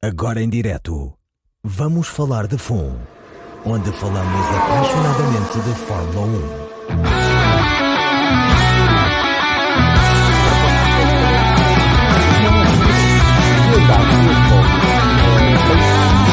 [0.00, 1.12] Agora em direto,
[1.62, 2.96] vamos falar de FUN,
[3.64, 6.26] onde falamos apaixonadamente de Fórmula
[7.14, 7.17] 1.
[13.88, 14.64] South Football.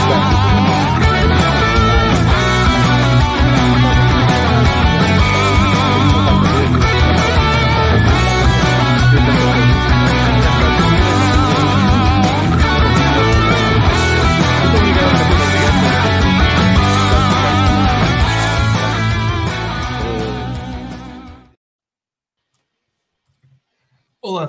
[0.07, 0.44] Uh,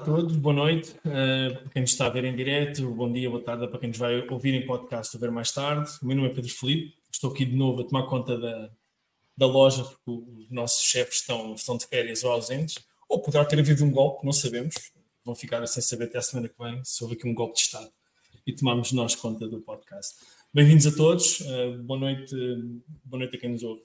[0.06, 0.92] todos, boa noite.
[1.04, 3.88] Uh, para quem nos está a ver em direto, bom dia, boa tarde para quem
[3.88, 5.90] nos vai ouvir em podcast ou ver mais tarde.
[6.00, 8.70] O meu nome é Pedro Felipe, estou aqui de novo a tomar conta da,
[9.36, 13.58] da loja porque os nossos chefes estão, estão de férias ou ausentes, ou poderá ter
[13.58, 14.76] havido um golpe, não sabemos.
[15.24, 17.62] Vão ficar sem saber até a semana que vem se houve aqui um golpe de
[17.62, 17.90] Estado
[18.46, 20.14] e tomamos nós conta do podcast.
[20.54, 22.32] Bem-vindos a todos, uh, boa, noite,
[23.04, 23.82] boa noite a quem nos ouve.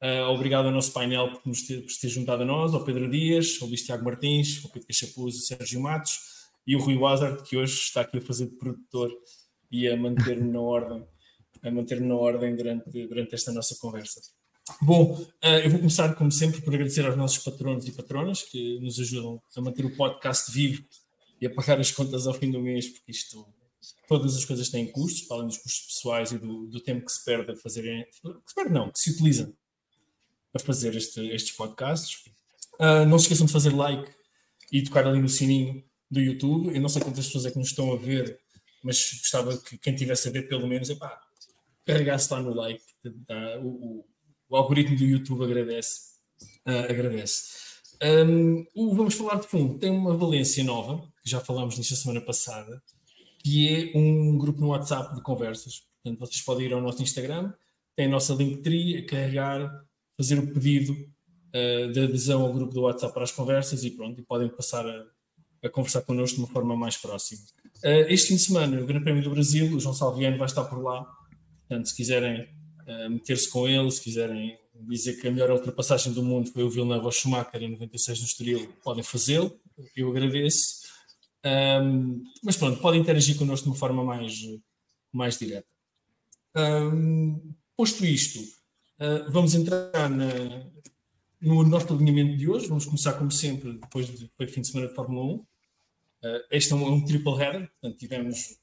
[0.00, 3.10] Uh, obrigado ao nosso painel por nos ter, por ter juntado a nós, ao Pedro
[3.10, 6.20] Dias, ao Luís Tiago Martins, ao Pedro Cachapuz, ao Sérgio Matos
[6.64, 9.10] e o Rui Wazard, que hoje está aqui a fazer de produtor
[9.72, 11.04] e a manter-me na ordem,
[11.62, 14.20] a manter-me na ordem durante, durante esta nossa conversa.
[14.80, 18.78] Bom, uh, eu vou começar, como sempre, por agradecer aos nossos patronos e patronas que
[18.78, 20.84] nos ajudam a manter o podcast vivo
[21.40, 23.44] e a pagar as contas ao fim do mês, porque isto,
[24.06, 27.12] todas as coisas têm custos, para além dos custos pessoais e do, do tempo que
[27.12, 29.52] se perde a fazer, que se perde não, que se utiliza
[30.62, 32.24] a fazer este, estes podcasts.
[32.80, 34.10] Uh, não se esqueçam de fazer like
[34.70, 36.74] e tocar ali no sininho do YouTube.
[36.74, 38.38] Eu não sei quantas pessoas é que nos estão a ver,
[38.82, 41.20] mas gostava que quem tivesse a ver, pelo menos, epá,
[41.84, 42.84] carregasse lá no like.
[43.26, 43.58] Tá?
[43.60, 44.04] O, o,
[44.48, 46.00] o, algoritmo do YouTube agradece.
[46.66, 47.68] Uh, agradece.
[48.02, 51.96] Um, o Vamos Falar de Fundo tem uma valência nova, que já falámos nisto a
[51.96, 52.80] semana passada,
[53.42, 55.82] que é um grupo no WhatsApp de conversas.
[56.02, 57.52] Portanto, vocês podem ir ao nosso Instagram,
[57.96, 59.84] tem a nossa Linktree, a carregar
[60.18, 64.20] fazer o pedido uh, de adesão ao grupo do WhatsApp para as conversas e pronto,
[64.20, 65.06] e podem passar a,
[65.62, 67.40] a conversar connosco de uma forma mais próxima.
[67.84, 70.64] Uh, este fim de semana, o Grande Prémio do Brasil, o João Salviano vai estar
[70.64, 71.06] por lá,
[71.60, 76.22] portanto, se quiserem uh, meter-se com ele, se quiserem dizer que a melhor ultrapassagem do
[76.22, 79.58] mundo foi o Villeneuve Schumacher em 96 no Estoril, podem fazê-lo,
[79.96, 80.88] eu agradeço.
[81.44, 84.34] Um, mas pronto, podem interagir connosco de uma forma mais,
[85.12, 85.66] mais direta.
[86.56, 88.40] Um, posto isto,
[89.00, 90.26] Uh, vamos entrar na,
[91.40, 92.66] no nosso alinhamento de hoje.
[92.66, 95.34] Vamos começar, como sempre, depois de foi fim de semana de Fórmula 1.
[95.34, 95.46] Uh,
[96.24, 98.58] ah, este é um, um, triple header, portanto, tivemos,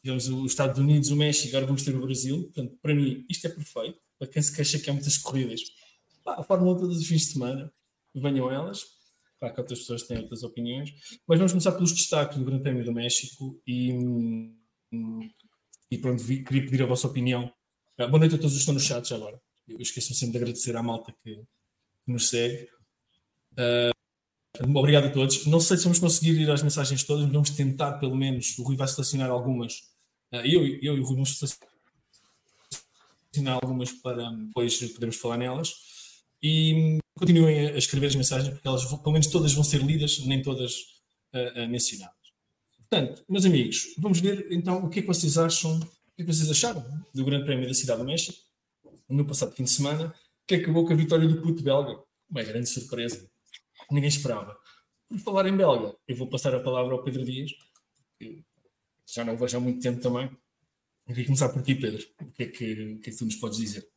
[0.00, 2.44] tivemos os Estados Unidos, o México, agora vamos ter o Brasil.
[2.44, 4.00] Portanto, para mim, isto é perfeito.
[4.18, 5.60] Para quem se queixa que há muitas corridas,
[6.24, 7.70] pá, a Fórmula 1 todos os fins de semana,
[8.14, 8.86] venham elas.
[9.38, 10.94] Claro que outras pessoas têm outras opiniões,
[11.26, 13.90] mas vamos começar pelos destaques do Grande Prémio do México e,
[15.90, 17.52] e pronto, queria pedir a vossa opinião.
[17.98, 20.32] Uh, boa noite a todos os que estão no chat já agora eu esqueço sempre
[20.32, 22.68] de agradecer à malta que, que nos segue.
[23.52, 25.46] Uh, obrigado a todos.
[25.46, 28.58] Não sei se vamos conseguir ir às mensagens todas, mas vamos tentar, pelo menos.
[28.58, 29.74] O Rui vai selecionar algumas.
[30.32, 31.68] Uh, eu, eu e o Rui vamos selecionar
[33.62, 35.74] algumas para depois podermos falar nelas.
[36.42, 40.40] E continuem a escrever as mensagens, porque elas, pelo menos todas vão ser lidas, nem
[40.40, 40.80] todas
[41.34, 42.16] uh, mencionadas.
[42.78, 45.80] Portanto, meus amigos, vamos ver então o que é que vocês acham, o
[46.16, 48.47] que é que vocês acharam do Grande Prémio da Cidade do México
[49.08, 50.14] no passado fim de semana,
[50.46, 51.98] que acabou com a vitória do puto belga.
[52.30, 53.28] Uma grande surpresa.
[53.90, 54.56] Ninguém esperava.
[55.08, 57.52] Por falar em belga, eu vou passar a palavra ao Pedro Dias,
[59.06, 60.26] já não vejo há muito tempo também.
[61.08, 62.04] Eu queria começar por ti, Pedro.
[62.20, 63.88] O que é que, o que, é que tu nos podes dizer?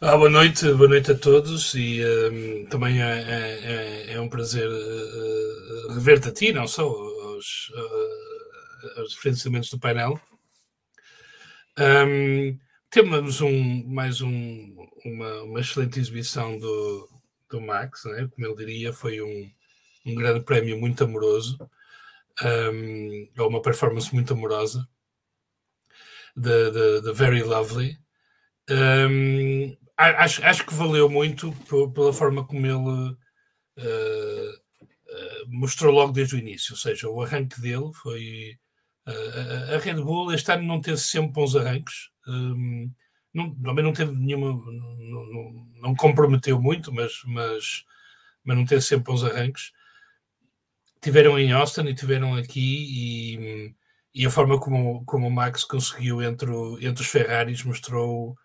[0.00, 4.28] Ah, boa noite, boa noite a todos e um, também é, é, é, é, um
[4.28, 10.18] prazer uh, rever-te a ti, não só aos, uh, aos diferentes elementos do painel.
[11.78, 12.58] Um,
[12.90, 17.08] temos um, mais um, uma, uma, excelente exibição do,
[17.48, 18.28] do Max, né?
[18.30, 19.50] como ele diria, foi um,
[20.04, 21.58] um grande prémio muito amoroso,
[22.42, 24.86] um, ou uma performance muito amorosa,
[26.34, 27.98] the, Very Lovely.
[28.68, 31.52] Um, acho, acho que valeu muito
[31.94, 37.60] pela forma como ele uh, uh, mostrou logo desde o início, ou seja, o arranque
[37.60, 38.58] dele foi
[39.06, 42.10] a Red Bull este ano não teve sempre bons arranques.
[42.26, 42.90] Um,
[43.34, 47.84] não, também não teve nenhuma, não, não, não, comprometeu muito, mas, mas,
[48.44, 49.72] mas não teve sempre bons arranques.
[51.00, 53.74] Tiveram em Austin e tiveram aqui, e,
[54.14, 58.36] e a forma como, como o Max conseguiu entre, o, entre os Ferraris mostrou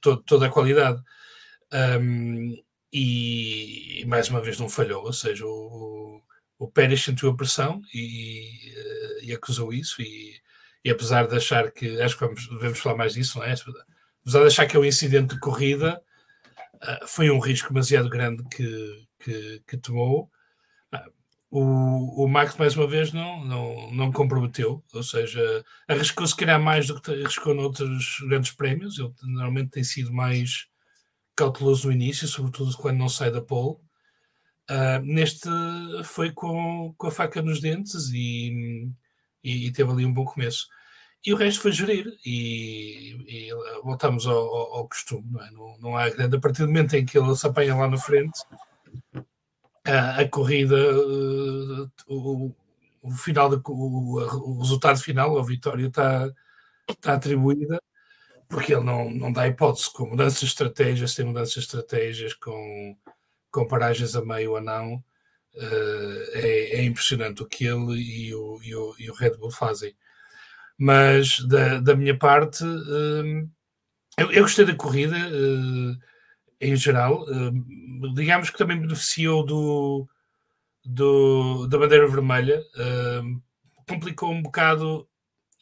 [0.00, 1.02] to, toda a qualidade.
[1.72, 2.56] Um,
[2.92, 6.20] e, e, mais uma vez não falhou, ou seja, o,
[6.64, 8.74] o Pérez sentiu a pressão e,
[9.22, 10.42] e acusou isso e
[10.84, 13.52] e apesar de achar que, acho que vamos, devemos falar mais disso, não é?
[13.52, 16.02] Apesar de achar que é um incidente de corrida,
[16.76, 20.28] uh, foi um risco demasiado grande que, que, que tomou.
[20.92, 21.12] Uh,
[21.50, 26.60] o, o Max, mais uma vez, não, não, não comprometeu, ou seja, arriscou se calhar
[26.60, 28.98] mais do que arriscou noutros grandes prémios.
[28.98, 30.66] Ele normalmente tem sido mais
[31.36, 33.76] cauteloso no início, sobretudo quando não sai da pole.
[34.72, 35.50] Uh, neste
[36.02, 38.88] foi com, com a faca nos dentes e,
[39.44, 40.66] e, e, teve ali um bom começo.
[41.26, 43.50] E o resto foi gerir, e, e
[43.84, 45.50] voltamos ao, ao, ao costume, não, é?
[45.50, 46.36] não, não, há grande.
[46.36, 48.40] A partir do momento em que ele se apanha lá na frente,
[49.84, 50.76] a, a corrida,
[52.08, 52.50] o,
[53.02, 56.32] o, final, de, o, o, resultado final, a vitória está,
[56.88, 57.80] está atribuída,
[58.48, 62.96] porque ele não, não dá hipótese com mudanças de estratégias, tem mudanças de estratégias com,
[63.52, 65.04] com paragens a meio ou não
[65.54, 69.50] Uh, é, é, impressionante o que ele e o, e o, e o Red Bull
[69.50, 69.94] fazem.
[70.78, 73.50] Mas da, da minha parte, uh,
[74.16, 75.98] eu, eu, gostei da corrida uh,
[76.58, 77.26] em geral.
[78.14, 80.08] digamos que também beneficiou do,
[80.84, 82.62] do da bandeira vermelha.
[83.86, 85.06] complicou um bocado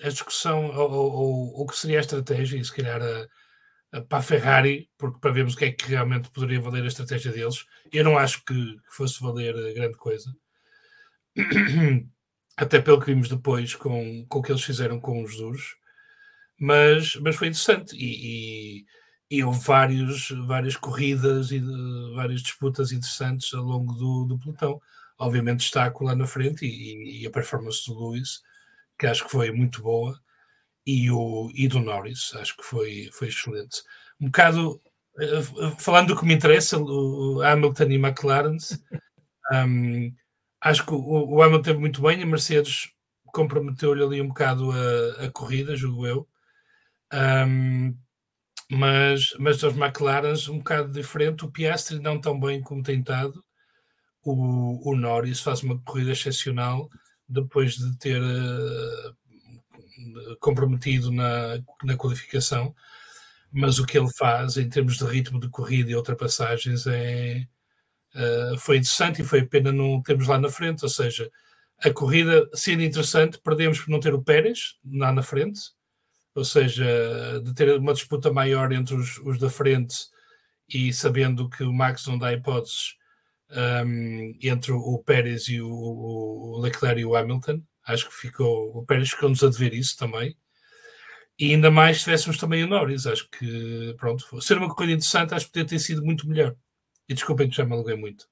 [0.02, 3.26] a discussão ou o que seria a estratégia e se calhar a,
[4.08, 7.32] para a Ferrari, porque para vermos o que é que realmente poderia valer a estratégia
[7.32, 7.66] deles.
[7.92, 10.32] Eu não acho que fosse valer grande coisa.
[12.56, 15.76] Até pelo que vimos depois com, com o que eles fizeram com os duros.
[16.58, 18.84] Mas, mas foi interessante e,
[19.30, 24.38] e, e houve vários, várias corridas e de, várias disputas interessantes ao longo do, do
[24.38, 24.80] pelotão.
[25.18, 28.42] Obviamente destaco lá na frente e, e a performance do Lewis,
[28.98, 30.20] que acho que foi muito boa
[30.90, 33.82] e, o, e do Norris, acho que foi, foi excelente.
[34.20, 34.80] Um bocado,
[35.20, 35.42] eh,
[35.78, 38.56] falando do que me interessa, o Hamilton e McLaren,
[39.52, 40.12] um,
[40.60, 42.90] acho que o, o Hamilton teve muito bem, a Mercedes
[43.26, 46.28] comprometeu-lhe ali um bocado a, a corrida, julgo eu.
[47.12, 47.96] Um,
[48.70, 53.44] mas, mas dos McLaren um bocado diferente, o Piastri não tão bem como tem estado,
[54.22, 56.88] o, o Norris faz uma corrida excepcional
[57.28, 59.16] depois de ter uh,
[60.40, 62.74] comprometido na, na qualificação,
[63.52, 67.46] mas o que ele faz em termos de ritmo de corrida e ultrapassagens é,
[68.14, 71.30] uh, foi interessante e foi pena não termos lá na frente, ou seja,
[71.82, 75.60] a corrida sendo interessante, perdemos por não ter o Pérez lá na frente,
[76.34, 76.84] ou seja,
[77.42, 79.96] de ter uma disputa maior entre os, os da frente
[80.68, 82.94] e sabendo que o Max não dá hipóteses
[83.50, 88.84] um, entre o Pérez e o, o Leclerc e o Hamilton, Acho que ficou, o
[88.84, 90.36] Pérez ficou-nos a dever isso também.
[91.38, 93.06] E ainda mais se tivéssemos também o Norris.
[93.06, 96.54] Acho que, pronto, ser uma corrida interessante, acho que poderia ter sido muito melhor.
[97.08, 98.26] E desculpem que já me aluguei muito.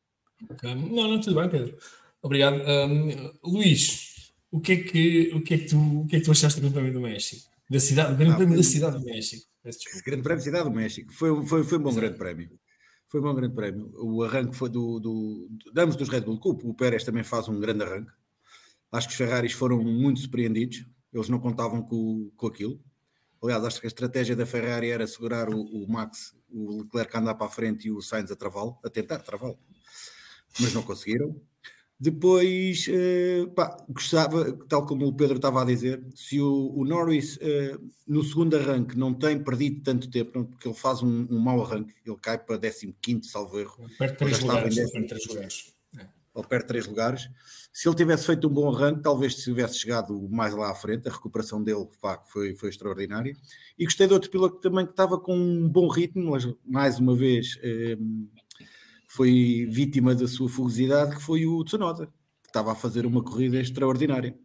[0.63, 1.77] Não, não, tudo bem, Pedro.
[2.23, 2.61] Obrigado.
[2.61, 6.25] Um, Luís, o que, é que, o, que é que tu, o que é que
[6.25, 7.51] tu achaste do Grande Prémio do México?
[7.71, 9.47] Da cidade, Grande ah, Prémio da Cidade do México.
[10.05, 11.13] Grande Prémio da Cidade do México.
[11.13, 12.01] Foi, foi, foi um bom Exato.
[12.01, 12.61] Grande Prémio.
[13.09, 13.91] Foi um bom Grande Prémio.
[13.97, 16.65] O arranque foi do, do, do ambos dos Red Bull Cup.
[16.65, 18.13] O Pérez também faz um grande arranque.
[18.91, 22.81] Acho que os Ferraris foram muito surpreendidos, eles não contavam com, com aquilo.
[23.43, 27.21] Aliás, acho que a estratégia da Ferrari era segurar o, o Max, o Leclerc a
[27.21, 29.59] andar para a frente e o Sainz a travá-lo, a tentar travá-lo,
[30.59, 31.41] mas não conseguiram.
[32.01, 37.37] Depois, eh, pá, gostava, tal como o Pedro estava a dizer, se o, o Norris
[37.41, 37.77] eh,
[38.07, 41.95] no segundo arranque não tem perdido tanto tempo, porque ele faz um, um mau arranque,
[42.07, 43.85] ele cai para 15, salvo erro.
[43.99, 45.78] Perde três lugares, três lugares.
[46.39, 47.29] Ou perde três lugares
[47.73, 51.09] se ele tivesse feito um bom arranque, talvez tivesse chegado mais lá à frente.
[51.09, 53.37] A recuperação dele pá, foi, foi extraordinária.
[53.79, 57.15] E gostei de outro piloto também que estava com um bom ritmo, mas mais uma
[57.15, 57.97] vez eh,
[59.07, 62.07] foi vítima da sua fugosidade, que foi o Tsunoda,
[62.43, 64.37] que estava a fazer uma corrida extraordinária.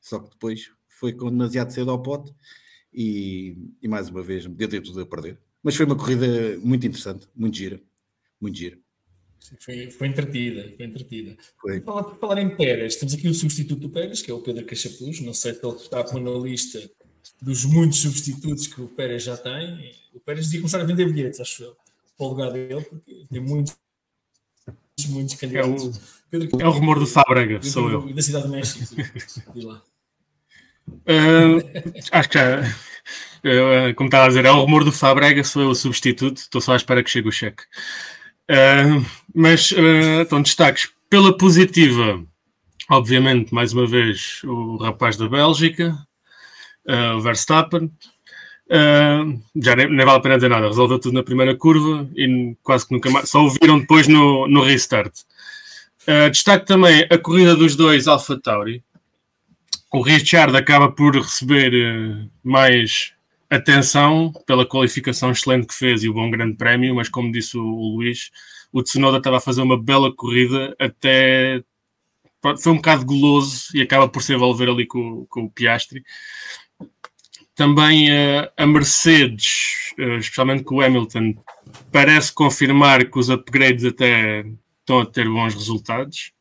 [0.00, 2.32] Só que depois foi com demasiado cedo ao pote
[2.92, 5.40] e, e mais uma vez deu tudo a perder.
[5.62, 7.80] Mas foi uma corrida muito interessante, muito gira,
[8.40, 8.78] muito gira.
[9.60, 11.36] Foi, foi entretida, foi entretida.
[11.60, 11.80] Foi.
[11.80, 15.20] Falar, falar em Pérez, temos aqui o substituto do Pérez, que é o Pedro Cachapuz.
[15.20, 16.80] Não sei se ele está por na lista
[17.40, 19.94] dos muitos substitutos que o Pérez já tem.
[20.14, 21.76] O Pérez devia começar a vender bilhetes, acho eu,
[22.16, 23.76] para o lugar dele, porque tem muitos,
[25.08, 25.84] muitos candidatos.
[25.84, 25.92] É o,
[26.30, 28.12] Pedro, é o rumor do Sábraga, sou eu.
[28.12, 28.94] Da Cidade do México.
[29.56, 29.82] lá.
[30.88, 31.58] Uh,
[32.12, 35.70] acho que já, uh, como estava a dizer, é o rumor do Fabrega, sou eu
[35.70, 37.64] o substituto, estou só à espera que chegue o cheque.
[38.50, 39.72] Uh, mas,
[40.22, 40.90] então, destaques.
[41.08, 42.20] Pela positiva,
[42.90, 45.96] obviamente, mais uma vez, o rapaz da Bélgica,
[47.16, 47.90] o Verstappen.
[49.56, 52.88] já nem, nem, vale a pena dizer nada, resolveu tudo na primeira curva e quase
[52.88, 55.12] que nunca mais, só o viram depois no, no restart.
[56.32, 58.82] destaque também a corrida dos dois Alpha Tauri,
[59.96, 63.12] o Richard acaba por receber uh, mais
[63.50, 67.62] atenção pela qualificação excelente que fez e o bom grande prémio, mas como disse o,
[67.62, 68.30] Luís,
[68.72, 71.62] o Tsunoda estava a fazer uma bela corrida até
[72.60, 76.04] foi um bocado goloso e acaba por se envolver ali com, com o Piastri.
[77.54, 81.34] Também uh, a Mercedes, uh, especialmente com o Hamilton,
[81.90, 84.44] parece confirmar que os upgrades até
[84.80, 86.32] estão a ter bons resultados.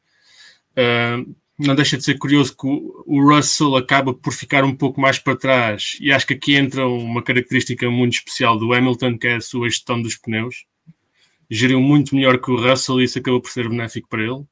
[0.77, 5.17] Uh, não deixa de ser curioso que o Russell acaba por ficar um pouco mais
[5.17, 9.35] para trás e acho que aqui entra uma característica muito especial do Hamilton, que é
[9.35, 10.65] a sua gestão dos pneus.
[11.49, 14.43] Geriu muito melhor que o Russell e isso acabou por ser benéfico para ele.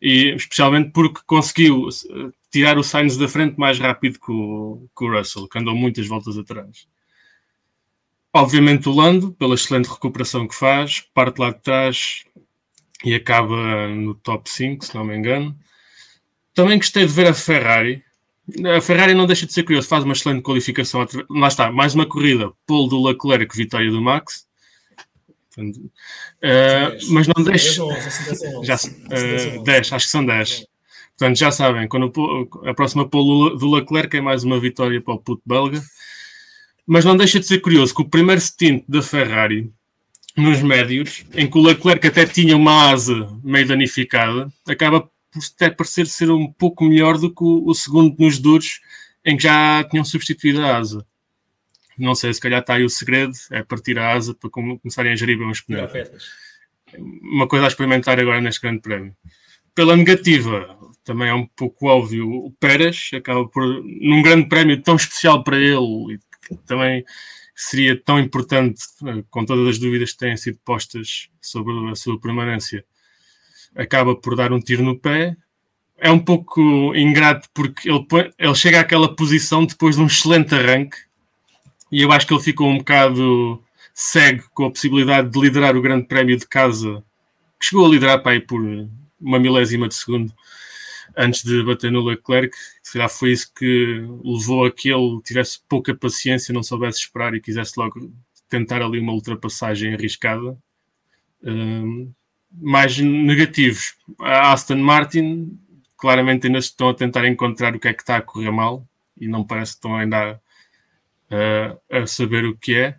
[0.00, 5.04] E especialmente porque conseguiu eh, tirar o Sainz da frente mais rápido que o, que
[5.04, 6.88] o Russell, que andou muitas voltas atrás.
[8.34, 12.24] Obviamente o Lando, pela excelente recuperação que faz, parte lá de trás
[13.04, 15.56] e acaba no top 5, se não me engano.
[16.54, 18.02] Também gostei de ver a Ferrari.
[18.76, 21.06] A Ferrari não deixa de ser curioso, faz uma excelente qualificação.
[21.30, 24.46] Lá está, mais uma corrida, pole do Leclerc, vitória do Max.
[25.58, 27.82] Uh, mas não deixa.
[28.62, 30.66] Já, uh, 10, acho que são 10.
[31.16, 32.12] Portanto, já sabem, quando
[32.66, 35.80] a próxima pole do Leclerc é mais uma vitória para o puto belga.
[36.86, 39.70] Mas não deixa de ser curioso que o primeiro stint da Ferrari
[40.36, 45.08] nos médios, em que o Leclerc até tinha uma asa meio danificada, acaba
[45.54, 48.80] até parecer ser um pouco melhor do que o, o, segundo nos duros,
[49.24, 51.06] em que já tinham substituído a asa.
[51.98, 55.16] Não sei, se calhar está aí o segredo, é partir a asa para começarem a
[55.16, 55.92] gerir bem os pneus.
[56.98, 59.16] Uma coisa a experimentar agora neste grande prémio.
[59.74, 64.96] Pela negativa, também é um pouco óbvio, o Pérez acaba por, num grande prémio tão
[64.96, 66.18] especial para ele,
[66.50, 67.04] e também
[67.54, 72.20] seria tão importante, eh, com todas as dúvidas que têm sido postas sobre a sua
[72.20, 72.84] permanência,
[73.76, 75.36] acaba por dar um tiro no pé.
[75.98, 76.60] É um pouco
[76.94, 78.04] ingrato porque ele,
[78.38, 80.96] ele chega àquela posição depois de um excelente arranque
[81.92, 83.62] e eu acho que ele ficou um bocado
[83.92, 87.04] cego com a possibilidade de liderar o Grande Prémio de casa,
[87.60, 88.58] que chegou a liderar para aí por
[89.20, 90.32] uma milésima de segundo
[91.14, 92.56] antes de bater no Leclerc.
[92.82, 97.34] Se calhar foi isso que levou a que ele tivesse pouca paciência, não soubesse esperar
[97.34, 98.10] e quisesse logo
[98.48, 100.56] tentar ali uma ultrapassagem arriscada.
[101.42, 102.10] Um,
[102.54, 103.94] mais negativos.
[104.20, 105.58] A Aston Martin,
[105.96, 108.86] claramente ainda estão a tentar encontrar o que é que está a correr mal
[109.18, 110.40] e não parece que estão ainda
[111.30, 112.96] a, a saber o que é.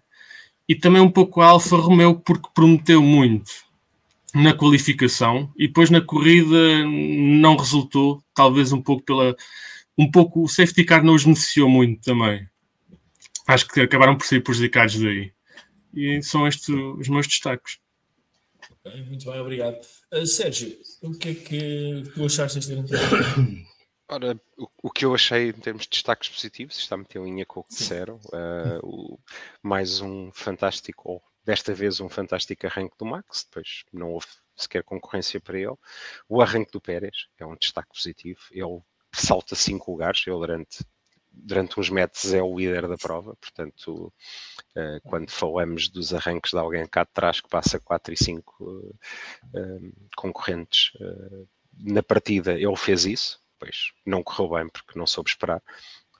[0.68, 3.52] E também um pouco a Alfa Romeo, porque prometeu muito
[4.34, 9.36] na qualificação e depois na corrida não resultou, talvez um pouco pela.
[9.96, 12.48] Um pouco o safety car não os beneficiou muito também.
[13.46, 15.32] Acho que acabaram por ser prejudicados daí.
[15.94, 17.78] E são estes os meus destaques.
[18.86, 19.80] Muito bem, obrigado.
[20.14, 22.92] Uh, Sérgio, o que é que tu achaste deste grande
[24.10, 27.46] Ora, o, o, que eu achei em termos de destaques positivos, está muito em linha
[27.46, 29.20] com o que disseram, uh, o,
[29.62, 34.84] mais um fantástico, ou desta vez um fantástico arranque do Max, depois não houve sequer
[34.84, 35.76] concorrência para ele.
[36.28, 38.82] O arranque do Pérez é um destaque positivo, ele
[39.14, 40.86] salta cinco lugares, ele durante
[41.34, 44.14] durante uns metros é o líder da prova, portanto,
[44.78, 48.64] uh, quando falamos dos arranques de alguém cá de trás que passa 4 e 5
[48.64, 51.46] uh, uh, concorrentes eh,
[51.80, 55.62] na partida, ele fez isso, pois não correu bem porque não soube esperar,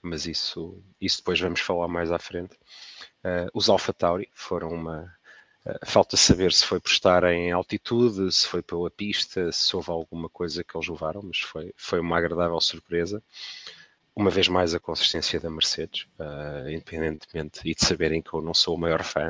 [0.02, 2.58] mas isso, isso depois vamos falar mais à frente.
[3.54, 5.10] os Alpha Tauri foram uma.
[5.86, 10.28] falta saber se foi por estar em altitude, se foi pela pista, se houve alguma
[10.28, 13.22] coisa que eles levaram, mas foi, foi uma agradável surpresa
[14.16, 18.54] uma vez mais a consistência da Mercedes, uh, independentemente e de saberem que eu não
[18.54, 19.28] sou o maior fã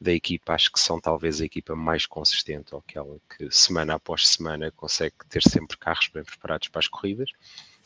[0.00, 4.26] da equipa, acho que são talvez a equipa mais consistente, ou aquela que semana após
[4.26, 7.30] semana consegue ter sempre carros bem preparados para as corridas.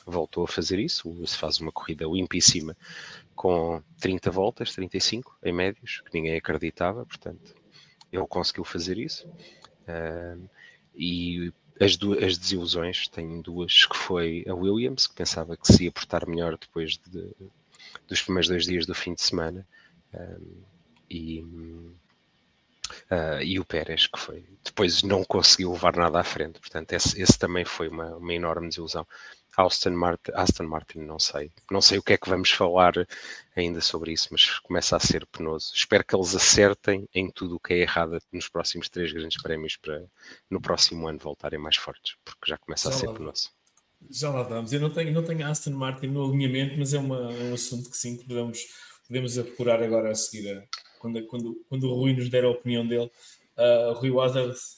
[0.06, 2.76] Voltou a fazer isso, se faz uma corrida limpíssima
[3.34, 7.54] com 30 voltas, 35 em médios, que ninguém acreditava, portanto,
[8.10, 9.28] ele conseguiu fazer isso.
[9.88, 10.48] Uh,
[10.94, 15.84] e as, duas, as desilusões, tenho duas, que foi a Williams, que pensava que se
[15.84, 17.32] ia portar melhor depois de,
[18.06, 19.66] dos primeiros dois dias do fim de semana,
[20.14, 20.62] um,
[21.10, 26.92] e, uh, e o Pérez, que foi, depois não conseguiu levar nada à frente, portanto
[26.92, 29.06] esse, esse também foi uma, uma enorme desilusão.
[29.58, 31.50] Aston Martin, Aston Martin, não sei.
[31.68, 32.92] Não sei o que é que vamos falar
[33.56, 35.72] ainda sobre isso, mas começa a ser penoso.
[35.74, 39.76] Espero que eles acertem em tudo o que é errado nos próximos três grandes prémios
[39.76, 40.04] para
[40.48, 43.50] no próximo ano voltarem mais fortes, porque já começa já a ser penoso.
[44.08, 44.72] Já lá vamos.
[44.72, 47.90] Eu não tenho, não tenho Aston Martin no alinhamento, mas é, uma, é um assunto
[47.90, 48.60] que sim, que podemos,
[49.08, 50.68] podemos apurar agora a seguir,
[51.00, 53.10] quando, quando, quando o Rui nos der a opinião dele.
[53.56, 54.77] Uh, Rui Waters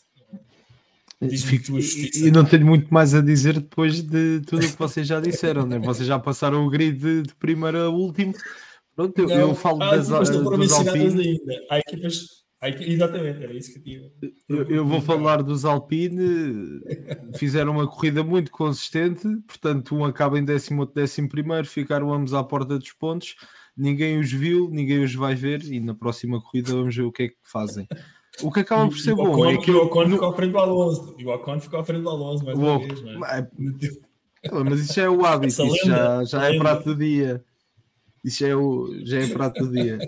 [1.29, 5.21] Fico, e não tenho muito mais a dizer depois de tudo o que vocês já
[5.21, 5.79] disseram, né?
[5.79, 8.33] vocês já passaram o grid de, de primeiro a último.
[8.97, 11.21] Pronto, eu, não, eu falo das, dos Alpine.
[11.23, 11.67] Ainda.
[11.69, 12.27] Há equipas,
[12.59, 14.11] há equipas, exatamente, era isso que eu tinha.
[14.49, 16.81] Eu, eu vou falar dos Alpine,
[17.37, 22.33] fizeram uma corrida muito consistente, portanto, um acaba em décimo, outro décimo primeiro, ficaram ambos
[22.33, 23.37] à porta dos pontos.
[23.77, 27.25] Ninguém os viu, ninguém os vai ver, e na próxima corrida vamos ver o que
[27.25, 27.87] é que fazem.
[28.43, 29.71] O que acaba por ser bom Ocon, é que.
[29.71, 31.15] O Ocon ficou à frente do Alonso.
[31.19, 33.01] E o Ocon ficou à frente do Alonso mais uma vez.
[34.43, 37.45] É, mas isso já é o hábito, isso já, já é prato do dia.
[38.25, 39.99] Isso já é, o, já é prato do dia.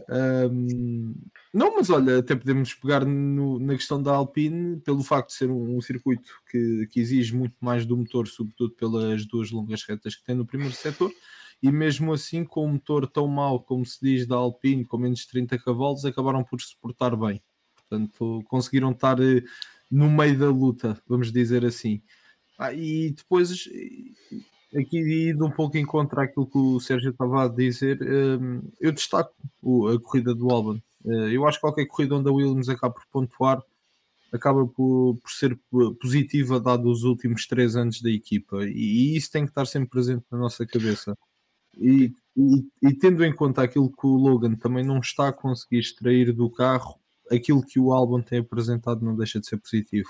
[0.51, 1.15] Um,
[1.53, 5.51] não, mas olha, até podemos pegar no, na questão da Alpine, pelo facto de ser
[5.51, 10.15] um, um, circuito que, que exige muito mais do motor, sobretudo pelas duas longas retas
[10.15, 11.11] que tem no primeiro setor,
[11.63, 15.21] e mesmo assim, com um motor tão mau como se diz da Alpine, com menos
[15.21, 17.43] de 30 cavalos, acabaram por se portar bem.
[17.93, 19.43] Portanto, conseguiram estar eh,
[19.91, 22.01] no meio da luta, vamos dizer assim.
[22.59, 23.69] Ah, e depois,
[24.75, 28.93] aqui indo um pouco em contra aquilo que o Sérgio estava a dizer, ehm, eu
[28.93, 29.35] destaco
[29.89, 30.81] a corrida do Albon.
[31.05, 33.63] Eh, eu acho que qualquer corrida onde a Williams acaba por pontuar
[34.33, 35.59] acaba por, por ser
[36.01, 40.25] positiva dado os últimos três anos da equipa e, isso tem que estar sempre presente
[40.33, 41.19] na nossa cabeça.
[41.77, 45.81] E, e, e, tendo em conta aquilo que o Logan também não está a conseguir
[45.81, 50.09] extrair do carro, aquilo que o álbum tem apresentado não deixa de ser positivo.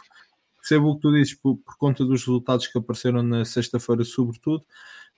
[0.57, 4.65] Percebo o que tu dizes por, por conta dos resultados que apareceram na sexta-feira, sobretudo,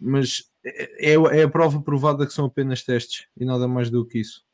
[0.00, 4.06] mas é, é, é a prova provada que são apenas testes e nada mais do
[4.06, 4.44] que isso.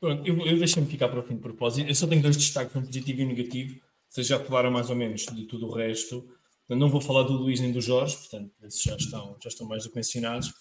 [0.00, 1.88] Pronto, eu, eu deixo-me ficar para o fim de propósito.
[1.88, 3.80] Eu só tenho dois destaques, um positivo e um negativo.
[4.08, 6.28] Vocês já falaram mais ou menos de tudo o resto.
[6.68, 9.66] Eu não vou falar do Luís nem do Jorge, portanto, esses já estão, já estão
[9.68, 10.52] mais do que mencionados.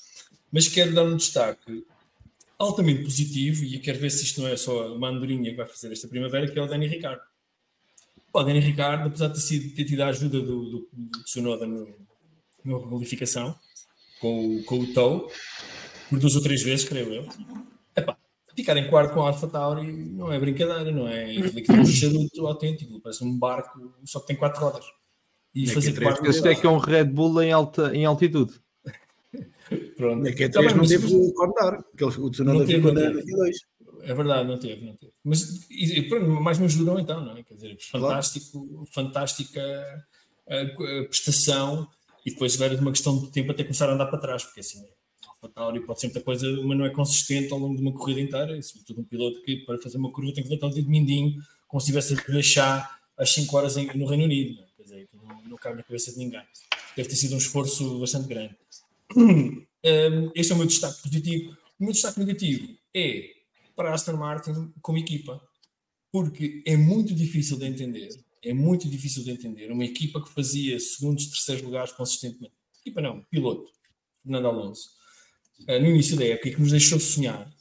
[0.52, 1.84] Mas quero dar um destaque
[2.62, 5.66] altamente positivo, e eu quero ver se isto não é só uma andorinha que vai
[5.66, 7.22] fazer esta primavera, que é o Dani Ricardo.
[8.34, 11.66] O Dani Ricardo, apesar de ter, sido, ter tido a ajuda do, do, do Tsunoda
[11.66, 11.88] no,
[12.64, 13.56] na qualificação,
[14.20, 15.30] com, o, com o Tou,
[16.10, 17.28] por duas ou três vezes, creio eu,
[17.96, 18.18] epá,
[18.56, 21.32] ficar em quarto com a Alfa Tauri não é brincadeira, não é?
[21.58, 24.86] Aquilo é um charuto autêntico, parece um barco só que tem quatro rodas.
[25.54, 26.26] E é fazer quarto.
[26.26, 28.61] Este é que é um Red Bull em, alta, em altitude.
[29.96, 30.28] Pronto.
[30.28, 33.58] É que até não teve o contar, que o Tsunoda ficou na 22.
[34.04, 35.14] É verdade, não teve, não teve.
[35.24, 37.44] Mas e, pronto, mais me ajudam então, não é?
[37.44, 38.86] Quer dizer, fantástico, claro.
[38.92, 39.62] fantástica
[40.50, 41.88] a, a, prestação
[42.26, 44.60] e depois agora de uma questão de tempo até começar a andar para trás, porque
[44.60, 44.84] assim,
[45.42, 48.22] a Tauri pode ser muita coisa, mas não é consistente ao longo de uma corrida
[48.22, 50.90] inteira, e sobretudo um piloto que para fazer uma curva tem que levantar o dedo
[50.90, 54.84] mindinho, como se estivesse a deixar às 5 horas no Reino Unido, não, é?
[54.84, 56.42] dizer, não, não cabe na cabeça de ninguém.
[56.96, 58.56] Deve ter sido um esforço bastante grande.
[60.36, 61.52] Este é o meu destaque positivo.
[61.80, 63.30] O meu destaque negativo é
[63.76, 65.42] para a Aston Martin como equipa,
[66.12, 68.10] porque é muito difícil de entender.
[68.44, 72.54] É muito difícil de entender uma equipa que fazia segundos, terceiros lugares consistentemente.
[72.80, 73.72] Equipa não, piloto,
[74.22, 74.90] Fernando Alonso,
[75.68, 77.52] ah, no início da época, que nos deixou sonhar.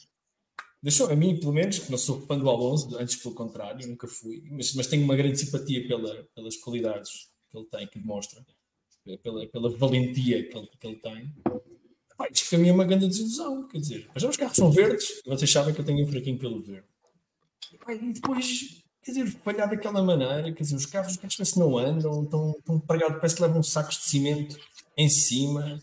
[0.82, 4.08] Deixou a mim, pelo menos, que não sou fã do Alonso, antes pelo contrário, nunca
[4.08, 8.42] fui, mas, mas tenho uma grande simpatia pela, pelas qualidades que ele tem, que demonstra
[9.22, 11.34] pela, pela valentia que ele, que ele tem.
[12.16, 15.22] Pá, isto para mim é uma grande desilusão, quer dizer, mas os carros são verdes,
[15.24, 16.86] vocês sabem que eu tenho um fraquinho pelo verde.
[17.84, 21.52] Pá, e depois, quer dizer, falhar daquela maneira, quer dizer, os carros, os carros parece
[21.54, 24.58] que não andam, estão, estão pregados, parece que levam sacos de cimento
[24.96, 25.80] em cima.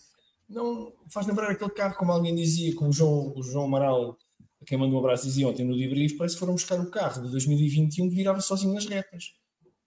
[0.48, 4.18] Não faz lembrar aquele carro, como alguém dizia, como o João, o João Amaral,
[4.62, 7.24] a quem mandou um abraço, dizia ontem no debrief, parece que foram buscar o carro
[7.24, 9.34] de 2021 que virava sozinho nas retas.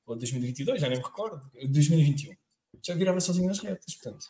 [0.05, 1.49] Ou 2022, já nem me recordo.
[1.69, 2.35] 2021
[2.85, 3.95] já virava sozinho nas retas.
[3.95, 4.27] Portanto,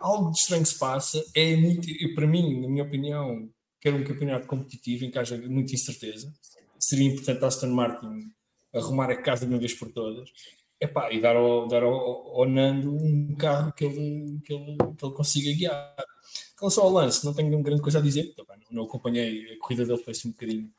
[0.00, 1.24] algo de estranho se passa.
[1.34, 3.48] É muito, para mim, na minha opinião,
[3.80, 6.32] quero um campeonato competitivo em que haja muita incerteza.
[6.78, 8.30] Seria importante a Aston Martin
[8.72, 10.30] arrumar a casa de uma vez por todas.
[10.80, 11.92] Epá, e dar ao, dar ao,
[12.40, 15.94] ao Nando um carro que ele, que ele, que ele consiga guiar.
[16.56, 19.58] Com relação ao lance, não tenho grande coisa a dizer, porque, não, não acompanhei a
[19.58, 20.72] corrida dele, foi assim um bocadinho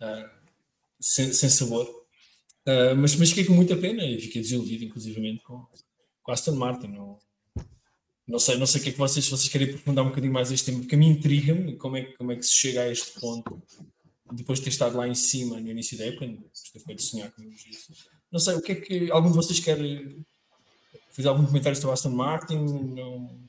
[0.00, 0.30] uh,
[1.00, 1.86] sem, sem sabor.
[2.66, 5.66] Uh, mas, mas fiquei com muita pena e fiquei desiludido, inclusivamente, com,
[6.28, 6.88] com Aston Martin.
[6.88, 7.18] Não,
[8.26, 10.52] não sei, não sei o que é que vocês, vocês querem aprofundar um bocadinho mais
[10.52, 13.18] este tema, porque a mim intriga-me como é, como é que se chega a este
[13.18, 13.62] ponto,
[14.32, 17.48] depois de ter estado lá em cima no início da época, depois feito sonhar, como
[17.48, 17.94] eu disse.
[18.30, 19.78] Não sei, o que é que algum de vocês quer
[21.12, 22.58] Fiz algum comentário sobre Aston Martin?
[22.58, 23.40] Não...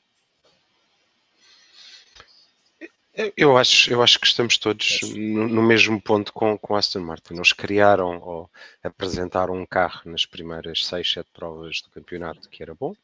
[3.36, 7.34] Eu acho, eu acho que estamos todos no, no, mesmo ponto com, com Aston Martin.
[7.34, 8.50] Eles criaram ou
[8.82, 12.94] apresentaram um carro nas primeiras 6, 7 provas do campeonato que era bom.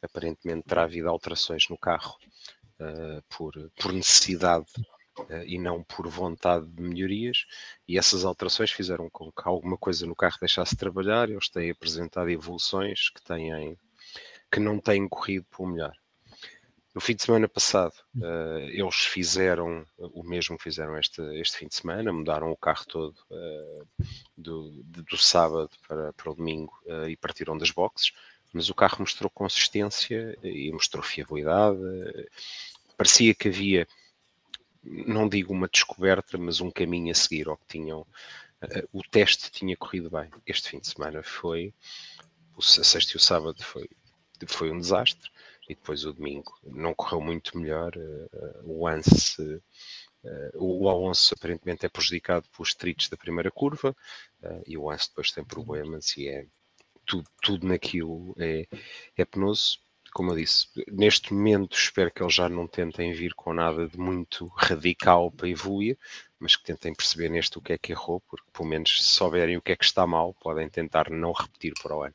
[0.00, 2.16] Aparentemente terá havido alterações no carro
[2.80, 4.66] uh, por, por necessidade
[5.18, 7.44] uh, e não por vontade de melhorias.
[7.86, 11.28] E essas alterações fizeram com que alguma coisa no carro deixasse de trabalhar.
[11.28, 13.76] Eles têm apresentado evoluções que, têm,
[14.50, 15.94] que não têm corrido para o melhor.
[16.98, 21.68] No fim de semana passado, uh, eles fizeram o mesmo que fizeram este, este fim
[21.68, 23.86] de semana, mudaram o carro todo uh,
[24.36, 28.10] do, do sábado para, para o domingo uh, e partiram das boxes,
[28.52, 31.78] mas o carro mostrou consistência e mostrou fiabilidade.
[32.96, 33.86] parecia que havia,
[34.82, 38.04] não digo uma descoberta, mas um caminho a seguir ao que tinham.
[38.92, 40.28] o teste tinha corrido bem.
[40.44, 41.72] Este fim de semana foi,
[42.56, 43.88] o sexto e o sábado foi,
[44.48, 45.30] foi um desastre
[45.68, 47.94] e depois o domingo não correu muito melhor.
[47.96, 53.94] Uh, o Anse, uh, o Alonso aparentemente é prejudicado pelos tritos da primeira curva
[54.42, 56.46] uh, e o Anse depois tem problemas e é
[57.04, 58.66] tudo, tudo naquilo é,
[59.16, 59.78] é penoso.
[60.14, 63.98] Como eu disse, neste momento espero que eles já não tentem vir com nada de
[63.98, 65.98] muito radical para evoluir,
[66.40, 69.58] mas que tentem perceber neste o que é que errou, porque pelo menos se souberem
[69.58, 72.14] o que é que está mal, podem tentar não repetir para o ano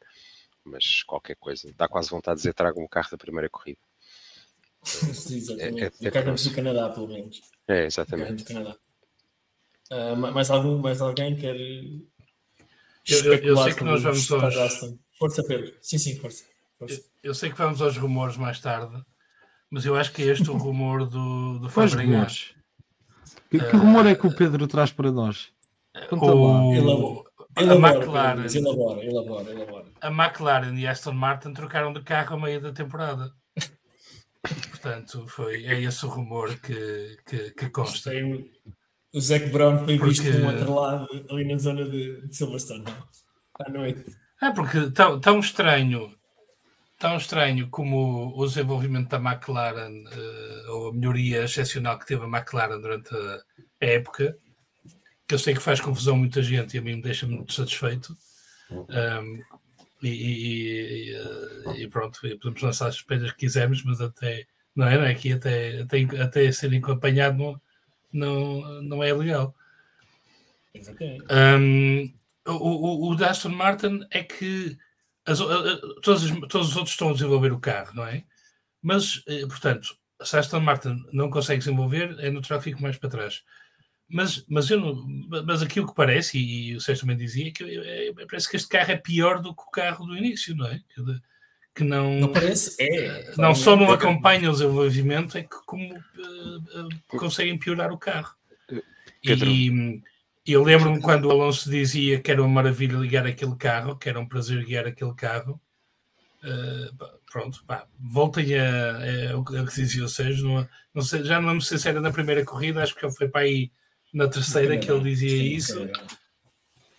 [0.64, 1.74] mas qualquer coisa.
[1.78, 3.80] Dá quase vontade de dizer tragam o carro da primeira corrida.
[4.84, 5.82] Sim, exatamente.
[5.82, 7.42] É, é, o carro é do Canadá, pelo menos.
[7.68, 8.44] É, exatamente.
[8.44, 8.76] do Canadá.
[9.92, 11.56] Uh, mais, algum, mais alguém quer.
[11.56, 14.96] Eu, eu, eu sei que nós vamos aos.
[15.20, 15.74] Força, Pedro.
[15.82, 16.46] Sim, sim, força.
[16.80, 16.96] força.
[16.96, 19.04] Eu, eu, sei que vamos aos rumores mais tarde,
[19.70, 22.56] mas eu acho que é este o rumor do, do Fabregas.
[23.50, 25.52] Que, que rumor é que o Pedro traz para nós?
[26.10, 27.23] Conta o...
[27.56, 29.86] Elabora, a McLaren, elabora, elabora, elabora.
[30.02, 33.32] A McLaren e a Aston Martin trocaram de carro a meio da temporada.
[34.72, 38.12] Portanto, foi, é esse o rumor que, que, que consta.
[39.14, 40.22] O Zac Brown foi porque...
[40.24, 42.86] visto um outro lado ali na zona de, de Silverstone
[43.60, 44.04] à noite.
[44.42, 46.12] É porque tão, tão estranho,
[46.98, 52.28] tão estranho como o desenvolvimento da McLaren, uh, ou a melhoria excepcional que teve a
[52.28, 53.40] McLaren durante a
[53.80, 54.36] época,
[55.34, 58.16] que eu sei que faz confusão muita gente e a mim me deixa muito satisfeito.
[58.70, 59.44] Um,
[60.04, 65.06] e, e, e, pronto, podemos lançar as suspeitas que quisermos, mas até não é, não
[65.06, 65.12] é?
[65.12, 67.62] Aqui até, até, até ser acompanhado não,
[68.12, 69.56] não, não é legal.
[71.32, 72.14] Um,
[72.46, 74.78] o, o, o da Aston Martin é que
[75.26, 78.24] as, todos, todos os outros estão a desenvolver o carro, não é?
[78.82, 83.10] Mas, eh, portanto, se a Aston Martin não consegue desenvolver, é que fique mais para
[83.10, 83.44] trás.
[84.14, 85.04] Mas, mas, eu
[85.44, 88.92] mas aquilo que parece, e o Sérgio também dizia, que é, parece que este carro
[88.92, 90.80] é pior do que o carro do início, não é?
[90.94, 91.02] Que,
[91.74, 93.06] que não, não parece, é.
[93.08, 97.92] Eh, não só não é acompanha o desenvolvimento, é que como uh, uh, conseguem piorar
[97.92, 98.36] o carro.
[99.24, 99.50] Pedro.
[99.50, 100.04] E
[100.46, 104.20] eu lembro-me quando o Alonso dizia que era uma maravilha ligar aquele carro, que era
[104.20, 105.60] um prazer guiar aquele carro.
[106.44, 111.42] Uh, pronto, pá, voltem a, a, o que dizia o Sérgio, não, não sei, já
[111.42, 113.72] não lembro se era na primeira corrida, acho que ele foi para aí
[114.14, 115.90] na terceira que ele dizia Sim, isso,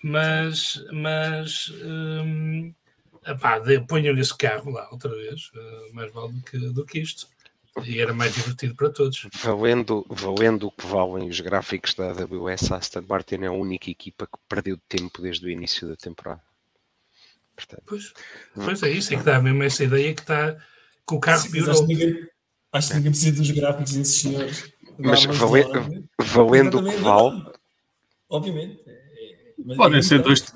[0.02, 2.74] mas, mas hum,
[3.88, 7.28] ponham-lhe esse carro lá outra vez, uh, mais vale do que, do que isto.
[7.84, 9.26] E era mais divertido para todos.
[9.42, 13.90] Valendo, valendo o que valem os gráficos da AWS, a Aston Martin é a única
[13.90, 16.42] equipa que perdeu tempo desde o início da temporada.
[17.56, 18.12] Portanto, pois,
[18.54, 20.56] pois é isso, é que dá mesmo essa ideia que está
[21.06, 21.72] que o carro piorou.
[21.72, 22.28] Acho que ninguém,
[22.72, 24.73] acho que ninguém precisa dos gráficos desses senhores.
[24.98, 27.42] Mas valendo, valendo o que vale.
[28.28, 28.80] Obviamente.
[28.86, 30.54] É, podem, ser dois,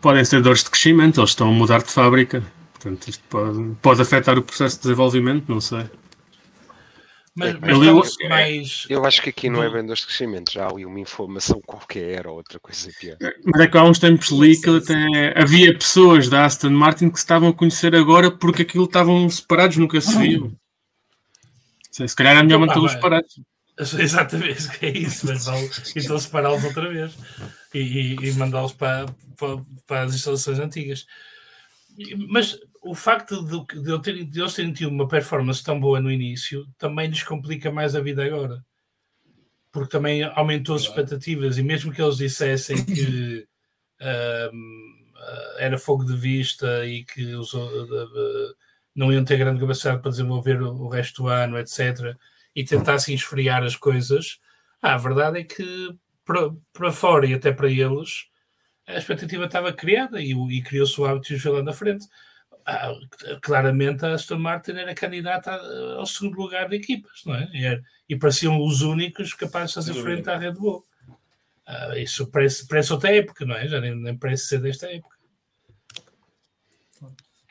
[0.00, 2.42] podem ser dores de crescimento, eles estão a mudar de fábrica.
[2.72, 5.86] Portanto, isto pode, pode afetar o processo de desenvolvimento, não sei.
[7.34, 8.86] Mas, é, mas eu, mais...
[8.88, 11.60] eu acho que aqui não é bem dores de crescimento, já há ali uma informação
[11.60, 13.18] qualquer ou outra coisa pior.
[13.20, 17.10] É, mas é que há uns tempos li que até havia pessoas da Aston Martin
[17.10, 20.50] que se estavam a conhecer agora porque aquilo estavam separados, nunca se viam.
[21.90, 23.40] Se calhar é melhor então, mantê-los separados.
[23.98, 27.14] Exatamente, é isso, mas vale então separá-los outra vez
[27.74, 31.06] e, e, e mandá-los para, para, para, as instalações antigas.
[32.28, 36.00] Mas o facto de, de, eu ter, de eles terem tido uma performance tão boa
[36.00, 38.64] no início também lhes complica mais a vida agora,
[39.70, 41.58] porque também aumentou as expectativas.
[41.58, 43.46] E mesmo que eles dissessem que
[44.52, 45.12] um,
[45.58, 48.54] era fogo de vista e que os, uh, uh,
[48.94, 52.16] não iam ter grande capacidade para desenvolver o resto do ano, etc
[52.56, 54.40] e tentassem esfriar as coisas,
[54.80, 58.28] ah, a verdade é que para, para fora e até para eles
[58.86, 62.06] a expectativa estava criada e, e criou-se o hábito de ver lá na frente.
[62.64, 62.94] ah,
[63.42, 65.52] claramente a Aston Martin era candidata
[65.98, 67.48] ao segundo lugar de equipas, não é?
[67.52, 67.82] E,
[68.14, 70.84] e pareciam os únicos capazes de fazer frente à Red Bull.
[71.68, 73.66] Uh, isso parece, parece outra época, não é?
[73.66, 75.16] Já nem, nem parece ser desta época.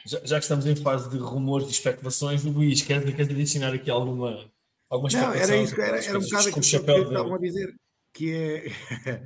[0.05, 3.89] Já, já, que estamos em fase de rumores e especulações, Luís, queres, queres adicionar aqui
[3.89, 4.49] alguma,
[4.89, 5.09] alguma?
[5.09, 7.73] Não, era isso, era, era um bocado que, que estavam a dizer,
[8.13, 8.65] que é,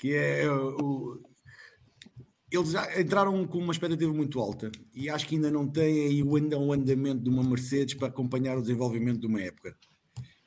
[0.00, 1.20] que é o,
[2.50, 6.22] eles já entraram com uma expectativa muito alta e acho que ainda não têm aí
[6.22, 6.36] o
[6.72, 9.76] andamento de uma Mercedes para acompanhar o desenvolvimento de uma época.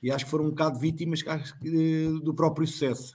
[0.02, 1.24] E acho que foram um bocado vítimas
[2.22, 3.14] do próprio sucesso.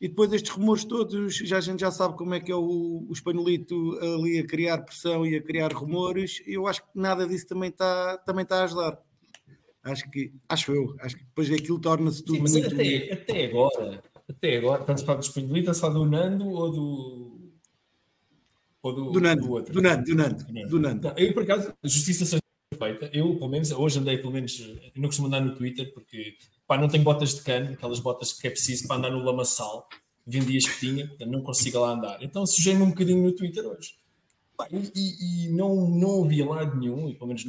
[0.00, 3.06] E depois estes rumores todos, já a gente já sabe como é que é o,
[3.08, 6.42] o espanholito ali a criar pressão e a criar rumores.
[6.46, 8.98] Eu acho que nada disso também está também tá a ajudar.
[9.82, 12.74] Acho que, acho eu, acho que depois aquilo torna-se tudo Sim, muito...
[12.74, 17.40] Até, até agora, até agora, estamos a do espanholito, só do Nando ou do
[18.82, 19.74] ou do, do, Nando, do outro?
[19.74, 20.68] Do Nando, do Nando.
[20.68, 21.08] Do Nando.
[21.08, 22.42] Não, eu, por acaso, a justiça seja
[22.78, 23.10] feita.
[23.12, 24.58] Eu, pelo menos, hoje andei, pelo menos,
[24.96, 28.46] não costumo andar no Twitter, porque pá, não tenho botas de cano, aquelas botas que
[28.46, 29.86] é preciso para andar no lamaçal.
[30.26, 32.22] Vendi as que tinha, não consigo lá andar.
[32.22, 33.94] Então sujei-me um bocadinho no Twitter hoje.
[34.56, 37.44] Pá, e, e, não, não ouvi lado nenhum, e pelo menos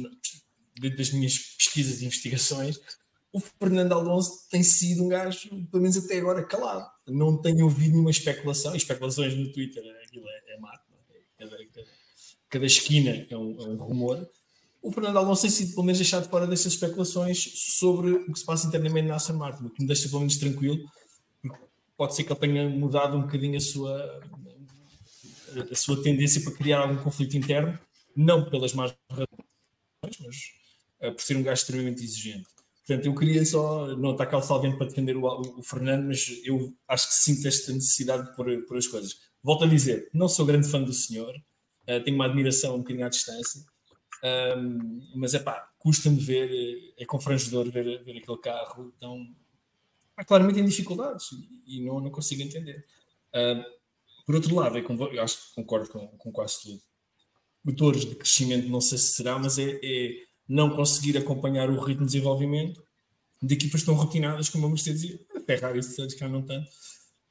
[0.90, 2.78] das minhas pesquisas e investigações,
[3.32, 6.86] o Fernando Alonso tem sido um gajo, pelo menos até agora, calado.
[7.08, 10.92] Não tenho ouvido nenhuma especulação, especulações no Twitter, aquilo é, é mato
[11.38, 11.86] cada, cada,
[12.48, 14.28] cada esquina é um, é um, rumor.
[14.82, 18.44] O Fernando Alonso tem sido pelo menos deixado fora destas especulações sobre o que se
[18.44, 20.78] passa internamente na Aston Martin, o que me deixa pelo menos tranquilo.
[21.96, 24.20] Pode ser que ele tenha mudado um bocadinho a sua,
[25.70, 27.78] a sua tendência para criar algum conflito interno,
[28.16, 29.28] não pelas más razões,
[30.20, 30.61] mas
[31.10, 32.46] por ser um gajo extremamente exigente.
[32.86, 36.26] Portanto, eu queria só, não atacar o Salvento para defender o, o, o, Fernando, mas
[36.44, 39.20] eu acho que sinto esta necessidade de pôr, pôr as coisas.
[39.42, 43.06] Volto a dizer, não sou grande fã do senhor, uh, tenho uma admiração um bocadinho
[43.06, 43.64] à distância,
[44.56, 49.26] um, mas é pá, custa-me ver, é confrangedor ver, ver aquele carro tão
[50.26, 51.26] claramente em dificuldades
[51.66, 52.84] e não, não consigo entender.
[53.34, 53.64] Uh,
[54.24, 56.80] por outro lado, eu, eu acho que concordo com, com, quase tudo.
[57.64, 62.06] Motores de crescimento não sei se será, mas é, é não conseguir acompanhar o ritmo
[62.06, 62.82] de desenvolvimento
[63.42, 66.70] de equipas tão rotinadas como a Mercedes e a Ferrari, se calhar não tanto,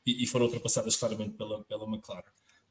[0.06, 2.24] e, e, foram ultrapassadas claramente pela, pela McLaren.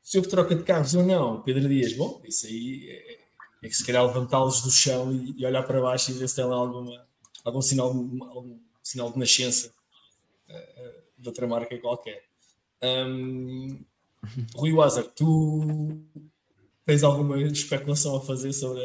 [0.03, 3.20] Se houve troca de carros ou não, Pedro Dias, bom, isso aí é,
[3.62, 6.37] é que se calhar levantá-los do chão e, e, olhar para baixo e ver se
[6.37, 7.07] tem lá alguma,
[7.44, 9.72] algum sinal, algum sinal de nascença
[10.48, 12.24] uh, de outra marca qualquer.
[12.83, 13.83] Um,
[14.55, 16.03] Rui Wazar, tu
[16.90, 18.83] tens alguma especulação a fazer sobre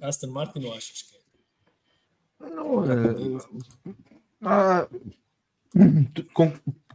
[0.00, 2.50] a Aston Martin ou achas que é?
[2.50, 2.84] Não,
[4.48, 4.88] é,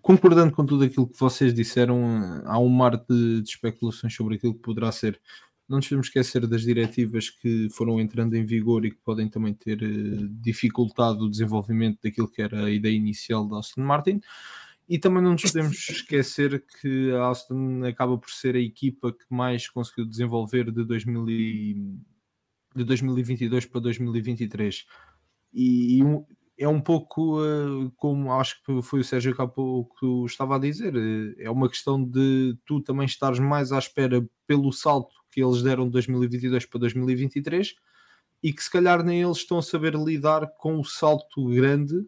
[0.02, 4.54] concordando com tudo aquilo que vocês disseram, há um mar de, de, especulações sobre aquilo
[4.54, 5.19] que poderá ser.
[5.67, 9.54] Não nos devemos esquecer das diretivas que foram entrando em vigor e que podem também
[9.54, 14.21] ter uh, dificultado o desenvolvimento daquilo que era a ideia inicial da Aston Martin.
[14.93, 19.25] E também não nos podemos esquecer que a Aston acaba por ser a equipa que
[19.27, 21.97] mais conseguiu desenvolver de, 2000 e,
[22.75, 24.86] de 2022 para 2023.
[25.51, 26.03] E, e
[26.60, 30.60] é um pouco uh, como acho que foi o Sérgio que há pouco estava a
[30.60, 35.43] dizer, uh, é uma questão de tu também estares mais à espera pelo salto que
[35.43, 37.73] eles deram de 2022 para 2023
[38.43, 42.06] e que se calhar nem eles estão a saber lidar com o salto grande de,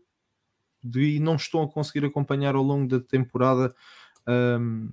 [0.95, 3.73] e não estão a conseguir acompanhar ao longo da temporada
[4.27, 4.89] um,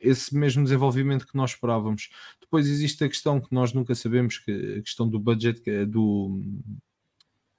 [0.00, 2.10] esse mesmo desenvolvimento que nós esperávamos.
[2.40, 6.40] Depois existe a questão que nós nunca sabemos, que a questão do budget, do,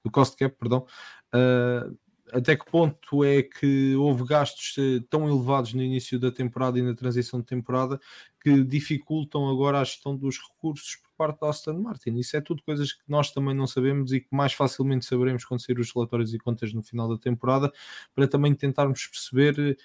[0.02, 0.86] do cost cap, perdão,
[1.34, 1.96] uh,
[2.32, 6.82] até que ponto é que houve gastos eh, tão elevados no início da temporada e
[6.82, 8.00] na transição de temporada
[8.40, 12.14] que dificultam agora a gestão dos recursos parte da Aston Martin?
[12.16, 15.60] Isso é tudo coisas que nós também não sabemos e que mais facilmente saberemos quando
[15.60, 17.70] sair os relatórios e contas no final da temporada,
[18.14, 19.76] para também tentarmos perceber eh,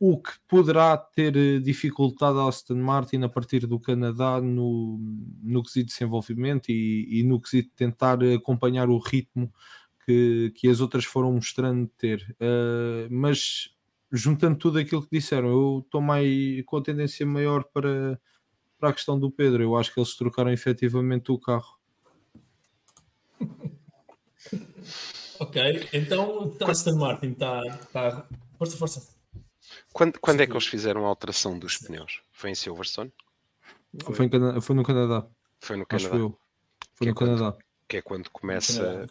[0.00, 4.98] o que poderá ter eh, dificultado a Aston Martin a partir do Canadá no,
[5.40, 9.52] no quesito de desenvolvimento e, e no quesito de tentar acompanhar o ritmo
[10.04, 12.36] que, que as outras foram mostrando ter.
[12.40, 13.70] Uh, mas
[14.10, 16.28] juntando tudo aquilo que disseram, eu estou mais
[16.66, 18.20] com a tendência maior para,
[18.84, 19.62] para a questão do Pedro.
[19.62, 21.78] Eu acho que eles trocaram efetivamente o carro.
[25.40, 27.62] ok, então o Aston Martin está.
[27.90, 28.28] Tá...
[28.58, 29.14] Força, força.
[29.90, 32.20] Quando, quando é que eles fizeram a alteração dos pneus?
[32.30, 33.10] Foi em Silverstone?
[34.02, 35.26] Foi, foi, em foi no Canadá.
[35.60, 36.10] Foi no Canadá.
[36.10, 36.28] Foi
[36.98, 37.52] que no é Canadá.
[37.52, 39.06] Quando, que é quando começa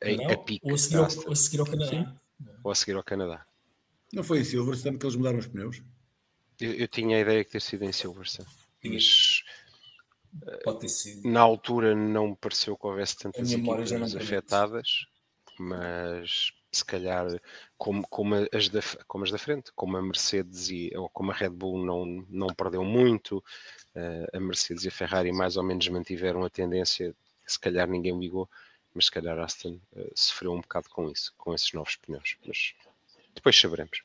[0.00, 0.66] a, a, a pique.
[0.66, 1.90] Ou a seguir, ao, ou a seguir ao Canadá.
[1.90, 2.06] Sim.
[2.64, 3.46] Ou a seguir ao Canadá.
[4.14, 5.82] Não foi em Silverstone que eles mudaram os pneus?
[6.58, 8.48] Eu, eu tinha a ideia que ter sido em Silverstone.
[8.82, 9.42] Mas
[10.62, 11.28] Pode ter sido.
[11.28, 15.06] Na altura não me pareceu que houvesse tantas equipas afetadas,
[15.58, 17.26] mas se calhar
[17.76, 21.34] como, como, as da, como as da frente, como a Mercedes e, ou como a
[21.34, 25.88] Red Bull não, não perdeu muito, uh, a Mercedes e a Ferrari mais ou menos
[25.88, 27.14] mantiveram a tendência,
[27.44, 28.48] se calhar ninguém ligou,
[28.94, 32.74] mas se calhar Aston uh, sofreu um bocado com isso, com esses novos pneus, mas
[33.34, 34.04] depois saberemos.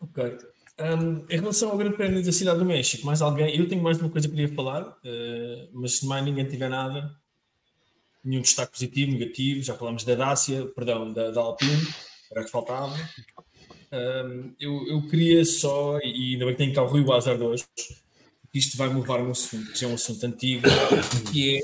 [0.00, 0.38] Ok.
[0.80, 3.56] Um, em relação ao Grande Prémio da Cidade do México, mais alguém?
[3.56, 7.14] Eu tenho mais uma coisa que queria falar, uh, mas se mais ninguém tiver nada,
[8.24, 11.86] nenhum destaque positivo, negativo, já falamos da Dácia, perdão, da, da Alpine,
[12.32, 12.96] era que faltava.
[13.92, 17.44] Um, eu, eu queria só, e ainda bem que tenho cá o Rui Bazar de
[17.44, 17.64] hoje,
[18.52, 20.62] isto vai mover um assunto, que já é um assunto antigo,
[21.30, 21.60] que é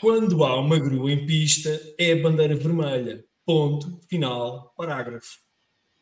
[0.00, 3.22] quando há uma grua em pista, é a bandeira vermelha.
[3.44, 5.49] Ponto, final, parágrafo.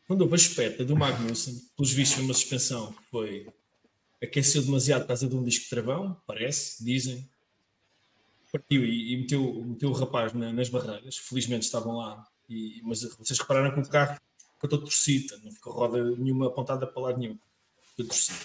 [0.09, 3.47] Quando houve a espeta do Magnussen, pelos vistos uma suspensão que foi
[4.19, 7.29] aqueceu demasiado por causa de um disco de travão, parece, dizem,
[8.51, 11.15] partiu e, e meteu, meteu o rapaz na, nas barreiras.
[11.15, 14.19] Felizmente estavam lá, e, mas vocês repararam que o carro
[14.55, 17.37] ficou todo torcido, não ficou roda nenhuma apontada para lado nenhum,
[17.95, 18.39] torcido.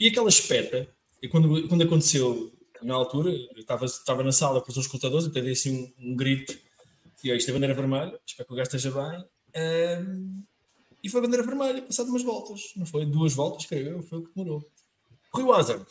[0.00, 2.52] E aquela espeta, e quando, quando aconteceu
[2.82, 6.16] na altura, eu estava, estava na sala com os escutadores, então dei assim um, um
[6.16, 6.58] grito,
[7.22, 9.24] e isto é bandeira vermelha, espero que o gajo esteja bem.
[9.56, 10.42] Um,
[11.02, 13.06] e foi bandeira vermelha, passado umas voltas, não foi?
[13.06, 14.64] Duas voltas, creio eu, foi o que demorou.
[15.32, 15.86] Rui Wazard,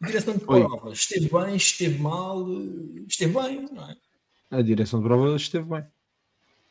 [0.00, 2.46] Direção de prova, esteve bem, esteve mal,
[3.08, 3.96] esteve bem, não é?
[4.50, 5.84] A direção de prova esteve bem.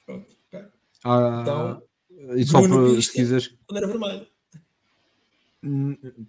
[0.05, 0.65] Pronto, ok.
[1.03, 3.53] Ah, então, e só para, se quiseres.
[3.67, 4.27] Bandeira vermelha.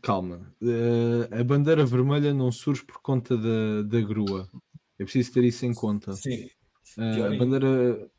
[0.03, 4.51] Calma, uh, a bandeira vermelha não surge por conta da, da grua.
[4.99, 6.15] É preciso ter isso em conta.
[6.15, 6.51] Sim.
[6.97, 8.11] Uh, a bandeira.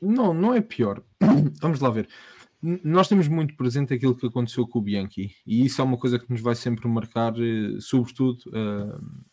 [0.00, 1.02] Não, não é pior.
[1.60, 2.08] Vamos lá ver
[2.60, 6.18] nós temos muito presente aquilo que aconteceu com o Bianchi e isso é uma coisa
[6.18, 8.38] que nos vai sempre marcar, eh, sobretudo.
[8.48, 9.28] Uh,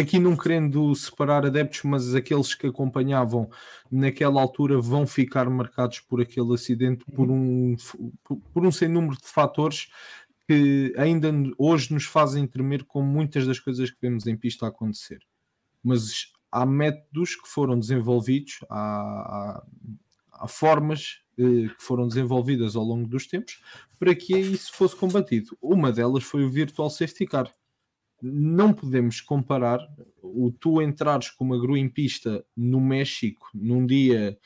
[0.00, 3.50] aqui não querendo separar adeptos, mas aqueles que acompanhavam
[3.90, 7.76] naquela altura vão ficar marcados por aquele acidente por um,
[8.54, 9.88] por um sem número de fatores
[10.48, 15.20] que ainda hoje nos fazem tremer com muitas das coisas que vemos em pista acontecer.
[15.82, 19.62] Mas há métodos que foram desenvolvidos, há, há
[20.40, 23.60] há formas eh, que foram desenvolvidas ao longo dos tempos
[23.98, 25.56] para que isso fosse combatido.
[25.60, 27.52] Uma delas foi o Virtual Safety Car.
[28.22, 29.80] Não podemos comparar
[30.22, 34.38] o tu entrares com uma grua em pista no México num dia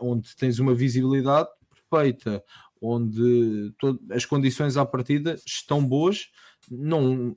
[0.00, 2.42] onde tens uma visibilidade perfeita,
[2.80, 3.72] onde
[4.10, 6.30] as condições à partida estão boas,
[6.70, 7.36] não,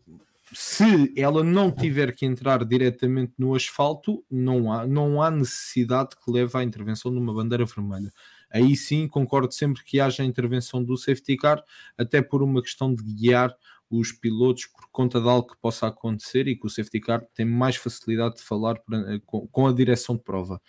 [0.54, 6.32] se ela não tiver que entrar diretamente no asfalto, não há, não há necessidade que
[6.32, 8.12] leve à intervenção de uma bandeira vermelha.
[8.52, 11.64] Aí sim concordo sempre que haja intervenção do safety car,
[11.98, 13.56] até por uma questão de guiar
[13.90, 17.46] os pilotos por conta de algo que possa acontecer e que o safety car tem
[17.46, 18.80] mais facilidade de falar
[19.26, 20.62] com, com a direção de prova.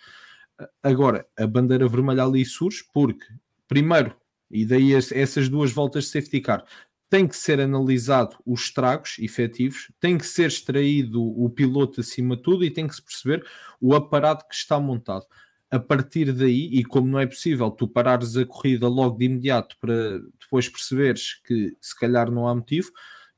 [0.81, 3.25] Agora, a bandeira vermelha ali surge porque,
[3.67, 4.15] primeiro,
[4.49, 6.65] e daí essas duas voltas de safety car,
[7.11, 12.41] tem que ser analisado os estragos efetivos, tem que ser extraído o piloto acima de
[12.41, 13.45] tudo e tem que se perceber
[13.81, 15.25] o aparato que está montado.
[15.69, 19.75] A partir daí, e como não é possível tu parares a corrida logo de imediato
[19.81, 22.89] para depois perceberes que se calhar não há motivo,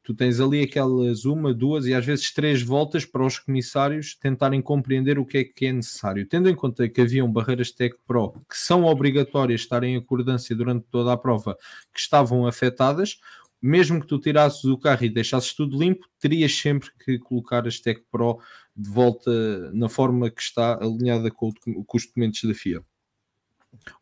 [0.03, 4.61] tu tens ali aquelas uma, duas e às vezes três voltas para os comissários tentarem
[4.61, 6.27] compreender o que é que é necessário.
[6.27, 10.85] Tendo em conta que haviam barreiras Tech Pro que são obrigatórias estarem em acordância durante
[10.91, 11.57] toda a prova,
[11.91, 13.17] que estavam afetadas,
[13.63, 17.79] mesmo que tu tirasses o carro e deixasses tudo limpo, terias sempre que colocar as
[17.79, 18.39] Tech Pro
[18.75, 19.31] de volta
[19.71, 22.83] na forma que está alinhada com, o, com os documentos da FIA.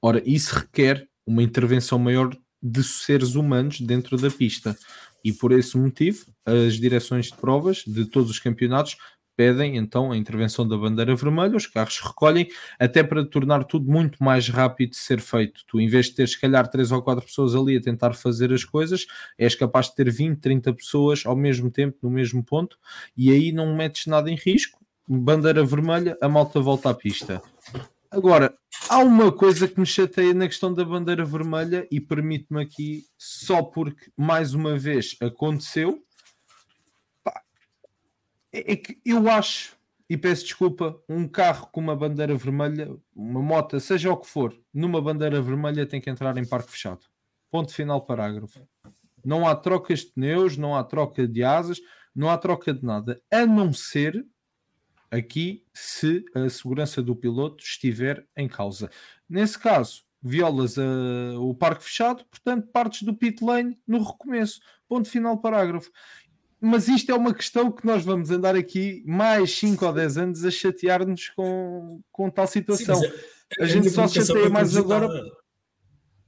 [0.01, 4.75] Ora, isso requer uma intervenção maior de seres humanos dentro da pista.
[5.23, 8.97] E por esse motivo, as direções de provas de todos os campeonatos
[9.41, 12.47] pedem então a intervenção da bandeira vermelha, os carros recolhem,
[12.79, 15.61] até para tornar tudo muito mais rápido de ser feito.
[15.65, 18.53] Tu, em vez de ter, se calhar, três ou quatro pessoas ali a tentar fazer
[18.53, 19.07] as coisas,
[19.39, 22.77] és capaz de ter 20, 30 pessoas ao mesmo tempo, no mesmo ponto,
[23.17, 24.79] e aí não metes nada em risco.
[25.07, 27.41] Bandeira vermelha, a malta volta à pista.
[28.11, 28.53] Agora,
[28.89, 33.63] há uma coisa que me chateia na questão da bandeira vermelha e permite-me aqui, só
[33.63, 36.03] porque mais uma vez aconteceu,
[38.51, 39.77] é, é que eu acho,
[40.09, 44.57] e peço desculpa, um carro com uma bandeira vermelha, uma moto, seja o que for,
[44.73, 47.05] numa bandeira vermelha tem que entrar em parque fechado.
[47.49, 48.59] Ponto final, parágrafo.
[49.23, 51.79] Não há trocas de pneus, não há troca de asas,
[52.15, 54.25] não há troca de nada, a não ser
[55.09, 58.89] aqui se a segurança do piloto estiver em causa.
[59.29, 64.61] Nesse caso, violas uh, o parque fechado, portanto, partes do pit lane no recomeço.
[64.87, 65.91] Ponto final, parágrafo
[66.61, 70.45] mas isto é uma questão que nós vamos andar aqui mais 5 ou 10 anos
[70.45, 72.95] a chatear-nos com, com tal situação.
[72.95, 73.11] Sim,
[73.59, 75.09] é, a gente só chateia mais agora.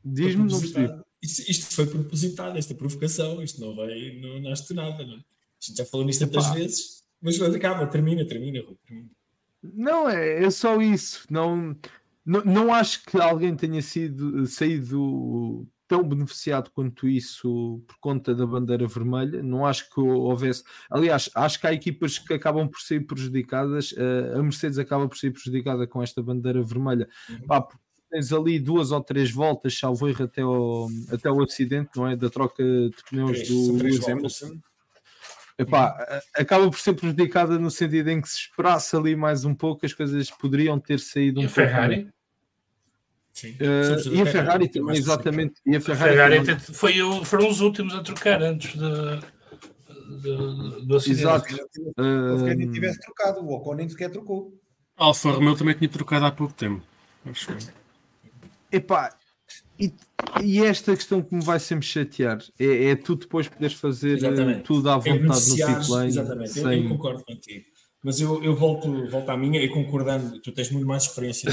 [0.03, 0.91] Diz-me, não percebi.
[1.21, 5.17] Isto, isto, foi propositado, esta provocação, isto não vai, não nasce de nada, não é?
[5.17, 9.09] A gente já falou nisto tantas vezes, mas acaba, termina, termina, termina.
[9.61, 11.25] Não, é, é só isso.
[11.29, 11.77] Não,
[12.25, 18.47] não, não acho que alguém tenha sido saído tão beneficiado quanto isso por conta da
[18.47, 19.43] bandeira vermelha.
[19.43, 20.63] Não acho que houvesse.
[20.89, 23.93] Aliás, acho que há equipas que acabam por ser prejudicadas.
[23.95, 27.07] Eh, a Mercedes acaba por ser prejudicada com esta bandeira vermelha.
[27.29, 27.45] Uhum.
[27.45, 27.67] Pá,
[28.09, 32.15] tens ali duas ou três voltas, salvo erro, até o, até o acidente, não é?
[32.15, 34.59] Da troca de pneus do Lewis Hamilton.
[35.59, 39.85] Epá, acaba por ser prejudicada no sentido em que se esperasse ali mais um pouco,
[39.85, 42.11] as coisas poderiam ter saído um pouco.
[43.33, 43.53] Sim.
[43.53, 45.55] Uh, e a Ferrari também, exatamente.
[45.65, 46.59] E a Ferrari, a Ferrari também...
[46.59, 49.19] foi foram os últimos a trocar antes de,
[50.21, 51.21] de, do acidente.
[51.21, 51.55] Exato.
[51.97, 54.53] Uh, se nem tivesse trocado, o Ocon nem sequer trocou.
[54.95, 56.83] Alfa Romeo também tinha trocado há pouco tempo.
[57.25, 57.67] Acho que...
[58.71, 59.15] Epá,
[59.79, 59.91] e,
[60.43, 64.17] e, esta questão que me vai sempre chatear é, é tu depois poderes fazer eh,
[64.17, 64.61] exatamente.
[64.61, 66.07] tudo à vontade no lane.
[66.07, 66.63] Exatamente, sem...
[66.63, 67.65] eu, eu, concordo contigo.
[68.03, 71.49] Mas eu, eu volto, volto à minha e concordando, tu tens muito mais experiência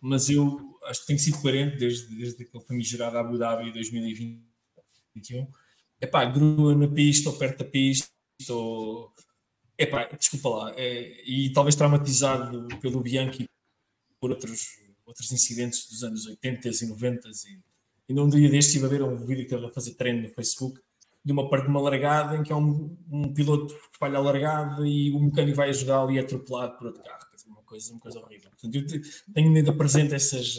[0.00, 3.38] mas eu acho que tenho sido coerente desde, desde que ele foi gerado a Abu
[3.38, 5.50] Dhabi em 2021.
[6.00, 8.08] Epá, grua na pista ou perto da pista,
[8.50, 9.12] ou...
[9.76, 13.48] Epá, desculpa lá, é, e talvez traumatizado pelo Bianchi
[14.20, 14.78] por outros
[15.08, 17.58] outros incidentes dos anos 80 e 90 e,
[18.10, 20.34] e num dia deste estive a ver um vídeo que ele a fazer treino no
[20.34, 20.78] Facebook
[21.24, 24.20] de uma parte de uma largada em que há um, um piloto que falha a
[24.20, 27.27] largada e o mecânico vai ajudá-lo e é atropelado por outro carro.
[27.68, 28.50] Coisa, uma coisa horrível.
[28.50, 29.02] Portanto, eu
[29.34, 30.58] tenho ainda presente essas,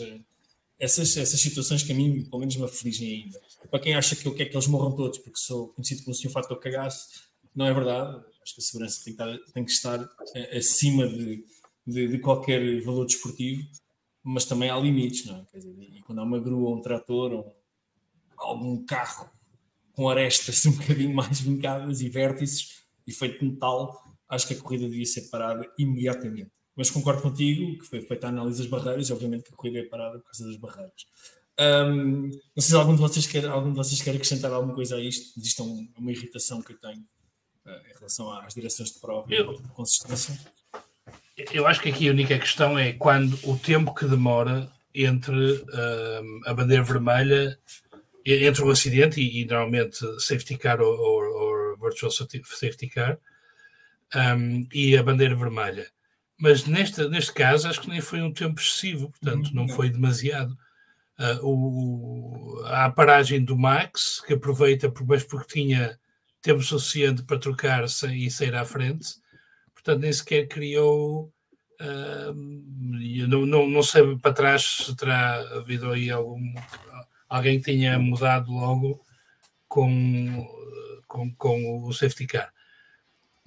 [0.78, 3.40] essas, essas situações que a mim, pelo menos, me afligem ainda.
[3.70, 6.16] Para quem acha que eu quero que eles morram todos porque sou conhecido como o
[6.16, 7.08] senhor fator cagaço,
[7.56, 8.24] não é verdade.
[8.44, 11.44] Acho que a segurança tem que estar, tem que estar eh, acima de,
[11.86, 13.68] de, de qualquer valor desportivo
[14.24, 15.46] mas também há limites, não é?
[15.58, 17.56] Dizer, e quando há uma grua, um trator, ou
[18.38, 19.30] algum carro
[19.94, 24.88] com arestas um bocadinho mais vincadas e vértices e feito metal, acho que a corrida
[24.88, 26.52] devia ser parada imediatamente.
[26.76, 29.80] Mas concordo contigo que foi feita a análise das barreiras e obviamente que a corrida
[29.80, 31.06] é parada por causa das barreiras.
[31.60, 34.96] Um, não sei se algum de vocês quer, algum de vocês quer acrescentar alguma coisa
[34.96, 37.02] a isto, isto é um, uma irritação que eu tenho
[37.66, 40.40] uh, em relação às direções de prova eu, e consistência
[41.54, 46.42] eu acho que aqui a única questão é quando o tempo que demora entre uh,
[46.46, 47.58] a bandeira vermelha,
[48.26, 53.18] entre o acidente e, e normalmente safety car ou virtual safety car
[54.16, 55.88] um, e a bandeira vermelha.
[56.40, 60.58] Mas neste, neste caso acho que nem foi um tempo excessivo, portanto não foi demasiado.
[61.20, 66.00] Uh, o, a paragem do Max, que aproveita, mas porque tinha
[66.42, 69.16] tempo suficiente para trocar e sair à frente,
[69.74, 71.32] portanto nem sequer criou.
[71.82, 72.34] Uh,
[73.28, 76.54] não, não, não sei para trás se terá havido aí algum
[77.30, 79.00] alguém que tenha mudado logo
[79.68, 80.48] com,
[81.08, 82.52] com, com o safety car.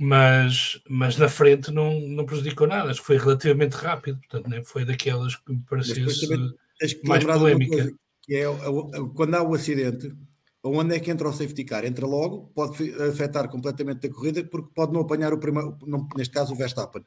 [0.04, 4.64] Mas, mas na frente não, não prejudicou nada, acho que foi relativamente rápido, portanto, nem
[4.64, 6.28] foi daquelas que me parecesse
[7.04, 7.92] mais polémica.
[8.20, 8.46] que é,
[9.14, 10.12] quando há o acidente,
[10.64, 11.84] Onde é que entra o safety car?
[11.84, 16.32] Entra logo, pode afetar completamente a corrida, porque pode não apanhar o primeiro, não, neste
[16.32, 17.04] caso o Verstappen.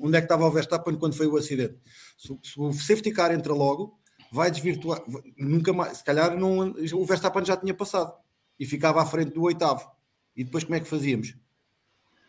[0.00, 1.76] Onde é que estava o Verstappen quando foi o acidente?
[2.16, 4.00] Se, se o safety car entra logo,
[4.32, 5.02] vai desvirtuar,
[5.36, 8.14] nunca mais, se calhar não, o Verstappen já tinha passado
[8.58, 9.86] e ficava à frente do oitavo.
[10.34, 11.36] E depois como é que fazíamos?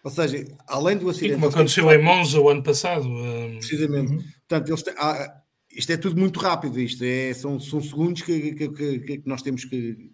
[0.06, 1.32] Ou seja, além do acidente.
[1.32, 3.08] E como aconteceu em Monza o ano passado.
[3.08, 3.58] Um...
[3.58, 4.12] Precisamente.
[4.12, 4.24] Uhum.
[4.48, 5.42] Portanto, eles têm, há,
[5.72, 9.42] isto é tudo muito rápido, isto é, são, são segundos que, que, que, que nós
[9.42, 10.12] temos que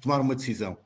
[0.00, 0.78] tomar uma decisão.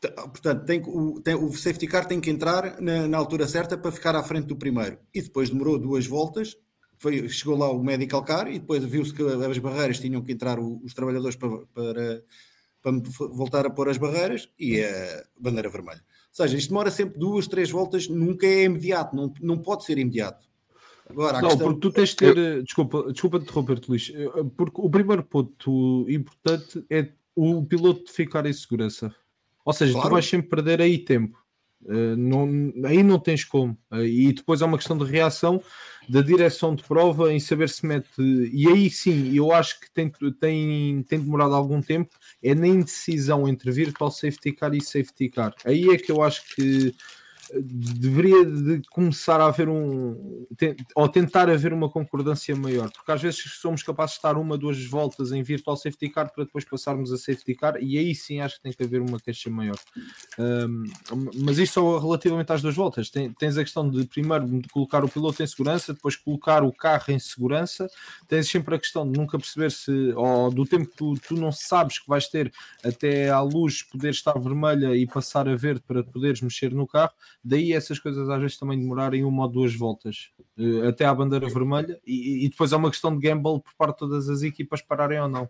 [0.00, 3.92] Portanto, tem, o, tem, o safety car tem que entrar na, na, altura certa para
[3.92, 4.98] ficar à frente do primeiro.
[5.14, 6.56] E depois demorou duas voltas,
[6.96, 10.58] foi, chegou lá o medical car e depois viu-se que as barreiras tinham que entrar
[10.58, 12.22] os trabalhadores para, para,
[12.80, 12.92] para,
[13.32, 16.02] voltar a pôr as barreiras e a bandeira vermelha.
[16.36, 19.98] Ou seja, isto demora sempre duas, três voltas, nunca é imediato, não, não pode ser
[19.98, 20.44] imediato.
[21.08, 21.68] Agora, não, questão...
[21.68, 22.62] porque tu tens de ter.
[22.64, 24.12] Desculpa, desculpa interromper-te, Luís.
[24.56, 29.14] Porque o primeiro ponto importante é o piloto ficar em segurança.
[29.64, 30.08] Ou seja, claro.
[30.08, 31.38] tu vais sempre perder aí tempo.
[31.82, 32.48] Uh, não,
[32.84, 33.78] aí não tens como.
[33.92, 35.62] Uh, e depois é uma questão de reação
[36.08, 38.08] da direção de prova em saber se mete.
[38.18, 42.16] E aí sim, eu acho que tem, tem, tem demorado algum tempo.
[42.42, 45.54] É na indecisão entre virtual safety car e safety car.
[45.64, 46.94] Aí é que eu acho que
[47.52, 50.44] deveria de começar a haver um
[50.94, 54.84] ou tentar haver uma concordância maior, porque às vezes somos capazes de estar uma, duas
[54.84, 58.56] voltas em virtual safety car para depois passarmos a safety car e aí sim acho
[58.56, 59.76] que tem que haver uma queixa maior.
[60.38, 60.84] Um,
[61.42, 63.10] mas isto só relativamente às duas voltas.
[63.10, 66.72] Tem, tens a questão de primeiro de colocar o piloto em segurança, depois colocar o
[66.72, 67.88] carro em segurança,
[68.28, 71.50] tens sempre a questão de nunca perceber se ou do tempo que tu, tu não
[71.52, 72.52] sabes que vais ter
[72.84, 77.12] até à luz poder estar vermelha e passar a verde para poderes mexer no carro,
[77.44, 81.48] daí essas coisas às vezes também demorarem uma ou duas voltas eh, até à bandeira
[81.48, 84.80] vermelha e, e depois é uma questão de gamble por parte de todas as equipas
[84.80, 85.48] pararem ou não.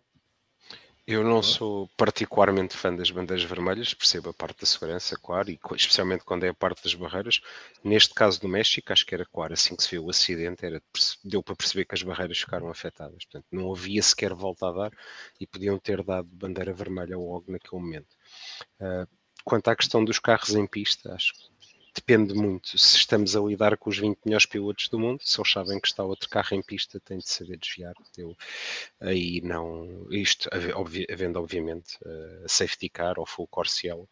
[1.07, 5.61] Eu não sou particularmente fã das bandeiras vermelhas, percebo a parte da segurança, claro, e
[5.77, 7.43] especialmente quando é a parte das barreiras.
[7.85, 10.83] Neste caso do México, acho que era claro, assim que se viu o acidente, era,
[11.23, 13.23] deu para perceber que as barreiras ficaram afetadas.
[13.27, 14.93] Portanto, não havia sequer volta a dar
[15.39, 18.17] e podiam ter dado bandeira vermelha logo naquele momento.
[18.81, 19.07] Uh,
[19.45, 21.54] quanto à questão dos carros em pista, acho que
[21.95, 25.53] depende muito se estamos a lidar com os 20 melhores pilotos do mundo, se eles
[25.53, 27.95] sabem que está outro carro em pista, tem de saber desviar.
[28.19, 28.37] Eu,
[29.01, 30.51] aí não, isto
[31.11, 34.09] havendo obviamente uh, safety car ou full corciel,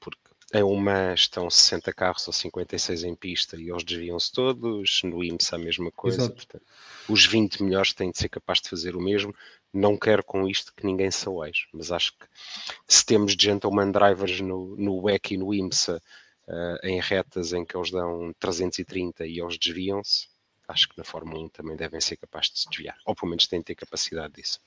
[0.00, 0.18] porque
[0.52, 5.54] em uma estão 60 carros ou 56 em pista e eles desviam-se todos, no IMSA
[5.54, 6.28] a mesma coisa.
[6.28, 6.64] Portanto,
[7.08, 9.32] os 20 melhores têm de ser capazes de fazer o mesmo.
[9.72, 12.26] Não quero com isto que ninguém se aleje, mas acho que
[12.88, 16.02] se temos gentleman drivers no, no WEC e no IMSA
[16.50, 20.28] uh, em retas em que eles dão 330 e eles desviam-se,
[20.68, 23.46] acho que na Fórmula 1 também devem ser capazes de se desviar, ou pelo menos
[23.46, 24.60] têm de ter capacidade disso.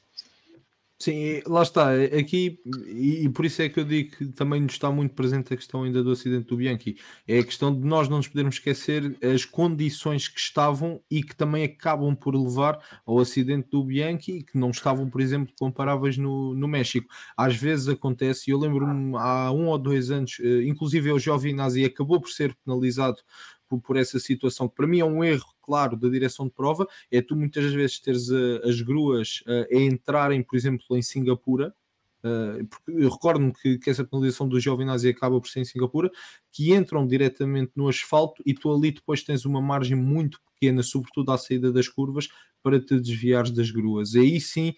[0.99, 4.89] Sim, lá está, aqui, e, por isso é que eu digo que também nos está
[4.89, 6.95] muito presente a questão ainda do acidente do Bianchi,
[7.27, 11.35] é a questão de nós não nos podermos esquecer as condições que estavam e que
[11.35, 16.53] também acabam por levar ao acidente do Bianchi que não estavam, por exemplo, comparáveis no,
[16.55, 17.07] no México.
[17.35, 21.83] Às vezes acontece, e eu lembro-me há um ou dois anos, eh, inclusive o Giovinazzi
[21.83, 23.17] acabou por ser penalizado
[23.79, 26.87] por, por, essa situação, que para mim é um erro, claro, da direção de prova,
[27.11, 31.73] é tu muitas vezes teres uh, as gruas uh, a entrarem, por exemplo, em Singapura,
[32.25, 36.09] Uh, eu recordo-me que, que, essa penalização do Giovinazzi acaba por ser em Singapura,
[36.53, 41.33] que entram diretamente no asfalto e tu ali depois tens uma margem muito pequena, sobretudo
[41.33, 42.29] à saída das curvas,
[42.63, 44.15] para te desviares das gruas.
[44.15, 44.73] Aí sim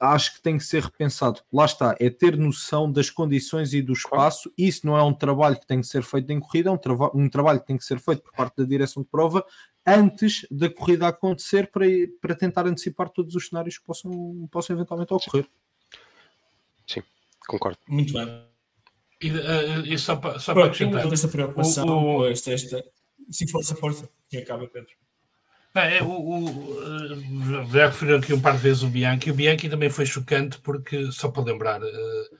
[0.00, 1.40] acho que tem que ser repensado.
[1.52, 4.52] Lá está, é ter noção das condições e do espaço.
[4.56, 7.10] Isso não é um trabalho que tem que ser feito em corrida, é um, trava
[7.14, 9.44] um trabalho que tem que ser feito por parte da direção de prova
[9.86, 11.86] antes da corrida acontecer para,
[12.20, 15.48] para tentar antecipar todos os cenários que possam, possam eventualmente ocorrer.
[16.86, 17.02] Sim,
[17.46, 17.78] concordo.
[17.88, 18.44] Muito bem.
[19.20, 21.12] E, uh, e só para, só para acrescentar.
[21.12, 22.26] essa preocupação o, o...
[22.26, 22.84] esta, esta...
[23.30, 24.08] Sim, força, força.
[24.28, 24.90] Quem acaba, Pedro?
[25.86, 29.30] É, o, o, já referiu aqui um par de vezes o Bianchi.
[29.30, 32.38] O Bianchi também foi chocante porque, só para lembrar, uh,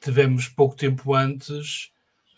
[0.00, 1.90] tivemos pouco tempo antes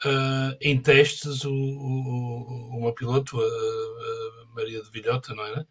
[0.05, 5.67] uh, em testes o, o, uma piloto, a, a, Maria de Vilhota, não era?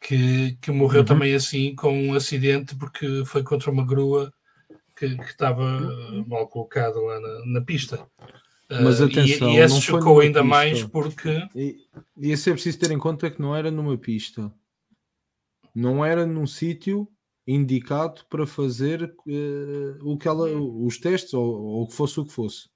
[0.00, 1.06] Que, que morreu uhum.
[1.06, 4.32] também assim com um acidente porque foi contra uma grua
[4.96, 5.64] que, que estava
[6.26, 8.06] mal colocada lá na, na pista.
[8.68, 10.56] Mas atenção, e, e esse chocou ainda pista.
[10.56, 11.48] mais porque.
[11.54, 11.76] E,
[12.16, 14.52] e esse é preciso ter em conta que não era numa pista,
[15.74, 17.08] não era num sítio
[17.46, 22.32] indicado para fazer uh, o que ela, os testes ou, o que fosse o que
[22.32, 22.68] fosse.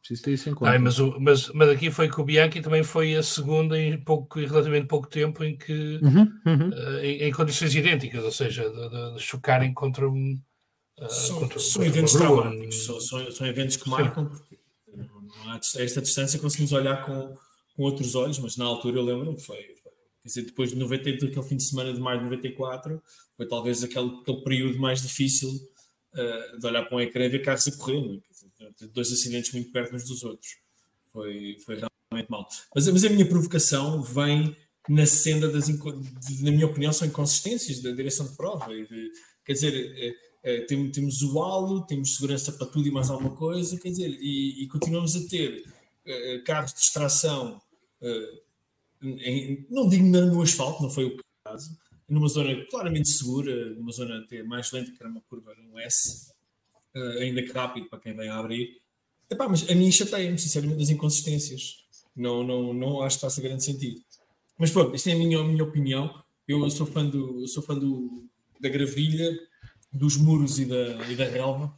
[0.00, 0.70] Preciso ter isso em conta.
[0.70, 4.00] Ai, mas, o, mas, mas aqui foi que o Bianchi também foi a segunda em,
[4.00, 6.68] pouco, em relativamente pouco tempo em que uhum, uhum.
[6.70, 10.40] Uh, em, em, condições idênticas, ou seja, de, de, de chocarem contra um.
[10.98, 14.59] Uh, são, contra, são contra eventos traumáticos, são, são, são, eventos que marcam, porque
[15.46, 17.36] a esta distância conseguimos olhar com,
[17.76, 21.42] com outros olhos, mas na altura eu lembro-me, foi, quer dizer, depois de 90, aquele
[21.42, 23.02] fim de semana de maio de 94,
[23.36, 27.42] foi talvez aquele, aquele período mais difícil uh, de olhar para um ecrã e ver
[27.42, 28.20] carros a correr, né?
[28.74, 30.56] dizer, dois acidentes muito perto uns dos outros.
[31.12, 32.46] Foi, foi realmente mal.
[32.74, 34.56] Mas, mas a minha provocação vem
[34.88, 38.66] na senda das, na minha opinião, são inconsistências da direção de prova.
[39.44, 43.78] Quer dizer, é, temos, temos o halo, temos segurança para tudo e mais alguma coisa,
[43.78, 45.64] quer dizer, e, e continuamos a ter
[46.04, 47.60] é, carros de extração,
[48.00, 48.40] é,
[49.02, 51.76] em, não digo no asfalto, não foi o caso,
[52.08, 56.32] numa zona claramente segura, numa zona até mais lenta, que era uma curva no S,
[57.20, 58.80] ainda que rápido para quem vem a abrir.
[59.30, 61.84] Epá, mas a mim chateia-me, sinceramente, as inconsistências.
[62.16, 64.02] Não, não, não acho que faça grande sentido.
[64.58, 66.22] Mas pronto, esta é a minha, a minha opinião.
[66.48, 68.24] Eu sou fã, do, sou fã do,
[68.58, 69.38] da gravilha,
[69.92, 71.72] dos muros e da, e da relva.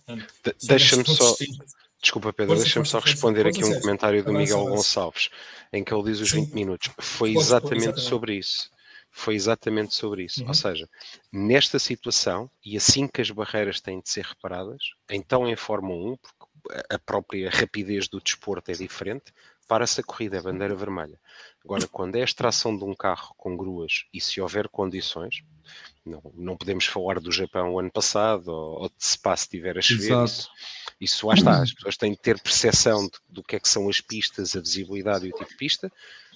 [0.62, 1.34] Deixa-me só.
[2.00, 5.30] Desculpa, Pedro, deixa-me só responder aqui um comentário do Miguel Gonçalves,
[5.72, 6.90] em que ele diz os 20 minutos.
[6.98, 8.70] Foi exatamente sobre isso.
[9.10, 10.42] Foi exatamente sobre isso.
[10.42, 10.48] Uhum.
[10.48, 10.88] Ou seja,
[11.30, 16.16] nesta situação, e assim que as barreiras têm de ser reparadas, então em Fórmula 1,
[16.16, 19.32] porque a própria rapidez do desporto é diferente,
[19.68, 21.20] para-se a corrida, é bandeira vermelha.
[21.64, 25.42] Agora, quando é a extração de um carro com gruas e se houver condições,
[26.04, 29.82] não, não podemos falar do Japão o ano passado ou, ou de se tiver a
[29.82, 30.24] chover.
[30.24, 30.50] Isso,
[31.00, 33.88] isso lá está, as pessoas têm que ter percepção de, do que é que são
[33.88, 35.92] as pistas, a visibilidade e o tipo de pista.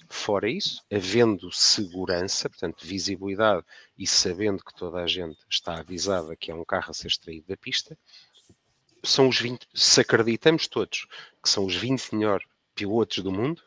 [0.09, 3.65] Fora isso, havendo segurança, portanto, visibilidade
[3.97, 7.47] e sabendo que toda a gente está avisada que é um carro a ser extraído
[7.47, 7.97] da pista,
[9.03, 11.07] são os 20, se acreditamos todos
[11.43, 13.61] que são os 20 melhores pilotos do mundo,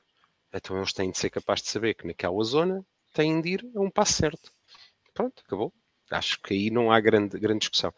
[0.52, 3.80] então eles têm de ser capazes de saber que naquela zona têm de ir a
[3.80, 4.52] um passo certo.
[5.12, 5.72] Pronto, acabou.
[6.10, 7.92] Acho que aí não há grande, grande discussão.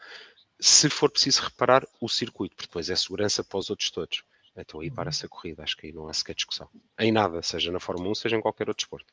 [0.61, 4.23] Se for preciso reparar o circuito, porque depois é segurança para os outros todos.
[4.57, 6.69] Então aí para-se a corrida, acho que aí não há sequer discussão.
[6.99, 9.13] Em nada, seja na Fórmula 1, seja em qualquer outro desporto.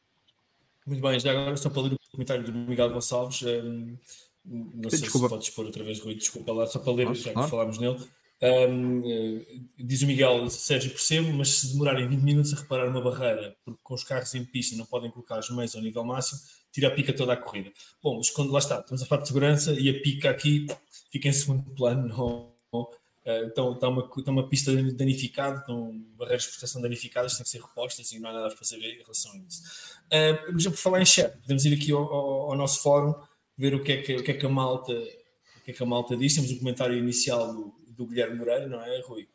[0.85, 3.41] Muito bem, já agora só para ler o comentário do Miguel Gonçalves.
[3.43, 3.97] Um,
[4.45, 5.27] não sei desculpa.
[5.27, 7.99] se podes pôr outra vez, Rui, desculpa lá, só para ler, já que falámos nele.
[8.41, 9.45] Um, eh,
[9.77, 13.81] diz o Miguel, Sérgio, percebo, mas se demorarem 20 minutos a reparar uma barreira, porque
[13.83, 16.39] com os carros em pista não podem colocar os meios ao nível máximo,
[16.71, 17.71] tira a pica toda a corrida.
[18.01, 20.67] Bom, quando lá está, estamos a falar de segurança e a pica aqui
[21.11, 22.07] fica em segundo plano.
[22.07, 27.35] Não, não, uh, então está uma, está uma pista danificada, estão barreiras de proteção danificadas,
[27.35, 29.63] têm que ser repostas e não há nada a fazer em relação a isso.
[30.05, 33.13] Uh, por falar em chat, podemos ir aqui ao, ao, ao, nosso fórum,
[33.57, 35.83] ver o que é que, o que, é que a malta o que é que
[35.83, 36.33] a malta diz.
[36.35, 39.27] Temos o um comentário inicial do, do Guilherme Moreira, não é, Rui?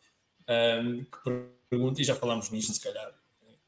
[0.49, 3.13] Um, que pergunta, e já falámos nisto, se calhar,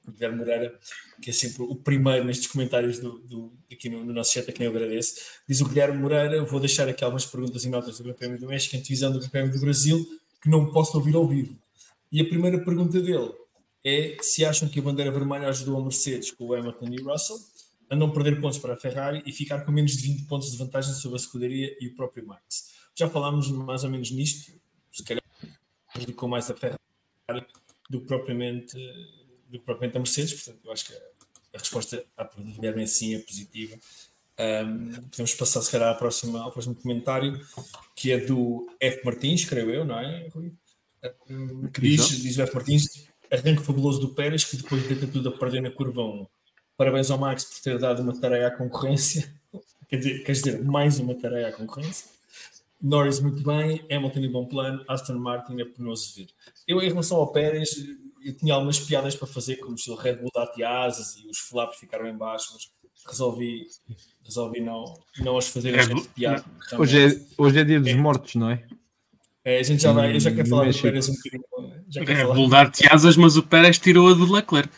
[0.06, 0.78] o Guilherme Moreira,
[1.20, 4.52] que é sempre o primeiro nestes comentários do, do aqui no, no, nosso chat, a
[4.52, 5.16] quem eu agradeço.
[5.46, 8.76] Diz o Guilherme Moreira: vou deixar aqui algumas perguntas e notas do GPM do México,
[8.76, 10.06] antevisão do GPM do Brasil,
[10.40, 11.58] que não posso ouvir ao vivo.
[12.10, 13.34] E a primeira pergunta dele
[13.84, 17.10] é se acham que a bandeira vermelha ajudou a Mercedes com o Hamilton e o
[17.10, 17.38] Russell
[17.90, 20.56] a não perder pontos para a Ferrari e ficar com menos de 20 pontos de
[20.56, 22.74] vantagem sobre a escuderia e o próprio Max.
[22.94, 24.52] Já falámos mais ou menos nisto,
[24.96, 25.22] se calhar
[25.92, 26.78] prejudicou mais a Ferrari
[27.90, 28.76] do que propriamente,
[29.48, 32.86] do que propriamente a Mercedes, portanto, eu acho que a resposta à pergunta do Guilherme
[32.86, 33.76] sim é positiva.
[34.38, 37.40] Um, podemos passar, se calhar, à próxima, ao próximo comentário,
[37.94, 39.04] que é do F.
[39.04, 40.52] Martins, creio eu, não é, Rui?
[41.30, 42.54] Um, que diz, diz o F.
[42.54, 46.26] Martins, arranque fabuloso do Pérez, que depois de tudo a perder na curva 1.
[46.76, 49.34] Parabéns ao Max por ter dado uma tarefa à concorrência.
[49.88, 52.15] Quer dizer, quer dizer mais uma tarefa à concorrência.
[52.80, 56.26] Norris muito bem, Hamilton em bom plano, Aston Martin é penoso ver.
[56.66, 57.74] Eu, em relação ao Pérez,
[58.22, 60.48] eu tinha algumas piadas para fazer, como se o Red Bull dá
[60.84, 62.70] asas e os flaps ficaram em baixo, mas
[63.06, 63.66] resolvi,
[64.24, 64.84] resolvi não,
[65.20, 66.44] não as fazer as piadas.
[66.76, 67.94] Hoje é, hoje é dia dos é.
[67.94, 68.64] mortos, não é?
[69.44, 71.44] É, a gente já vai, eu já quero falar do Pérez um bocadinho.
[71.88, 74.68] Já Red Bull dar asas, mas o Pérez tirou a do Leclerc.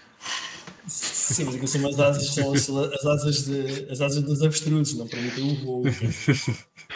[0.87, 4.97] Sim, mas aqui são as asas, são as, as asas, de, as asas dos avestruzes,
[4.97, 5.83] não permitem o voo.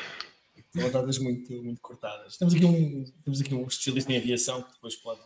[0.74, 2.36] São dadas muito, muito cortadas.
[2.36, 5.20] Temos aqui, um, temos aqui um especialista em aviação que depois pode,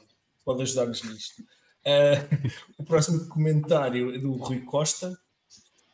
[0.45, 1.43] pode ajudar-nos nisto.
[1.43, 2.51] Uh,
[2.83, 5.17] o próximo comentário é do Rui Costa.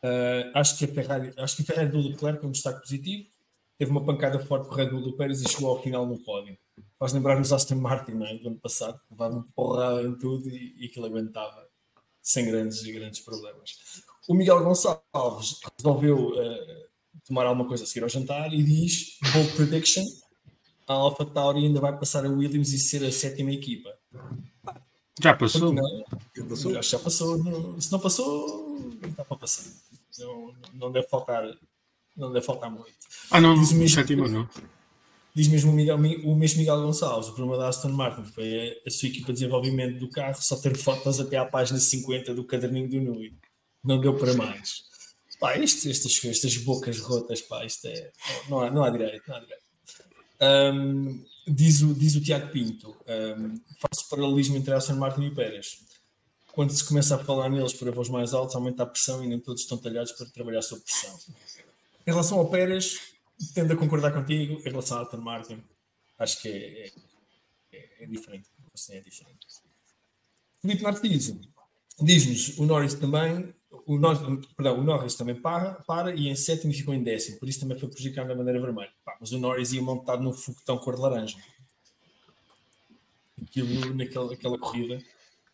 [0.03, 3.29] Uh, acho, que a Ferrari, acho que a Ferrari do Leclerc é um destaque positivo.
[3.77, 6.57] Teve uma pancada forte o Red Bull do Pérez e chegou ao final no pódio.
[6.97, 8.37] Faz lembrar os Aston Martin é?
[8.37, 11.67] do ano passado, que levavam porrada em tudo e, e aquilo aguentava
[12.21, 13.75] sem grandes grandes problemas.
[14.27, 16.92] O Miguel Gonçalves resolveu uh,
[17.27, 20.03] tomar alguma coisa a seguir ao jantar e diz: Bold prediction,
[20.87, 23.89] a Alpha Tauri ainda vai passar a Williams e ser a sétima equipa.
[25.21, 25.73] Já passou?
[25.73, 26.03] Não,
[26.35, 26.83] já passou.
[26.83, 27.37] Já passou.
[27.43, 29.71] Não, se não passou, não está para passar.
[30.19, 31.43] Não, não deve faltar.
[32.15, 32.93] Não deve faltar muito.
[33.31, 34.47] Ah, não, diz mesmo, sétima não.
[35.35, 38.87] Diz mesmo o, Miguel, o mesmo Miguel Gonçalves, o problema da Aston Martin foi a,
[38.87, 42.43] a, sua equipa de desenvolvimento do carro só ter fotos até à página 50 do
[42.43, 43.33] caderninho do Nui.
[43.83, 44.83] Não deu para mais.
[45.43, 48.13] Pá, isto, estas, estas bocas rotas, pá, isto é.
[48.47, 49.63] Não há, não há direito, não há direito.
[50.41, 55.83] Um, diz, o, diz o Tiago Pinto: um, faço paralelismo entre Aston Martin e Pérez.
[56.53, 59.37] Quando se começa a falar neles para voz mais altos, aumenta a pressão e nem
[59.37, 61.19] todos estão talhados para trabalhar sob pressão.
[62.07, 63.01] Em relação ao Pérez,
[63.53, 64.61] tendo a concordar contigo.
[64.61, 65.61] Em relação ao Aston Martin,
[66.19, 66.91] acho que é,
[67.73, 68.47] é, é diferente.
[68.73, 69.45] Assim é diferente.
[70.61, 71.33] Felipe Martins
[71.99, 73.53] diz-nos: o Norris também
[73.85, 77.49] o, Norris, perdão, o Norris também para, para e em sétimo ficou em décimo, por
[77.49, 78.91] isso também foi prejudicado na bandeira vermelha.
[79.03, 81.37] Pá, mas o Norris ia montado num foguetão cor de laranja.
[83.41, 84.99] Aquilo, naquela, naquela corrida,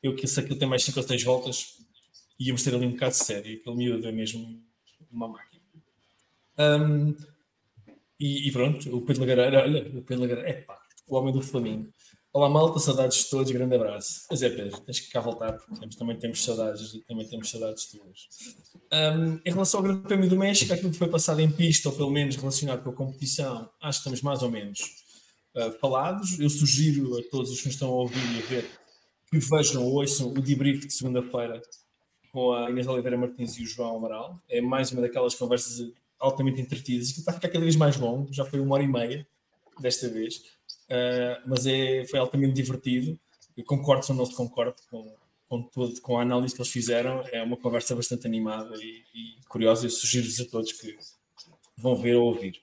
[0.03, 1.77] eu que sei que ele tem mais 5 ou 6 voltas,
[2.39, 3.59] íamos ter ali um bocado de sério.
[3.59, 4.61] Aquele miúdo é mesmo
[5.11, 5.61] uma máquina.
[6.57, 7.15] Um,
[8.19, 11.41] e, e, pronto, o Pedro Lagareira, olha, o Pedro Lagareira, é pá, o homem do
[11.41, 11.91] Flamengo.
[12.31, 14.25] Olá malta, saudades de todos, grande abraço.
[14.27, 18.27] Pois é, Pedro, tens que cá voltar, porque também temos saudades, também temos saudades tuas.
[18.93, 21.95] Um, em relação ao Grande Prémio do México, aquilo que foi passado em pista, ou
[21.95, 24.79] pelo menos relacionado com a competição, acho que estamos mais ou menos
[25.55, 26.39] uh, falados.
[26.39, 28.69] Eu sugiro a todos os que estão a ouvir e a ver
[29.31, 31.59] que vejam ou ouçam o debrief de segunda-feira
[32.31, 34.39] com a Inês Oliveira Martins e o João Amaral.
[34.47, 38.31] É mais uma daquelas conversas altamente entretidas que está a ficar cada vez mais longo,
[38.31, 39.27] já foi uma hora e meia
[39.79, 40.43] desta vez,
[40.89, 43.19] uh, mas é, foi altamente divertido.
[43.55, 45.15] Eu concordo ou não se concordo com,
[45.47, 49.45] com, todo, com a análise que eles fizeram, é uma conversa bastante animada e, e
[49.47, 49.85] curiosa.
[49.85, 50.97] Eu sugiro-vos a todos que
[51.77, 52.61] vão ver ou ouvir.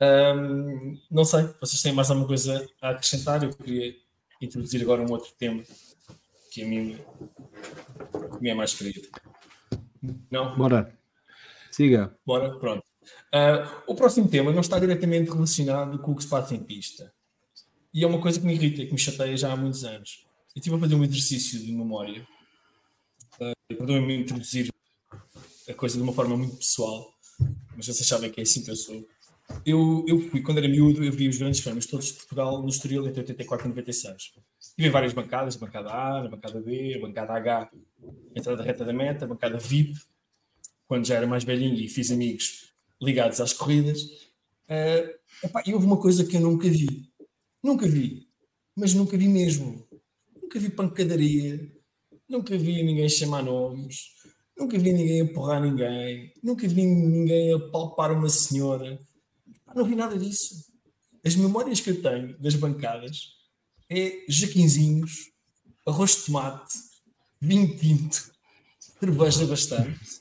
[0.00, 3.42] Um, não sei, vocês têm mais alguma coisa a acrescentar?
[3.42, 3.94] Eu queria
[4.40, 5.62] introduzir agora um outro tema
[6.50, 6.98] que a mim,
[8.40, 9.08] me é mais querido.
[10.30, 10.56] Não?
[10.56, 10.96] Bora.
[11.70, 12.16] Siga.
[12.24, 12.84] Bora, pronto.
[13.34, 17.12] Uh, o próximo tema não está diretamente relacionado com o que se passa em pista.
[17.94, 20.26] E é uma coisa que me irrita, que me chateia já há muitos anos.
[20.52, 22.26] Eu estive a fazer um exercício de memória
[23.40, 24.68] uh, para me introduzir
[25.68, 27.08] a coisa de uma forma muito pessoal,
[27.76, 29.06] mas vocês sabem que é assim que eu sou.
[29.64, 32.68] Eu, eu fui, quando era miúdo, eu vi os grandes prémios todos de Portugal no
[32.68, 34.32] Estoril entre 84 e 96.
[34.76, 38.84] Tive várias bancadas, a bancada A, a bancada B, a bancada H, a entrada reta
[38.84, 39.94] da meta, a bancada VIP,
[40.88, 44.02] quando já era mais velhinho e fiz amigos ligados às corridas.
[44.64, 45.14] Uh,
[45.44, 47.13] epá, e houve uma coisa que eu nunca vi.
[47.64, 48.28] Nunca vi.
[48.76, 49.88] Mas nunca vi mesmo.
[50.40, 51.72] Nunca vi pancadaria.
[52.28, 54.10] Nunca vi ninguém chamar nomes.
[54.54, 56.30] Nunca vi ninguém empurrar ninguém.
[56.42, 59.00] Nunca vi ninguém apalpar uma senhora.
[59.74, 60.66] Não vi nada disso.
[61.24, 63.30] As memórias que eu tenho das bancadas
[63.88, 65.30] é jaquinzinhos,
[65.86, 66.74] arroz de tomate,
[67.40, 68.30] vinho tinto,
[68.78, 70.20] cerveja bastante,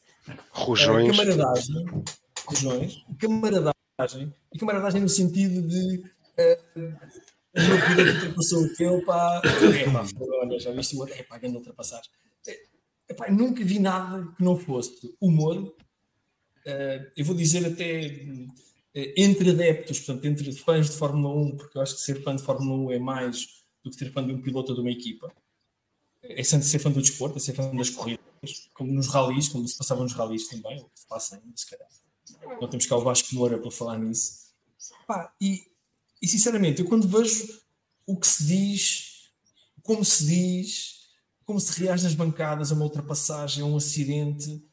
[0.52, 2.04] rojões, uh, camaradagem,
[2.46, 9.92] rojões, camaradagem, e camaradagem no sentido de uh, meu piloto ultrapassou o teu, pá, é
[9.92, 10.06] pá,
[10.42, 12.12] olha, já viste o outro, é pá, grande ultrapassagem.
[13.08, 18.26] É, pá, nunca vi nada que não fosse humor, uh, eu vou dizer até
[18.96, 22.36] eh, entre adeptos, portanto, entre fãs de Fórmula 1, porque eu acho que ser fã
[22.36, 24.92] de Fórmula 1 é mais do que ser fã de um piloto ou de uma
[24.92, 25.34] equipa.
[26.22, 28.24] É ser fã do desporto, é ser fã das corridas,
[28.74, 31.90] como nos ralis, como se passava nos ralis também, ou se passa ainda, se calhar.
[32.62, 34.54] Não temos cá o Vasco Moura para falar nisso.
[35.08, 35.64] Pá, e,
[36.24, 37.62] e sinceramente, eu quando vejo
[38.08, 39.30] o que se diz,
[39.82, 41.10] como se diz,
[41.44, 44.66] como se reage nas bancadas a uma ultrapassagem, a um acidente,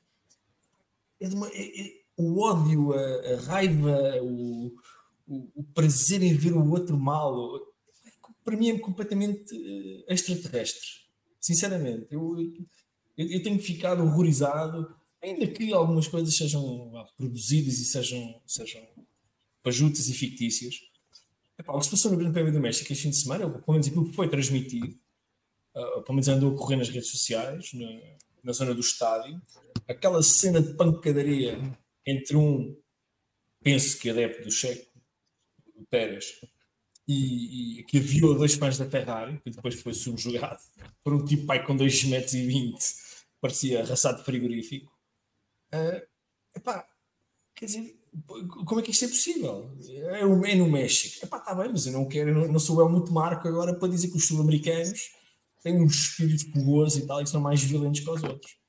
[1.18, 4.72] é uma, é, é, o ódio, a, a raiva, o,
[5.26, 7.58] o, o, prazer em ver o outro mal,
[8.44, 10.86] para mim é completamente eh, extraterrestre.
[11.40, 12.38] Sinceramente, eu,
[13.18, 18.86] eu, eu tenho ficado horrorizado, ainda que algumas coisas sejam produzidas e sejam, sejam
[19.64, 20.89] pajutas e fictícias.
[21.60, 23.64] Epá, o que se passou no Grande Prémio do México este fim de semana, pelo
[23.68, 24.98] menos aquilo que foi transmitido,
[25.76, 27.86] uh, pelo menos andou a correr nas redes sociais, na,
[28.42, 29.38] na zona do estádio,
[29.86, 31.58] aquela cena de pancadaria
[32.06, 32.74] entre um,
[33.62, 34.90] penso que adepto do Checo,
[35.74, 36.40] o Pérez,
[37.06, 40.62] e, e que aviou dois fãs da Ferrari, que depois foi subjugado
[41.04, 42.78] por um tipo pai com 2 metros e 20,
[43.38, 44.90] parecia raçado frigorífico.
[45.74, 46.00] Uh,
[46.56, 46.88] epá,
[47.54, 47.99] quer dizer,
[48.66, 49.70] como é que isto é possível?
[49.88, 51.24] É, é no México.
[51.24, 53.74] Epá, está bem, mas eu não quero, eu não, não sou eu muito marco agora
[53.74, 55.10] para dizer que os sul-americanos
[55.62, 58.60] têm um espírito fogoso e tal e são mais violentos que os outros.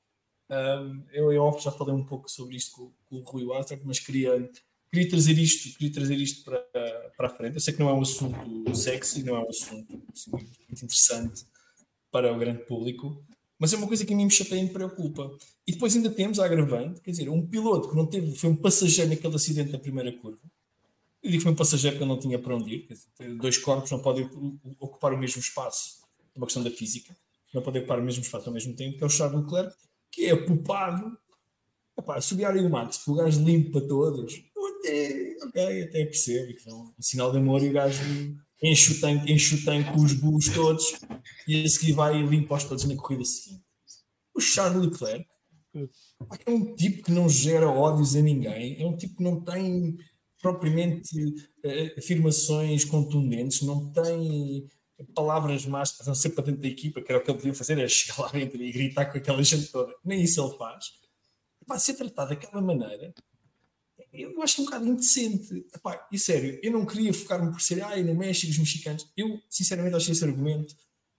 [0.50, 3.98] Um, eu, eu já falei um pouco sobre isto com, com o Rui Walter, mas
[3.98, 4.50] queria,
[4.92, 6.60] queria trazer isto, queria trazer isto para,
[7.16, 7.54] para a frente.
[7.54, 11.46] Eu sei que não é um assunto sexy, não é um assunto assim, muito, interessante
[12.10, 13.24] para o grande público,
[13.62, 15.38] mas é uma coisa que a mim me chateia e me preocupa.
[15.64, 18.56] E depois ainda temos a agravante, quer dizer, um piloto que não teve, foi um
[18.56, 20.40] passageiro naquele acidente da primeira curva.
[21.22, 23.88] Eu digo que foi um passageiro que não tinha para onde ir, dizer, dois corpos
[23.92, 24.28] não podem
[24.80, 26.00] ocupar o mesmo espaço,
[26.34, 27.16] é uma questão da física,
[27.54, 29.76] não podem ocupar o mesmo espaço ao mesmo tempo, que é o Charles Leclerc,
[30.10, 31.16] que é poupado.
[31.96, 34.42] Epá, subir o Max, o gajo limpa todos,
[34.80, 38.02] até, ok, até percebo é um sinal de amor e o gajo
[38.62, 40.84] enche o tanque, enche o tanque com os burros todos
[41.48, 43.62] e a seguir vai e limpa-os todos na corrida seguinte.
[44.34, 45.26] O Charles Leclerc
[46.46, 49.96] é um tipo que não gera ódios a ninguém, é um tipo que não tem
[50.40, 54.68] propriamente uh, afirmações contundentes, não tem
[55.14, 57.54] palavras más, a não ser para dentro da equipa, que era o que ele podia
[57.54, 59.92] fazer, é chegar lá dentro e gritar com aquela gente toda.
[60.04, 60.86] Nem isso ele faz.
[61.62, 63.14] Epá, ser tratado daquela maneira,
[64.12, 65.66] eu acho um bocado indecente.
[65.74, 69.08] Epá, e sério, eu não queria focar-me por ser, ai, no México, os mexicanos.
[69.16, 70.76] Eu, sinceramente, acho que esse argumento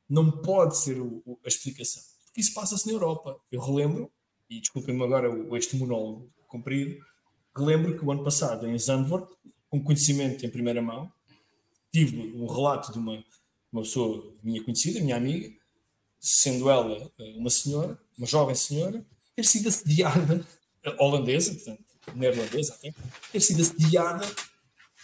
[0.10, 2.02] não pode ser o, o, a explicação.
[2.26, 3.40] Porque isso passa-se na Europa.
[3.52, 4.12] Eu relembro,
[4.50, 7.04] e desculpem-me agora este monólogo comprido,
[7.56, 9.36] relembro que o ano passado, em Zandvoort,
[9.70, 11.12] com conhecimento em primeira mão,
[11.92, 13.24] tive um relato de uma
[13.74, 15.52] uma pessoa minha conhecida, minha amiga,
[16.20, 19.04] sendo ela eh, uma senhora, uma jovem senhora,
[19.36, 20.48] ter sido assediada,
[20.84, 21.84] eh, holandesa, portanto,
[22.16, 22.94] neerlandesa até,
[23.32, 24.26] ter sido assediada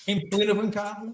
[0.07, 1.11] em plena bancada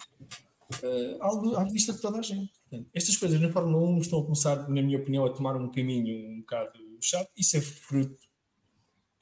[0.83, 2.51] uh, à vista de toda a gente.
[2.69, 5.71] Portanto, estas coisas na Fórmula 1 estão a começar, na minha opinião, a tomar um
[5.71, 7.29] caminho um bocado chato.
[7.37, 8.17] Isso é fruto,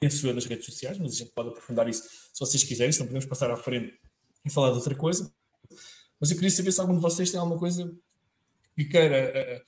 [0.00, 3.06] penso eu, das redes sociais, mas a gente pode aprofundar isso se vocês quiserem, senão
[3.06, 3.98] podemos passar à frente
[4.44, 5.32] e falar de outra coisa.
[6.20, 7.92] Mas eu queria saber se algum de vocês tem alguma coisa
[8.76, 9.62] que queira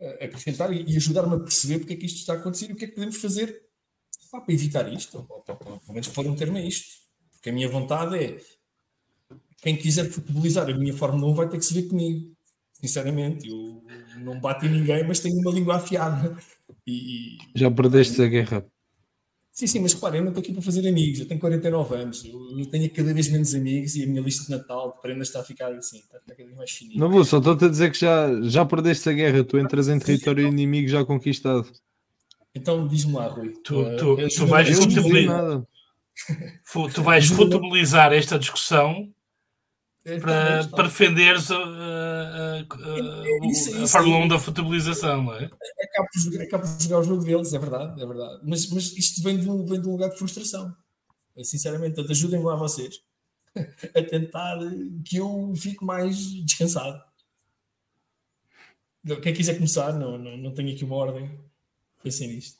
[0.00, 2.72] uh, acrescentar e, e ajudar-me a perceber porque é que isto está a acontecer e
[2.72, 3.67] o que é que podemos fazer
[4.30, 6.86] para evitar isto, ou, ou, pelo menos pôr um termo a isto.
[7.32, 8.38] Porque a minha vontade é
[9.62, 12.32] quem quiser futebolizar a minha Fórmula 1 vai ter que se ver comigo.
[12.72, 13.82] Sinceramente, eu
[14.22, 16.36] não bato em ninguém, mas tenho uma língua afiada.
[16.86, 18.64] E, Já perdeste a guerra.
[19.50, 21.18] Sim, sim, mas claro, eu não estou aqui para fazer amigos.
[21.18, 24.50] Eu tenho 49 anos, eu tenho cada vez menos amigos e a minha lista de
[24.50, 27.00] Natal de prendas está a ficar assim, está a ficar cada vez mais fininha.
[27.00, 29.98] Não vou, só estou-te a dizer que já, já perdeste a guerra, tu entras em
[29.98, 31.68] território inimigo já conquistado.
[32.54, 33.50] Então diz-me lá, Rui.
[33.50, 35.62] Tu, tu, tu, tu vais, futebolizar,
[36.94, 39.12] tu vais futebolizar esta discussão
[40.04, 45.44] é, para, para defenderes a, a, a, a, a Fórmula 1 da futebolização, não é?
[45.44, 48.40] Acabo por, acabo por jogar o jogo deles, é verdade, é verdade.
[48.42, 50.74] Mas, mas isto vem de, um, vem de um lugar de frustração.
[51.42, 53.00] Sinceramente, ajudem-me lá vocês
[53.94, 54.58] a tentar
[55.04, 57.00] que eu fique mais descansado.
[59.22, 61.30] Quem quiser começar, não, não, não tenho aqui uma ordem.
[62.08, 62.56] Pensem nisto.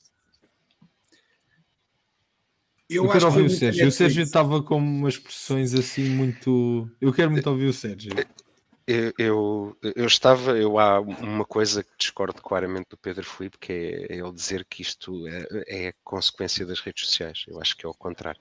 [2.86, 3.88] Eu, eu quero ouvir o Sérgio.
[3.88, 6.90] O Sérgio estava com umas expressões assim muito.
[7.00, 8.12] Eu quero muito ouvir o Sérgio.
[8.86, 13.72] Eu, eu, eu, estava, eu há uma coisa que discordo claramente do Pedro Filipe, que
[13.72, 17.44] é ele dizer que isto é, é consequência das redes sociais.
[17.48, 18.40] Eu acho que é o contrário.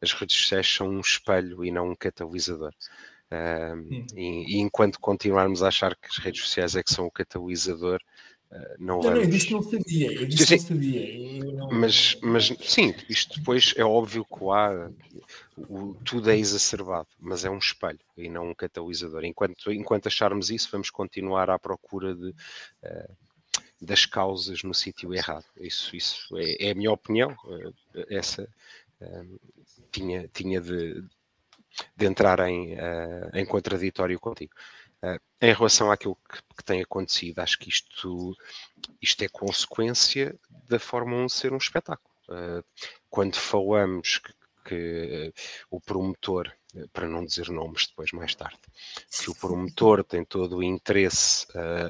[0.00, 2.74] As redes sociais são um espelho e não um catalisador.
[3.30, 7.10] Um, e, e, enquanto continuarmos a achar que as redes sociais é que são o
[7.10, 8.00] catalisador,
[8.50, 11.44] Uh, não, não, não, eu disse que não sabia, eu disse não sabia.
[11.44, 11.70] Não...
[11.70, 14.90] Mas, mas sim, isto depois é óbvio que há,
[15.58, 19.24] o, tudo é exacerbado, mas é um espelho e não um catalisador.
[19.24, 23.16] Enquanto, enquanto acharmos isso, vamos continuar à procura de, uh,
[23.82, 25.44] das causas no sítio errado.
[25.60, 27.36] Isso, isso é, é, a minha opinião.
[27.44, 27.74] Uh,
[28.08, 28.48] essa
[29.92, 31.04] tinha, tinha de,
[31.96, 32.76] de entrar em,
[33.32, 34.52] em contraditório contigo.
[35.02, 38.36] Uh, em relação àquilo que, que, tem acontecido, acho que isto,
[39.00, 40.36] isto é consequência
[40.68, 42.08] da Fórmula 1 ser um espetáculo.
[42.28, 42.64] Uh,
[43.08, 44.32] quando falamos que,
[44.64, 45.40] que uh,
[45.70, 46.50] o promotor,
[46.92, 48.58] para não dizer nomes depois mais tarde,
[49.08, 51.46] que o promotor tem todo o interesse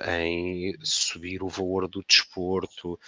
[0.07, 2.99] em subir o valor do desporto,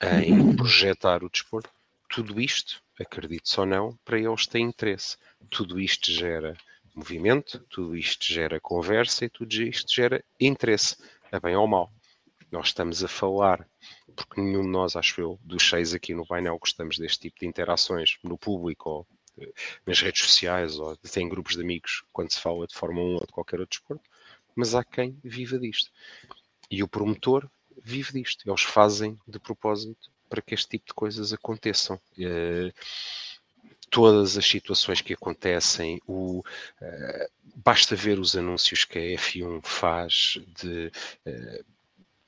[0.00, 1.68] em projetar o desporto,
[2.08, 5.16] tudo isto, acredite ou não, para eles tem interesse.
[5.50, 6.56] Tudo isto gera
[6.94, 10.96] movimento, tudo isto gera conversa e tudo isto gera interesse,
[11.30, 11.92] a bem ou mal.
[12.50, 13.66] Nós estamos a falar,
[14.14, 17.46] porque nenhum de nós, acho eu, dos seis aqui no painel, gostamos deste tipo de
[17.46, 19.06] interações no público ou
[19.40, 19.52] eh,
[19.86, 23.14] nas redes sociais ou até em grupos de amigos, quando se fala de Fórmula 1
[23.14, 24.08] ou de qualquer outro desporto,
[24.54, 25.90] mas há quem viva disto.
[26.70, 27.48] E o promotor
[27.82, 28.48] vive disto.
[28.48, 31.96] Eles fazem de propósito para que este tipo de coisas aconteçam.
[32.18, 32.72] Uh,
[33.92, 40.38] todas as situações que acontecem, o, uh, basta ver os anúncios que a F1 faz
[40.58, 40.90] de.
[41.26, 41.64] Uh,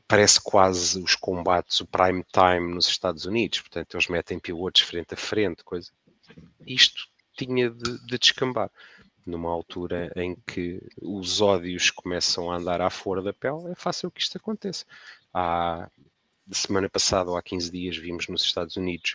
[0.07, 5.15] parece quase os combates, o prime time nos Estados Unidos, portanto, eles metem pilotos frente
[5.15, 5.91] a frente, coisa.
[6.67, 8.71] Isto tinha de, de descambar
[9.25, 14.11] numa altura em que os ódios começam a andar à fora da pele, é fácil
[14.11, 14.85] que isto aconteça.
[15.33, 15.89] Há
[16.53, 19.15] semana passada ou há 15 dias vimos nos Estados Unidos,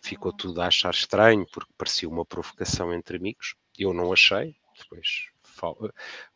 [0.00, 3.54] ficou tudo a achar estranho porque parecia uma provocação entre amigos.
[3.78, 5.28] Eu não achei, depois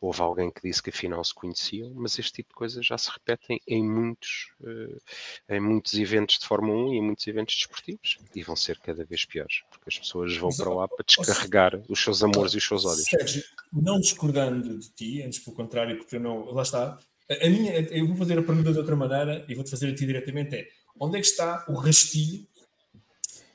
[0.00, 3.10] houve alguém que disse que afinal se conheciam, mas este tipo de coisas já se
[3.10, 5.00] repetem em muitos, uh,
[5.48, 9.04] em muitos eventos de Fórmula 1 e em muitos eventos desportivos e vão ser cada
[9.04, 12.64] vez piores, porque as pessoas vão para lá para descarregar os seus amores e os
[12.64, 13.04] seus ódios.
[13.04, 16.98] Sérgio, não discordando de ti, antes pelo contrário, porque eu não, lá está,
[17.30, 20.06] a minha, eu vou fazer a pergunta de outra maneira e vou-te fazer a ti
[20.06, 20.68] diretamente: é
[20.98, 22.46] onde é que está o rastilho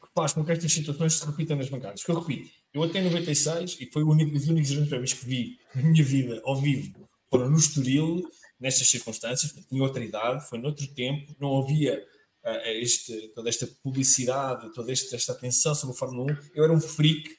[0.01, 2.01] que faz com que estas situações se repitam nas bancadas?
[2.01, 5.13] Porque eu repito, eu até em 96, e foi o único, os únicos grandes prémios
[5.13, 8.23] que vi na minha vida ao vivo, foram no Estoril,
[8.59, 12.01] nestas circunstâncias, tinha outra idade, foi noutro tempo, não havia
[12.43, 16.37] uh, este, toda esta publicidade, toda esta, esta atenção sobre a Fórmula 1.
[16.55, 17.29] Eu era um freak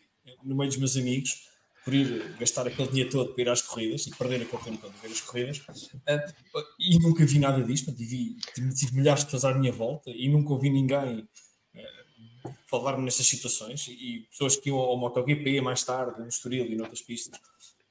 [0.44, 1.46] no meio dos meus amigos
[1.86, 4.92] por ir gastar aquele dia todo para ir às corridas e perder aquele tempo todo
[5.00, 5.58] ver as corridas.
[5.58, 8.36] Uh, e nunca vi nada disto, tive,
[8.74, 13.86] tive, milhares de pessoas à minha volta e nunca ouvi ninguém uh, falar-me nestas situações.
[13.86, 17.38] E pessoas que iam ao MotoGP mais tarde, no Estoril e noutras pistas,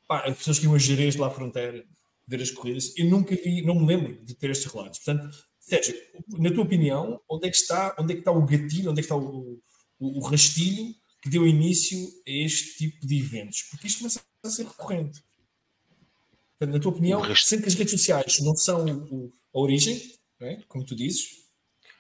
[0.05, 1.85] pá, pessoas que iam a Jerez lá à fronteira
[2.27, 4.99] ver as corridas, eu nunca vi, não me lembro de ter estes relatos.
[4.99, 5.95] Portanto, Sérgio,
[6.37, 9.03] na tua opinião, onde é que está, onde é que está o gatilho, onde é
[9.03, 9.57] que está o,
[9.97, 10.93] o, o rastilho
[11.26, 11.97] que deu início
[12.28, 13.63] a este tipo de eventos?
[13.63, 15.23] Porque isto começa a ser recorrente.
[16.61, 19.99] na tua opinião, sendo que as redes sociais não são o, a origem,
[20.39, 20.61] é?
[20.67, 21.43] como tu dizes,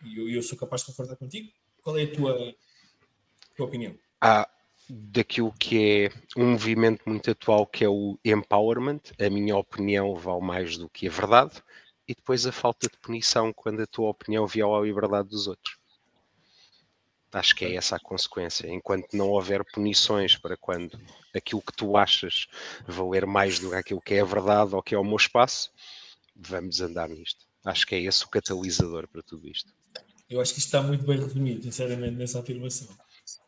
[0.03, 1.49] e eu, eu, sou capaz de concordar contigo,
[1.81, 2.55] qual é a tua,
[3.55, 3.97] tua opinião?
[4.21, 4.47] Ah,
[4.87, 10.45] daquilo que é um movimento muito atual que é o empowerment, a minha opinião vale
[10.45, 11.63] mais do que a verdade,
[12.07, 15.79] e depois a falta de punição quando a tua opinião viola a liberdade dos outros.
[17.35, 18.65] Acho que é essa a consequência.
[18.71, 20.97] Enquanto não houver punições para quando
[21.35, 22.47] aquilo que tu achas
[22.87, 25.69] valer mais do que aquilo que é a verdade ou que é o meu espaço,
[26.33, 27.45] vamos andar nisto.
[27.65, 29.69] Acho que é esse o catalisador para tudo isto.
[30.29, 32.87] Eu acho que isto está muito bem resumido, sinceramente, nessa afirmação.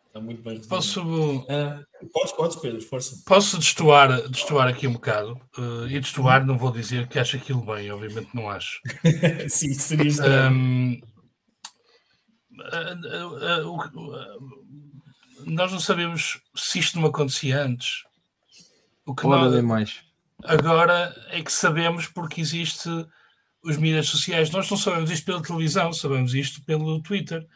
[0.07, 0.67] Está muito bem resumido.
[0.67, 1.01] Posso.
[1.01, 3.23] Uh, podes, podes, Pedro, força.
[3.25, 5.39] Posso destoar, destoar aqui um bocado.
[5.57, 8.81] Uh, e destoar, não vou dizer que acho aquilo bem, obviamente não acho.
[9.47, 10.11] Sim, seria
[10.51, 10.99] um,
[15.45, 18.03] nós não sabemos se isto não acontecia antes.
[19.05, 20.01] O que Ora nós, mais.
[20.43, 22.89] Agora é que sabemos porque existe
[23.63, 24.51] os mídias sociais.
[24.51, 27.47] Nós não sabemos isto pela televisão, sabemos isto pelo Twitter.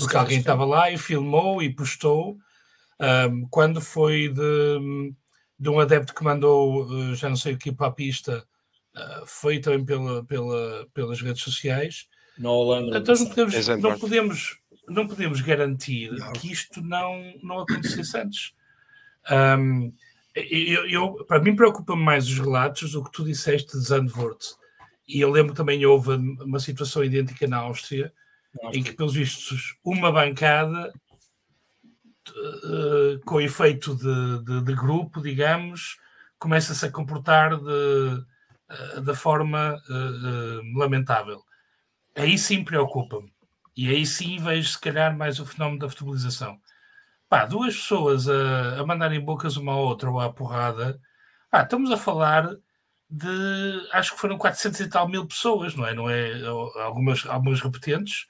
[0.00, 2.38] Porque alguém estava lá e filmou e postou.
[3.00, 5.14] Um, quando foi de,
[5.58, 8.46] de, um adepto que mandou, já não sei o que, para a pista,
[8.96, 12.06] uh, foi também pela, pela, pelas redes sociais.
[12.38, 12.98] Na Holanda.
[12.98, 14.58] Então não podemos, não podemos,
[14.88, 16.32] não podemos garantir não.
[16.32, 18.54] que isto não, não acontecesse antes.
[19.30, 19.92] Um,
[20.34, 24.54] eu, eu, para mim preocupa-me mais os relatos do que tu disseste de Zandvoort.
[25.08, 28.12] E eu lembro também houve uma situação idêntica na Áustria,
[28.62, 28.78] Áustria.
[28.78, 30.92] em que, pelos vistos, uma bancada
[32.28, 35.96] uh, com efeito de, de, de, grupo, digamos,
[36.38, 38.24] começa-se a comportar de,
[38.94, 41.45] uh, da forma uh, lamentável
[42.16, 43.32] aí sim preocupa-me.
[43.76, 46.58] E aí sim vejo, se calhar, mais o fenómeno da futebolização.
[47.28, 51.00] Pá, duas pessoas a, a mandarem bocas uma à outra ou à porrada.
[51.50, 52.48] Pá, estamos a falar
[53.10, 53.88] de.
[53.92, 55.94] Acho que foram 400 e tal mil pessoas, não é?
[55.94, 56.46] Não é
[56.82, 58.26] algumas, algumas repetentes.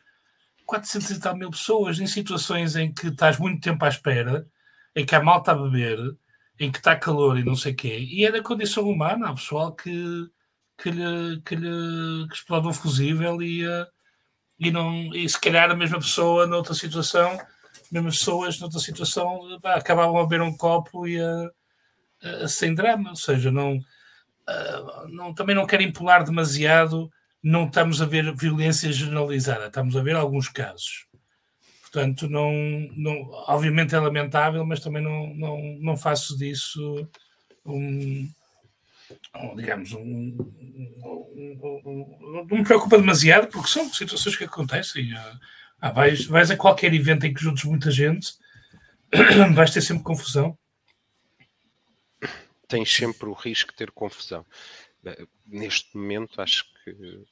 [0.67, 4.47] 400 e tal mil pessoas em situações em que estás muito tempo à espera,
[4.97, 5.99] em que há malta a beber,
[6.59, 7.99] em que está calor e não sei o quê.
[8.01, 10.29] E é da condição humana, há pessoal que
[10.79, 13.87] que lhe, que lhe que explode um fusível e, uh,
[14.59, 17.39] e, não, e se calhar a mesma pessoa noutra situação,
[17.91, 21.51] mesmas pessoas noutra situação bah, acabavam a beber um copo e uh,
[22.45, 23.79] uh, sem drama, ou seja, não,
[25.09, 27.11] não, também não quero empolar demasiado,
[27.43, 31.07] não estamos a ver violência generalizada, estamos a ver alguns casos.
[31.83, 32.53] Portanto, não,
[32.97, 37.09] não, obviamente é lamentável, mas também não, não, não faço disso
[37.65, 38.29] um,
[39.57, 45.13] digamos, um, um, um, não me preocupa demasiado, porque são situações que acontecem.
[45.13, 45.39] Ah,
[45.81, 48.33] ah, vais, vais a qualquer evento em que juntos muita gente,
[49.55, 50.59] vais ter sempre confusão.
[52.69, 54.45] Tens sempre o risco de ter confusão.
[55.05, 57.25] Eh, neste momento, acho que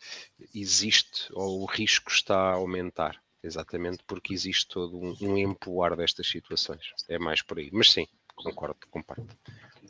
[0.54, 6.28] existe, ou o risco está a aumentar, exatamente porque existe todo um, um empoar destas
[6.28, 6.92] situações.
[7.08, 7.70] É mais por aí.
[7.72, 8.06] Mas sim,
[8.36, 9.26] concordo com parte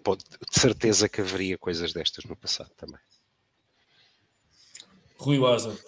[0.05, 3.01] pode, de certeza que haveria coisas destas no passado também.
[5.19, 5.79] Rui Lázaro.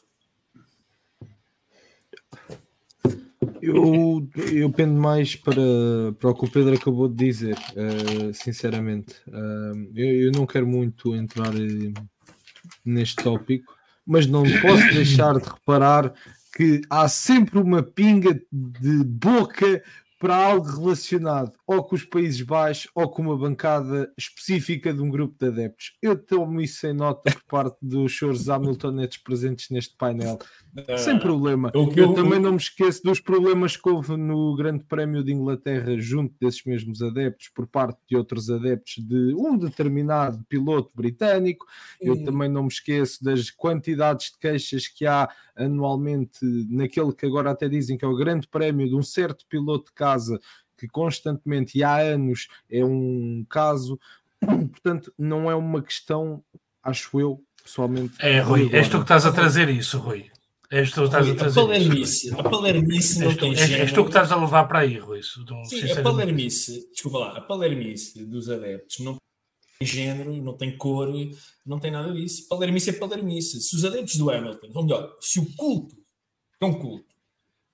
[3.60, 5.56] Eu, eu pendo mais para,
[6.18, 9.14] para o que o Pedro acabou de dizer, uh, sinceramente.
[9.28, 11.94] Uh, eu, eu, não quero muito entrar uh,
[12.84, 16.14] neste tópico, mas não posso deixar de reparar
[16.54, 19.82] que há sempre uma pinga de boca
[20.18, 25.10] para algo relacionado ou com os Países Baixos ou com uma bancada específica de um
[25.10, 25.92] grupo de adeptos.
[26.00, 30.38] Eu tomo isso em nota por parte dos senhores Hamiltonetes presentes neste painel,
[30.98, 31.70] sem problema.
[31.74, 35.98] Eu, eu, também não me esqueço dos problemas que houve no Grande Prémio de Inglaterra
[35.98, 41.66] junto desses mesmos adeptos, por parte de outros adeptos de um determinado piloto britânico.
[42.00, 46.38] Eu também não me esqueço das quantidades de queixas que há anualmente
[46.70, 49.92] naquele que agora até dizem que é o Grande Prémio de um certo piloto de
[49.92, 50.38] casa
[50.76, 53.98] que constantemente e há anos é um caso,
[54.40, 56.42] portanto, não é uma questão,
[56.82, 58.14] acho eu, pessoalmente.
[58.20, 60.30] É, Rui, és tu que estás a trazer isso, Rui.
[60.70, 62.40] És tu que estás a trazer a palermice, isso.
[62.40, 63.82] A palermice não tem género.
[63.82, 65.20] És tu que estás a levar para aí, Rui.
[65.20, 69.16] Isso, Sim, a palermice, desculpa lá, a palermice dos adeptos não
[69.78, 71.12] tem género, não tem cor,
[71.64, 72.48] não tem nada disso.
[72.48, 73.60] Palermice é palermice.
[73.60, 75.94] Se os adeptos do Hamilton, ou melhor, se o culto,
[76.60, 77.06] é um culto,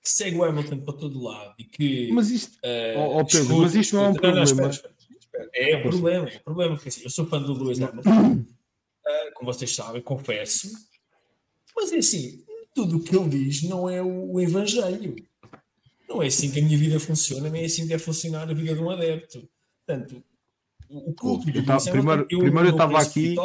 [0.03, 2.11] que segue o Hamilton para todo lado e que.
[2.11, 2.55] Mas isto.
[2.57, 4.35] Uh, oh, oh Pedro, mas isto não é um problema.
[4.35, 5.49] Não, espera, espera, espera.
[5.55, 8.45] É um problema, é um problema, porque assim, eu sou fã do Lewis Hamilton, uh,
[9.33, 10.69] como vocês sabem, confesso,
[11.75, 12.43] mas é assim,
[12.73, 15.15] tudo o que ele diz não é o, o Evangelho.
[16.07, 18.53] Não é assim que a minha vida funciona, nem é assim que deve funcionar a
[18.53, 19.47] vida de um adepto.
[19.85, 20.23] Portanto,
[20.89, 23.35] o culto do Lewis Primeiro, eu, primeiro eu estava aqui.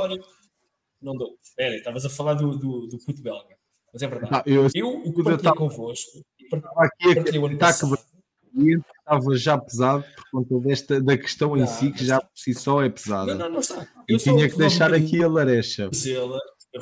[1.01, 1.39] não dou.
[1.43, 3.57] Espera, estavas a falar do, do, do puto belga.
[3.93, 4.33] Mas é verdade.
[4.35, 6.11] Ah, eu, eu, o que partilhei convosco.
[6.39, 11.93] Estava aqui a está estava já pesado por conta desta, da questão não, em si,
[11.93, 13.35] que já por si só é pesada.
[13.35, 13.87] Não, não, não está.
[14.07, 15.91] Eu e tinha que deixar aqui a larecha.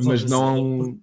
[0.02, 0.98] Mas não.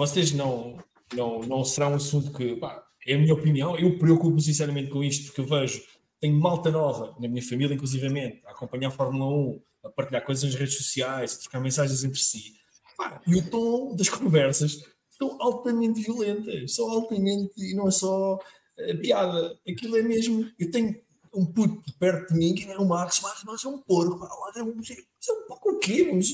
[0.00, 0.78] Vocês não,
[1.14, 2.56] não, não será um assunto que.
[2.56, 3.76] Pá, é a minha opinião.
[3.76, 5.82] Eu preocupo sinceramente com isto, porque eu vejo.
[6.18, 10.42] Tenho malta nova na minha família, inclusivamente, a acompanhar a Fórmula 1, a partilhar coisas
[10.44, 12.54] nas redes sociais, a trocar mensagens entre si.
[12.96, 18.36] Pá, e o tom das conversas são altamente violentas, são altamente, e não é só
[18.36, 20.94] uh, piada, aquilo é mesmo, eu tenho
[21.34, 24.28] um puto perto de mim que é o Max, Max, Max é um porco, pá,
[24.56, 26.10] é um, é um pouco o quê?
[26.12, 26.30] Mas,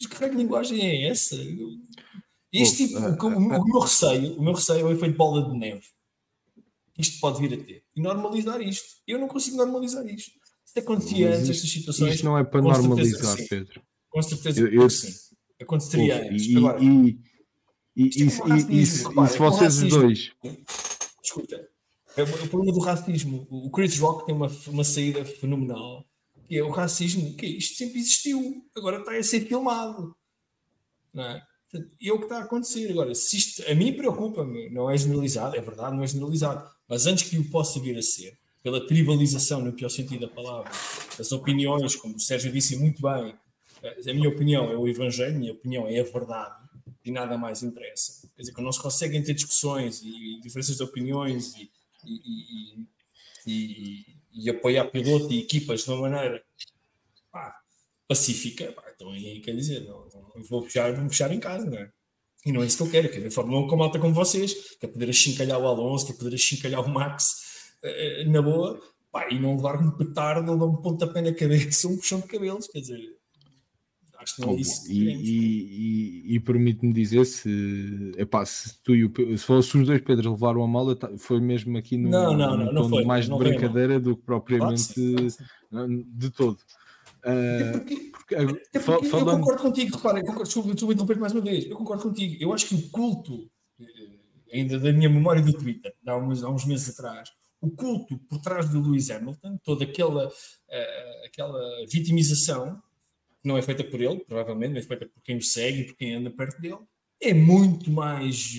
[0.00, 1.36] mas que linguagem é essa?
[2.52, 5.56] Este tipo, o, o, o, meu receio, o meu receio é o efeito bola de
[5.56, 5.82] neve.
[6.98, 7.84] Isto pode vir a ter.
[7.94, 8.88] E normalizar isto.
[9.06, 10.32] Eu não consigo normalizar isto.
[10.64, 12.14] Se acontecia antes estas situações.
[12.14, 13.82] Isto não é para normalizar, Pedro.
[14.08, 15.12] Com certeza eu, eu, sim.
[15.60, 16.46] Aconteceria antes.
[16.46, 17.18] E, Agora, e,
[17.96, 20.32] e, e, e, se vocês dois.
[21.22, 21.68] Escuta,
[22.16, 23.46] é o problema do racismo.
[23.50, 26.04] O Chris Rock tem uma, uma saída fenomenal.
[26.48, 30.16] Que é o racismo, que isto sempre existiu, agora está a ser filmado.
[31.14, 31.42] Não é?
[31.72, 32.90] É o que está a acontecer.
[32.90, 37.28] Agora, isto a mim preocupa-me, não é generalizado, é verdade, não é generalizado, mas antes
[37.28, 40.70] que o possa vir a ser, pela tribalização, no pior sentido da palavra,
[41.18, 43.34] as opiniões, como o Sérgio disse muito bem,
[43.82, 46.60] a minha opinião é o Evangelho, a minha opinião é a verdade
[47.04, 48.28] e nada mais interessa.
[48.36, 51.70] Quer dizer, quando não se conseguem ter discussões e diferenças de opiniões e,
[52.04, 52.86] e,
[53.46, 56.42] e, e apoiar piloto e equipas de uma maneira
[57.32, 57.58] pá,
[58.06, 60.06] pacífica, pá, então aí quer dizer, não,
[60.48, 61.90] vou fechar, vou fechar em casa, não é?
[62.44, 64.54] E não é isso que eu quero, quero ver Fórmula 1 com malta como vocês,
[64.80, 67.24] é poder achincalhar o Alonso, que é poder achincalhar o Max
[67.84, 68.80] uh, na boa,
[69.12, 72.66] pá, e não levar um petardo, não um pontapé na cabeça, um puxão de cabelos,
[72.66, 73.20] quer dizer,
[74.20, 78.78] Acho que não é isso que e, e, e, e permite-me dizer se, epá, se
[78.82, 82.10] tu e o se fossem os dois Pedro levaram a mala, foi mesmo aqui no,
[82.10, 84.92] não, não, não, não foi, mais de brincadeira do que propriamente
[85.70, 86.58] claro, de todo.
[87.24, 89.30] Uh, porque, porque, porque falando...
[89.30, 91.66] Eu concordo contigo, repara, concordo, desculpa, desculpa interromper mais uma vez.
[91.66, 92.36] Eu concordo contigo.
[92.40, 93.50] Eu acho que o culto,
[93.80, 98.18] eh, ainda da minha memória do Twitter, há uns, há uns meses atrás, o culto
[98.28, 102.82] por trás do Lewis Hamilton, toda aquela, uh, aquela vitimização
[103.44, 106.30] não é feita por ele, provavelmente, é feita por quem o segue, por quem anda
[106.30, 106.78] perto dele,
[107.20, 108.52] é muito mais,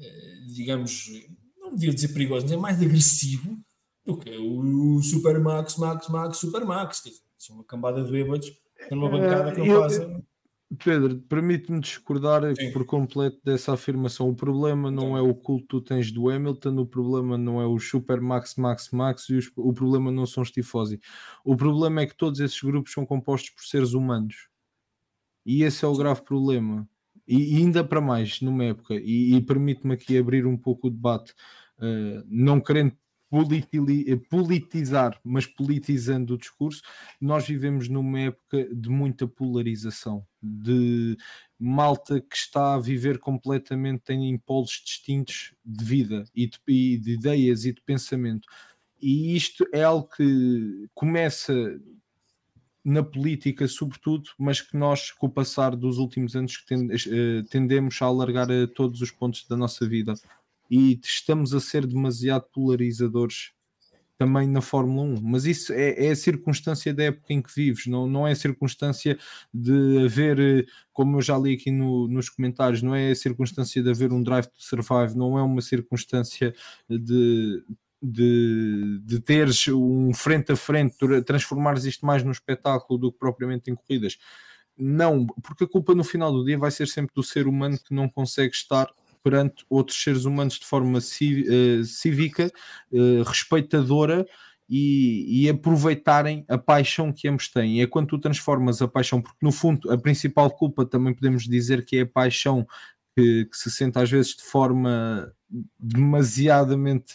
[0.00, 1.10] eh, digamos,
[1.58, 3.58] não devia dizer perigoso, mas é mais agressivo
[4.04, 7.00] do que o Super Max, Max, Max, Super Max.
[7.00, 8.52] Quer dizer, são uma cambada de bêbados
[8.90, 10.24] numa bancada que não.
[10.82, 12.72] Pedro, permite-me discordar Sim.
[12.72, 14.28] por completo dessa afirmação.
[14.28, 15.16] O problema não então.
[15.16, 18.56] é o culto que tu tens do Hamilton, o problema não é o Super Max,
[18.56, 21.00] Max, Max, e os, o problema não são os tifosi.
[21.44, 24.48] O problema é que todos esses grupos são compostos por seres humanos.
[25.44, 26.88] E esse é o grave problema.
[27.26, 30.90] E, e ainda para mais, numa época, e, e permite-me aqui abrir um pouco o
[30.90, 31.32] debate,
[31.78, 32.94] uh, não querendo
[34.30, 36.82] politizar, mas politizando o discurso,
[37.20, 41.16] nós vivemos numa época de muita polarização, de
[41.58, 47.12] malta que está a viver completamente em polos distintos de vida e de, e de
[47.12, 48.48] ideias e de pensamento.
[49.00, 51.52] E isto é algo que começa
[52.84, 58.04] na política, sobretudo, mas que nós, com o passar dos últimos anos, eh, tendemos a
[58.04, 60.14] alargar a todos os pontos da nossa vida
[60.74, 63.52] e estamos a ser demasiado polarizadores
[64.18, 67.86] também na Fórmula 1, mas isso é, é, a circunstância da época em que vives,
[67.86, 69.16] não, não é a circunstância
[69.52, 73.88] de haver, como eu já li aqui no, nos comentários, não é a circunstância de
[73.88, 76.52] haver um drive to survive, não é uma circunstância
[76.88, 77.64] de,
[78.02, 83.70] de, de teres um frente a frente, transformares isto mais num espetáculo do que propriamente
[83.70, 84.18] em corridas.
[84.76, 87.94] Não, porque a culpa no final do dia vai ser sempre do ser humano que
[87.94, 88.88] não consegue estar
[89.24, 92.52] perante outros seres humanos de forma eh, cívica,
[92.92, 94.26] eh, respeitadora
[94.68, 97.80] e, e, aproveitarem a paixão que ambos têm.
[97.80, 101.84] É quando tu transformas a paixão, porque no fundo a principal culpa também podemos dizer
[101.84, 102.66] que é a paixão
[103.16, 105.32] que, que se sente às vezes de forma
[105.78, 107.14] demasiadamente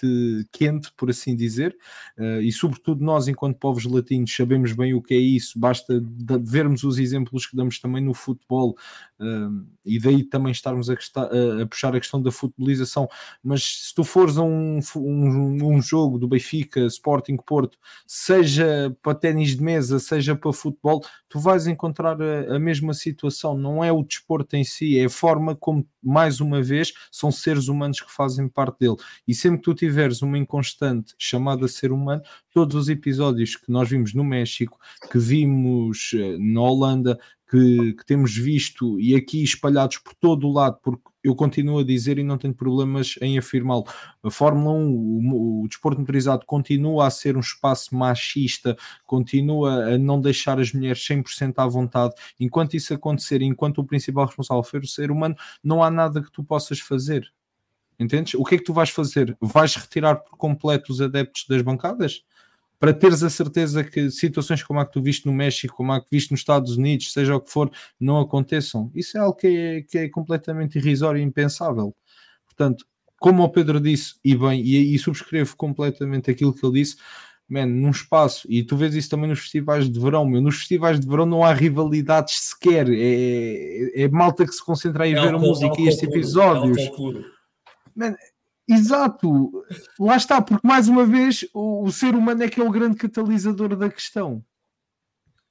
[0.51, 1.75] quente, por assim dizer,
[2.17, 6.01] uh, e sobretudo nós, enquanto povos latinos, sabemos bem o que é isso, basta
[6.41, 8.77] vermos os exemplos que damos também no futebol,
[9.19, 13.07] uh, e daí também estarmos a, a, puxar a questão da futebolização.
[13.43, 19.15] Mas se tu fores a um, um, um jogo do Benfica, Sporting Porto, seja para
[19.15, 23.57] ténis de mesa, seja para futebol, tu vais encontrar a, a mesma situação.
[23.57, 27.67] Não é o desporto em si, é a forma como, mais uma vez, são seres
[27.67, 28.95] humanos que fazem fazem parte dele.
[29.27, 32.21] E sempre que tu tiveres uma inconstante chamada ser humano,
[32.53, 34.79] todos os episódios que nós vimos no México,
[35.11, 37.19] que vimos eh, na Holanda,
[37.49, 41.83] que, que, temos visto e aqui espalhados por todo o lado, porque eu continuo a
[41.83, 43.85] dizer e não tenho problemas em afirmá-lo.
[44.23, 49.97] A Fórmula 1, o, o, desporto motorizado, continua a ser um espaço machista, continua a
[49.97, 52.13] não deixar as mulheres 100% à vontade.
[52.39, 56.31] Enquanto isso acontecer, enquanto o principal responsável for o ser humano, não há nada que
[56.31, 57.31] tu possas fazer.
[57.99, 58.33] Entendes?
[58.35, 59.37] O que é que tu vais fazer?
[59.41, 62.23] Vais retirar por completo os adeptos das bancadas?
[62.79, 65.99] para teres a certeza que situações como a que tu viste no México, como a
[65.99, 67.69] que viste nos Estados Unidos, seja o que for,
[67.99, 68.89] não aconteçam.
[68.95, 71.93] Isso é algo que é, que é completamente irrisório e impensável.
[72.45, 72.85] Portanto,
[73.19, 76.95] como o Pedro disse, e bem, e, e subscrevo completamente aquilo que ele disse,
[77.49, 81.01] man, num espaço, e tu vês isso também nos festivais de verão, meu, nos festivais
[81.01, 85.35] de verão não há rivalidades sequer, é, é malta que se concentra aí a ver
[85.35, 86.89] a música e estes episódios.
[87.99, 88.15] Man,
[88.69, 89.65] Exato,
[89.99, 92.97] lá está, porque mais uma vez o, o, ser humano é que é o grande
[92.97, 94.45] catalisador da questão.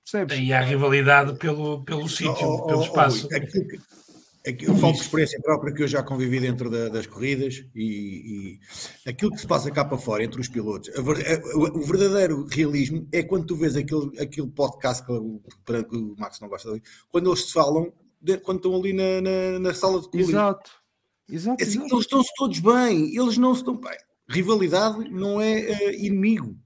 [0.05, 0.39] Percebes?
[0.39, 3.29] E há rivalidade pelo, pelo sítio, oh, oh, pelo espaço.
[3.29, 3.81] Oh, aquilo que,
[4.49, 8.61] aquilo, eu falo por experiência própria que eu já convivi dentro da, das corridas e,
[9.05, 12.47] e, aquilo que se passa cá para fora entre os pilotos, a, a, o verdadeiro
[12.47, 16.81] realismo é quando tu vês aquele, aquele podcast que, que o Max não gosta de
[17.09, 17.93] quando eles se falam,
[18.23, 20.31] de, quando estão ali na, na, na sala de corrida.
[20.31, 20.71] Exato.
[21.29, 21.95] Exato, assim, exato.
[21.95, 23.99] Eles estão-se todos bem, eles não estão bem.
[24.29, 26.57] Rivalidade não é uh, inimigo.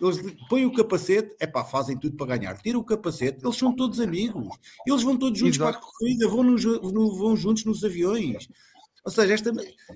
[0.00, 2.56] Eles põem o capacete, é pá, fazem tudo para ganhar.
[2.58, 4.56] Tira o capacete, eles são todos amigos.
[4.86, 5.72] Eles vão todos juntos Exato.
[5.72, 8.48] para a corrida, vão, nos, vão juntos nos aviões.
[9.08, 9.50] Ou seja, esta,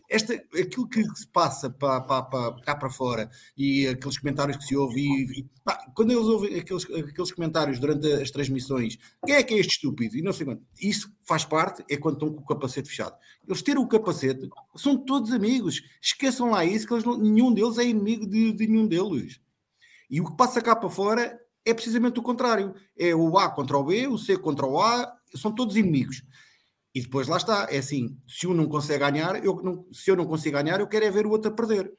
[0.09, 4.65] esta, aquilo que se passa para, para, para, cá para fora e aqueles comentários que
[4.65, 9.35] se ouve, e, e pá, quando eles ouvem aqueles, aqueles comentários durante as transmissões, quem
[9.35, 10.17] é que é este estúpido?
[10.17, 10.63] E não sei quanto.
[10.81, 13.15] Isso faz parte, é quando estão com o capacete fechado.
[13.47, 15.83] Eles tiram o capacete, são todos amigos.
[16.01, 19.39] Esqueçam lá isso, que nenhum deles é inimigo de, de nenhum deles.
[20.09, 22.75] E o que passa cá para fora é precisamente o contrário.
[22.99, 26.23] É o A contra o B, o C contra o A, são todos inimigos.
[26.95, 30.17] E depois lá está, é assim, se um não consegue ganhar, eu não, se eu
[30.17, 31.93] não consigo ganhar, eu quero é ver o outro a perder.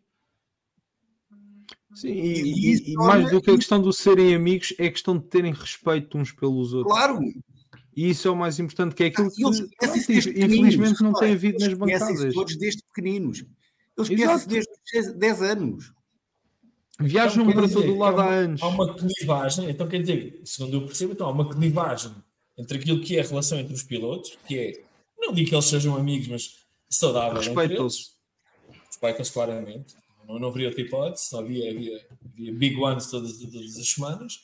[1.96, 5.18] Sim, e, e, e mais do que a questão de serem amigos, é a questão
[5.18, 6.96] de terem respeito uns pelos outros.
[6.96, 7.20] Claro!
[7.96, 11.60] E isso é o mais importante, que é aquilo que eles, infelizmente não tem havido
[11.60, 12.34] nas bancadas.
[12.34, 13.46] todos desde pequeninos.
[13.98, 15.94] Eles conhecem desde 10 anos.
[17.00, 18.62] Viajam então, para dizer, todo lado há anos.
[18.62, 22.12] Há uma clivagem, então quer dizer, segundo eu percebo, então há uma clivagem
[22.58, 24.84] entre aquilo que é a relação entre os pilotos, que é,
[25.18, 26.56] não digo que eles sejam amigos, mas
[26.90, 28.12] saudável Respeitam-se.
[28.88, 29.96] Respeitam-se claramente.
[30.28, 34.40] Não, não haveria outra hipótese, havia, havia, havia big ones todas, todas as semanas.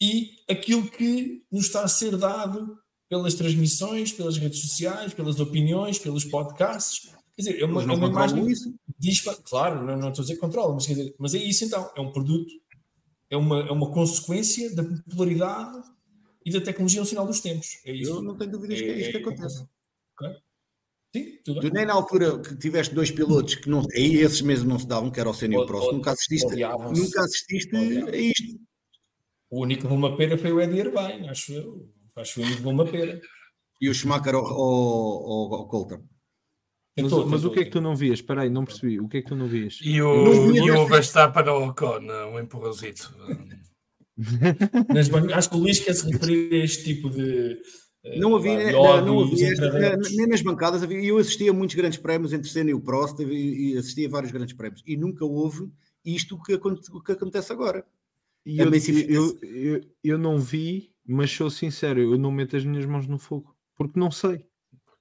[0.00, 2.76] E aquilo que nos está a ser dado
[3.08, 7.10] pelas transmissões, pelas redes sociais, pelas opiniões, pelos podcasts.
[7.36, 8.46] Quer dizer, é uma, é uma imagem.
[8.46, 8.74] Isso.
[8.98, 11.64] Diz, claro, não, não estou a dizer que controla, mas, quer dizer, mas é isso
[11.64, 11.90] então.
[11.94, 12.52] É um produto,
[13.30, 15.78] é uma, é uma consequência da popularidade
[16.44, 17.80] e da tecnologia no final dos tempos.
[17.84, 18.10] É isso.
[18.10, 19.66] Eu não tenho dúvidas é, que é isto que é, acontece.
[20.14, 20.36] Okay.
[21.14, 24.70] Sim, tudo tu nem na altura que tiveste dois pilotos que não, aí esses mesmo
[24.70, 28.16] não se davam, que era o Senna e o Prost, nunca assististe, nunca assististe a
[28.16, 28.58] isto.
[29.50, 31.92] O único que levou uma pera foi o Eddie Irvine, acho eu.
[32.16, 33.20] Acho que foi o único que levou uma pera.
[33.78, 35.98] E o Schumacher ao, ao, ao Coulter.
[35.98, 38.20] Mas, tentou, mas tentou, o que é que tu não vias?
[38.20, 38.98] Espera aí, não percebi.
[38.98, 39.78] O que é que tu não vias?
[39.82, 42.00] E o, e o Verstappen ao Ocon,
[42.32, 43.14] um empurrãozito.
[44.92, 47.58] Nas, acho que o Luís quer se referir a este tipo de.
[48.04, 51.76] Eh, não havia, de não, não havia nem nas bancadas havia, eu assistia a muitos
[51.76, 54.96] grandes prémios entre Senna e o Prost e, e assistia a vários grandes prémios e
[54.96, 55.70] nunca houve
[56.04, 57.84] isto que, que acontece agora.
[58.44, 58.72] E eu,
[59.08, 63.18] eu, eu, eu, não vi, mas sou sincero, eu não meto as minhas mãos no
[63.18, 64.44] fogo porque não sei.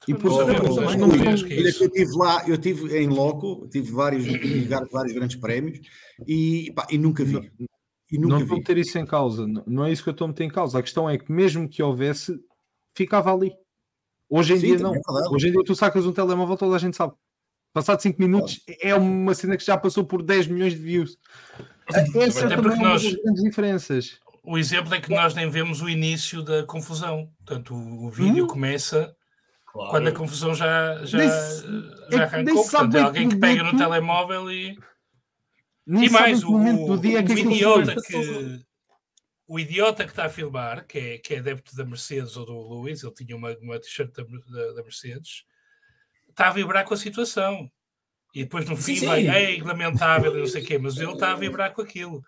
[0.07, 4.25] E por oh, não, não, não, eu tive lá, eu tive em loco, tive vários,
[4.91, 5.79] vários grandes prémios
[6.27, 7.51] e, pá, e nunca vi.
[8.11, 10.27] E nunca não vou ter isso em causa, não é isso que eu estou a
[10.27, 10.77] meter em causa.
[10.77, 12.37] A questão é que, mesmo que houvesse,
[12.93, 13.53] ficava ali.
[14.29, 14.93] Hoje em Sim, dia, não.
[14.93, 17.13] É Hoje em dia, tu sacas um telemóvel, toda a gente sabe.
[17.73, 21.17] Passado 5 minutos, é uma cena que já passou por 10 milhões de views.
[22.15, 24.19] Essa é uma nós, das grandes diferenças.
[24.43, 27.29] O exemplo é que nós nem vemos o início da confusão.
[27.45, 28.47] Portanto, o, o vídeo hum?
[28.47, 29.15] começa
[29.67, 29.89] claro.
[29.89, 31.29] quando a confusão já, já, nem,
[32.09, 32.55] já arrancou.
[32.55, 34.77] Portanto, é alguém que pega no telemóvel e
[35.85, 38.65] nem e mais, o, o, dia que o idiota que
[39.51, 42.73] o idiota que está a filmar, que é, que é adepto da Mercedes ou do
[42.73, 45.43] Lewis, ele tinha uma, uma t-shirt da, da, da, Mercedes,
[46.29, 47.69] está a vibrar com a situação.
[48.33, 51.33] E depois no fim sim, vai, lamentável e não sei o quê, mas ele está
[51.33, 52.23] a vibrar com aquilo.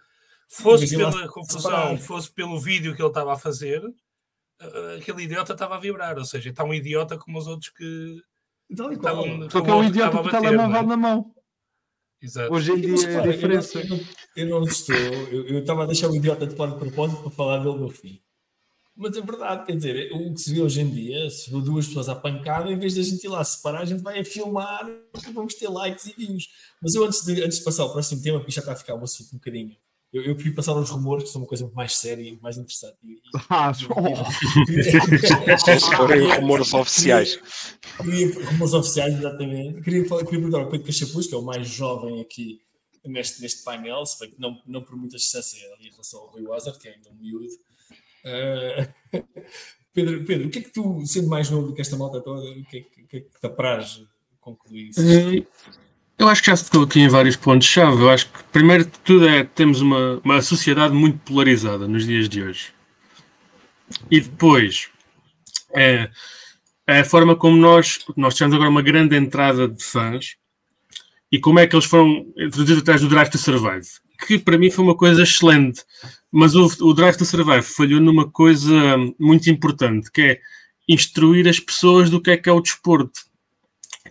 [0.49, 3.81] Fosse pela confusão, fosse pelo vídeo que ele estava a fazer,
[4.97, 6.17] aquele idiota estava a vibrar.
[6.17, 8.21] Ou seja, está um idiota como os outros que.
[8.69, 10.83] Então, estavam, Só que é um idiota com o telemóvel é?
[10.83, 11.32] na mão.
[12.23, 12.53] Exato.
[12.53, 13.79] Hoje em dia é a diferença.
[13.79, 13.99] Eu,
[14.37, 14.95] eu, não estou.
[14.95, 18.21] Eu estava a deixar o idiota de fora de propósito para falar dele no fim.
[18.95, 21.87] Mas é verdade, quer dizer, o que se vê hoje em dia, se vê duas
[21.87, 24.23] pessoas à pancada, em vez de a gente ir lá separar, a gente vai a
[24.23, 26.47] filmar porque vamos ter likes e views.
[26.81, 28.95] Mas eu, antes de, antes de passar ao próximo tema, porque já está a ficar
[28.95, 29.75] um assunto um bocadinho,
[30.13, 32.97] eu, eu prefiro passar aos rumores, que são uma coisa mais séria e mais interessante.
[33.03, 33.19] E,
[33.49, 34.01] ah, oh.
[36.39, 37.39] rumores oficiais.
[37.97, 39.81] Queria, rumores oficiais, exatamente.
[39.81, 42.61] Queria, queria perguntar ao Pedro Cachapuz, que é o mais jovem aqui
[43.03, 46.27] neste, neste painel, se bem que não, não por muita distância ali em relação ao
[46.27, 47.47] Rui Wazard, que é ainda um miúdo.
[48.23, 49.23] Uh,
[49.93, 52.41] Pedro, Pedro, o que é que tu, sendo mais novo do que esta malta toda,
[52.41, 54.01] o que é que, que, é que te apraz
[54.39, 55.01] concluir isso?
[56.17, 58.01] Eu acho que já estou aqui em vários pontos-chave.
[58.01, 62.29] Eu acho que, primeiro de tudo, é temos uma, uma sociedade muito polarizada nos dias
[62.29, 62.67] de hoje.
[64.09, 64.89] E depois,
[65.75, 66.09] é,
[66.87, 70.35] é a forma como nós, nós tivemos agora uma grande entrada de fãs
[71.31, 73.87] e como é que eles foram introduzidos atrás do Drive to Survive.
[74.27, 75.81] Que para mim foi uma coisa excelente,
[76.31, 80.39] mas o, o Drive to Survive falhou numa coisa muito importante, que é
[80.87, 83.21] instruir as pessoas do que é que é o desporto.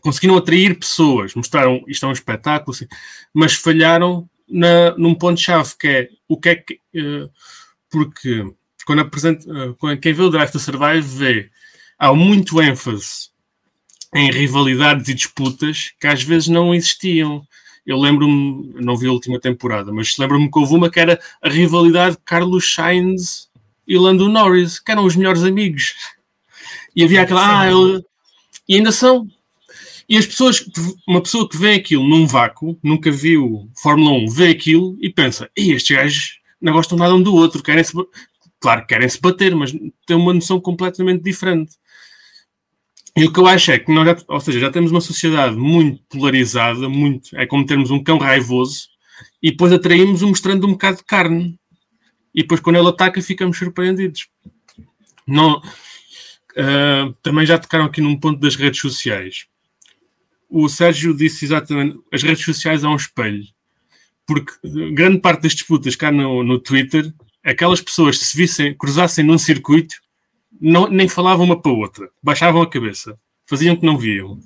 [0.03, 2.87] Conseguiram atrair pessoas, mostraram isto é um espetáculo, assim,
[3.33, 6.75] mas falharam na, num ponto-chave, que é o que é que.
[6.95, 7.31] Uh,
[7.89, 8.45] porque
[8.85, 11.51] quando apresenta, uh, quem vê o Drive to Survive vê
[11.99, 13.31] há muito ênfase
[14.15, 17.47] em rivalidades e disputas que às vezes não existiam.
[17.87, 21.49] Eu lembro-me, não vi a última temporada, mas lembro-me que houve uma que era a
[21.49, 23.49] rivalidade Carlos Sainz
[23.87, 25.95] e Lando Norris, que eram os melhores amigos.
[26.95, 28.05] E havia aquela, ah, ele...
[28.69, 29.27] e ainda são.
[30.13, 30.63] E as pessoas,
[31.09, 35.51] uma pessoa que vê aquilo num vácuo, nunca viu Fórmula 1, vê aquilo e pensa,
[35.57, 37.95] e estes gajos não gostam nada um do outro, querem se,
[38.61, 39.73] claro, querem se bater, mas
[40.07, 41.77] têm uma noção completamente diferente.
[43.17, 45.57] E o que eu acho é que nós já, ou seja, já temos uma sociedade
[45.57, 48.89] muito polarizada, muito, é como termos um cão raivoso
[49.43, 51.59] e depois atraímos um mostrando um bocado de carne.
[52.35, 54.29] E depois quando ele ataca ficamos surpreendidos.
[55.27, 59.51] Não, uh, também já tocaram aqui num ponto das redes sociais.
[60.55, 63.43] O Sérgio disse exatamente, as redes sociais são um espelho.
[64.27, 64.53] Porque
[64.93, 67.11] grande parte das disputas cá no, no Twitter,
[67.43, 69.95] aquelas pessoas se vissem, cruzassem num circuito,
[70.61, 74.39] não, nem falavam uma para a outra, baixavam a cabeça, faziam que não viam.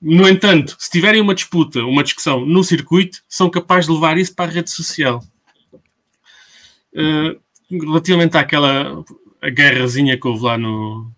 [0.00, 4.36] No entanto, se tiverem uma disputa, uma discussão no circuito, são capazes de levar isso
[4.36, 5.20] para a rede social.
[6.94, 9.04] Uh, relativamente àquela
[9.52, 11.10] guerrazinha que houve lá no,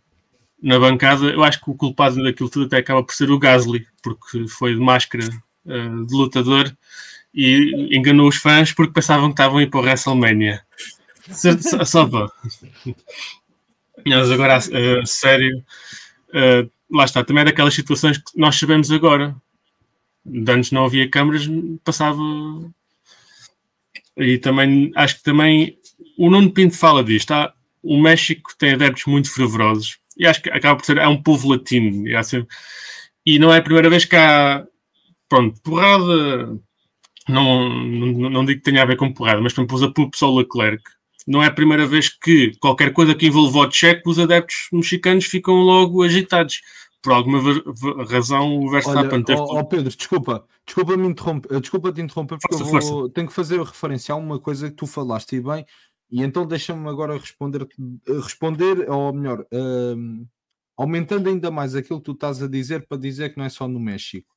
[0.60, 3.86] na bancada, eu acho que o culpado daquilo tudo até acaba por ser o Gasly,
[4.02, 5.28] porque foi de máscara
[5.64, 6.76] uh, de lutador
[7.32, 10.62] e enganou os fãs porque pensavam que estavam a ir para o WrestleMania.
[11.30, 12.30] Só, só para.
[14.06, 15.58] Mas agora, a, sério,
[16.30, 19.36] uh, lá está, também é daquelas situações que nós sabemos agora.
[20.24, 21.48] De antes não havia câmaras,
[21.84, 22.20] passava.
[24.16, 25.78] E também, acho que também
[26.18, 27.32] o Nuno Pinto fala disto.
[27.82, 30.98] O México tem adeptos muito fervorosos e acho que acaba por ser.
[30.98, 32.06] É um povo latino.
[32.08, 32.46] E, assim,
[33.24, 34.64] e não é a primeira vez que há.
[35.28, 36.58] Pronto, porrada.
[37.28, 40.34] Não, não, não digo que tenha a ver com porrada, mas exemplo, usa o pessoal
[40.34, 40.82] Leclerc
[41.28, 45.26] não é a primeira vez que qualquer coisa que envolva o cheque, os adeptos mexicanos
[45.26, 46.62] ficam logo agitados.
[47.02, 47.40] Por alguma
[48.10, 49.40] razão, o Verstappen teve.
[49.40, 53.28] Oh, oh, Pedro, desculpa, desculpa me interromper, desculpa te interromper, porque força, eu vou, tenho
[53.28, 55.64] que fazer referência a uma coisa que tu falaste e bem,
[56.10, 57.68] e então deixa-me agora responder,
[58.06, 60.26] responder, ou melhor, um,
[60.76, 63.68] aumentando ainda mais aquilo que tu estás a dizer para dizer que não é só
[63.68, 64.34] no México.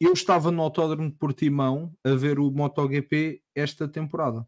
[0.00, 4.46] Eu estava no Autódromo de Portimão a ver o MotoGP esta temporada.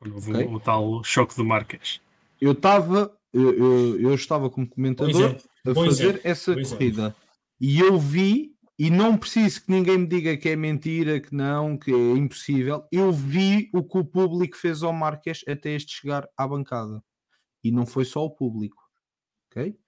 [0.00, 0.46] Okay.
[0.46, 2.00] O, tal choque do Marques.
[2.40, 7.14] Eu estava, eu, eu, eu, estava como comentador a fazer essa corrida
[7.60, 11.78] e eu vi, e não preciso que ninguém me diga que é mentira, que não,
[11.78, 12.84] que é impossível.
[12.90, 17.00] Eu vi o que o público fez ao Marques até este chegar à bancada.
[17.62, 18.82] E não foi só o público.
[19.46, 19.78] Ok?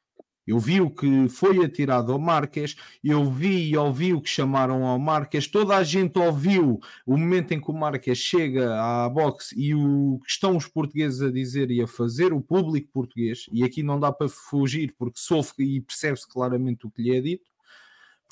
[0.46, 4.86] Eu vi o que foi atirado ao Marques, eu vi e ouvi o que chamaram
[4.86, 9.58] ao Marques, toda a gente ouviu o momento em que o Marques chega à boxe
[9.58, 13.64] e o que estão os portugueses a dizer e a fazer, o público português, e
[13.64, 17.53] aqui não dá para fugir porque sofre e percebe-se claramente o que lhe é dito.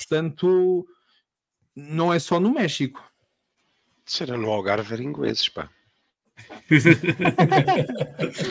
[0.06, 0.86] Portanto,
[1.74, 3.02] não é só no México.
[4.04, 5.70] Será no Algarve era ingleses, pá.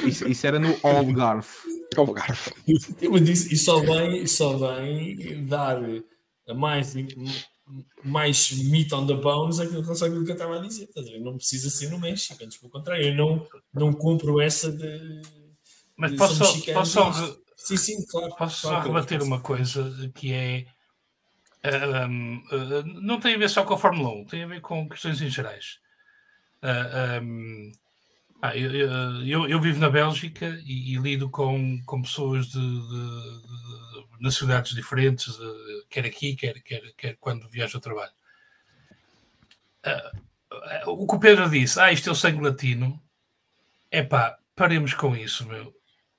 [0.08, 1.50] isso, isso, era no Algarve.
[1.98, 2.52] Algarve.
[3.12, 5.82] Mas isso, isso, só vem, só vem dar
[6.56, 6.94] mais,
[8.04, 10.90] mais meat on the bones aquilo que eu estava a dizer.
[11.20, 15.22] Não precisa ser no México, antes pelo contrário, eu não, não compro essa de.
[15.98, 20.12] Mas de posso, só, posso só, sim, sim, claro, posso claro, só rebater uma coisa
[20.16, 20.66] que é.
[21.64, 24.90] Um, uh, não tem a ver só com a Fórmula 1, tem a ver com
[24.90, 25.80] questões em gerais.
[26.64, 27.72] Uh, um,
[28.42, 28.72] Ah, eu,
[29.24, 33.42] eu, eu, vivo na Bélgica e, e lido com, com pessoas de, de,
[34.18, 38.12] de nacionalidades diferentes, de, quer aqui, quer, quer, quer quando viajo ao trabalho.
[39.86, 43.00] Uh, o que o Pedro disse, ah, isto é o sangue latino.
[43.92, 45.74] É pá, paremos com isso, meu.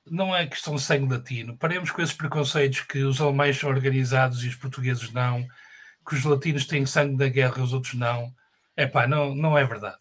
[0.07, 1.57] Não é questão de sangue latino.
[1.57, 5.47] Paremos com esses preconceitos que os alemães são organizados e os portugueses não,
[6.07, 8.33] que os latinos têm sangue da guerra e os outros não.
[8.77, 9.97] É pá, não, não é verdade.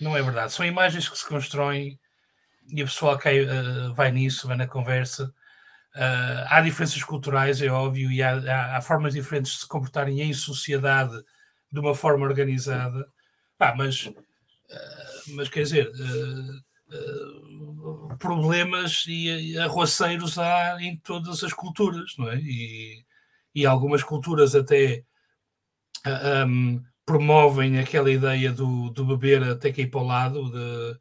[0.00, 0.52] Não é verdade.
[0.52, 1.98] São imagens que se constroem
[2.68, 5.32] e a pessoa cai, uh, vai nisso, vai na conversa.
[5.94, 10.22] Uh, há diferenças culturais, é óbvio, e há, há, há, formas diferentes de se comportarem
[10.22, 11.12] em sociedade
[11.70, 13.06] de uma forma organizada.
[13.58, 14.14] Ah, mas, uh,
[15.36, 15.90] mas quer dizer,
[18.18, 22.36] problemas e arroaceiros há em todas as culturas, não é?
[22.38, 23.04] E,
[23.54, 25.04] e algumas culturas até.
[26.46, 30.92] Um, promovem aquela ideia do, do beber até que ir para o lado, de,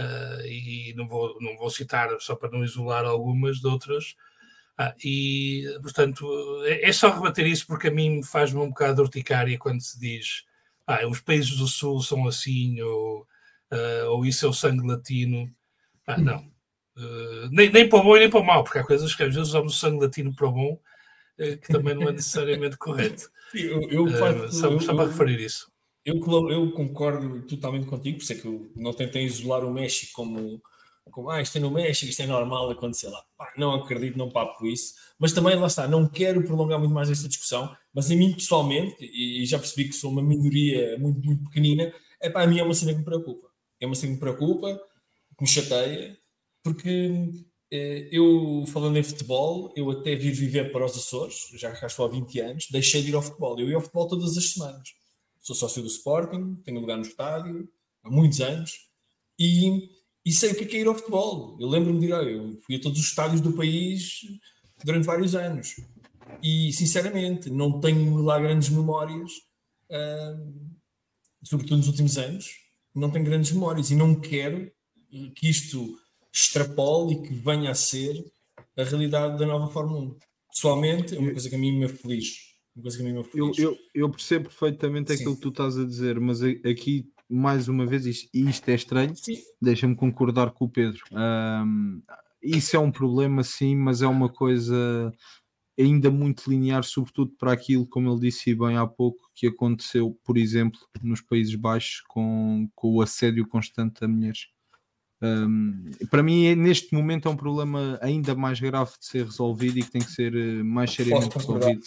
[0.00, 4.14] uh, e não vou, não vou citar só para não isolar algumas de outras.
[4.78, 6.26] Ah, e, portanto,
[6.64, 10.44] é, é, só rebater isso porque a mim faz-me um bocado urticária quando se diz
[10.86, 13.26] ah, os países do Sul são assim, ou,
[13.72, 15.50] uh, ou isso é o sangue latino.
[16.06, 16.38] Ah, não.
[16.96, 19.22] Uh, nem, nem para o bom e nem para o mau, porque há coisas que
[19.22, 22.76] às vezes usamos o sangue latino para o bom, uh, que também não é necessariamente
[22.76, 23.30] correto.
[23.52, 25.70] Sim, eu, eu, uh, só, só para referir isso.
[26.04, 26.16] Eu,
[26.48, 30.60] eu, concordo totalmente contigo, por isso é que eu não tentei isolar o México como,
[31.10, 33.22] como ah, isto é no México, isto é normal acontecer lá.
[33.36, 34.94] Pá, não acredito, não papo isso.
[35.18, 38.96] Mas também, lá está, não quero prolongar muito mais esta discussão, mas a mim pessoalmente,
[39.00, 42.62] e já percebi que sou uma minoria muito, muito pequenina, é para a mim é
[42.62, 43.49] uma cena que me preocupa.
[43.80, 44.76] É uma cena que me preocupa,
[45.36, 46.16] que me chateia,
[46.62, 47.32] porque
[47.72, 52.04] eh, eu, falando em futebol, eu até vir viver para os Açores, já cá estou
[52.04, 53.58] há 20 anos, deixei de ir ao futebol.
[53.58, 54.88] Eu ia ao futebol todas as semanas.
[55.40, 57.68] Sou sócio do Sporting, tenho lugar no estádio,
[58.02, 58.72] há muitos anos,
[59.38, 59.88] e,
[60.24, 61.56] e sei o que é, é ir ao futebol.
[61.60, 64.20] Eu lembro-me de ir, eu fui a todos os estádios do país
[64.84, 65.76] durante vários anos.
[66.42, 69.30] E, sinceramente, não tenho lá grandes memórias,
[69.90, 70.76] uh,
[71.42, 72.46] sobretudo nos últimos anos,
[72.94, 74.70] não tenho grandes memórias e não quero
[75.34, 75.96] que isto
[76.32, 78.24] extrapole e que venha a ser
[78.76, 80.16] a realidade da nova Fórmula 1.
[80.52, 82.50] Pessoalmente, é uma coisa que a mim me feliz.
[82.74, 83.58] Uma coisa que a mim me feliz.
[83.58, 85.20] Eu, eu, eu percebo perfeitamente Sim.
[85.20, 89.14] aquilo que tu estás a dizer, mas aqui, mais uma vez, isto, isto é estranho,
[89.60, 91.02] deixa-me concordar com o Pedro.
[91.12, 92.02] Um,
[92.42, 95.12] isso é um problema, sim, mas é uma coisa
[95.80, 100.36] ainda muito linear, sobretudo para aquilo, como ele disse bem há pouco, que aconteceu, por
[100.36, 104.48] exemplo, nos Países Baixos com, com o assédio constante a mulheres.
[105.22, 109.82] Um, para mim, neste momento, é um problema ainda mais grave de ser resolvido e
[109.82, 111.82] que tem que ser eh, mais seriamente resolvido.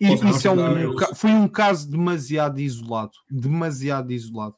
[0.00, 3.12] E, isso é um, foi um caso demasiado isolado.
[3.30, 4.56] Demasiado isolado.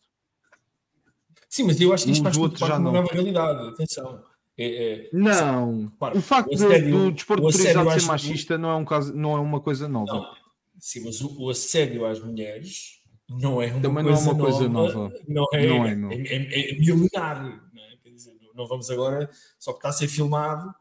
[1.49, 3.69] Sim, mas eu acho que isto faz parte já uma nova realidade.
[3.69, 4.23] Atenção.
[4.57, 9.13] É, é, não, o facto assédio, do desporto autorizado ser machista não é, um caso,
[9.13, 10.13] não é uma coisa nova.
[10.13, 10.35] Não.
[10.79, 14.45] Sim, mas o, o assédio às mulheres não é uma, Também coisa, não é uma
[14.45, 14.95] coisa nova.
[14.95, 15.15] nova.
[15.27, 16.11] Não é, não é, não.
[16.13, 17.65] é, é, é milenar
[18.55, 19.29] não vamos agora,
[19.59, 20.73] só que está a ser filmado,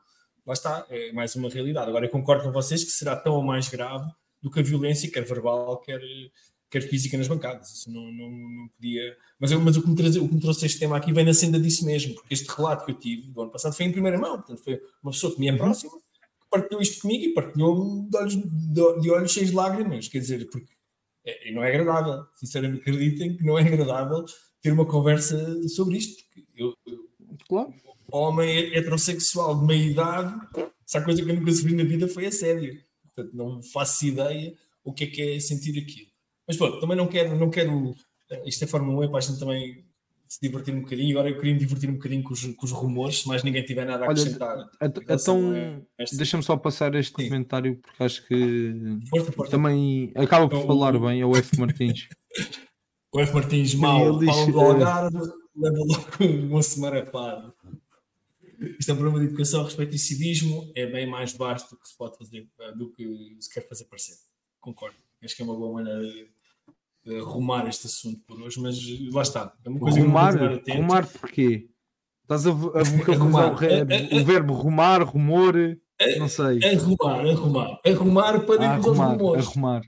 [0.46, 1.90] lá está, é mais uma realidade.
[1.90, 4.10] Agora eu concordo com vocês que será tão ou mais grave
[4.42, 6.00] do que a violência, quer verbal, quer,
[6.74, 7.72] quer física nas bancadas.
[7.72, 9.16] Isso não, não, não podia.
[9.40, 11.24] Mas, eu, mas o, que me trouxe, o que me trouxe este tema aqui vem
[11.24, 13.92] na senda disso mesmo, porque este relato que eu tive do ano passado foi em
[13.92, 15.58] primeira mão, portanto, foi uma pessoa que me é uhum.
[15.60, 20.08] próxima que partilhou isto comigo e partilhou-me de olhos, de, de olhos cheios de lágrimas,
[20.08, 20.74] quer dizer, porque
[21.26, 24.26] é, não é agradável, sinceramente acreditem que não é agradável
[24.62, 27.04] ter uma conversa sobre isto, porque eu, eu
[27.48, 27.74] Claro.
[28.12, 30.48] Homem heterossexual de meia idade,
[30.86, 32.80] se a coisa que eu nunca sofri na vida foi assédio.
[33.04, 36.13] Portanto, não faço ideia o que é que é sentir aquilo.
[36.48, 37.96] Mas pronto, também não quero, não quero.
[38.30, 39.86] Eh, isto é Fórmula 1, é para a gente também
[40.28, 41.18] se divertir um bocadinho.
[41.18, 43.64] Agora eu queria me divertir um bocadinho com os, com os rumores, se mais ninguém
[43.64, 44.58] tiver nada a acrescentar.
[44.58, 47.30] Olha, então, é deixa-me só passar este Sim.
[47.30, 48.74] comentário, porque acho que
[49.10, 49.52] força, força.
[49.52, 51.22] também acaba por então, falar bem.
[51.22, 51.60] É o F.
[51.60, 52.08] Martins.
[53.14, 53.34] o F.
[53.34, 57.54] Martins, mal, falam do Algarve leva logo uma semana parado.
[58.80, 61.88] Isto é um problema de educação respeito ao civismo, é bem mais vasto do que
[61.88, 64.16] se pode fazer, do que se quer fazer parecer.
[64.60, 64.96] Concordo.
[65.24, 66.30] Acho que é uma boa maneira de
[67.08, 68.78] arrumar este assunto por hoje, mas
[69.12, 69.54] lá está.
[69.66, 71.68] É uma coisa rumar, que rumar porquê?
[72.22, 75.54] Estás a, a vocalizar o, o, verbo rumar, rumor,
[76.18, 76.60] não sei.
[76.64, 77.80] Arrumar, arrumar.
[77.86, 79.48] Arrumar para ah, arrumar, rumores.
[79.48, 79.82] Arrumar.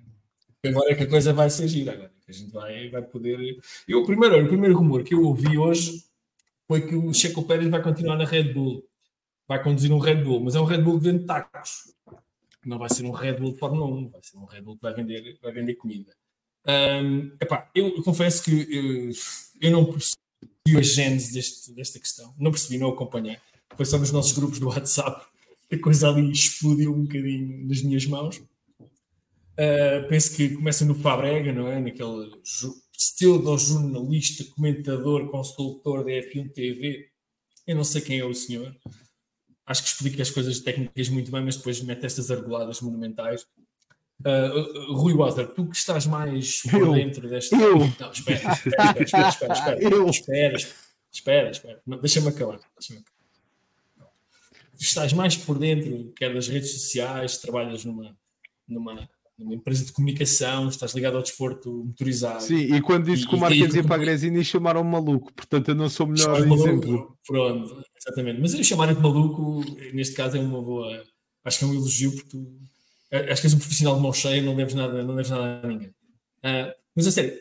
[0.66, 3.58] Agora é que a coisa vai ser gira agora a gente vai, vai poder.
[3.88, 6.04] Eu, o, primeiro, o primeiro rumor que eu ouvi hoje
[6.68, 8.84] foi que o Checo Pérez vai continuar na Red Bull,
[9.48, 11.94] vai conduzir um Red Bull, mas é um Red Bull que vende tacos.
[12.66, 14.82] Não vai ser um Red Bull de Fórmula 1, vai ser um Red Bull que
[14.82, 16.12] vai vender, vai vender comida.
[16.68, 19.12] Um, epá, eu confesso que eu,
[19.62, 20.18] eu não percebo
[20.78, 22.34] a gênese deste, desta questão.
[22.38, 23.38] Não percebi, não acompanhei.
[23.76, 25.26] Foi só nos nossos grupos do WhatsApp
[25.72, 28.38] a coisa ali explodiu um bocadinho nas minhas mãos.
[28.38, 31.80] Uh, penso que começa no Fabrega, não é?
[31.80, 32.32] Naquele
[32.92, 37.10] pseudo-jornalista, comentador, consultor da F1 TV.
[37.66, 38.76] Eu não sei quem é o senhor.
[39.66, 43.48] Acho que explica as coisas técnicas muito bem, mas depois mete estas argoladas monumentais.
[44.22, 47.56] Uh, Rui Water, tu que estás mais por dentro desta.
[47.56, 47.80] Eu.
[47.80, 49.84] Não, espera, espera, espera, espera, espera.
[49.84, 50.10] Eu.
[50.10, 50.58] Espera,
[51.12, 51.82] espera, espera.
[52.02, 52.60] Deixa-me acabar.
[52.80, 54.12] Deixa acabar.
[54.80, 58.18] estás mais por dentro, quer das redes sociais, trabalhas numa,
[58.68, 62.42] numa, numa empresa de comunicação, estás ligado ao desporto motorizado.
[62.42, 65.76] Sim, e quando disse que o Marquês ia para a Gresini chamaram-me maluco, portanto eu
[65.76, 66.90] não sou o melhor exemplo.
[66.90, 68.40] Maluco, pronto, exatamente.
[68.40, 69.62] Mas eu chamar-te maluco,
[69.94, 71.04] neste caso é uma boa.
[71.44, 72.66] Acho que é um elogio porque tu
[73.12, 75.68] acho que és um profissional de mão cheia, não deves nada, não deves nada a
[75.68, 75.90] ninguém.
[75.90, 77.40] Uh, mas a sério,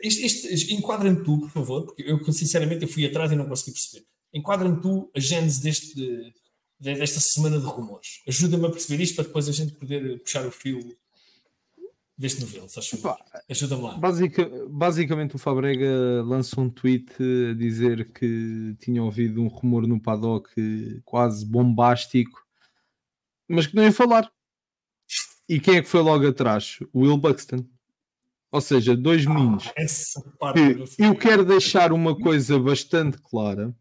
[0.70, 4.04] enquadra-me tu, por favor, porque eu sinceramente eu fui atrás e não consegui perceber.
[4.32, 6.34] Enquadra-me tu a gênese deste, de,
[6.80, 8.20] desta semana de rumores.
[8.26, 10.80] Ajuda-me a perceber isto para depois a gente poder puxar o fio
[12.16, 12.66] deste novelo,
[13.48, 13.96] Ajuda-me lá.
[13.96, 14.36] Basic,
[14.68, 17.12] basicamente o Fabrega lançou um tweet
[17.50, 20.48] a dizer que tinha ouvido um rumor no paddock
[21.04, 22.44] quase bombástico,
[23.48, 24.30] mas que não ia falar.
[25.48, 26.78] E quem é que foi logo atrás?
[26.94, 27.66] Will Buxton.
[28.50, 29.70] Ou seja, dois ah, meninos.
[30.54, 33.74] eu, eu quero deixar uma coisa bastante clara,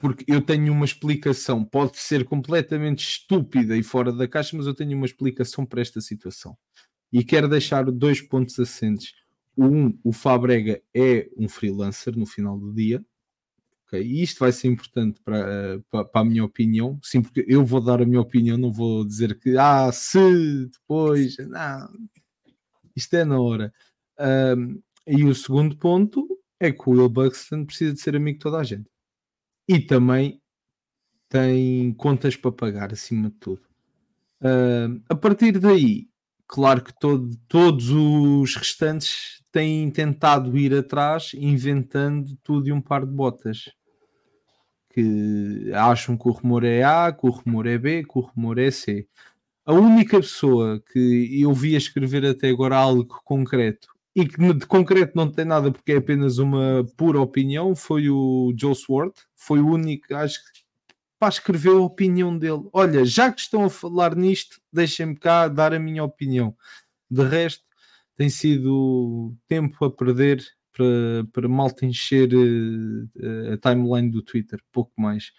[0.00, 1.64] porque eu tenho uma explicação.
[1.64, 6.00] Pode ser completamente estúpida e fora da caixa, mas eu tenho uma explicação para esta
[6.00, 6.56] situação.
[7.12, 9.14] E quero deixar dois pontos assentes.
[9.56, 13.04] Um, o Fabrega é um freelancer no final do dia.
[14.00, 17.80] E isto vai ser importante para, para, para, a minha opinião, sim, porque eu vou
[17.80, 21.88] dar a minha opinião, não vou dizer que ah, se depois, não,
[22.96, 23.72] isto é na hora.
[24.56, 26.26] Um, e o segundo ponto
[26.58, 28.88] é que o Will Buxton precisa de ser amigo de toda a gente
[29.68, 30.40] e também
[31.28, 33.62] tem contas para pagar acima de tudo.
[35.08, 36.08] A partir daí,
[36.46, 43.06] claro que todo, todos os restantes têm tentado ir atrás inventando tudo e um par
[43.06, 43.70] de botas
[44.94, 48.58] que acham que o rumor é A, que o rumor é B, que o rumor
[48.58, 49.08] é C.
[49.66, 54.66] A única pessoa que eu vi a escrever até agora algo concreto e que de
[54.66, 59.16] concreto não tem nada porque é apenas uma pura opinião foi o Joe Swart.
[59.34, 60.60] Foi o único, acho que,
[61.18, 62.68] para escrever a opinião dele.
[62.72, 66.56] Olha, já que estão a falar nisto, deixem-me cá dar a minha opinião.
[67.10, 67.64] De resto,
[68.16, 70.44] tem sido tempo a perder
[70.74, 75.30] para, para malta encher uh, a timeline do Twitter, pouco mais.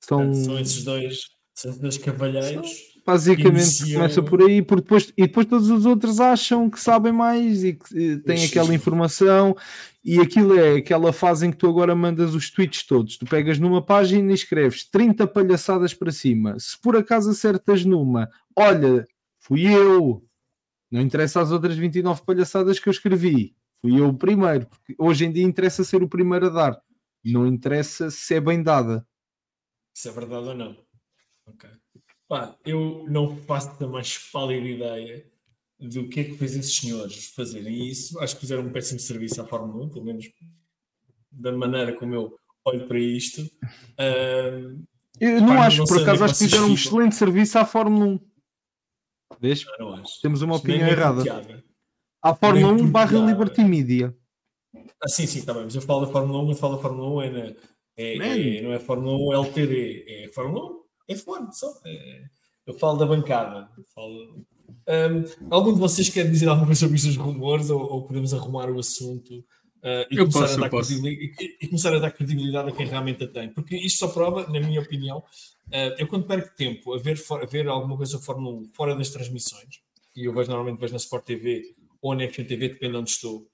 [0.00, 1.20] São, são esses dois,
[1.54, 2.90] são esses dois cavalheiros.
[3.06, 4.00] Basicamente iniciam...
[4.00, 7.74] começa por aí, porque depois, e depois todos os outros acham que sabem mais e
[7.74, 9.56] que têm aquela informação,
[10.04, 13.16] e aquilo é aquela fase em que tu agora mandas os tweets todos.
[13.16, 16.58] Tu pegas numa página e escreves 30 palhaçadas para cima.
[16.58, 19.06] Se por acaso acertas numa, olha,
[19.38, 20.22] fui eu,
[20.90, 23.54] não interessa as outras 29 palhaçadas que eu escrevi.
[23.80, 24.66] Fui eu o primeiro.
[24.66, 26.82] Porque hoje em dia interessa ser o primeiro a dar.
[27.24, 29.06] Não interessa se é bem dada.
[29.94, 30.76] Se é verdade ou não.
[31.46, 31.68] Ok.
[32.28, 35.26] Pá, eu não faço a mais pálida ideia
[35.78, 38.18] do que é que fez esses senhores fazerem isso.
[38.20, 40.30] Acho que fizeram um péssimo serviço à Fórmula 1, pelo menos
[41.30, 43.42] da maneira como eu olho para isto.
[43.42, 44.84] Uh,
[45.18, 48.06] eu não pá, acho, não por acaso, acho que fizeram um excelente serviço à Fórmula
[48.06, 48.29] 1.
[49.38, 49.64] Vês?
[50.22, 51.22] Temos uma opinião errada.
[52.22, 54.16] A Fórmula 1 barra Liberty Media.
[55.02, 55.64] Ah, sim, sim, está bem.
[55.64, 57.54] Mas eu falo da Fórmula 1, eu falo da Fórmula 1 é, na,
[57.96, 60.70] é, é, não é Fórmula 1 LTD, é Fórmula
[61.08, 61.72] 1 F1 só.
[61.84, 62.22] É,
[62.66, 63.68] eu falo da bancada.
[63.94, 64.44] Falo,
[64.88, 68.70] um, algum de vocês quer dizer alguma coisa sobre estes rumores ou, ou, podemos arrumar
[68.70, 72.72] o assunto uh, e, começar posso, a dar e, e, começar a dar credibilidade a
[72.72, 73.48] quem realmente a tem?
[73.48, 75.22] Porque isto só prova, na minha opinião,
[75.70, 79.10] Uh, eu quando perco tempo a ver, a ver alguma coisa Fórmula 1 fora das
[79.10, 79.80] transmissões,
[80.16, 83.10] e eu vejo normalmente vejo na Sport TV ou na FM TV, depende de onde
[83.10, 83.46] estou,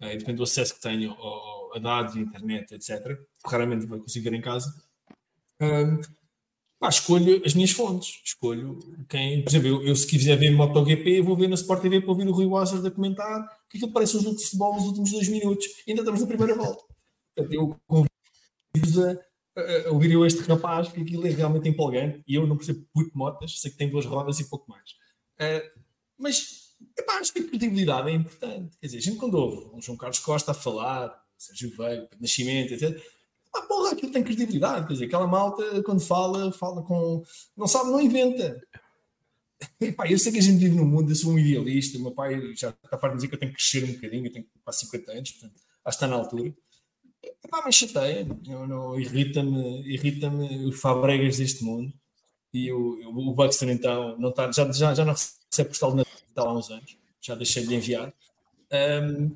[0.00, 1.16] uh, depende do acesso que tenho
[1.72, 3.18] a dados, internet, etc.
[3.46, 4.74] Raramente consigo ver em casa.
[5.60, 6.00] Um,
[6.80, 8.78] pá, escolho as minhas fontes, escolho
[9.08, 12.10] quem, por exemplo, eu, eu se quiser ver MotoGP, vou ver na Sport TV para
[12.10, 15.12] ouvir o Rui Wasser a comentar que aquilo parece um jogo de futebol nos últimos
[15.12, 16.82] dois minutos, ainda estamos na primeira volta.
[17.34, 19.29] Portanto, eu convido a
[19.88, 23.16] uh, ouvir eu este rapaz, porque aquilo é realmente empolgante e eu não percebo muito
[23.16, 24.90] motas, sei que tem duas rodas e pouco mais.
[25.40, 25.80] Uh,
[26.18, 26.60] mas
[26.96, 28.76] epá, acho que a credibilidade é importante.
[28.78, 32.74] Quer dizer, a gente quando ouve um João Carlos Costa a falar, Sérgio Veio, Nascimento,
[32.74, 33.02] etc.
[33.54, 34.86] Ah, porra, aquilo tem credibilidade.
[34.86, 37.22] Quer dizer, aquela malta, quando fala, fala com.
[37.56, 38.60] Não sabe, não inventa.
[39.80, 41.98] Epá, eu sei que a gente vive num mundo, eu sou um idealista.
[41.98, 44.26] O meu pai já está a de dizer que eu tenho que crescer um bocadinho,
[44.26, 46.54] eu tenho quase 50 anos, portanto, acho que está na altura.
[47.50, 48.26] Pá, mas chateia,
[48.96, 51.92] irrita-me irrita os Fabregas deste mundo
[52.52, 56.48] e o, o Buxton então não está, já, já, já não recebe postal de Natal
[56.48, 58.12] há uns anos, já deixei de enviar.
[58.72, 59.34] Um,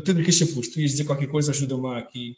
[0.00, 2.36] Pedro Cachapusto, tu ias dizer qualquer coisa, ajuda-me aqui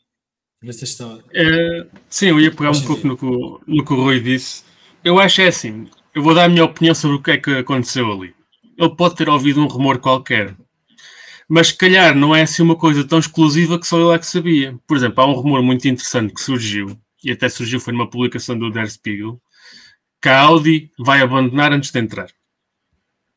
[0.63, 1.25] nesta história.
[1.33, 4.65] É, sim, eu ia pegar um pouco no que, no que o Rui disse.
[5.03, 7.51] Eu acho é assim, eu vou dar a minha opinião sobre o que é que
[7.51, 8.35] aconteceu ali.
[8.77, 10.57] Ele pode ter ouvido um rumor qualquer,
[11.49, 14.27] mas se calhar não é assim uma coisa tão exclusiva que só ele é que
[14.27, 14.79] sabia.
[14.87, 18.59] Por exemplo, há um rumor muito interessante que surgiu, e até surgiu foi numa publicação
[18.59, 19.41] do Der Spiegel,
[20.21, 22.29] que a Audi vai abandonar antes de entrar.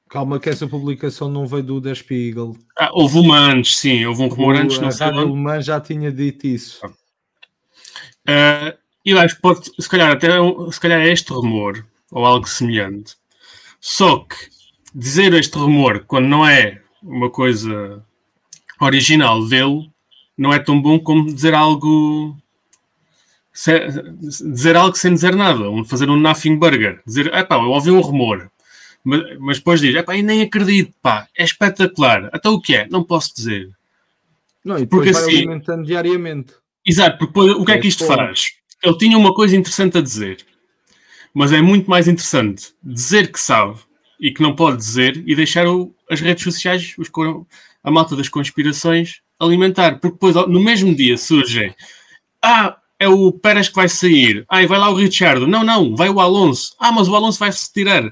[0.09, 2.55] Calma que essa publicação não veio do Der Spiegel.
[2.77, 4.77] Ah, houve uma antes, sim, houve um rumor o, antes.
[4.79, 6.85] A Rádio Alemã já tinha dito isso.
[8.25, 10.29] Uh, eu acho que pode, se calhar, até
[10.71, 13.15] se calhar é este rumor, ou algo semelhante.
[13.81, 14.35] Só que
[14.95, 18.03] dizer este rumor quando não é uma coisa
[18.79, 19.89] original dele
[20.37, 22.37] não é tão bom como dizer algo
[24.39, 28.51] dizer algo sem dizer nada, fazer um nothing burger, dizer, pá, eu ouvi um rumor,
[29.03, 32.75] mas, mas depois diz, pá, eu nem acredito, pá, é espetacular, até então o que
[32.75, 32.87] é?
[32.87, 33.71] Não posso dizer.
[34.63, 36.53] Não, e porque vai assim, alimentando diariamente.
[36.85, 38.51] Exato, porque o que é, é que isto faz?
[38.83, 40.45] Ele tinha uma coisa interessante a dizer,
[41.33, 43.79] mas é muito mais interessante dizer que sabe
[44.19, 47.09] e que não pode dizer e deixar o, as redes sociais, os,
[47.83, 49.99] a malta das conspirações, alimentar.
[49.99, 51.73] Porque depois, no mesmo dia, surgem.
[52.41, 54.45] Ah, é o Pérez que vai sair.
[54.49, 55.45] Ah, e vai lá o Richard.
[55.45, 56.75] Não, não, vai o Alonso.
[56.79, 58.09] Ah, mas o Alonso vai se tirar.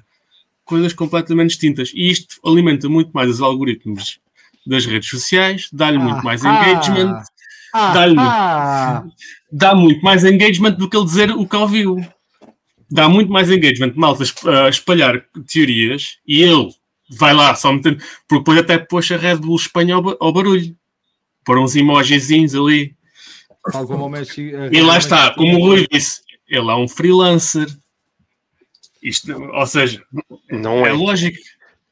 [0.63, 1.91] Coisas completamente distintas.
[1.93, 4.19] E isto alimenta muito mais os algoritmos
[4.65, 7.22] das redes sociais, dá-lhe ah, muito mais engagement,
[7.73, 9.03] ah, dá-lhe ah,
[9.51, 12.03] dá muito mais engagement do que ele dizer o que ouviu
[12.89, 14.23] dá muito mais engagement malta
[14.69, 16.69] espalhar teorias e ele
[17.10, 20.76] vai lá só metendo, porque depois até pôs a Red Bull Espanha ao, barulho,
[21.44, 22.95] pôr uns emojizinhos ali.
[24.10, 27.68] Messi, e lá está, como o Rui disse, ele é um freelancer.
[29.02, 30.03] Isto, ou seja,
[30.52, 31.38] não é, é lógico.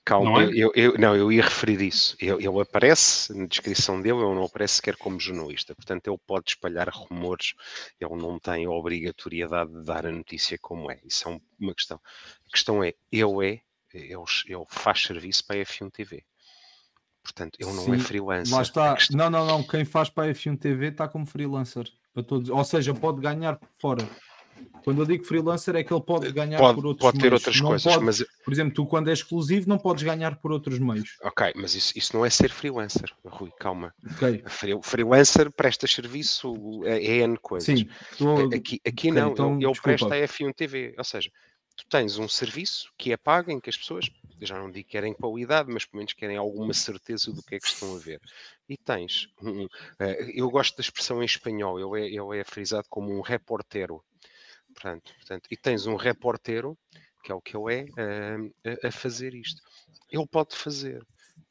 [0.05, 0.49] Calma, não, é?
[0.53, 2.17] eu, eu, não, eu ia referir isso.
[2.19, 5.73] Ele, ele, aparece, na descrição dele, ele não aparece sequer como jornalista.
[5.73, 7.53] Portanto, ele pode espalhar rumores,
[7.99, 10.99] ele não tem a obrigatoriedade de dar a notícia como é.
[11.05, 11.99] Isso é uma questão.
[12.47, 13.61] A questão é, ele é,
[13.93, 16.23] ele, ele faz serviço para a F1 TV.
[17.23, 18.55] Portanto, ele não é Sim, é freelancer.
[18.55, 18.95] Lá está.
[18.95, 19.17] Questão...
[19.17, 19.63] Não, não, não.
[19.63, 21.87] Quem faz para a F1 TV está como freelancer.
[22.13, 22.49] Para todos.
[22.49, 24.07] Ou seja, pode ganhar por fora.
[24.83, 27.41] Quando eu digo freelancer é que ele pode ganhar pode, por outros pode ter meios.
[27.41, 30.51] outras não coisas, pode, mas por exemplo, tu quando é exclusivo não podes ganhar por
[30.51, 31.17] outros meios.
[31.23, 33.93] Ok, mas isso, isso não é ser freelancer, Rui, calma.
[34.15, 34.43] Okay.
[34.81, 37.79] Freelancer presta serviço a N coisas.
[37.79, 37.87] Sim,
[38.17, 38.47] tô...
[38.47, 41.31] aqui, aqui okay, não, então, ele, ele presta a F1 TV, ou seja,
[41.75, 44.09] tu tens um serviço que é pago em que as pessoas,
[44.41, 47.59] já não digo que querem qualidade, mas pelo menos querem alguma certeza do que é
[47.59, 48.21] que estão a ver.
[48.67, 49.69] E tens, um, uh,
[50.33, 54.03] eu gosto da expressão em espanhol, ele é, ele é frisado como um reportero.
[54.73, 56.77] Portanto, portanto, e tens um reporteiro,
[57.23, 59.61] que é o que ele é, uh, a fazer isto.
[60.09, 61.05] Ele pode fazer.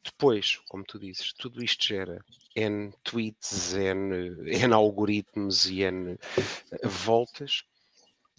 [0.05, 2.25] Depois, como tu dizes, tudo isto gera
[2.57, 7.65] N tweets, N, N algoritmos e N eh, voltas.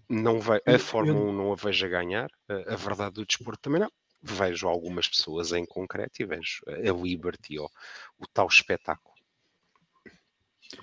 [0.10, 3.62] Não vai, a Fórmula 1 não a vejo a ganhar, a, a verdade do desporto
[3.62, 3.90] também não
[4.24, 7.70] vejo algumas pessoas em concreto e vejo a Liberty, ou
[8.18, 9.14] o tal espetáculo.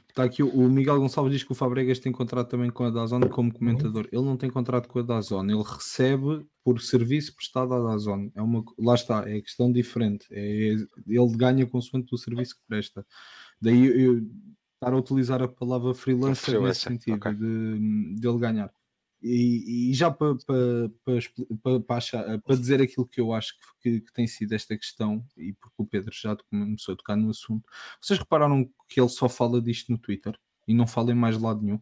[0.09, 3.29] Está aqui o Miguel Gonçalves diz que o Fabregas tem contrato também com a Dazone
[3.29, 4.07] como comentador.
[4.13, 8.31] Ele não tem contrato com a Dazone, ele recebe por serviço prestado à Dazone.
[8.37, 10.27] É uma, lá está, é questão diferente.
[10.31, 10.75] É,
[11.07, 13.05] ele ganha consoante do serviço que presta.
[13.61, 14.19] Daí eu,
[14.75, 17.35] estar a utilizar a palavra freelancer nesse sentido, okay.
[17.35, 18.73] de, de ele ganhar.
[19.23, 20.91] E, e, já para, para,
[21.63, 21.81] para,
[22.39, 25.85] para, dizer aquilo que eu acho que, que, tem sido esta questão, e porque o
[25.85, 27.69] Pedro já começou a tocar no assunto,
[28.01, 31.61] vocês repararam que ele só fala disto no Twitter e não fala em mais lado
[31.61, 31.79] nenhum?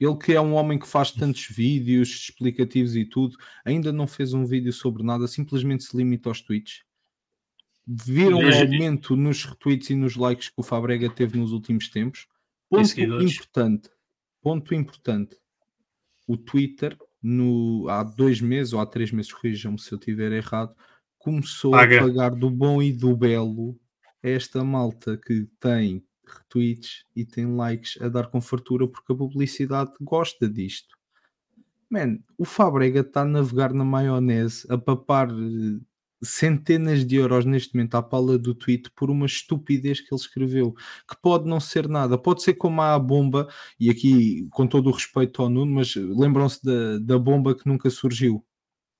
[0.00, 4.32] Ele que é um homem que faz tantos vídeos explicativos e tudo, ainda não fez
[4.32, 6.82] um vídeo sobre nada, simplesmente se limita aos tweets.
[7.86, 12.26] Viram o aumento nos retweets e nos likes que o Fabrega teve nos últimos tempos?
[12.70, 13.90] Ponto importante.
[14.40, 15.36] Ponto importante
[16.28, 20.76] o Twitter, no, há dois meses ou há três meses, corrijam-me se eu estiver errado,
[21.18, 21.98] começou Paga.
[21.98, 23.76] a pagar do bom e do belo
[24.22, 29.92] esta malta que tem retweets e tem likes a dar com fartura porque a publicidade
[30.00, 30.96] gosta disto.
[31.88, 35.80] Man, o Fabrega está a navegar na maionese, a papar eh,
[36.22, 40.74] centenas de euros neste momento à pala do tweet por uma estupidez que ele escreveu,
[41.08, 44.92] que pode não ser nada, pode ser como a bomba, e aqui com todo o
[44.92, 48.44] respeito ao Nuno, mas lembram-se da, da bomba que nunca surgiu.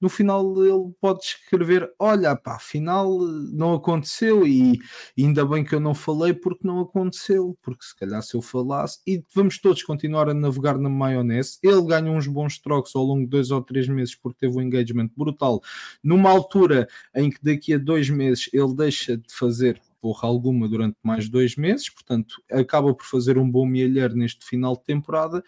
[0.01, 3.19] No final ele pode escrever: Olha, pá, afinal
[3.53, 4.79] não aconteceu e
[5.19, 9.01] ainda bem que eu não falei porque não aconteceu, porque se calhar se eu falasse,
[9.07, 11.59] e vamos todos continuar a navegar na maionese.
[11.63, 14.63] Ele ganha uns bons trocos ao longo de dois ou três meses porque teve um
[14.63, 15.61] engagement brutal,
[16.03, 20.97] numa altura em que daqui a dois meses ele deixa de fazer porra alguma durante
[21.03, 25.43] mais dois meses, portanto acaba por fazer um bom milheiro neste final de temporada.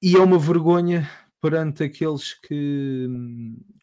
[0.00, 1.08] E é uma vergonha
[1.46, 3.06] perante aqueles que,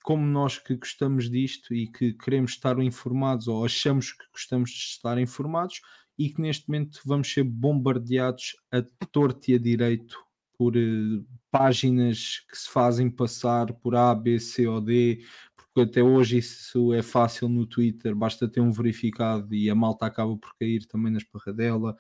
[0.03, 4.79] como nós que gostamos disto e que queremos estar informados ou achamos que gostamos de
[4.79, 5.79] estar informados
[6.19, 10.19] e que neste momento vamos ser bombardeados a torto e a direito
[10.57, 15.23] por uh, páginas que se fazem passar por A, B, C ou D,
[15.55, 20.05] porque até hoje isso é fácil no Twitter, basta ter um verificado e a malta
[20.05, 21.95] acaba por cair também na esparradela.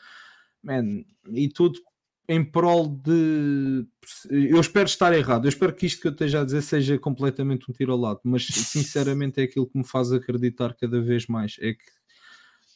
[0.61, 1.79] Man, e tudo
[2.27, 3.85] em prol de.
[4.29, 7.69] Eu espero estar errado, eu espero que isto que eu esteja a dizer seja completamente
[7.69, 11.57] um tiro ao lado, mas sinceramente é aquilo que me faz acreditar cada vez mais.
[11.59, 11.83] É que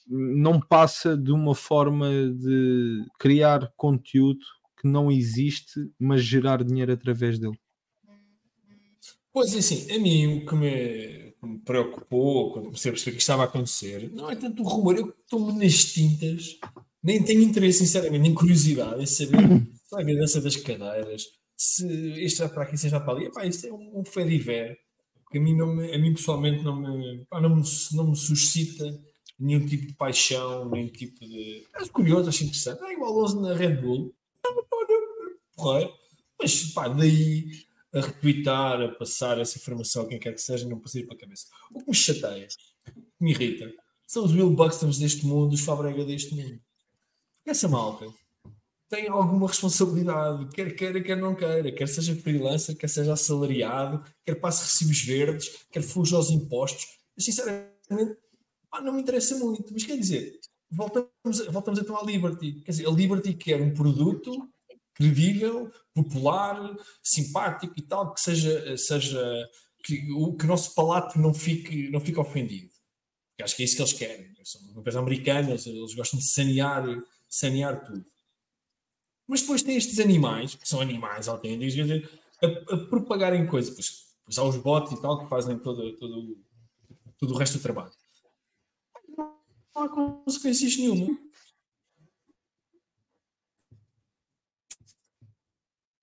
[0.09, 4.45] não passa de uma forma de criar conteúdo
[4.79, 7.59] que não existe, mas gerar dinheiro através dele.
[9.33, 13.21] Pois é, assim, a mim o que me, me preocupou quando comecei a perceber que
[13.21, 16.59] estava a acontecer não é tanto o rumor, eu estou-me nas tintas
[17.07, 21.23] nem tenho interesse, sinceramente, nem curiosidade em saber se vai haver dança das cadeiras,
[21.55, 21.87] se
[22.21, 23.27] isto vai para aqui, seja para ali.
[23.27, 24.77] Epá, isto é um, um fediver
[25.31, 27.63] que a mim, não me, a mim pessoalmente não me, pá, não, me,
[27.93, 28.85] não me suscita
[29.39, 31.65] nenhum tipo de paixão, nenhum tipo de.
[31.75, 32.83] Acho curioso, acho interessante.
[32.83, 34.13] É igual 11 na Red Bull.
[35.55, 35.89] Porra,
[36.41, 37.47] mas pá, daí
[37.93, 41.19] a retweetar, a passar essa informação a quem quer que seja, não passei para a
[41.19, 41.47] cabeça.
[41.71, 42.47] O que me chateia,
[42.83, 43.71] que me irrita,
[44.05, 46.66] são os Will Buxtons deste mundo, os Fabrega deste mundo
[47.49, 48.05] essa malta
[48.89, 54.35] tem alguma responsabilidade, quer queira, quer não queira, quer seja freelancer, quer seja assalariado, quer
[54.35, 56.87] passe recibos verdes, quer fuja aos impostos.
[57.15, 58.17] Eu, sinceramente,
[58.71, 59.73] ah, não me interessa muito.
[59.73, 60.39] Mas quer dizer,
[60.71, 62.61] voltamos, voltamos então à Liberty.
[62.61, 64.47] Quer dizer, a Liberty quer um produto
[64.93, 69.49] credível, popular, simpático e tal, que seja, seja
[69.83, 72.69] que o que o nosso palato não fique, não fique ofendido.
[73.31, 74.33] Porque acho que é isso que eles querem.
[74.43, 76.83] São uma empresa americana, eles, eles gostam de sanear
[77.29, 78.05] sanear tudo.
[79.27, 82.09] Mas depois tem estes animais, que são animais autênticos,
[82.41, 83.73] a, a propagarem coisas.
[83.73, 86.37] Pois, pois há os bots e tal que fazem todo, todo,
[87.17, 87.91] todo o resto do trabalho.
[89.17, 91.17] Não há consequências nenhuma.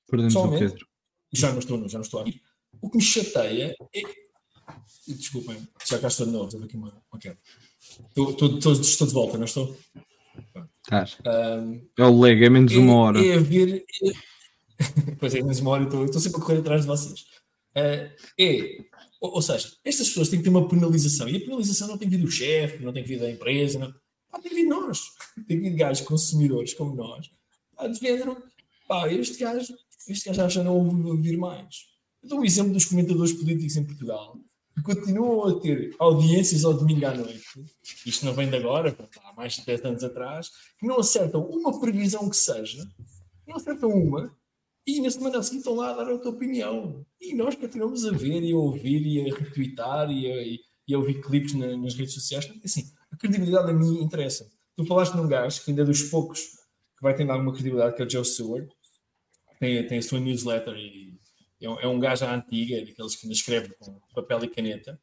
[0.06, 0.86] Perdemos o Pedro.
[1.32, 2.40] Já não estou, já não estou aqui.
[2.80, 4.24] O que me chateia é.
[5.06, 7.38] Desculpem, já cá estou de novo, estou aqui uma, quebra.
[7.80, 9.76] Estou, estou, estou, estou de volta, não estou?
[10.92, 13.18] Um, é o leg, é menos é, uma hora.
[13.18, 13.36] É.
[13.36, 13.84] É...
[15.18, 17.20] pois é, menos uma hora, estou, estou sempre a correr atrás de vocês.
[17.76, 18.78] Uh, é,
[19.20, 22.08] ou, ou, seja, estas pessoas têm que ter uma penalização e a penalização não tem
[22.08, 23.92] que vir do chefe, não tem que vir da empresa, não,
[24.30, 25.00] pá, tem que vir nós,
[25.48, 27.30] tem que vir gajos consumidores como nós.
[27.74, 28.36] Pá, de género,
[28.86, 29.74] pá, este gajo,
[30.08, 31.86] este gajo já não ouve ouvir mais.
[32.22, 34.38] Eu dou um exemplo dos comentadores políticos em Portugal
[34.74, 37.44] que continuam a ter audiências ao domingo à noite,
[38.04, 41.78] isto não vem de agora, há mais de 10 anos atrás, que não acertam uma
[41.80, 42.84] previsão que seja,
[43.46, 44.34] não acertam uma,
[44.86, 47.06] e na semana seguinte estão lá a dar a tua opinião.
[47.18, 50.98] E nós continuamos a ver e a ouvir e a retweetar e a, e a
[50.98, 52.44] ouvir clipes na, nas redes sociais.
[52.44, 54.46] Porque, assim, a credibilidade a mim interessa.
[54.76, 58.02] Tu falaste num gajo que ainda é dos poucos que vai ter alguma credibilidade, que
[58.02, 58.68] é o Joe Stewart,
[59.58, 61.18] tem, tem a sua newsletter e
[61.66, 65.00] é, é um gajo à antiga, daqueles que ainda escreve com papel e caneta.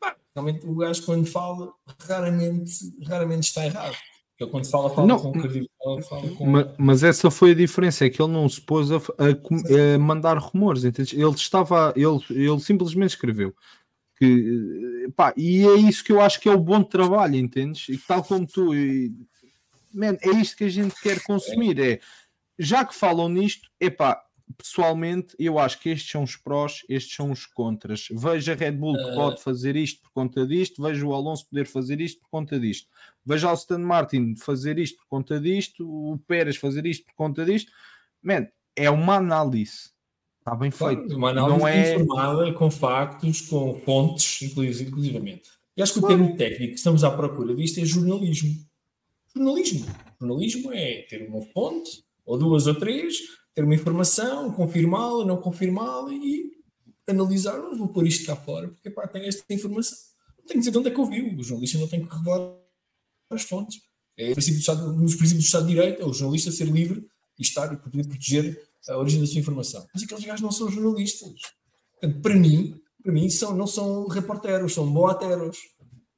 [0.00, 2.72] Pá, realmente o gajo quando fala raramente,
[3.06, 3.96] raramente está errado.
[4.38, 6.08] Ele quando fala, fala não, com credibilidade.
[6.08, 6.46] Fala com...
[6.46, 9.98] Mas, mas, essa foi a diferença, é que ele não se pôs a, a, a
[9.98, 11.20] mandar rumores, entende?
[11.20, 13.52] Ele estava, ele, ele simplesmente escreveu
[14.18, 17.88] que pá, e é isso que eu acho que é o bom trabalho, entendes?
[17.88, 19.12] E tal como tu, e,
[19.94, 22.00] man, é isto que a gente quer consumir, é
[22.58, 24.20] já que falam nisto, é pá,
[24.56, 28.08] pessoalmente, eu acho que estes são os prós, estes são os contras.
[28.10, 29.14] Veja a Red Bull que uh...
[29.14, 32.88] pode fazer isto por conta disto, veja o Alonso poder fazer isto por conta disto,
[33.24, 37.44] veja o Aston Martin fazer isto por conta disto, o Pérez fazer isto por conta
[37.44, 37.70] disto.
[38.22, 39.90] Man, é uma análise.
[40.38, 41.16] Está bem feito.
[41.16, 41.94] Uma análise Não é...
[41.94, 45.50] informada, com factos, com fontes, inclusivamente.
[45.76, 48.56] E acho que o termo técnico que estamos à procura disto é jornalismo.
[49.34, 49.86] Jornalismo.
[50.20, 53.16] Jornalismo é ter uma fonte, ou duas ou três,
[53.58, 56.48] ter uma informação, confirmá-la, não confirmá-la e
[57.08, 59.98] analisar, vou pôr isto cá fora, porque pá, tem esta informação.
[60.38, 61.36] Não tenho que dizer de onde é que ouviu.
[61.36, 62.56] O jornalista não tem que revelar
[63.30, 63.80] as fontes.
[64.16, 67.04] É princípio Estado, nos princípios do Estado de Direito, é o jornalista ser livre
[67.36, 69.84] e estar e poder proteger a origem da sua informação.
[69.92, 71.32] Mas aqueles gajos não são jornalistas.
[72.00, 75.58] Portanto, para mim, para mim são, não são reporteros, são boateros.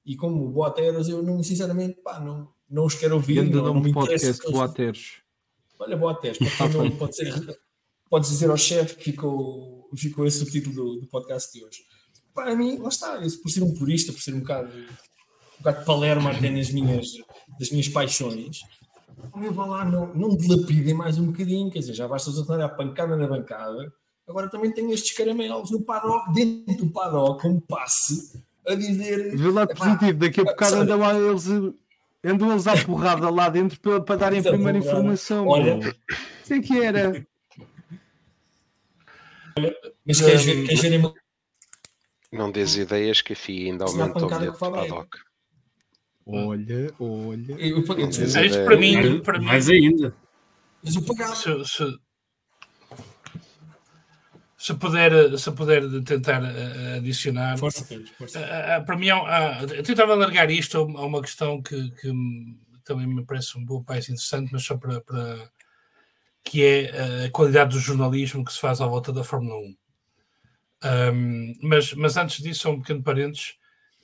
[0.04, 3.40] E como boateros, eu não, sinceramente, pá, não, não os quero ouvir.
[3.40, 5.22] Ainda não, não me podcast boateros.
[5.80, 7.58] Olha, pode, não, pode ser,
[8.10, 11.78] podes dizer ao chefe que ficou, ficou esse o título do, do podcast de hoje.
[12.34, 16.28] Para mim, lá está, por ser um purista, por ser um bocado, um bocado palermo
[16.28, 17.06] até nas minhas,
[17.58, 18.60] das minhas paixões,
[19.42, 22.68] eu vou lá, não, não dilapidem mais um bocadinho, quer dizer, já basta usar a
[22.68, 23.90] pancada na bancada,
[24.28, 29.34] agora também tem estes caramelos no paddock, dentro do paddock, como passe, a dizer...
[29.34, 31.46] Vê lá positivo, daqui a bocado andam lá eles...
[32.22, 35.46] Andam eles à porrada lá dentro para, para darem a primeira informação.
[35.46, 35.78] Olha,
[36.44, 37.26] sei que era.
[40.06, 41.12] Mas queres ver, queres ver
[42.32, 45.18] Não dês ideias que a FIA ainda aumentou o bilhete de paddock.
[46.26, 47.52] Olha, olha.
[47.58, 49.46] Eu paguei é isto para mim, para mim.
[49.46, 50.14] Mais ainda.
[50.82, 51.34] Mas eu pagava.
[51.34, 51.98] Se, se,
[54.60, 57.56] se, puder, se puder tentar uh, adicionar.
[57.56, 57.82] Força,
[58.18, 58.40] força.
[58.40, 62.12] Uh, para mim, uh, eu tentava alargar isto a uma questão que, que
[62.84, 65.50] também me parece um bom país interessante, mas só para, para
[66.44, 69.76] que é a qualidade do jornalismo que se faz à volta da Fórmula 1.
[70.82, 73.54] Um, mas, mas antes disso, só um pequeno parênteses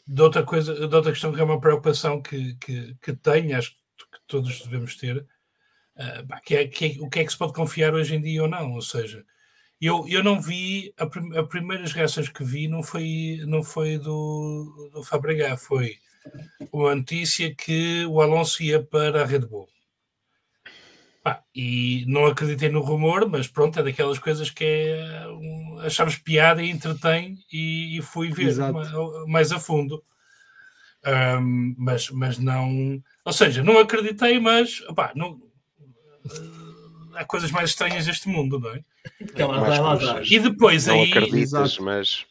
[0.07, 3.73] de outra coisa, de outra questão que é uma preocupação que, que, que tenho, acho
[3.73, 7.53] que todos devemos ter, uh, que, é, que é, o que é que se pode
[7.53, 8.73] confiar hoje em dia ou não.
[8.73, 9.23] Ou seja,
[9.81, 13.99] eu, eu não vi, a, prim, a primeiras reações que vi não foi, não foi
[13.99, 15.99] do, do Fabregas, foi
[16.73, 19.69] uma notícia que o Alonso ia para a Red Bull.
[21.23, 26.17] Pá, e não acreditei no rumor, mas pronto, é daquelas coisas que é, um, achavas
[26.17, 28.93] piada e entretém e, e fui ver mais,
[29.27, 30.03] mais, a fundo.
[31.05, 33.03] Um, mas, mas não.
[33.25, 35.41] Ou seja, não acreditei, mas opá, não,
[37.15, 38.85] há coisas mais estranhas neste mundo, não é?
[40.31, 41.11] E depois não aí.
[41.11, 41.83] acreditas, Exato.
[41.83, 42.27] mas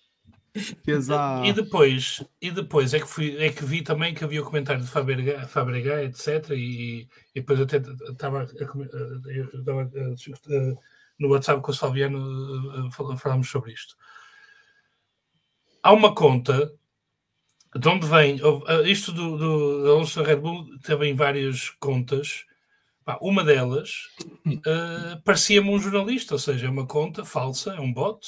[1.45, 4.81] e depois, e depois é que, fui, é que vi também que havia o comentário
[4.81, 6.51] de Fabregas, etc.
[6.51, 7.77] E, e depois até
[8.09, 8.47] estava
[11.19, 13.95] no WhatsApp com o Salviano falámos sobre isto.
[15.83, 16.73] Há uma conta
[17.77, 18.39] de onde vem
[18.85, 22.45] isto do, do Alonso Red Bull teve em várias contas.
[23.21, 23.91] Uma delas
[24.47, 28.19] uh, parecia-me um jornalista, ou seja, é uma conta falsa, é um bot,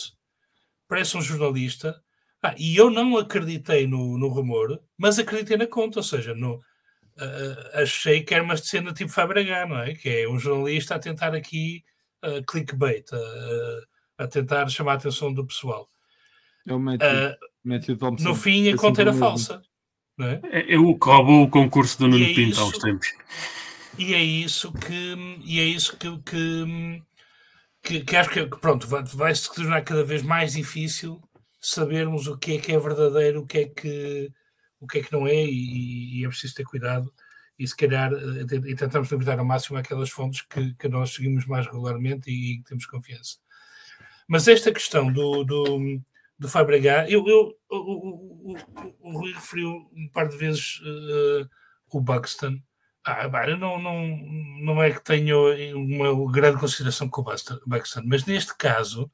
[0.88, 2.00] parece um jornalista
[2.44, 6.56] ah, e eu não acreditei no, no rumor, mas acreditei na conta, ou seja, no,
[6.56, 9.96] uh, achei que era uma cena tipo Fabregas, não é?
[9.96, 11.84] Que é um jornalista a tentar aqui
[12.24, 13.82] uh, clickbait, uh,
[14.18, 15.90] a tentar chamar a atenção do pessoal.
[16.68, 18.28] É o Matthew, Thompson.
[18.28, 19.62] No fim, a conta era falsa.
[20.18, 20.42] Não é?
[20.46, 23.08] é, é o que roubou o concurso do Nuno é Pinto aos tempos.
[23.98, 27.04] E é isso que, e é isso que, que,
[27.84, 31.22] que, que acho que pronto, vai, vai se tornar cada vez mais difícil
[31.60, 34.32] sabermos o que é que é verdadeiro, o que é que,
[34.80, 37.12] o que, é que não é, e, e é preciso ter cuidado
[37.60, 41.46] e se calhar eh, e tentamos limitar ao máximo aquelas fontes que, que nós seguimos
[41.46, 43.38] mais regularmente e, e temos confiança.
[44.28, 46.02] Mas esta questão do, do,
[46.38, 48.58] do Fabregas, eu, eu, o, o,
[49.00, 51.50] o, Rui referiu um par de vezes uh,
[51.92, 52.60] o Buxton.
[53.10, 54.06] Ah, bah, eu não, não,
[54.62, 55.48] não é que tenho
[55.78, 59.10] uma grande consideração com o Buxton, mas neste caso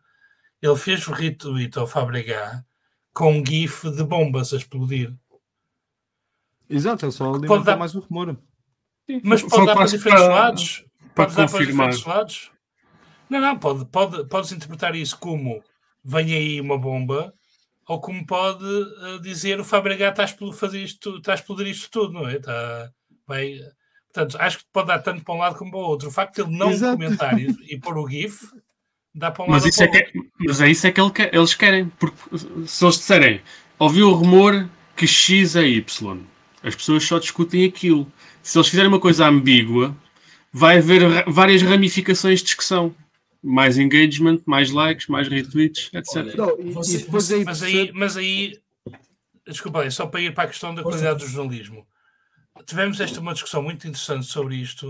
[0.59, 2.63] ele fez o retweet ao Fabregas
[3.13, 5.13] com um gif de bombas a explodir.
[6.67, 7.77] Exato, é só alimentar pode dar...
[7.77, 8.35] mais o rumor.
[9.23, 10.85] Mas pode dar para diferentes para, lados.
[11.13, 12.51] Para pode dar para diferentes lados.
[13.29, 15.63] Não, não, pode, pode, podes interpretar isso como
[16.03, 17.31] vem aí uma bomba,
[17.87, 21.91] ou como pode uh, dizer o Fabregas está a fazer isto, está a explodir isto
[21.91, 22.37] tudo, não é?
[22.37, 22.91] Está,
[23.27, 23.59] vai,
[24.13, 26.09] portanto, acho que pode dar tanto para um lado como para o outro.
[26.09, 26.97] O facto de ele não Exato.
[26.97, 28.45] comentar e, e pôr o GIF
[29.15, 30.99] Dá para um mas, isso é que, é, mas é isso é que
[31.31, 31.87] eles querem.
[31.99, 32.17] Porque
[32.65, 33.41] se eles disserem
[33.77, 36.19] ouviu o rumor que X é Y,
[36.63, 38.11] as pessoas só discutem aquilo.
[38.41, 39.95] Se eles fizerem uma coisa ambígua,
[40.51, 42.95] vai haver várias ramificações de discussão.
[43.45, 46.33] Mais engagement, mais likes, mais retweets, etc.
[46.35, 48.57] Não, e, e mas, aí, mas aí,
[49.45, 51.85] desculpa aí, só para ir para a questão da qualidade do jornalismo.
[52.65, 54.89] Tivemos esta uma discussão muito interessante sobre isto,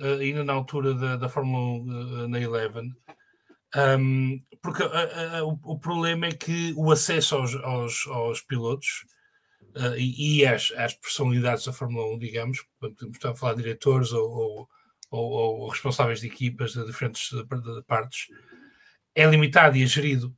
[0.00, 2.92] uh, ainda na altura da, da Fórmula 1 uh, na Eleven,
[3.98, 9.04] um, porque a, o, o, problema é que o acesso aos, aos, aos pilotos
[9.76, 14.12] uh, e, e às, às, personalidades da Fórmula 1, digamos, estamos a falar de diretores
[14.12, 14.68] ou, ou,
[15.10, 15.30] ou,
[15.60, 17.30] ou, responsáveis de equipas de diferentes
[17.86, 18.28] partes,
[19.14, 20.34] é limitado e é gerido.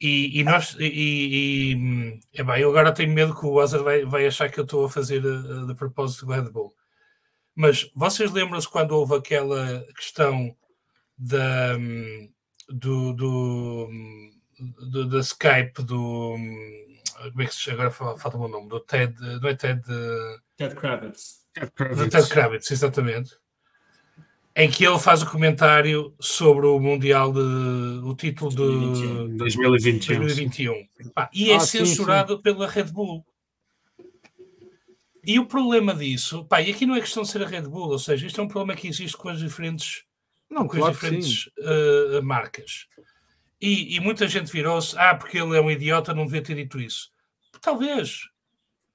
[0.00, 4.04] E, e nós, e, e é bem, eu agora tenho medo que o Wazer vai,
[4.04, 6.74] vai achar que eu estou a fazer uh, de propósito do Red Bull.
[7.54, 10.54] Mas vocês lembram-se quando houve aquela questão
[11.16, 11.78] da,
[12.68, 13.88] do, do,
[15.08, 16.36] da Skype do.
[17.30, 18.68] Como é que se agora falta o meu nome?
[18.68, 19.18] Do Ted.
[19.18, 19.82] Não é Ted.
[20.58, 21.46] Ted Kravitz.
[21.54, 21.98] Ted Kravitz.
[21.98, 23.38] Do Ted Kravitz, exatamente.
[24.58, 27.40] Em que ele faz o comentário sobre o Mundial de.
[27.40, 30.18] o título de 2021.
[30.18, 30.88] 2021.
[31.14, 32.42] Pá, e é ah, censurado sim, sim.
[32.42, 33.22] pela Red Bull.
[35.22, 37.90] E o problema disso, pá, e aqui não é questão de ser a Red Bull,
[37.90, 40.04] ou seja, isto é um problema que existe com as diferentes,
[40.48, 42.86] não, com claro as diferentes uh, marcas.
[43.60, 46.80] E, e, muita gente virou-se, ah, porque ele é um idiota, não devia ter dito
[46.80, 47.10] isso.
[47.60, 48.28] Talvez,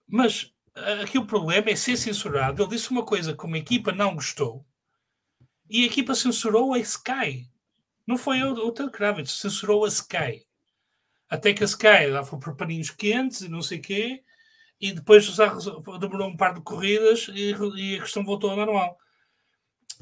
[0.08, 0.44] mas
[0.76, 2.64] uh, aqui o problema é ser censurado.
[2.64, 4.66] Ele disse uma coisa que uma equipa não gostou
[5.72, 7.50] e a equipa censurou a Sky.
[8.06, 10.46] Não foi o, o Ted Kravitz, censurou a Sky.
[11.30, 14.24] Até que a Sky dava por paninhos quentes e não sei o quê
[14.82, 15.26] e depois
[16.00, 18.98] demorou um par de corridas e, e a questão voltou ao normal.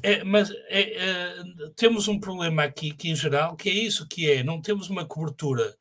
[0.02, 1.34] É, mas é, é,
[1.76, 5.04] temos um problema aqui que, em geral, que é isso que é, não temos uma
[5.04, 5.76] cobertura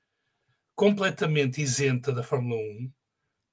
[0.75, 2.91] completamente isenta da Fórmula 1,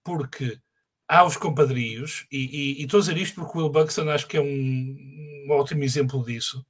[0.02, 0.60] porque
[1.08, 4.26] há os compadrios, e, e, e estou a dizer isto porque o Will Buxton acho
[4.26, 6.64] que é um, um ótimo exemplo disso,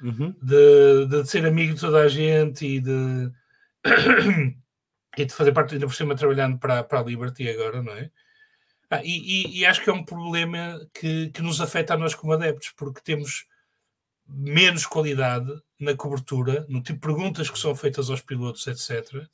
[0.00, 0.34] uhum.
[0.40, 3.30] de, de, ser amigo de toda a gente e de,
[5.18, 8.10] e de fazer parte, ainda por cima, trabalhando para, para a Liberty agora, não é?
[8.90, 12.12] Ah, e, e, e, acho que é um problema que, que nos afeta a nós
[12.12, 13.46] como adeptos, porque temos
[14.26, 19.28] menos qualidade na cobertura, no tipo de perguntas que são feitas aos pilotos, etc.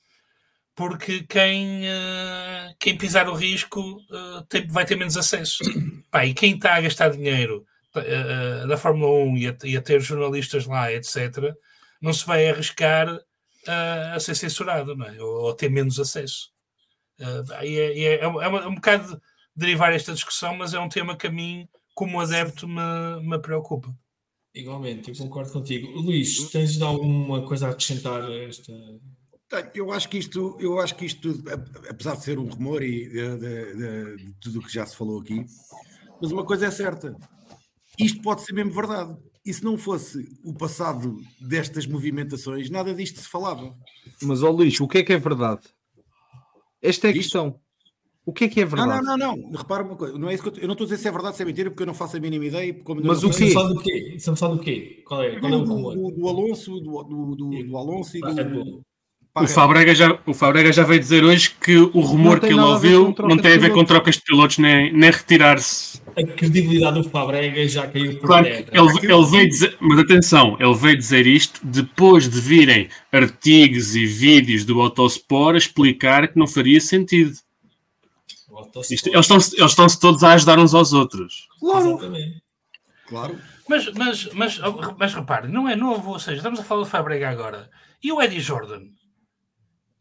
[0.76, 5.64] Porque quem, uh, quem pisar o risco uh, tem, vai ter menos acesso.
[6.12, 7.66] Pá, e quem está a gastar dinheiro
[7.96, 11.54] uh, na Fórmula 1 e a, e a, ter jornalistas lá, etc.,
[12.00, 13.08] não se vai arriscar
[14.14, 15.20] a ser censurado, não é?
[15.20, 16.52] ou, ou ter menos acesso.
[17.18, 19.20] é, é, é, é, um, é um bocado
[19.56, 23.92] derivar esta discussão, mas é um tema que a mim, como adepto, me, me preocupa.
[24.54, 25.90] Igualmente, eu concordo contigo.
[26.00, 28.72] Luís, tens alguma coisa a acrescentar a esta.
[29.74, 31.42] Eu acho que isto, eu acho que isto,
[31.88, 34.96] apesar de ser um rumor e de, de, de, de tudo o que já se
[34.96, 35.46] falou aqui,
[36.20, 37.16] mas uma coisa é certa:
[37.98, 39.16] isto pode ser mesmo verdade.
[39.44, 43.72] E se não fosse o passado destas movimentações, nada disto se falava.
[44.20, 45.68] Mas, ó Luís, o que é que é verdade?
[46.82, 47.22] Esta é a isto?
[47.22, 47.60] questão.
[48.24, 49.04] O que é que é verdade?
[49.04, 49.52] Não, não, não, não.
[49.52, 50.18] Repara uma coisa.
[50.18, 51.42] Não é isso que eu, eu não estou a dizer se é verdade ou se
[51.42, 52.74] é mentira, porque eu não faço a mínima ideia.
[52.82, 53.44] Como Mas o quê?
[53.44, 54.14] Estamos do quê?
[54.16, 55.02] Estamos a do quê?
[55.06, 55.94] Qual é, qual é o rumor?
[55.94, 58.82] Do, do, Alonso, do, do, do, do Alonso e do...
[59.38, 63.14] O Fabrega, já, o Fabrega já veio dizer hoje que o rumor que ele ouviu
[63.18, 66.00] não tem a ver com trocas de pilotos nem, nem retirar-se.
[66.16, 68.64] A credibilidade do Fabrega já caiu por claro, terra.
[68.72, 74.06] Ele, ele veio dizer, mas atenção, ele veio dizer isto depois de virem artigos e
[74.06, 77.36] vídeos do Autosport a explicar que não faria sentido.
[78.90, 81.46] Isto, eles estão-se eles estão todos a ajudar uns aos outros.
[81.60, 81.90] Claro.
[81.90, 82.42] Exatamente.
[83.06, 83.38] Claro.
[83.68, 84.60] Mas, mas, mas,
[84.96, 87.68] mas repare, não é novo, ou seja, estamos a falar do Fabrega agora.
[88.02, 88.95] E o Eddie Jordan?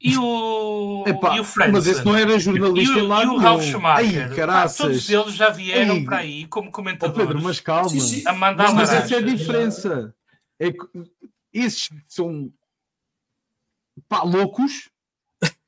[0.02, 1.74] E o, Epá, e o Francis?
[1.74, 4.50] Mas esse não era jornalista e o, lá E o Ralf Schumacher?
[4.50, 6.06] Ai, todos eles já vieram Ei.
[6.06, 7.24] para aí como comentadores.
[7.24, 7.90] Oh, Pedro, mas calma.
[7.90, 8.24] Sim, sim.
[8.26, 10.14] A mandar mas, mas essa é a diferença.
[10.60, 10.86] É que
[11.54, 12.52] esses são
[14.08, 14.90] pá, loucos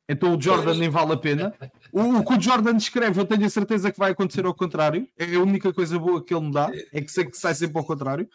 [0.10, 1.54] então o Jordan nem vale a pena.
[1.91, 5.08] O, o, que o Jordan escreve, eu tenho a certeza que vai acontecer ao contrário.
[5.18, 7.78] É a única coisa boa que ele me dá, é que sei que sai sempre
[7.78, 8.28] ao contrário.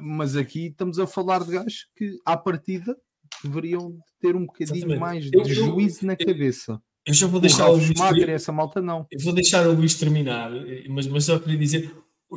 [0.00, 2.96] mas aqui estamos a falar de gajos que, à partida,
[3.42, 5.00] deveriam ter um bocadinho Exatamente.
[5.00, 6.80] mais de eu, juízo na cabeça.
[7.06, 9.06] Eu já vou deixar o, o Luís essa malta não.
[9.10, 10.50] Eu vou deixar o Luís terminar,
[10.88, 11.94] mas, mas só queria dizer,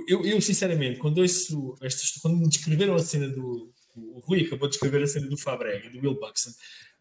[0.07, 4.68] eu, eu sinceramente, quando ouço estas, quando me descreveram a cena do o Rui acabou
[4.68, 6.52] de descrever a cena do Fabrega, do Will Buxton,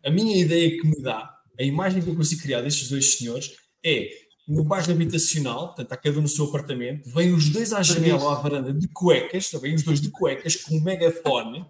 [0.04, 3.52] a minha ideia que me dá a imagem que eu consigo criar destes dois senhores
[3.84, 4.08] é
[4.46, 8.22] no bairro habitacional, portanto, está cada um no seu apartamento, vêm os dois à janela
[8.22, 11.66] ou à varanda de cuecas, vêm os dois de cuecas com um megafone,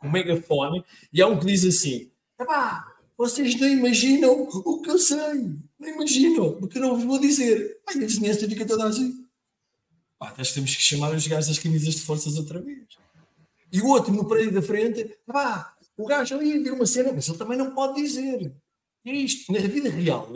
[0.00, 4.90] com um megafone, e há um que diz assim: pá, vocês não imaginam o que
[4.90, 7.80] eu sei, não imaginam, porque eu não vos vou dizer.
[7.88, 9.24] Ai, a vizinhança fica toda assim.
[10.18, 12.86] Pá, que temos que chamar os gajos das camisas de forças outra vez.
[13.70, 17.28] E o outro no prédio da frente, pá, o gajo ali vira uma cena, mas
[17.28, 18.52] ele também não pode dizer.
[19.04, 19.52] É isto.
[19.52, 20.28] Na vida real,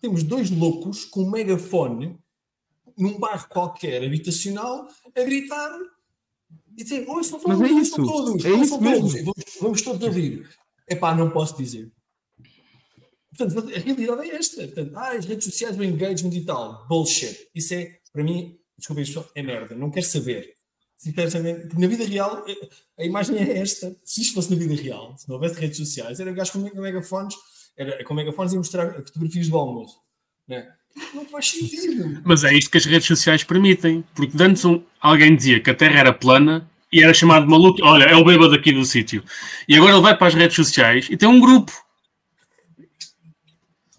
[0.00, 2.18] temos dois loucos com um megafone
[2.96, 5.70] num bairro qualquer habitacional a gritar
[6.76, 7.96] e dizer: Ouçam todos, Mas é isso.
[7.96, 9.12] todos, é isso todos.
[9.22, 10.16] Vamos, vamos todos.
[10.88, 11.90] Epá, não posso dizer.
[13.36, 14.62] Portanto, a realidade é esta.
[14.62, 16.86] Portanto, ah, as redes sociais, o engagement e tal.
[16.88, 17.48] Bullshit.
[17.54, 19.74] Isso é, para mim, desculpa isso, é merda.
[19.74, 20.54] Não quero saber.
[21.78, 22.44] Na vida real,
[22.98, 23.94] a imagem é esta.
[24.02, 26.58] Se isto fosse na vida real, se não houvesse redes sociais, era um gajo com
[26.58, 27.34] megafones
[27.76, 30.00] era com megafones e mostrar fotografias do almoço.
[30.48, 30.72] Né?
[31.14, 32.20] Não faz sentido.
[32.24, 34.04] Mas é isto que as redes sociais permitem.
[34.14, 37.80] Porque antes um, alguém dizia que a Terra era plana e era chamado de maluco.
[37.82, 39.22] Olha, é o bêbado aqui do sítio.
[39.68, 41.72] E agora ele vai para as redes sociais e tem um grupo.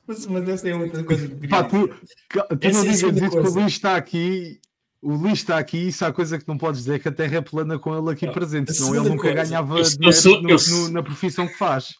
[0.07, 3.37] Mas, mas essa é outra coisa que Pá, tu, tu não é digas isso que
[3.37, 4.59] o Luís está aqui.
[5.01, 7.41] O Luís está aqui, isso há coisa que não podes dizer que a Terra é
[7.41, 10.85] plana com ele aqui não, presente, senão ele nunca coisa, ganhava eu, dinheiro eu, no,
[10.85, 11.93] no, na profissão que faz.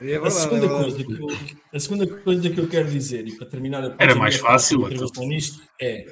[0.00, 1.26] A, segunda coisa que eu,
[1.72, 4.86] a segunda coisa que eu quero dizer, e para terminar a Era mais fácil
[5.26, 6.06] nisto, é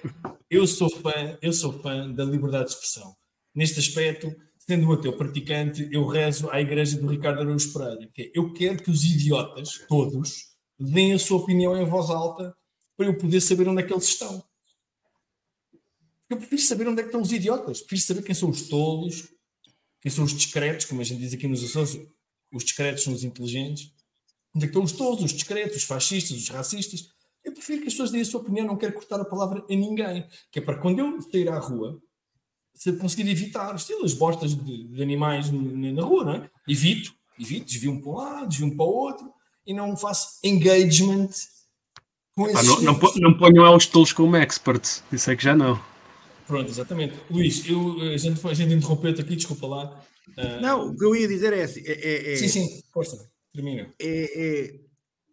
[0.50, 3.14] eu sou fã, eu sou fã da liberdade de expressão.
[3.54, 8.22] Neste aspecto, sendo um ateu praticante, eu rezo à igreja do Ricardo Araújo Pereira, que
[8.22, 12.54] é, eu quero que os idiotas, todos, deem a sua opinião em voz alta
[12.96, 14.42] para eu poder saber onde é que eles estão.
[16.28, 19.28] Eu prefiro saber onde é que estão os idiotas, prefiro saber quem são os tolos,
[20.00, 22.00] quem são os discretos, como a gente diz aqui nos Açores,
[22.52, 23.92] os discretos são os inteligentes.
[24.54, 27.08] Onde é que estão os tolos, os discretos, os fascistas, os racistas?
[27.44, 29.74] Eu prefiro que as pessoas deem a sua opinião, não quero cortar a palavra a
[29.74, 30.26] ninguém.
[30.50, 32.00] Que é para quando eu sair à rua,
[32.74, 36.50] se conseguir evitar estilo, as bostas de, de animais na rua, não é?
[36.68, 39.32] Evito, evito, desvio-me para um lado, desvio-me para o outro
[39.66, 41.30] e não faço engagement
[42.34, 42.68] com esses.
[42.68, 45.80] Ah, não, não, não ponham aos tolos como experts, isso é que já não.
[46.46, 47.14] Pronto, exatamente.
[47.30, 50.00] Luís, eu, a, gente, a gente interrompeu-te aqui, desculpa lá.
[50.28, 50.60] Uh...
[50.60, 51.82] Não, o que eu ia dizer é assim.
[51.84, 53.92] É, é, é, sim, sim, força, termina.
[53.98, 54.86] É, é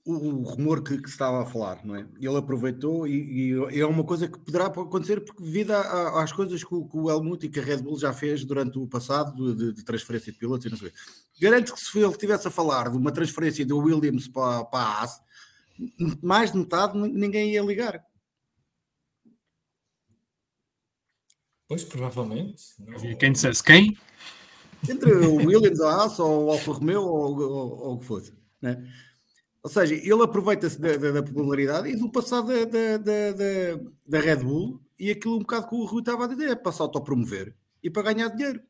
[0.05, 2.05] o, o, rumor que, que, se estava a falar, não é?
[2.19, 6.31] Ele aproveitou e, e é uma coisa que poderá acontecer porque devido a, a, às
[6.31, 8.87] coisas que o, que o, Helmut e que a Red Bull já fez durante o
[8.87, 10.91] passado de, de transferência de pilotos e não sei.
[11.39, 15.03] Garanto que se ele estivesse a falar de uma transferência do Williams para, para a
[15.03, 15.21] AS,
[16.21, 18.03] mais de metade ninguém ia ligar.
[21.67, 22.61] Pois, provavelmente.
[22.77, 23.15] Não...
[23.17, 23.97] Quem dissesse quem?
[24.89, 28.33] Entre o Williams, a Haas ou o Alfa Romeo ou, ou, ou o que fosse.
[28.61, 28.85] Né?
[29.63, 34.19] Ou seja, ele aproveita-se da, da, da, popularidade e do passado da, da, da, da,
[34.19, 36.81] Red Bull e aquilo um bocado que o Rui estava a dizer, é para se
[36.81, 38.61] autopromover e para ganhar dinheiro.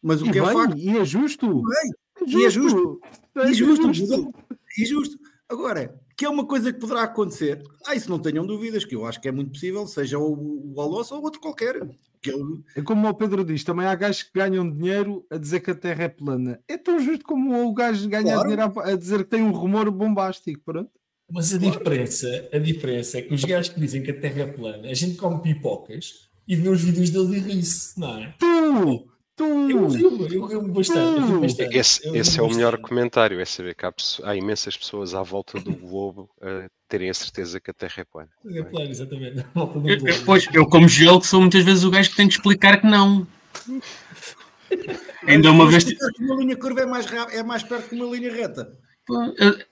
[0.00, 0.78] Mas o e que bem, é facto...
[0.78, 1.62] E é justo.
[1.72, 3.00] É, e é justo.
[3.34, 3.90] É justo.
[3.90, 4.34] E justo.
[4.78, 5.18] E justo.
[5.48, 7.62] Agora, que é uma coisa que poderá acontecer.
[7.86, 10.80] Ah, isso não tenham dúvidas, que eu acho que é muito possível, seja o, o
[10.80, 11.80] Alonso ou outro qualquer.
[12.22, 12.62] Que eu...
[12.76, 15.74] É como o Pedro diz, também há gajos que ganham dinheiro a dizer que a
[15.74, 16.60] Terra é plana.
[16.68, 18.48] É tão justo como o gajo ganhar claro.
[18.48, 20.90] dinheiro a, a, dizer que tem um rumor bombástico, pronto.
[21.30, 21.78] Mas a claro.
[21.78, 24.94] diferença, a diferença é que os gajos que dizem que a Terra é plana, a
[24.94, 28.34] gente come pipocas e vê os vídeos deles e ri-se, não é?
[28.38, 29.13] Tu!
[29.36, 29.44] Tu...
[29.44, 31.32] Eu rio, eu rio bastante.
[31.32, 31.76] Eu bastante.
[31.76, 33.92] Esse, eu esse é o melhor comentário, é saber que há,
[34.22, 38.04] há, imensas pessoas à volta do globo a terem a certeza que a Terra é
[38.04, 38.30] plana.
[38.46, 39.44] É plana, exatamente.
[39.54, 42.86] Eu, pois, eu como que sou muitas vezes o gajo que tem que explicar que
[42.86, 43.26] não.
[45.26, 45.84] Ainda uma vez...
[46.20, 48.76] Uma linha curva é mais, é mais perto que uma linha reta.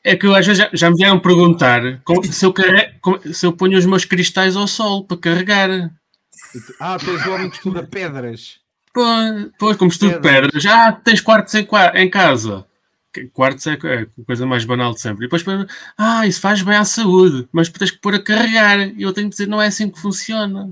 [0.04, 1.82] É que eu às vezes já, já me vieram perguntar
[2.30, 2.98] se eu, carre...
[3.32, 5.90] se eu ponho os meus cristais ao sol para carregar.
[6.78, 8.61] Ah, tu és o homem que estuda pedras.
[8.92, 12.66] Pois, como estudo pedras, já tens quartos em, em casa.
[13.32, 15.24] Quartos é, é a coisa mais banal de sempre.
[15.24, 15.44] E depois,
[15.98, 18.88] ah, isso faz bem à saúde, mas tens que pôr a carregar.
[18.96, 20.70] E eu tenho que dizer, não é assim que funciona.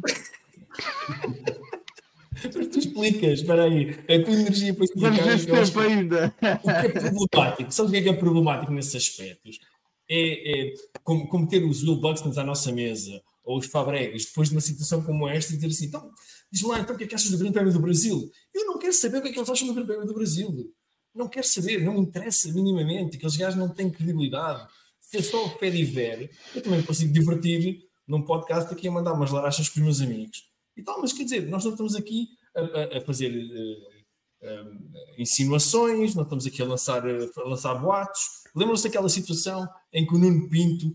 [2.42, 5.10] Mas tu explicas, espera aí, a tua energia para explicar.
[5.10, 6.34] Vamos tempo ainda.
[6.62, 9.60] O que é problemático, sabe o que é, que é problemático nesses aspectos?
[10.08, 10.74] É, é
[11.04, 14.60] como, como ter os Will Buxtons à nossa mesa, ou os Fabregas, depois de uma
[14.60, 16.10] situação como esta, e dizer assim, então,
[16.50, 18.30] Diz lá, então, o que é que achas do Grande Prémio do Brasil?
[18.52, 20.74] Eu não quero saber o que é que eles acham do Grande Prémio do Brasil.
[21.14, 23.16] Não quero saber, não me interessa minimamente.
[23.16, 24.66] Aqueles gajos não têm credibilidade.
[25.00, 28.90] Se é só o pé de ver, eu também consigo divertir num podcast aqui a
[28.92, 30.44] mandar umas larachas com os meus amigos.
[30.76, 34.90] E tal, mas quer dizer, nós não estamos aqui a, a, a fazer uh, uh,
[35.18, 38.22] insinuações, não estamos aqui a lançar, a lançar boatos.
[38.54, 40.92] Lembram-se daquela situação em que o Nuno Pinto,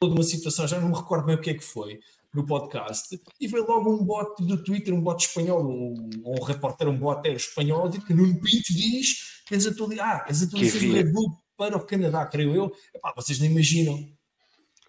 [0.00, 2.00] toda uma situação, já não me recordo bem o que é que foi,
[2.34, 6.88] no podcast e veio logo um bot do Twitter, um bot espanhol, um, um repórter,
[6.88, 11.12] um bot espanhol, que Nuno Pinto diz que as, atuali ah, as atualizações do Red
[11.12, 14.12] Bull para o Canadá, creio eu, Epá, vocês não imaginam.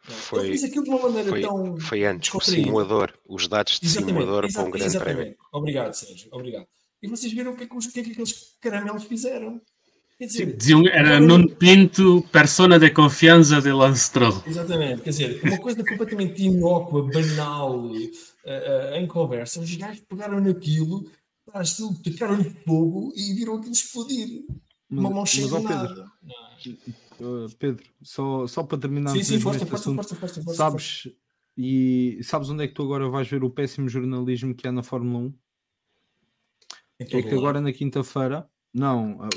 [0.02, 1.78] Foi, Ele aquilo de uma maneira foi, tão.
[1.78, 5.16] Foi antes, o simulador, os dados de exatamente, simulador para um grande exatamente.
[5.16, 5.38] prémio.
[5.52, 6.68] Obrigado, Sérgio, obrigado.
[7.02, 9.62] E vocês viram o que é que, os, que, é que aqueles caramelos fizeram?
[10.18, 14.42] Quer dizer, diziam, era Nuno Pinto, persona de confiança de Lance Stroll.
[14.48, 20.40] Exatamente, quer dizer, uma coisa completamente inócua, banal, uh, uh, em conversa, os gajos pegaram
[20.40, 21.10] naquilo,
[22.02, 24.46] tocaram-lhe fogo e viram aquilo explodir.
[24.90, 26.12] Mas, uma mão cheia de nada.
[27.20, 31.10] Uh, Pedro, só, só para terminar sim, sim, força, força, força, força, força, sabes,
[31.58, 34.82] e sabes onde é que tu agora vais ver o péssimo jornalismo que há na
[34.82, 35.34] Fórmula 1?
[37.00, 37.38] É que lado.
[37.38, 39.28] agora na quinta-feira, não,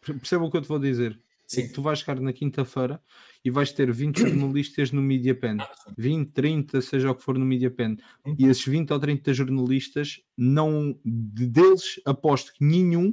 [0.00, 1.20] Perceba o que eu te vou dizer.
[1.46, 1.66] Sim.
[1.66, 3.02] Que tu vais chegar na quinta-feira
[3.44, 5.58] e vais ter 20 jornalistas no Media Pen.
[5.98, 7.96] 20, ah, 30, seja o que for no Media Pen.
[8.38, 13.12] E esses 20 ou 30 jornalistas, não deles aposto que nenhum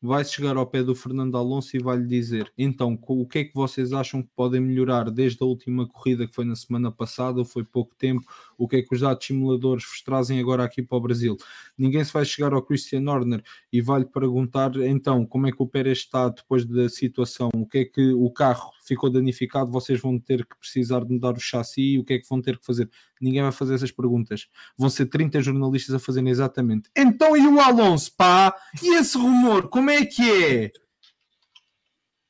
[0.00, 3.44] vai chegar ao pé do Fernando Alonso e vai lhe dizer: então, o que é
[3.44, 7.38] que vocês acham que podem melhorar desde a última corrida que foi na semana passada,
[7.38, 8.24] ou foi pouco tempo?
[8.58, 11.36] O que é que os dados simuladores vos trazem agora aqui para o Brasil?
[11.78, 13.40] Ninguém se vai chegar ao Christian Horner
[13.72, 17.50] e vai lhe perguntar: então, como é que o Pérez está depois da situação?
[17.54, 19.70] O que é que o carro ficou danificado?
[19.70, 21.98] Vocês vão ter que precisar de mudar o chassi?
[21.98, 22.90] O que é que vão ter que fazer?
[23.20, 24.48] Ninguém vai fazer essas perguntas.
[24.76, 26.90] Vão ser 30 jornalistas a fazerem exatamente.
[26.96, 28.52] Então, e o Alonso, pá?
[28.82, 29.68] E esse rumor?
[29.68, 30.72] Como é que é?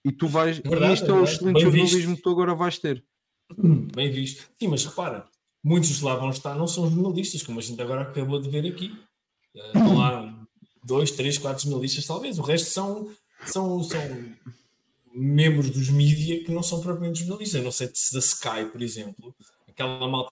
[0.05, 0.59] E tu vais.
[0.59, 2.17] Verdade, e isto é é o excelente Bem jornalismo visto.
[2.17, 3.05] que tu agora vais ter.
[3.95, 4.49] Bem visto.
[4.61, 5.27] Sim, mas repara,
[5.63, 8.97] muitos lá vão estar não são jornalistas, como a gente agora acabou de ver aqui.
[9.55, 10.47] Eh, Estão lá
[10.85, 12.39] dois, três, quatro jornalistas, talvez.
[12.39, 13.11] O resto são,
[13.47, 14.01] são, são
[15.15, 17.59] membros dos mídia que não são propriamente jornalistas.
[17.59, 19.35] Eu não sei se da Sky, por exemplo,
[19.69, 20.31] aquela malta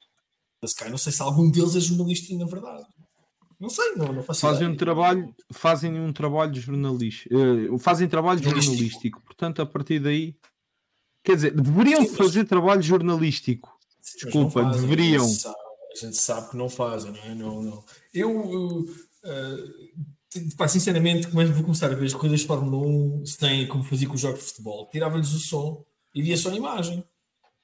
[0.62, 2.85] da Sky, não sei se algum deles é jornalista na verdade.
[3.59, 4.78] Não sei, não, não faço Fazem um ideia.
[4.78, 8.74] trabalho, fazem um trabalho jornalístico, eh, fazem trabalho Jornalístico.
[8.77, 9.23] jornalístico.
[9.23, 10.36] Portanto, a partir daí,
[11.24, 13.74] quer dizer, deveriam Sim, mas- fazer trabalho jornalístico.
[14.15, 15.24] Desculpa, fazem, deveriam.
[15.24, 15.57] A gente, sabe,
[15.93, 17.35] a gente sabe que não fazem, não é?
[17.35, 17.85] Não, não.
[18.12, 19.57] Eu, eu, eh,
[20.57, 23.39] pá, sinceramente, como é que vou começar a ver as corridas de Fórmula 1 se
[23.39, 24.89] tem como fazia com os jogos de futebol?
[24.91, 25.85] Tirava-lhes o som
[26.15, 27.05] e via só a imagem.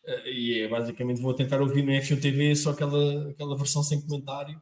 [0.05, 4.01] Eh, e é basicamente vou tentar ouvir no F1 TV só aquela, aquela versão sem
[4.01, 4.61] comentário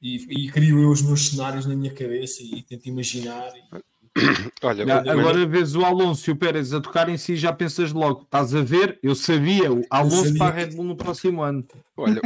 [0.00, 0.16] e,
[0.46, 3.52] e crio eu os meus cenários na minha cabeça e tento imaginar.
[3.56, 3.62] e-
[4.62, 7.36] Olha, Já, o- agora vês o Alonso e o Pérez a tocar em si e
[7.36, 8.98] já pensas logo, estás a ver?
[9.02, 10.38] Eu sabia, o Alonso sabia.
[10.38, 11.64] para a Red Bull no próximo ano.
[11.96, 12.20] olha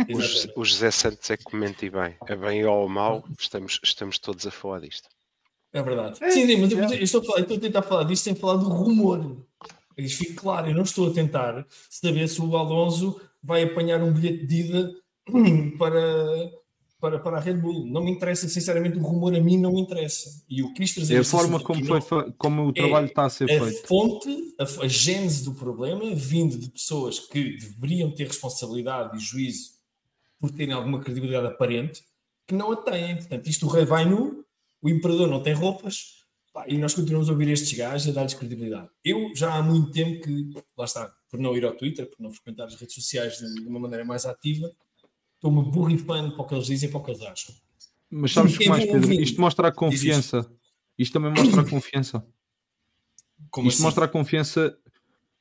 [0.57, 2.15] o, o José Santos é que comenta e bem.
[2.27, 5.09] É bem ou mal, estamos, estamos todos a falar disto.
[5.73, 6.19] É verdade.
[6.19, 8.35] Sim, sim, mas eu, eu estou, a falar, eu estou a tentar falar disto sem
[8.35, 9.37] falar do rumor.
[9.97, 14.13] Isto fique claro, eu não estou a tentar saber se o Alonso vai apanhar um
[14.13, 14.91] bilhete de ida
[15.79, 16.01] para,
[17.01, 17.87] para, para a Red Bull.
[17.87, 20.45] Não me interessa, sinceramente, o rumor a mim não me interessa.
[20.49, 23.31] E o quis trazer É a forma como, foi, fa- como o trabalho está a
[23.31, 23.87] ser a feito.
[23.87, 29.71] fonte, a, a gênese do problema, vindo de pessoas que deveriam ter responsabilidade e juízo
[30.39, 32.03] por terem alguma credibilidade aparente,
[32.47, 33.17] que não a têm.
[33.17, 34.45] Portanto, isto o rei vai nu,
[34.83, 36.21] o imperador não tem roupas,
[36.53, 38.89] pá, e nós continuamos a ouvir estes gajos a dar-lhes credibilidade.
[39.05, 42.31] Eu já há muito tempo que, lá está, por não ir ao Twitter, por não
[42.31, 44.71] frequentar as redes sociais de, de uma maneira mais ativa,
[45.41, 47.55] estou-me borrifando para o que eles dizem e para o que eles acham.
[48.11, 49.13] Mas sabes o que mais, Pedro?
[49.13, 50.51] Isto mostra a confiança.
[50.99, 52.27] Isto também mostra a confiança.
[53.51, 53.85] Como Isto assim?
[53.85, 54.77] mostra a confiança.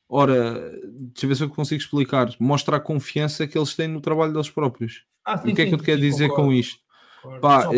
[0.07, 2.34] Ora, deixa eu ver se eu consigo explicar.
[2.39, 5.03] Mostra a confiança que eles têm no trabalho deles próprios.
[5.26, 6.80] Ah, E o que é que eu te quero sim, dizer concordo, com isto?
[7.21, 7.41] concordo.
[7.41, 7.69] Pá.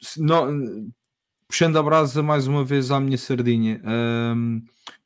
[0.00, 0.90] Se não-
[1.46, 3.80] puxando a brasa mais uma vez à minha sardinha,
[4.34, 4.62] hum,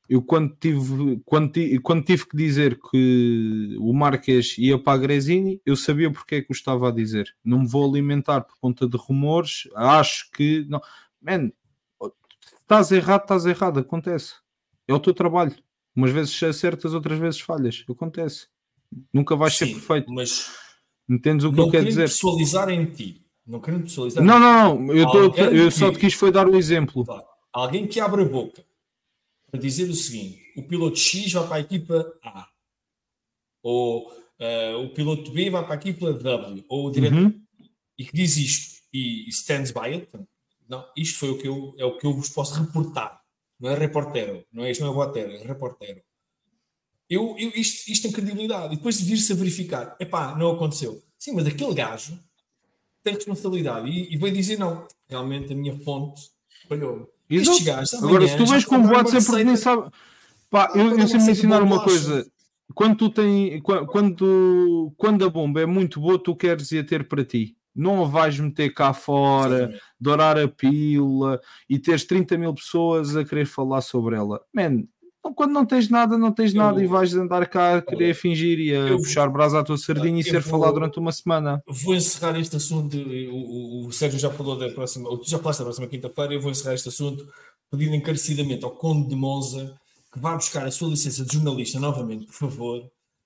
[0.08, 4.98] eu quando tive, quando, ti- quando tive que dizer que o Marques ia para a
[4.98, 7.34] Gresini, eu sabia porque é que o estava a dizer.
[7.44, 10.80] Não me vou alimentar por conta de rumores, acho que não.
[11.22, 11.50] Man,
[12.60, 14.34] estás errado, estás errado, acontece.
[14.86, 15.54] É o teu trabalho.
[15.96, 17.84] Umas vezes acertas, outras vezes falhas.
[17.88, 18.48] Acontece.
[19.12, 20.12] Nunca vais ser Sim, perfeito.
[20.12, 20.50] Mas
[21.08, 22.02] Entendes o que não eu quero dizer?
[22.02, 23.22] pessoalizar em ti.
[23.46, 24.42] Não querendo pessoalizar Não, em ti.
[24.42, 24.94] não, não.
[24.94, 27.04] Eu, tô- eu só te quis foi dar o exemplo.
[27.04, 27.22] Claro.
[27.52, 28.64] Alguém que abre a boca
[29.54, 32.48] para dizer o seguinte: o piloto X vai para a equipa A,
[33.62, 37.40] ou eh, o piloto B vai para a equipa W, ou o diretor Uhum.
[37.96, 40.08] e que diz isto e, e stands by it.
[40.68, 43.22] Não, isto foi o que eu, é o que eu vos posso reportar.
[43.60, 46.02] Não é reportero, não é isto, não é botero, é reportero.
[47.08, 48.74] Eu, eu, isto, isto tem credibilidade.
[48.74, 51.00] E depois de vir-se a verificar, epá, não aconteceu.
[51.16, 52.18] Sim, mas aquele gajo
[53.04, 54.88] tem responsabilidade e, e dizer não.
[55.08, 56.22] Realmente a minha fonte
[56.68, 57.13] falhou.
[57.28, 59.90] Estes gajos, Agora, se tu já vais com boatos é porque nem sabe.
[60.50, 62.26] Pá, eu, eu uma sei-me receita de ensinar uma coisa.
[62.74, 67.06] Quando tu tem, qua- quando, quando a bomba é muito boa, tu queres ir ter
[67.08, 67.56] para ti.
[67.74, 69.82] Não a vais meter cá fora, Exatamente.
[70.00, 74.40] dourar a pílula e teres 30 mil pessoas a querer falar sobre ela.
[74.54, 74.84] Man,
[75.24, 78.04] não- quando não tens nada, não tens Eu- nada e vais andar cá a querer
[78.06, 81.10] Olha, fingir e a puxar brasa à tua sardinha e ser vou- falado durante uma
[81.12, 81.62] semana.
[81.66, 82.96] Vou encerrar este assunto.
[82.96, 83.34] O,
[83.84, 86.34] o- o Sérgio já falou da próxima, ou tu já falaste da próxima quinta-feira.
[86.34, 87.26] Eu vou encerrar este assunto
[87.70, 89.74] pedindo encarecidamente ao Conde de Monza
[90.12, 92.82] que vá buscar a sua licença de jornalista novamente, por favor,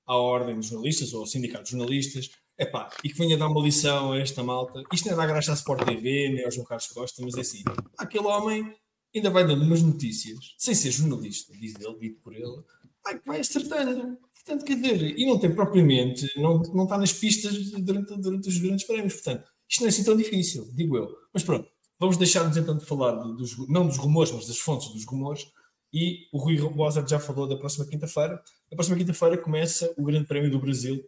[0.06, 2.30] à Ordem dos Jornalistas ou ao Sindicato de Jornalistas.
[2.58, 4.82] Epá, e que venha dar uma lição a esta malta.
[4.92, 7.40] Isto não é dar graça à Sport TV, nem ao João Carlos Costa, mas é
[7.42, 7.62] assim:
[7.96, 8.72] aquele homem
[9.18, 12.62] ainda vai dando umas notícias, sem ser jornalista, diz ele, dito por ele,
[13.04, 14.18] vai, vai acertando.
[14.32, 18.58] Portanto, quer dizer, e não tem propriamente, não, não está nas pistas durante, durante os
[18.58, 19.14] grandes prémios.
[19.14, 21.14] Portanto, isto não é assim tão difícil, digo eu.
[21.32, 21.68] Mas pronto,
[21.98, 25.46] vamos deixar-nos então de falar dos, não dos rumores, mas das fontes dos rumores.
[25.92, 28.42] E o Rui Mozart já falou da próxima quinta-feira.
[28.70, 31.02] Na próxima quinta-feira começa o Grande Prémio do Brasil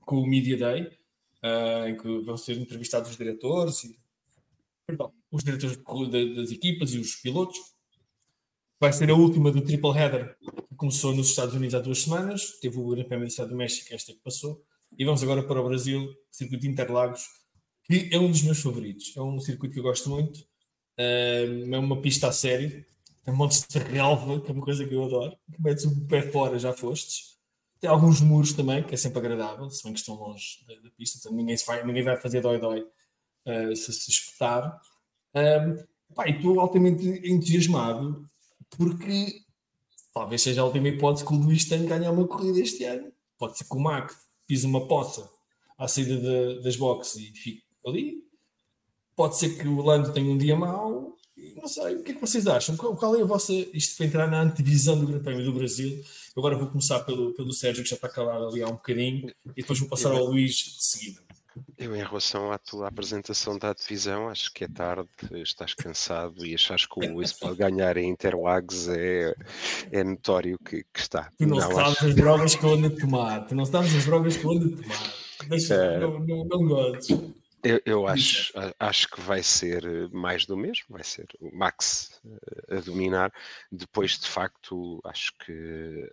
[0.00, 0.88] com o Media Day,
[1.42, 3.98] ah, em que vão ser entrevistados os diretores, e,
[4.86, 7.58] perdão, os diretores das equipas e os pilotos.
[8.78, 10.36] vai ser a última do Triple Header,
[10.68, 13.56] que começou nos Estados Unidos há duas semanas, teve o Grande Prémio do Estado do
[13.56, 14.62] México, esta que passou,
[14.96, 17.26] e vamos agora para o Brasil, circuito de Interlagos,
[17.84, 19.12] que é um dos meus favoritos.
[19.16, 20.46] É um circuito que eu gosto muito,
[20.96, 22.84] é uma pista a sério,
[23.24, 26.22] tem montes de relva, que é uma coisa que eu adoro, que metes o pé
[26.22, 27.36] fora, já fostes.
[27.80, 30.90] Tem alguns muros também, que é sempre agradável, se bem que estão longe da, da
[30.90, 32.86] pista, então ninguém, vai, ninguém vai fazer dói-dói
[33.46, 34.80] uh, se se espetar.
[35.34, 38.28] Um, pá, e estou altamente entusiasmado
[38.70, 39.42] porque
[40.12, 43.12] talvez seja a última hipótese que o Luís tenha de ganhar uma corrida este ano.
[43.38, 44.12] Pode ser que o Mac
[44.46, 45.28] pise uma poça
[45.78, 48.24] à saída de, das boxes e fique ali.
[49.14, 51.14] Pode ser que o Lando tenha um dia mau.
[51.54, 52.76] Não sei, o que é que vocês acham?
[52.76, 53.52] Qual, qual é a vossa.
[53.52, 56.02] Isto para entrar na antevisão do Grande Prémio do Brasil.
[56.36, 59.62] Agora vou começar pelo, pelo Sérgio, que já está calado ali há um bocadinho, e
[59.62, 61.25] depois vou passar ao Luís de seguida.
[61.78, 65.08] Eu, em relação à tua apresentação da divisão, acho que é tarde,
[65.42, 69.34] estás cansado e achas que o Luís pode ganhar em Interlagos é,
[69.92, 71.30] é notório que, que está.
[71.38, 72.06] Tu não, não sabes acho...
[72.06, 74.74] as drogas que eu ando a tomar, tu não sabes as drogas que eu ando
[74.74, 75.14] a tomar.
[75.48, 76.00] Deixa, é...
[76.00, 77.34] não, não, não gosto.
[77.62, 82.20] Eu, eu acho, acho que vai ser mais do mesmo, vai ser o Max
[82.70, 83.32] a dominar.
[83.72, 86.08] Depois, de facto, acho que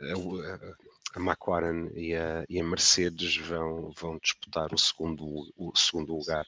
[1.13, 5.25] a, McLaren e a, e a, Mercedes vão, vão disputar o segundo,
[5.55, 6.45] o segundo lugar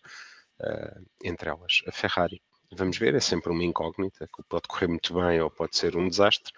[0.61, 1.81] uh, entre elas.
[1.87, 5.77] A Ferrari, vamos ver, é sempre uma incógnita, que pode correr muito bem ou pode
[5.77, 6.53] ser um desastre,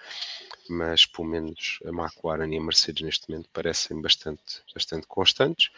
[0.69, 5.69] mas pelo menos a McLaren e a Mercedes neste momento parecem bastante, bastante constantes.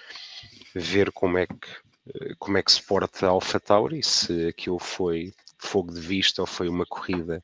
[0.74, 5.94] Ver como é que, como é que se porta a AlphaTauri, se aquilo foi fogo
[5.94, 7.44] de vista ou foi uma corrida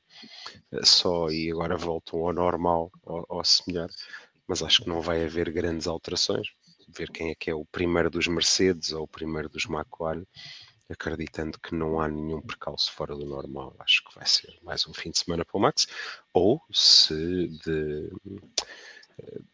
[0.72, 3.90] eh, só e agora voltam ao normal ou, ou semelhar
[4.48, 6.48] mas acho que não vai haver grandes alterações.
[6.88, 10.24] Ver quem é que é o primeiro dos Mercedes ou o primeiro dos McLaren,
[10.90, 13.76] acreditando que não há nenhum percalço fora do normal.
[13.80, 15.88] Acho que vai ser mais um fim de semana para o Max,
[16.32, 18.10] ou se de,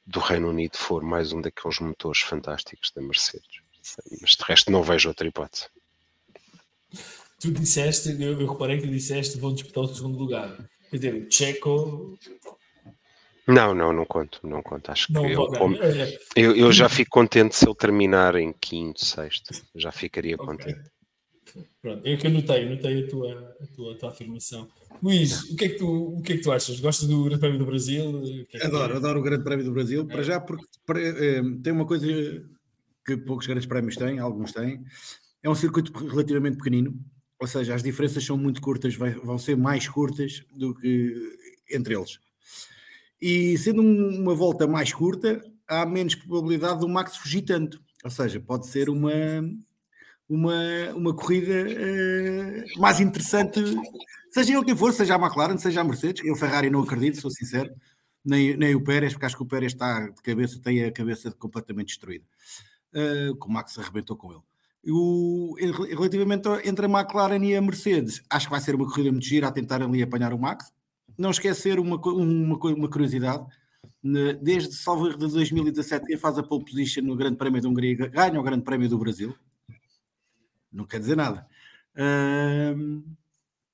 [0.06, 3.62] do Reino Unido for mais um daqueles motores fantásticos da Mercedes.
[4.22, 5.68] Mas de resto não vejo outra hipótese.
[7.40, 10.70] Tu disseste, eu, reparei que disseste vão disputar o segundo lugar.
[10.90, 12.20] Quer dizer, Checo
[13.52, 14.92] não, não, não conto, não conto.
[14.92, 15.76] Acho que não, eu, como,
[16.36, 19.54] eu, eu, já fico contente se ele terminar em quinto, sexto.
[19.76, 20.46] Já ficaria okay.
[20.46, 20.92] contente.
[21.82, 24.70] Pronto, eu que anotei, anotei a tua, a tua, a tua afirmação.
[25.02, 26.80] Luís, o que, é que tu, o que é que tu achas?
[26.80, 28.46] Gostas do Grande Prémio do Brasil?
[28.54, 30.04] É que adoro, adoro o Grande Prémio do Brasil.
[30.04, 30.06] É.
[30.06, 32.08] Para já, porque para, é, tem uma coisa
[33.06, 34.84] que poucos grandes prémios têm, alguns têm.
[35.44, 36.94] É um circuito relativamente pequenino,
[37.40, 41.16] ou seja, as diferenças são muito curtas, vai, vão ser mais curtas do que
[41.72, 42.20] entre eles.
[43.22, 47.80] E sendo uma volta mais curta, há menos probabilidade do Max fugir tanto.
[48.04, 49.12] Ou seja, pode ser uma,
[50.28, 50.56] uma,
[50.96, 53.62] uma corrida uh, mais interessante,
[54.32, 56.26] seja ele quem for, seja a McLaren, seja a Mercedes.
[56.26, 57.72] Eu, Ferrari, não acredito, sou sincero,
[58.26, 61.32] nem, nem o Pérez, porque acho que o Pérez está de cabeça, tem a cabeça
[61.32, 62.26] completamente destruída.
[62.94, 64.42] Uh, o Max arrebentou com ele.
[64.84, 65.56] O,
[65.92, 69.48] relativamente entre a McLaren e a Mercedes, acho que vai ser uma corrida muito gira
[69.48, 70.74] a tentar ali apanhar o Max
[71.22, 73.46] não esquecer uma, uma, uma curiosidade,
[74.42, 78.40] desde salvo de 2017, quem faz a pole position no Grande Prémio da Hungria ganha
[78.40, 79.36] o Grande Prémio do Brasil.
[80.72, 81.46] Não quer dizer nada.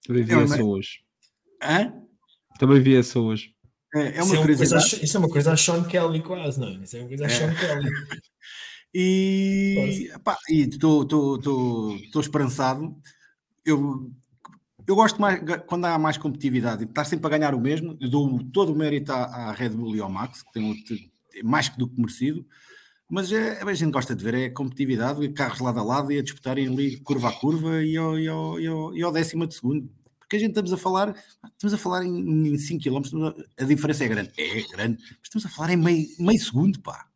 [0.06, 1.00] Também vi é essa hoje.
[1.62, 1.94] Hã?
[2.60, 3.56] Também vi essa hoje.
[3.96, 6.60] É, é uma, isso, é uma coisa, isso é uma coisa a Sean Kelly quase,
[6.60, 6.84] não é?
[6.84, 7.30] Isso é uma coisa a é.
[7.30, 7.90] Sean Kelly.
[8.94, 10.10] E
[10.72, 12.96] estou esperançado.
[13.66, 14.10] Eu
[14.88, 18.42] eu gosto mais quando há mais competitividade, estar sempre a ganhar o mesmo, eu dou
[18.54, 20.84] todo o mérito à, à Red Bull e ao Max, que tem
[21.36, 22.46] é mais que do que merecido,
[23.10, 26.12] mas é, a gente gosta de ver é a competitividade, e carros lado a lado
[26.12, 29.12] e a disputarem ali curva a curva e ao, e ao, e ao, e ao
[29.12, 29.90] décima de segundo.
[30.20, 31.16] Porque a gente estamos a falar,
[31.54, 35.50] estamos a falar em, 5 km, a diferença é grande, é grande, mas estamos a
[35.50, 37.08] falar em meio, meio segundo, pá.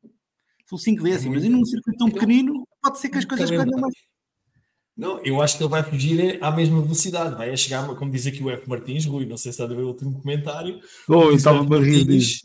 [0.66, 4.11] São 5 décimas, e num circuito tão pequenino, pode ser que as coisas ganhem mais.
[4.98, 8.44] Não, eu acho que ele vai fugir à mesma velocidade, vai chegar, como diz aqui
[8.44, 8.70] o F.
[8.70, 10.80] Martins, Rui, não sei se está a ver o último comentário.
[11.08, 12.42] Oh, estava a rir disso.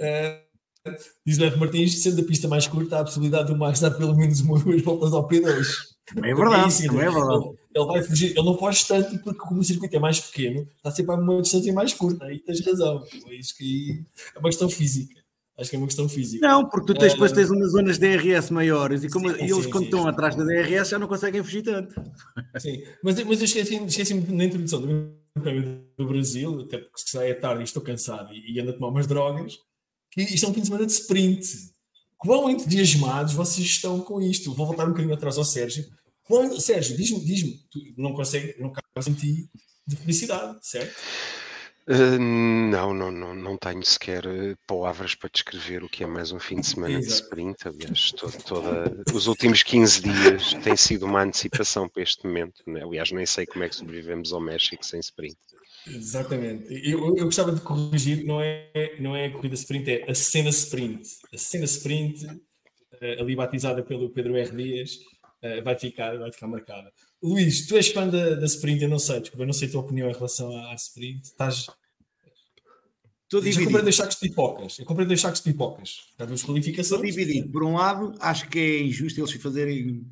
[0.00, 0.90] Uh,
[1.24, 1.58] diz o F.
[1.58, 4.62] Martins, sendo a pista mais curta, há a possibilidade do Max dar pelo menos umas
[4.82, 5.92] voltas ao P2.
[6.16, 7.44] É verdade, é, é verdade.
[7.46, 10.66] Ele, ele, vai fugir, ele não foge tanto porque como o circuito é mais pequeno,
[10.76, 13.02] está sempre a uma distância mais curta, aí tens razão.
[13.28, 14.04] É isso que
[14.34, 15.21] é uma questão física.
[15.62, 16.46] Acho que é uma questão física.
[16.46, 19.64] Não, porque tu tens, depois tens umas zonas DRS maiores e, como, sim, e eles,
[19.64, 21.94] sim, quando sim, estão atrás da DRS, já não conseguem fugir tanto.
[22.58, 25.22] Sim, mas, mas eu esqueci-me esqueci na introdução do
[25.96, 28.88] do Brasil, até porque se é tarde e estou cansado e, e ando a tomar
[28.88, 29.58] umas drogas,
[30.10, 31.46] que isto é um fim de semana de sprint.
[32.18, 34.52] Quão entusiasmados vocês estão com isto?
[34.54, 35.84] Vou voltar um bocadinho atrás ao Sérgio.
[36.22, 39.50] Quão, Sérgio, diz-me, diz-me, tu não consegues, não cabe em ti
[39.86, 40.94] de felicidade, certo?
[41.88, 46.30] Uh, não, não, não, não tenho sequer eh, palavras para descrever o que é mais
[46.30, 47.66] um fim de semana de sprint.
[47.66, 52.62] Aliás, todo, toda, os últimos 15 dias têm sido uma antecipação para este momento.
[52.68, 52.84] Né?
[52.84, 55.36] Aliás, nem sei como é que sobrevivemos ao México sem sprint.
[55.88, 56.72] Exatamente.
[56.88, 60.50] Eu, eu gostava de corrigir, não é, não é a corrida sprint, é a cena
[60.50, 61.02] sprint.
[61.34, 64.56] A cena sprint, uh, ali batizada pelo Pedro R.
[64.56, 64.98] Dias,
[65.64, 66.92] vai, ficar, vai ficar marcada.
[67.22, 69.70] Luís, tu és fã da, da sprint, eu não sei, desculpa, eu não sei a
[69.70, 71.22] tua opinião em relação à, à sprint.
[71.22, 71.68] Estás.
[73.24, 73.62] Estou dividido.
[73.62, 74.78] Eu comprei dois sacos de pipocas.
[74.78, 76.08] Eu comprei dois sacos de pipocas.
[76.18, 77.00] Há duas qualificações.
[77.00, 77.50] Estou dividido.
[77.50, 80.04] Por um lado, acho que é injusto eles fazerem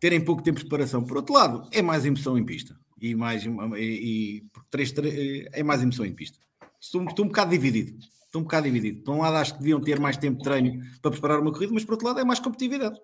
[0.00, 1.04] terem pouco tempo de preparação.
[1.04, 2.78] Por outro lado, é mais emoção em pista.
[3.00, 6.38] E mais e, e três, três, é mais emoção em pista.
[6.80, 7.96] Estou, estou um bocado dividido.
[8.26, 9.02] Estou um bocado dividido.
[9.02, 11.72] Por um lado, acho que deviam ter mais tempo de treino para preparar uma corrida,
[11.72, 13.00] mas por outro lado, é mais competitividade.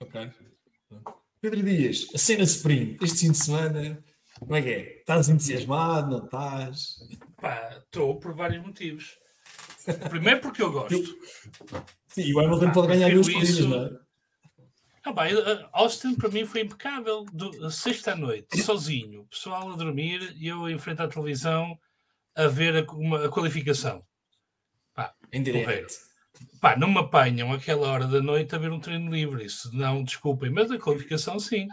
[0.00, 0.30] Ok.
[1.44, 4.02] Pedro Dias, a cena sprint, este fim de semana,
[4.38, 4.98] como é que é?
[5.00, 6.16] Estás entusiasmado?
[6.16, 6.96] Não estás?
[7.84, 9.18] Estou por vários motivos.
[10.08, 11.04] Primeiro porque eu gosto.
[12.08, 13.90] Sim, o Hamilton pode ganhar duas corridas, não é?
[15.04, 15.34] Ah, bem,
[15.74, 17.26] Austin para mim foi impecável.
[17.30, 21.78] Do, sexta noite, sozinho, pessoal a dormir e eu em frente à televisão
[22.34, 24.02] a ver a, uma, a qualificação.
[24.94, 25.92] Pá, em direto.
[26.60, 29.44] Pá, não me apanham aquela hora da noite a ver um treino livre.
[29.44, 31.68] Isso não, desculpem, mas a qualificação sim.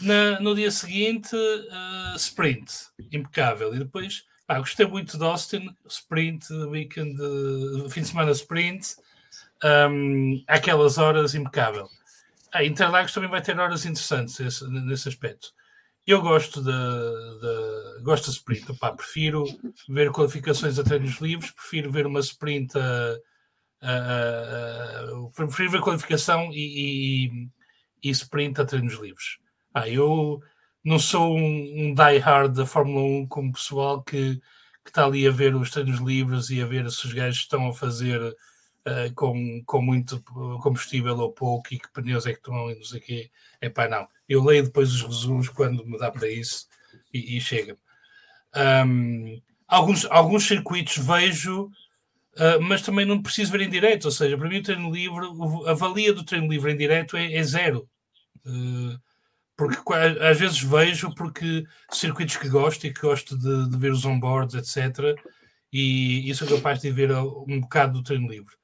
[0.00, 2.72] Na, no dia seguinte, uh, sprint,
[3.12, 3.74] impecável.
[3.74, 7.16] E depois, pá, gostei muito de Austin, sprint, weekend,
[7.90, 8.96] fim de semana sprint,
[9.90, 11.88] um, aquelas horas, impecável.
[12.52, 15.52] A Interlagos também vai ter horas interessantes esse, nesse aspecto.
[16.06, 18.72] Eu gosto de, de gosto de sprint.
[18.72, 19.44] Opá, prefiro
[19.88, 23.18] ver qualificações a treinos livres, prefiro ver uma sprint a,
[23.82, 27.48] a, a, prefiro ver qualificação e, e,
[28.02, 29.38] e, sprint a treinos livres.
[29.74, 30.40] Ah, eu
[30.82, 34.36] não sou um, um die-hard da Fórmula 1 como pessoal que,
[34.82, 37.68] que está ali a ver os treinos livres e a ver se os gajos estão
[37.68, 40.22] a fazer uh, com, com muito
[40.62, 43.30] combustível ou pouco e que pneus é que estão e não sei o quê.
[43.60, 44.08] É pá, não.
[44.26, 46.66] Eu leio depois os resumos quando me dá para isso
[47.12, 47.76] e, e chega.
[48.56, 54.06] Um, alguns, alguns circuitos vejo, uh, mas também não preciso ver em direto.
[54.06, 55.26] Ou seja, para mim o treino livre,
[55.66, 57.88] a valia do treino livre em direto é, é zero.
[58.46, 58.98] Uh,
[59.56, 64.04] porque às vezes vejo porque circuitos que gosto e que gosto de, de ver os
[64.04, 65.18] onboards, etc.
[65.72, 68.54] E, e sou capaz de ver um bocado do treino livre.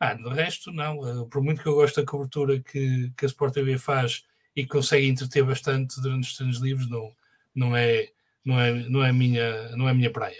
[0.00, 1.28] Ah, do resto, não.
[1.28, 4.24] Por muito que eu gosto da cobertura que, que a Sport TV faz
[4.56, 7.14] e que consegue entreter bastante durante os treinos livres, não,
[7.54, 8.08] não, é,
[8.44, 10.36] não, é, não, é minha, não é minha praia.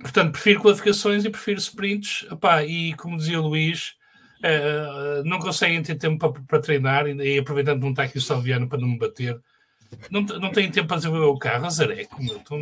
[0.00, 2.26] Portanto, prefiro qualificações e prefiro sprints.
[2.30, 3.94] Epá, e como dizia o Luís,
[4.38, 8.22] uh, não conseguem ter tempo para, para treinar e, aproveitando que não está aqui o
[8.22, 9.40] Salviano para não me bater,
[10.10, 12.16] não, não têm tempo para desenvolver o carro, azareco.
[12.22, 12.60] Então,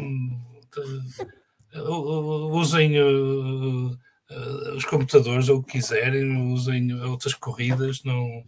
[2.52, 8.44] usem uh, uh, os computadores ou o que quiserem, usem outras corridas, não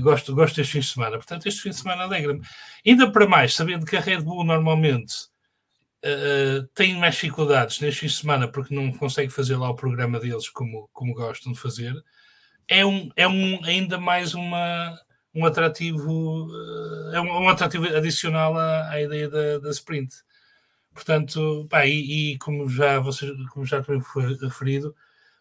[0.00, 1.16] gosto, gosto deste fim de semana.
[1.16, 2.42] Portanto, este fim de semana alegra-me.
[2.86, 5.14] Ainda para mais, sabendo que a Red Bull normalmente
[6.04, 10.18] uh, tem mais dificuldades neste fim de semana porque não consegue fazer lá o programa
[10.18, 11.94] deles como, como gostam de fazer,
[12.68, 14.98] é, um, é um, ainda mais uma,
[15.34, 20.14] um atrativo, uh, é um, um, atrativo adicional à, à ideia da, da sprint.
[20.94, 24.94] Portanto, pá, e, e, como já vocês, como já também foi referido,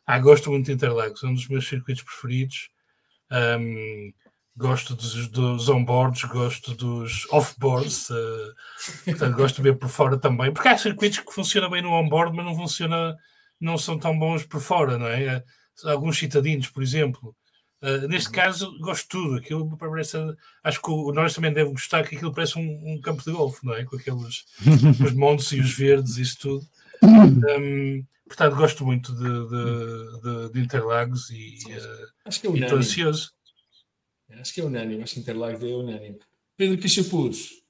[0.06, 2.70] ah, gosto muito de Interlagos, é um dos meus circuitos preferidos.
[3.32, 4.14] Um,
[4.56, 8.54] gosto dos, dos onboards, gosto dos offboards, uh,
[9.06, 12.36] portanto, gosto de ver por fora também, porque há circuitos que funcionam bem no onboard,
[12.36, 13.16] mas não funciona,
[13.60, 15.44] não são tão bons por fora, não é?
[15.86, 17.36] Alguns citadinos, por exemplo.
[17.82, 19.36] Uh, neste caso, gosto de tudo.
[19.38, 20.18] Aquilo parece,
[20.64, 23.66] acho que o Norris também deve gostar que aquilo parece um, um campo de golfe,
[23.66, 23.84] não é?
[23.84, 24.46] Com aqueles
[25.04, 26.66] os montes e os verdes e isso tudo.
[27.02, 33.32] Um, portanto, gosto muito de, de, de, de Interlagos e uh, estou ansioso.
[34.40, 36.20] Acho que é unânime, acho que Interlagos é unânime.
[36.58, 37.62] Pedro Quixapuz,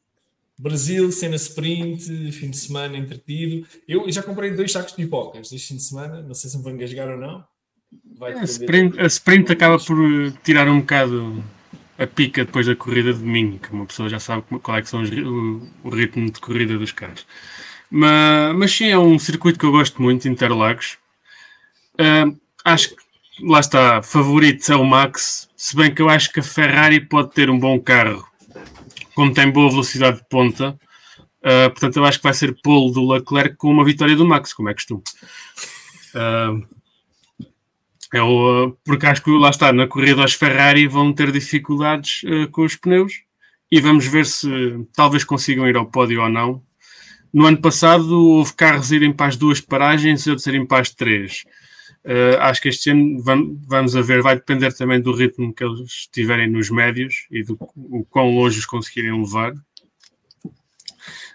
[0.58, 3.66] Brasil, cena sprint, fim de semana entretido.
[3.88, 6.64] Eu já comprei dois sacos de pipocas este fim de semana, não sei se me
[6.64, 7.44] vou engasgar ou não.
[8.22, 11.44] É, a, sprint, a sprint acaba por eh, tirar um bocado
[11.98, 14.90] a pica depois da corrida de domingo, que uma pessoa já sabe qual é que
[14.90, 17.26] são os, o, o, ritmo de corrida dos carros.
[17.90, 20.98] Mas, mas sim, é um circuito que eu gosto muito, Interlagos.
[21.94, 23.01] Uh, acho que
[23.44, 27.32] lá está, favorito é o Max, se bem que eu acho que a Ferrari pode
[27.32, 28.26] ter um bom carro,
[29.16, 30.78] como tem boa velocidade de ponta.
[31.40, 34.54] Uh, portanto, eu acho que vai ser polo do Leclerc com uma vitória do Max,
[34.54, 35.02] como é costume.
[36.16, 36.66] Uh,
[38.14, 42.64] eu, porque acho que lá está, na corrida aos Ferrari vão ter dificuldades uh, com
[42.64, 43.24] os pneus
[43.72, 44.50] e vamos ver se
[44.94, 46.62] talvez consigam ir ao pódio ou não.
[47.34, 50.90] no ano passado houve carros irem para as duas paragens e outros irem para as
[50.90, 51.44] três.
[52.04, 55.64] Uh, acho que este ano vamos, vamos a ver, vai depender também do ritmo que
[55.64, 59.54] eles estiverem nos médios e do o quão longe os conseguirem levar.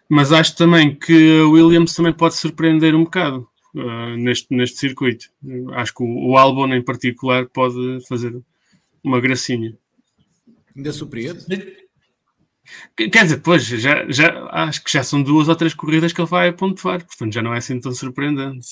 [0.08, 5.26] Mas acho também que a Williams também pode surpreender um bocado uh, neste, neste circuito.
[5.74, 8.36] Acho que o, o Albon em particular pode fazer
[9.02, 9.76] uma gracinha.
[10.76, 11.85] Ainda surpreende?
[12.96, 16.28] Quer dizer, pois, já, já, acho que já são duas ou três corridas que ele
[16.28, 18.68] vai pontuar, portanto já não é assim tão surpreendente.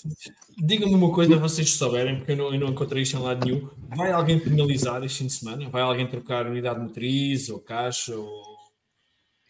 [0.59, 3.69] Diga-me uma coisa, vocês souberem, porque eu não, eu não encontrei isto em lado nenhum.
[3.97, 5.69] Vai alguém penalizar este fim de semana?
[5.69, 8.17] Vai alguém trocar unidade motriz ou caixa?
[8.17, 8.43] Ou...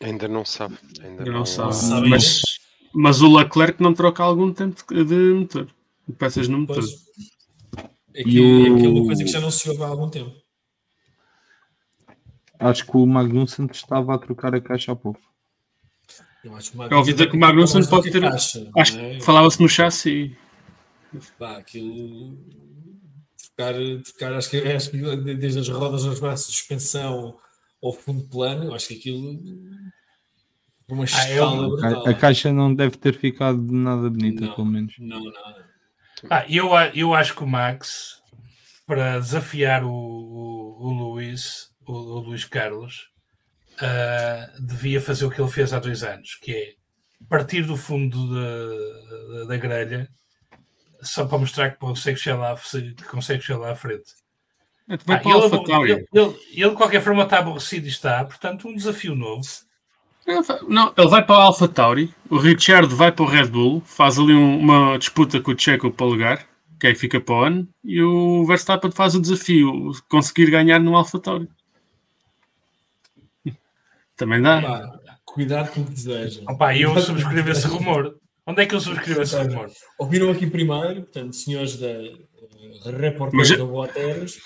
[0.02, 0.76] Ainda não sabe.
[1.02, 2.08] Ainda não, não sabe.
[2.08, 2.42] Mas,
[2.94, 5.68] mas o Leclerc não troca algum tempo de motor,
[6.08, 6.76] de peças no motor.
[6.76, 7.04] Pois,
[8.14, 8.76] é, que, o...
[8.76, 10.43] é, que é uma coisa que já não se ouve há algum tempo.
[12.58, 15.20] Acho que o Magnussen estava a trocar a caixa há pouco.
[16.44, 18.20] Eu, acho que eu ouvi dizer que o Magnussen pode ter.
[18.20, 19.14] Caixa, acho é?
[19.14, 20.36] que falava-se no chassi.
[21.38, 22.36] Pá, aquilo.
[23.56, 23.74] Trocar,
[24.04, 27.36] trocar acho, que, acho que desde as rodas aos braços de suspensão
[27.82, 29.40] ao fundo plano, acho que aquilo.
[30.86, 34.94] Uma ah, brutal, a, a caixa não deve ter ficado nada bonita, não, pelo menos.
[34.98, 35.66] Não, nada.
[36.30, 38.22] Ah, eu, eu acho que o Max,
[38.86, 43.10] para desafiar o, o, o Luís, o, o Luís Carlos,
[43.74, 46.74] uh, devia fazer o que ele fez há dois anos, que é
[47.28, 50.08] partir do fundo da, da, da grelha
[51.02, 54.04] só para mostrar que consegue chegar lá, que consegue chegar lá à frente.
[54.88, 58.74] É, ah, ele, ele, ele, ele, de qualquer forma, está aborrecido e está, portanto, um
[58.74, 59.42] desafio novo.
[60.68, 64.18] Não, ele vai para o Alpha Tauri, o Richard vai para o Red Bull, faz
[64.18, 66.46] ali uma disputa com o Checo para o lugar,
[66.80, 70.96] que aí fica para o ano, e o Verstappen faz o desafio, conseguir ganhar no
[70.96, 71.48] Alpha Tauri.
[74.16, 74.58] Também dá.
[74.58, 76.42] Opa, cuidado com o que deseja.
[76.48, 78.18] Opa, eu subscrevo esse rumor.
[78.46, 79.70] Onde é que eu subscrevo esse rumor?
[79.98, 84.38] Ouviram aqui primeiro, portanto, senhores da uh, reportagem da Boa Terras,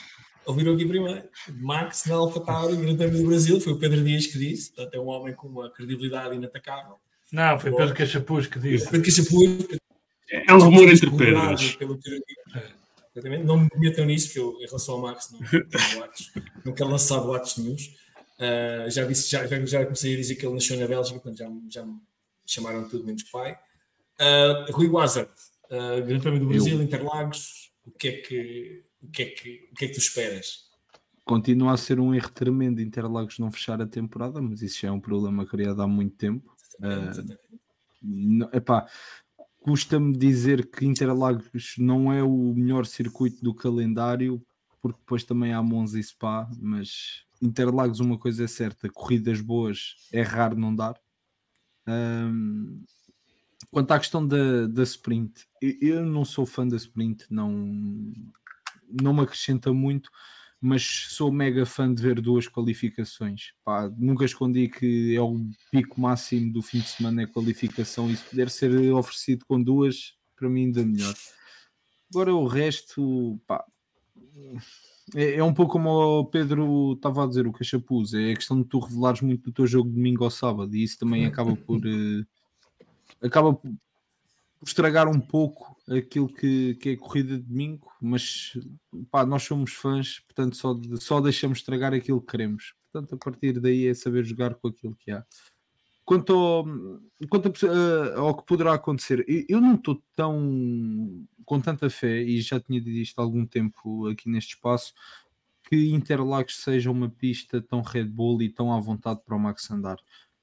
[0.47, 1.25] ouviram aqui primeiro.
[1.61, 5.01] Max na AlphaTauri, Grande Prémio do Brasil, foi o Pedro Dias que disse, portanto, é
[5.01, 6.97] um homem com uma credibilidade inatacável.
[7.33, 8.91] Não, foi Pedro Cachapuz que disse.
[8.91, 9.79] Pedro Cachapuz.
[10.31, 11.79] É um rumor entre Pedros.
[13.45, 16.09] Não me metam nisso, porque eu, em relação ao Max, não, não,
[16.67, 17.91] não quero lançar boatos nenhums.
[18.39, 21.51] Uh, já, disse, já, já comecei a dizer que ele nasceu na Bélgica, portanto já,
[21.69, 21.99] já me
[22.47, 23.59] chamaram tudo menos pai.
[24.21, 25.31] Uh, Rui Wazard,
[25.65, 26.83] uh, Grande Prémio do Brasil, Eu.
[26.83, 30.69] Interlagos, o que, é que, o, que é que, o que é que tu esperas?
[31.25, 34.93] Continua a ser um erro tremendo Interlagos não fechar a temporada, mas isso já é
[34.93, 36.55] um problema criado há muito tempo.
[36.79, 38.87] Uh, epá,
[39.61, 44.41] custa-me dizer que Interlagos não é o melhor circuito do calendário,
[44.81, 49.97] porque depois também há Monza e Spa, mas Interlagos, uma coisa é certa: corridas boas
[50.13, 51.01] é raro não dar.
[51.87, 52.85] Um,
[53.71, 57.51] quanto à questão da, da sprint, eu não sou fã da sprint, não,
[59.01, 60.11] não me acrescenta muito,
[60.61, 63.53] mas sou mega fã de ver duas qualificações.
[63.65, 68.17] Pá, nunca escondi que é o pico máximo do fim de semana é qualificação e
[68.17, 71.15] se puder ser oferecido com duas, para mim ainda melhor.
[72.11, 73.65] Agora o resto, pá,
[75.15, 75.91] é, é, um pouco como
[76.21, 79.53] o Pedro estava a dizer, o Cachapuz, é a questão de tu revelares muito do
[79.53, 82.27] teu jogo domingo ao sábado e isso também acaba por uh,
[83.23, 83.71] acaba por
[84.63, 88.53] estragar um pouco aquilo que, que é corrida de domingo, mas
[89.11, 92.75] pá, nós somos fãs, portanto só, só deixamos estragar aquilo que queremos.
[92.91, 95.25] Portanto, a partir daí é saber jogar com aquilo que há.
[96.09, 96.65] Quanto ao,
[97.29, 102.59] quanto a, ao que poderá acontecer, eu não estou tão com tanta fé, e já
[102.59, 104.95] tinha dito isto há algum tempo aqui neste espaço,
[105.65, 109.71] que Interlagos seja uma pista tão Red Bull e tão à vontade para o Max
[109.71, 109.99] andar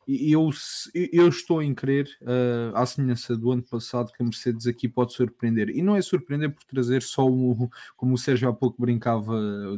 [0.07, 0.49] eu,
[1.11, 5.13] eu estou em crer, uh, à semelhança do ano passado, que a Mercedes aqui pode
[5.13, 5.69] surpreender.
[5.69, 9.33] E não é surpreender por trazer só, o, como o Sérgio há pouco brincava,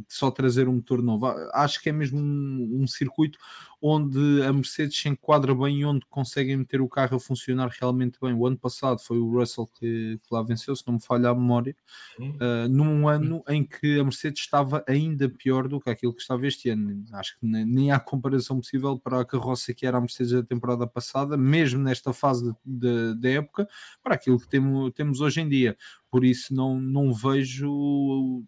[0.07, 1.27] só trazer um motor novo.
[1.53, 3.39] Acho que é mesmo um, um circuito
[3.81, 8.17] onde a Mercedes se enquadra bem e onde conseguem meter o carro a funcionar realmente
[8.19, 8.33] bem.
[8.33, 11.35] O ano passado foi o Russell que, que lá venceu, se não me falha a
[11.35, 11.75] memória,
[12.19, 16.45] uh, num ano em que a Mercedes estava ainda pior do que aquilo que estava
[16.47, 17.05] este ano.
[17.13, 20.43] Acho que nem, nem há comparação possível para a carroça que era a Mercedes da
[20.43, 23.67] temporada passada, mesmo nesta fase da época,
[24.03, 25.77] para aquilo que temos, temos hoje em dia.
[26.09, 28.43] Por isso não, não vejo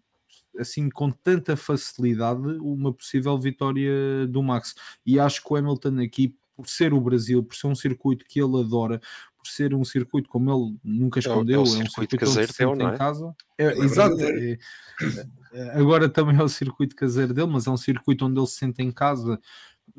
[0.58, 4.74] assim com tanta facilidade uma possível vitória do Max.
[5.04, 8.40] E acho que o Hamilton aqui, por ser o Brasil, por ser um circuito que
[8.40, 9.00] ele adora,
[9.36, 12.90] por ser um circuito como ele nunca escondeu, é, é, um circuito caseiro dele, não
[12.90, 12.94] é?
[12.94, 13.34] em casa.
[13.58, 14.20] É, é exato.
[14.20, 14.58] É,
[15.52, 18.56] é, agora também é o circuito caseiro dele, mas é um circuito onde ele se
[18.56, 19.40] sente em casa.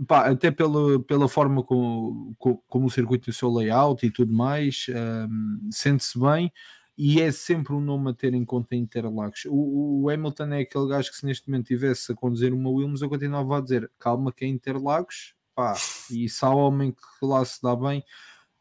[0.07, 2.35] Pá, até pela, pela forma como,
[2.68, 6.51] como, o circuito tem o seu layout e tudo mais, um, sente-se bem
[6.97, 9.45] e é sempre um nome a ter em conta em Interlagos.
[9.47, 13.01] O, o, Hamilton é aquele gajo que se neste momento tivesse a conduzir uma Williams,
[13.01, 15.73] eu continuava a dizer, calma que é Interlagos, pá,
[16.11, 18.03] e se há homem que lá se dá bem,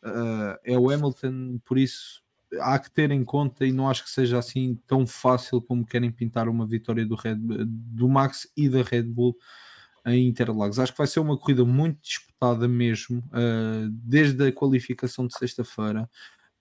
[0.04, 2.22] uh, é o Hamilton, por isso
[2.60, 6.10] há que ter em conta e não acho que seja assim tão fácil como querem
[6.10, 9.36] pintar uma vitória do, Red, do Max e da Red Bull
[10.06, 10.78] em Interlagos.
[10.78, 16.08] Acho que vai ser uma corrida muito disputada mesmo, uh, desde a qualificação de sexta-feira.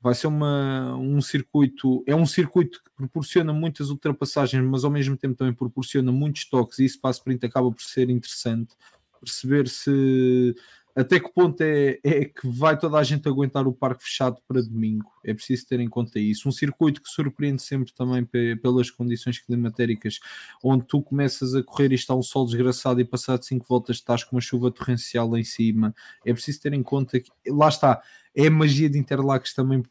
[0.02, 5.18] Vai ser uma, um circuito, é um circuito que proporciona muitas ultrapassagens, mas ao mesmo
[5.18, 8.74] tempo também proporciona muitos toques, e isso para a acaba por ser interessante.
[9.20, 10.56] Perceber se
[11.00, 14.62] até que ponto é, é, que vai toda a gente aguentar o parque fechado para
[14.62, 15.10] domingo?
[15.24, 16.50] É preciso ter em conta isso.
[16.50, 18.26] Um circuito que surpreende sempre também
[18.58, 20.20] pelas condições climatéricas,
[20.62, 24.26] onde tu começas a correr e está um sol desgraçado e passado 5 voltas estás
[24.26, 25.96] com uma chuva torrencial lá em cima.
[26.26, 28.02] É preciso ter em conta que, lá está,
[28.36, 29.82] é a magia de Interlagos também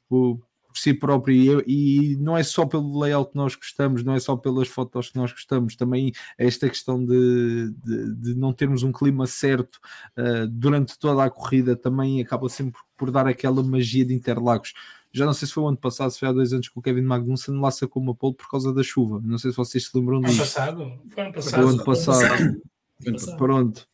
[0.68, 4.20] por si próprio e, e, não é só pelo layout que nós gostamos, não é
[4.20, 8.82] só pelas fotos que nós gostamos, também é esta questão de, de, de não termos
[8.82, 9.76] um clima certo
[10.16, 14.74] uh, durante toda a corrida também acaba sempre por dar aquela magia de Interlagos.
[15.10, 16.82] Já não sei se foi o ano passado, se foi há dois anos que o
[16.82, 19.20] Kevin Magnussen lá sacou uma pole por causa da chuva.
[19.24, 20.32] Não sei se vocês se lembram disso.
[20.32, 20.92] Ano passado?
[21.08, 21.50] Foi ano passado.
[21.50, 23.36] Foi ano passado.
[23.38, 23.88] Pronto.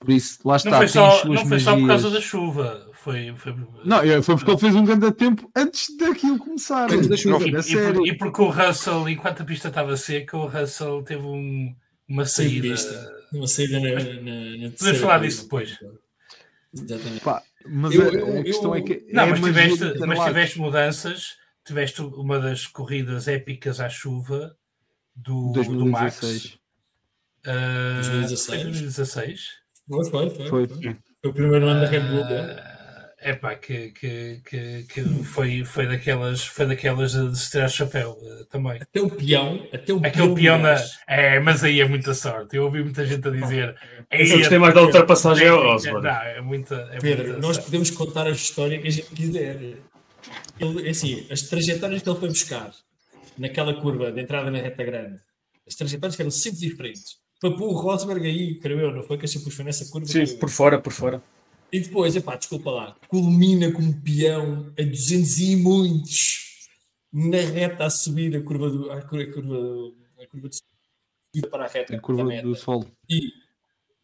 [0.00, 0.70] Por isso, lá está.
[0.70, 2.88] Não foi, só, não foi só por causa da chuva.
[2.94, 3.54] Foi, foi...
[3.84, 6.90] Não, foi porque ele fez um grande tempo antes daquilo começar.
[6.90, 8.06] Antes da chuva, e, sério.
[8.06, 11.74] E, porque o Russell, enquanto a pista estava seca, o Russell teve um,
[12.08, 12.74] uma saída.
[13.30, 13.90] Uma saída na.
[13.90, 15.78] na, na Podemos falar disso depois.
[16.72, 17.20] Exatamente.
[17.20, 19.06] Pá, mas eu, a, eu, a, questão eu, é que.
[19.12, 21.40] Não, é mas, tiveste, mas tiveste mudanças.
[21.62, 24.56] Tiveste uma das corridas épicas à chuva
[25.14, 25.78] do, 2016.
[25.78, 26.58] do Max.
[27.44, 28.62] Uh, 2016.
[28.62, 29.59] 2016.
[29.90, 30.48] Foi, foi, foi.
[30.48, 30.96] Foi, foi
[31.30, 32.24] o primeiro ano da Red Bull.
[33.22, 38.12] É pá, que, que, que, que, foi, foi, daquelas, foi daquelas de se tirar chapéu
[38.12, 38.80] uh, também.
[38.80, 40.76] Até o peão, até o Aquele peão, na,
[41.06, 42.56] é, mas aí é muita sorte.
[42.56, 43.76] Eu ouvi muita gente a dizer.
[44.10, 46.08] É, eu gostei mais da ultrapassagem ao Osborne.
[46.08, 47.66] É, muita, é Pedro, muita nós sorte.
[47.66, 49.56] podemos contar a história que a gente quiser.
[50.58, 52.70] Ele, é assim, as trajetórias que ele foi buscar
[53.36, 55.20] naquela curva de entrada na reta grande,
[55.68, 59.16] as trajetórias que eram sempre diferentes pôr o Rosberg aí, creio eu, não foi?
[59.16, 60.06] Que a se puxou nessa curva.
[60.06, 61.22] Sim, por fora, por fora.
[61.72, 66.40] E depois, epá, desculpa lá, culmina como peão a 200 e muitos
[67.12, 68.90] na reta a subir a curva do.
[68.90, 71.96] A curva, a curva, a curva de subida para a reta.
[71.96, 72.86] A curva do sol.
[73.08, 73.32] E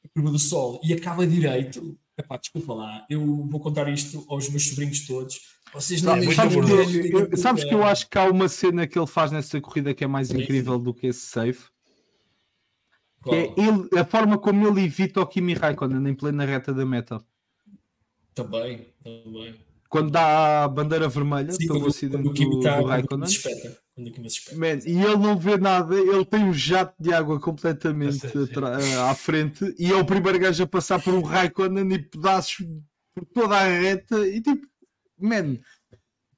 [0.05, 0.81] a curva do sol.
[0.83, 1.99] E acaba direito.
[2.19, 5.39] Epá, desculpa lá, eu vou contar isto aos meus sobrinhos todos.
[5.75, 8.99] Vocês não, não sabes, que, eu, sabes que eu acho que há uma cena que
[8.99, 11.69] ele faz nessa corrida que é mais incrível do que esse safe
[13.35, 17.23] é ele, a forma como ele evita o Kimi Raikkonen em plena reta da meta.
[18.35, 19.55] Também, também.
[19.89, 23.29] Quando dá a bandeira vermelha Sim, pelo acidente do, do, do Raikkonen.
[24.57, 29.15] Man, e ele não vê nada, ele tem um jato de água completamente eh, à
[29.15, 32.59] frente e é o primeiro gajo a passar por um Raikkonen e pedaços
[33.15, 34.67] por toda a reta e tipo,
[35.19, 35.57] man,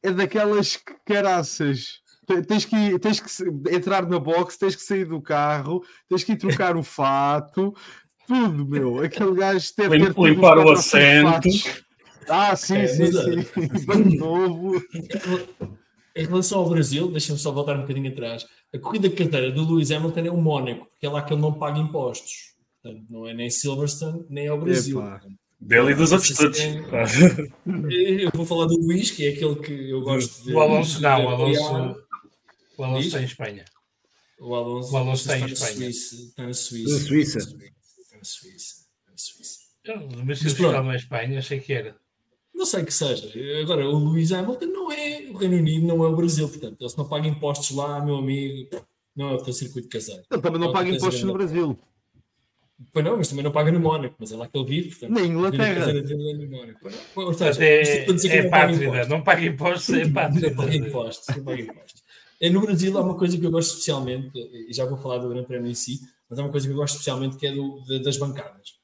[0.01, 2.01] é daquelas caraças
[2.47, 6.37] tens que, tens que entrar na box, tens que sair do carro, tens que ir
[6.37, 7.75] trocar o fato,
[8.27, 9.03] tudo, meu.
[9.03, 11.49] Aquele gajo teve ter limpar o assento.
[12.29, 14.03] Ah, sim, é, sim, sim.
[14.09, 14.83] De novo.
[16.15, 18.47] Em relação ao Brasil, deixa-me só voltar um bocadinho atrás.
[18.75, 21.53] A corrida carteira do Lewis Hamilton é o Mónaco, porque é lá que ele não
[21.53, 22.55] paga impostos.
[22.83, 25.03] Portanto, não é nem Silverstone, nem ao Brasil.
[25.61, 26.59] Dele e dos outros todos.
[27.67, 30.55] Eu vou falar do Luís, que é aquele que eu gosto de.
[30.55, 31.97] O Alonso, não, o Alonso.
[32.79, 33.65] O Alonso está em Espanha.
[34.39, 35.89] O Alonso, o Alonso está, em Espanha.
[35.89, 36.93] está na Suíça.
[36.93, 37.39] Na Suíça.
[37.39, 38.75] Está na Suíça.
[39.01, 39.59] Está na Suíça.
[40.25, 41.97] Mas se estava na Espanha, achei que era.
[42.55, 43.33] Não sei que seja.
[43.61, 46.49] Agora, o Luís Hamilton não é o Reino Unido, não é o Brasil.
[46.49, 48.69] Portanto, ele se não paga impostos lá, meu amigo,
[49.15, 50.23] não é o teu circuito caseiro.
[50.31, 51.79] Ele também não, paga impostos no Brasil.
[52.93, 54.89] Pois não, mas também não paga no Mónaco, mas é lá que ele vive.
[54.91, 55.87] Portanto, Na Inglaterra.
[57.17, 60.51] Ou seja, é, é, é pátria, não paga impostos, é pátria.
[60.51, 62.08] Não paga impostos, não paga impostos.
[62.41, 65.29] É, no Brasil há uma coisa que eu gosto especialmente, e já vou falar do
[65.29, 67.83] Grande Prémio em si, mas há uma coisa que eu gosto especialmente que é do,
[67.83, 68.79] de, das bancadas.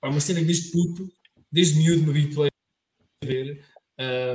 [0.00, 1.10] Há uma cena que desde puto,
[1.50, 2.50] desde miúdo me habituei
[3.22, 3.64] a ver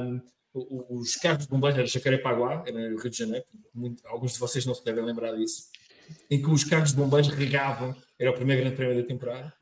[0.03, 0.21] um,
[0.53, 4.75] os carros de bombeiros, era Jacarepaguá, era Rio de Janeiro, muito, alguns de vocês não
[4.75, 5.69] se devem lembrar disso,
[6.29, 9.53] em que os carros de bombeiros regavam, era o primeiro Grande Prémio da temporada,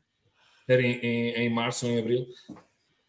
[0.66, 2.26] era em, em, em março ou em abril,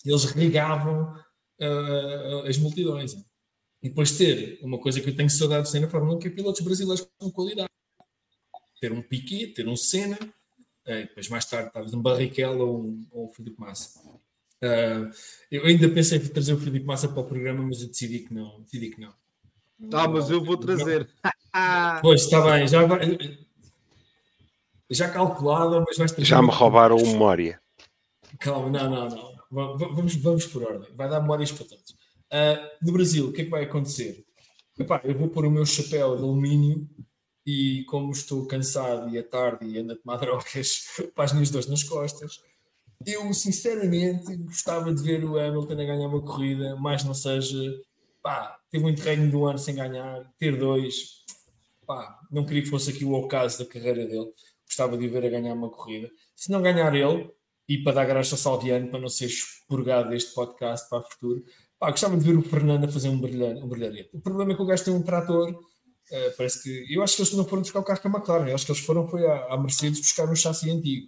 [0.05, 1.15] eles regavam
[1.59, 3.15] uh, as multidões.
[3.81, 6.27] E depois ter uma coisa que eu tenho saudades de ter na Fórmula 1, que
[6.27, 7.69] é pilotos brasileiros com qualidade.
[8.79, 10.17] Ter um Piquet, ter um Senna,
[10.85, 13.99] É, depois mais tarde estavas um Barrichello ou um, ou um Filipe Massa.
[14.63, 15.11] Uh,
[15.51, 18.33] eu ainda pensei em trazer o Filipe Massa para o programa, mas eu decidi que
[18.33, 18.61] não.
[18.61, 19.13] Decidi que não.
[19.93, 21.09] Ah, mas eu vou trazer.
[22.01, 22.99] pois, está bem, já vai.
[24.89, 26.23] Já calculado, mas vais ter.
[26.23, 27.59] Já me roubaram o memória.
[28.39, 29.31] Calma, não, não, não.
[29.49, 30.89] Vamos, vamos por ordem.
[30.95, 31.95] Vai dar memórias para todos.
[32.31, 34.25] Uh, no Brasil, o que é que vai acontecer?
[34.79, 36.89] Epá, eu vou pôr o meu chapéu de alumínio
[37.45, 41.49] e como estou cansado e é tarde e ando a tomar drogas para as minhas
[41.49, 42.41] dores nas costas,
[43.05, 47.57] eu sinceramente gostava de ver o Hamilton a ganhar uma corrida, mas não seja,
[48.21, 51.25] pá, teve um interregno do ano sem ganhar, ter dois,
[51.85, 54.31] pá, não queria que fosse aqui o ocaso da carreira dele,
[54.65, 56.09] gostava de ver a ganhar uma corrida.
[56.35, 57.29] Se não ganhar ele,
[57.67, 61.43] e para dar graça ao Salviano, para não ser expurgado deste podcast para o futuro,
[61.81, 63.65] pá, gostava de ver o Fernando a fazer um, brilhar, um.
[64.13, 65.53] O problema é que o gajo tem um trator
[66.11, 66.93] Uh, parece que.
[66.93, 68.71] Eu acho que eles não foram buscar o carro com a McLaren, eu acho que
[68.73, 71.07] eles foram foi à, à Mercedes buscar um chassi antigo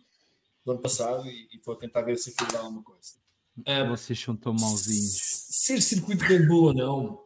[0.66, 3.12] do ano passado e, e estou a tentar ver se aquilo dá alguma coisa.
[3.60, 5.20] Uh, Vocês são tão mauzinhos.
[5.50, 7.20] Ser circuito Red Bull ou não,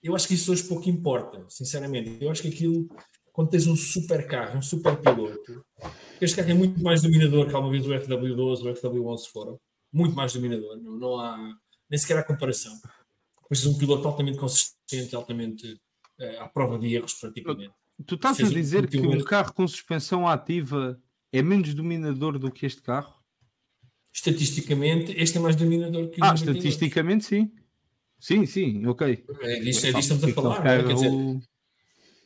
[0.00, 2.18] eu acho que isso hoje pouco importa, sinceramente.
[2.20, 2.88] Eu acho que aquilo,
[3.32, 5.64] quando tens um super carro, um super piloto,
[6.20, 9.60] este carro é muito mais dominador que alguma vez o FW12 ou o FW11 foram.
[9.92, 11.56] Muito mais dominador, não, não há
[11.90, 12.72] nem sequer há comparação.
[13.42, 15.80] Depois um piloto altamente consistente, altamente
[16.20, 17.72] uh, à prova de erros, praticamente.
[18.06, 21.00] Tu estás a dizer um que um carro com suspensão ativa
[21.32, 23.14] é menos dominador do que este carro?
[24.12, 27.52] Estatisticamente, este é mais dominador que o Ah, estatisticamente sim.
[28.18, 29.24] Sim, sim, ok.
[29.42, 30.66] É disso, é disso que estamos a falar.
[30.66, 30.82] É?
[30.82, 31.10] Quer dizer,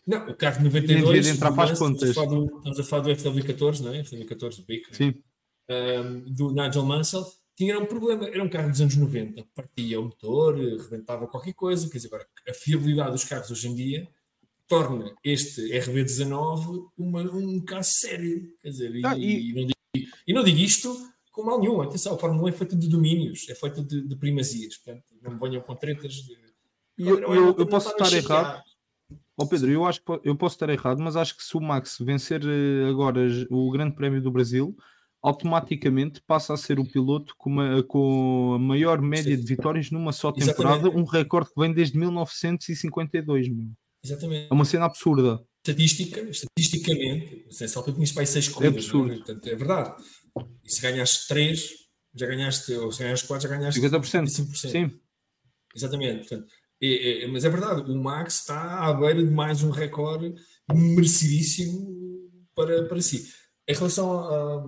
[0.09, 2.09] não, o carro de 92, entrar para as contas.
[2.09, 4.03] Estamos a falar do FW14, não é?
[4.03, 4.97] FW14 do Bic.
[4.97, 5.15] Sim.
[5.69, 7.27] Um, do Nigel Mansell,
[7.59, 8.29] tinha um problema.
[8.29, 11.91] Era um carro dos anos 90, partia o motor, rebentava qualquer coisa.
[11.91, 14.09] Quer dizer, agora, a fiabilidade dos carros hoje em dia
[14.69, 18.49] torna este RB19 uma, um caso sério.
[18.63, 19.53] Quer dizer, ah, e, e...
[19.55, 20.97] não digo, e não digo isto
[21.33, 21.81] com mal nenhum.
[21.81, 24.77] Atenção, a Fórmula 1 é feita de domínios, é feita de, de primazias.
[24.77, 26.15] Portanto, não me venham com tretas.
[26.15, 26.39] De...
[26.97, 28.63] Eu, eu, eu posso estar errado.
[29.37, 31.61] Ó oh Pedro, eu acho que eu posso estar errado, mas acho que se o
[31.61, 33.21] Max vencer eh, agora
[33.51, 34.77] o Grande Prémio do Brasil,
[35.23, 40.13] automaticamente passa a ser o piloto com, uma, com a maior média de vitórias numa
[40.13, 40.97] só temporada, Exatamente.
[40.97, 43.49] um recorde que vem desde 1952.
[43.49, 43.71] Meu.
[44.05, 44.49] Exatamente.
[44.51, 45.43] É uma cena absurda.
[45.67, 49.13] Estatística, estatisticamente, só tu tinhas para seis corridas, é, absurdo.
[49.13, 49.17] É?
[49.17, 50.03] Portanto, é verdade.
[50.65, 51.71] E se ganhaste três,
[52.15, 54.25] já ganhaste, ou se ganhaste quatro, já ganhaste 50%.
[54.25, 54.71] 25%.
[54.71, 55.01] Sim.
[55.75, 56.29] Exatamente.
[56.29, 56.47] Portanto,
[56.81, 60.33] é, é, mas é verdade, o Max está à beira de mais um recorde
[60.73, 61.89] merecidíssimo
[62.55, 63.29] para, para si.
[63.69, 64.65] Em relação a,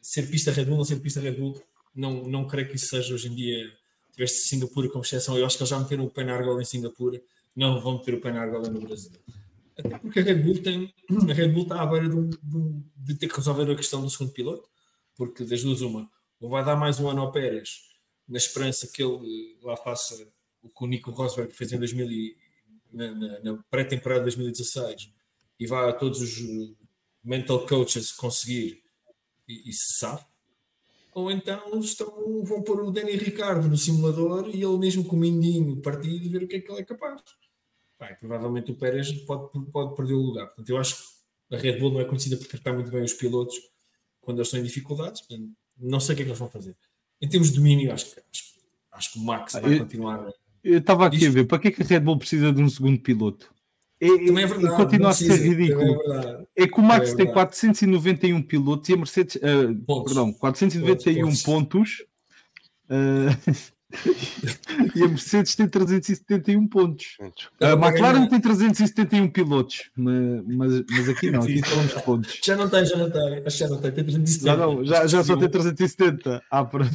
[0.00, 1.60] ser pista Red Bull, não ser pista Red Bull,
[1.94, 3.72] não, não creio que isso seja hoje em dia.
[4.12, 6.64] Tiveste Singapura como exceção, eu acho que eles já meteram o pé na argola em
[6.64, 7.20] Singapura,
[7.54, 9.12] não vão meter o pé na argola no Brasil.
[9.78, 10.92] Até porque a Red Bull tem,
[11.30, 14.10] a Red Bull está à beira de, de, de ter que resolver a questão do
[14.10, 14.68] segundo piloto,
[15.16, 16.10] porque das duas uma,
[16.40, 17.88] ou vai dar mais um ano ao Pérez,
[18.28, 20.28] na esperança que ele lá faça
[20.62, 22.36] o que o Nico Rosberg fez em 2000 e,
[22.92, 25.12] na, na, na pré-temporada de 2016
[25.58, 26.74] e vá a todos os
[27.22, 28.82] mental coaches conseguir
[29.48, 30.24] e, e se sabe.
[31.14, 35.18] Ou então estão, vão pôr o Danny Ricardo no simulador e ele mesmo com o
[35.18, 37.22] mindinho partido e ver o que é que ele é capaz.
[37.98, 40.46] Pai, provavelmente o Pérez pode, pode perder o lugar.
[40.46, 40.96] Portanto, eu acho
[41.48, 43.56] que a Red Bull não é conhecida por tratar muito bem os pilotos
[44.20, 45.22] quando eles estão em dificuldades.
[45.76, 46.76] Não sei o que é que eles vão fazer.
[47.20, 48.44] Em termos de domínio, acho que, acho,
[48.92, 50.32] acho que o Max vai eu, continuar.
[50.62, 52.68] Eu estava aqui a ver para que é que a Red Bull precisa de um
[52.68, 53.52] segundo piloto?
[54.00, 54.76] É, também é verdade.
[54.76, 56.00] Continua a ser ridículo.
[56.56, 59.36] É, é que o Max é tem 491 pilotos e a Mercedes.
[59.36, 61.42] Uh, perdão, 491 pontos.
[61.42, 62.04] pontos
[62.90, 63.74] uh,
[64.94, 67.16] e a Mercedes tem 371 pontos.
[67.60, 72.40] A McLaren tem 371 pilotos, mas, mas, mas aqui não, aqui são os pontos.
[72.44, 73.42] Já não tem, já não tem.
[73.44, 74.46] Acho que já não tem, tem 370.
[74.46, 76.42] Já, não, já, já só tem 370.
[76.48, 76.90] Ah, pronto.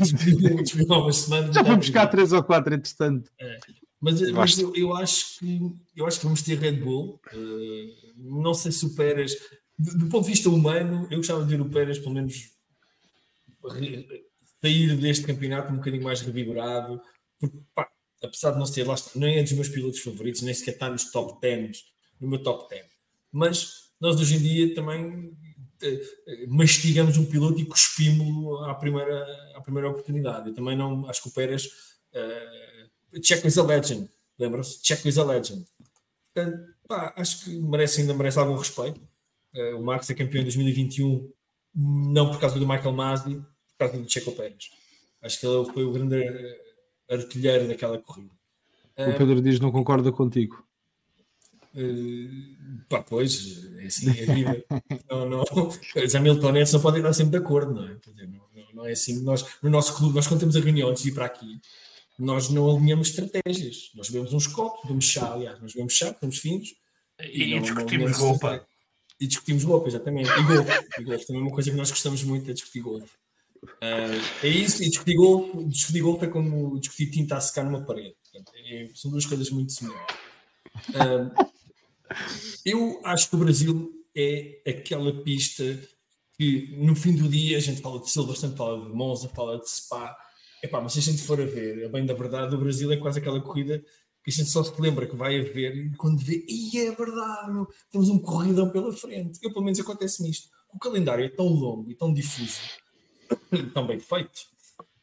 [1.51, 3.29] Já foi buscar 3 ou 4, entretanto.
[3.41, 3.57] É.
[4.03, 5.61] Mas, mas eu, eu, acho que
[5.95, 7.21] eu acho que vamos ter Red Bull.
[7.33, 9.33] Uh, não sei se o Pérez,
[9.79, 12.51] do, do, ponto de vista humano, eu gostava de ver o Pérez pelo menos
[14.61, 17.01] sair deste campeonato um bocadinho mais revigorado,
[17.39, 17.89] porque pá,
[18.21, 21.09] apesar de não ser lá, nem é dos meus pilotos favoritos, nem sequer está nos
[21.09, 21.85] top 10,
[22.19, 22.85] no meu top 10.
[23.31, 29.25] Mas nós hoje em dia também uh, mastigamos um piloto e cuspimos-lo à primeira,
[29.55, 30.49] à primeira oportunidade.
[30.49, 31.67] Eu também não acho que o Pérez.
[32.13, 32.82] Uh,
[33.21, 34.09] Checo is a legend,
[34.39, 34.79] lembram-se?
[34.83, 35.65] Checo is a legend.
[36.33, 39.01] Portanto, pá, acho que merece, ainda merece algum respeito.
[39.55, 41.31] Uh, o Max é campeão em 2021,
[41.75, 44.71] não por causa do Michael Masi, por causa do Checo Pérez.
[45.21, 46.23] Acho que ele foi o grande
[47.09, 48.31] artilheiro daquela corrida.
[48.97, 50.63] O Pedro diz não concorda contigo.
[51.75, 54.65] Uh, pá, pois, é assim, é a vida.
[55.09, 55.43] não, não,
[56.03, 57.95] os Hamiltonetes não podem estar sempre de acordo, não é?
[57.95, 59.23] Dizer, não, não, não, é assim.
[59.23, 61.59] Nós, no nosso clube, nós quando temos a reunião antes de ir para aqui,
[62.17, 63.91] nós não alinhamos estratégias.
[63.95, 66.75] Nós bebemos uns copos, bebemos chá, aliás, nós bebemos chá, estamos finos.
[67.19, 68.65] E, e não, discutimos roupa.
[69.19, 70.29] E discutimos golpe, exatamente.
[70.29, 70.87] E golfe.
[70.99, 73.15] E golfe também é uma coisa que nós gostamos muito, é discutir golfe.
[73.63, 77.81] Uh, é isso, e discutir golfe, discutir golfe é como discutir tinta a secar numa
[77.85, 78.15] parede.
[78.23, 80.15] Portanto, é, são duas coisas muito semelhantes.
[80.89, 81.53] Uh,
[82.65, 85.63] eu acho que o Brasil é aquela pista
[86.37, 89.69] que no fim do dia a gente fala de Silverstone, fala de Monza, fala de
[89.69, 90.15] Spa.
[90.63, 92.95] Epá, mas se a gente for a ver, a bem da verdade, o Brasil é
[92.95, 93.83] quase aquela corrida
[94.23, 97.51] que a gente só se lembra que vai haver e quando vê, e é verdade,
[97.51, 99.37] meu, temos um corridão pela frente.
[99.43, 100.47] Eu, pelo menos, acontece nisto.
[100.73, 102.61] O calendário é tão longo e tão difuso,
[103.73, 104.31] tão bem feito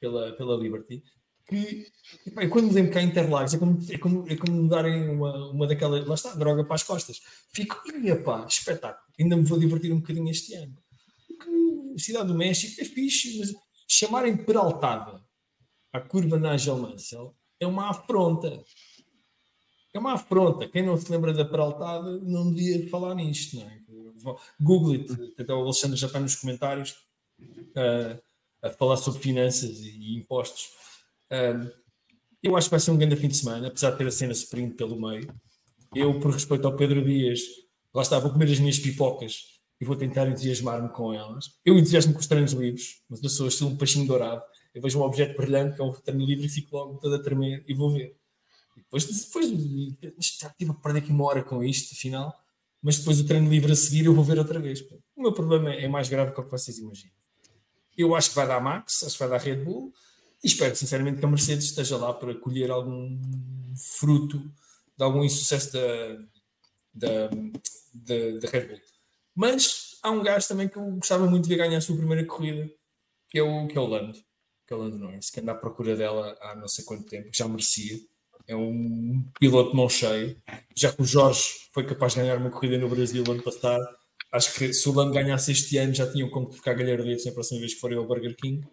[0.01, 1.03] pela, pela Liberty,
[1.47, 1.87] que
[2.27, 5.11] epá, quando me lembro que há Interlagos, é como, é como, é como me darem
[5.11, 7.21] uma, uma daquelas, lá está, droga para as costas.
[7.53, 10.75] Fico, e pá, espetáculo, ainda me vou divertir um bocadinho este ano.
[11.29, 13.53] Porque Cidade do México é fixe, mas
[13.87, 15.29] chamarem Peraltada
[15.93, 18.63] a curva Nigel Mansell é uma afronta.
[19.93, 20.69] É uma afronta.
[20.69, 23.81] Quem não se lembra da peraltada não devia falar nisto, não é?
[24.61, 25.35] Google it.
[25.39, 26.95] Até o Alexandre já está nos comentários
[27.41, 28.21] uh,
[28.63, 30.69] a falar sobre finanças e impostos.
[31.31, 31.71] Uh,
[32.43, 34.33] eu acho que vai ser um grande fim de semana, apesar de ter a cena
[34.33, 35.33] sprint pelo meio.
[35.95, 37.41] Eu, por respeito ao Pedro Dias,
[37.93, 41.47] lá está, vou comer as minhas pipocas e vou tentar entusiasmar-me com elas.
[41.65, 44.43] Eu entusiasmo com os treinos livres, mas eu sou estilo um peixinho dourado.
[44.75, 47.23] Eu vejo um objeto brilhante, que é um treino livre, e fico logo todo a
[47.23, 48.17] tremer e vou ver.
[48.77, 49.49] Depois, depois
[50.41, 52.35] já estive a perder aqui uma hora com isto, afinal,
[52.83, 54.81] mas depois o treino livre a seguir eu vou ver outra vez.
[55.17, 57.15] O meu problema é mais grave do que vocês imaginam.
[57.97, 59.93] Eu acho que vai dar Max, acho que vai dar Red Bull,
[60.43, 63.21] e espero sinceramente que a Mercedes esteja lá para colher algum
[63.77, 64.39] fruto
[64.97, 66.15] de algum insucesso da,
[66.95, 68.81] da, da, da Red Bull.
[69.35, 72.25] Mas há um gajo também que eu gostava muito de ver ganhar a sua primeira
[72.25, 72.71] corrida,
[73.29, 74.19] que é o, que é o Lando,
[74.71, 77.99] que é Norris, que anda à procura dela há não sei quanto tempo, já merecia
[78.47, 80.37] é um piloto mão cheio.
[80.75, 83.85] Já que o Jorge foi capaz de ganhar uma corrida no Brasil ano passado,
[84.33, 87.61] acho que se o Lando ganhasse este ano já tinham como trocar galhardetes na próxima
[87.61, 88.67] vez que forem ao Burger King.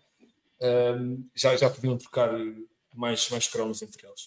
[0.59, 2.31] Um, já, já podiam trocar
[2.95, 4.21] mais, mais cromos entre eles.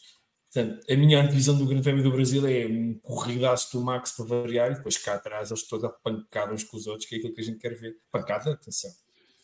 [0.53, 4.27] Portanto, a minha antevisão do Grande Prémio do Brasil é um corridaço do Max para
[4.27, 7.19] variar e depois cá atrás eles todos a pancada uns com os outros, que é
[7.19, 7.97] aquilo que a gente quer ver.
[8.11, 8.91] Pancada, atenção,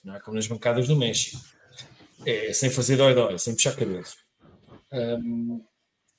[0.04, 1.40] não é como nas bancadas do México.
[2.24, 4.16] É sem fazer dói-dói, sem puxar cabelos.
[4.92, 5.62] Um,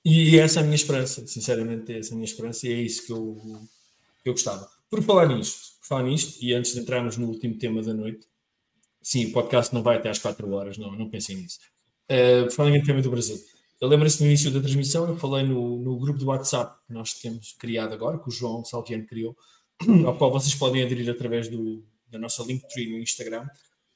[0.05, 3.05] e essa é a minha esperança, sinceramente, essa é a minha esperança e é isso
[3.05, 3.37] que eu,
[4.23, 4.69] que eu gostava.
[4.89, 8.25] Por falar nisto, por falar nisto, e antes de entrarmos no último tema da noite,
[9.01, 11.59] sim, o podcast não vai até às 4 horas, não, não pensem nisso.
[12.09, 13.37] Uh, por falar em tema do Brasil,
[13.79, 17.13] eu lembro-se no início da transmissão, eu falei no, no grupo do WhatsApp que nós
[17.13, 19.35] temos criado agora, que o João Salviano criou,
[20.05, 23.45] ao qual vocês podem aderir através do, da nossa Linktree no Instagram.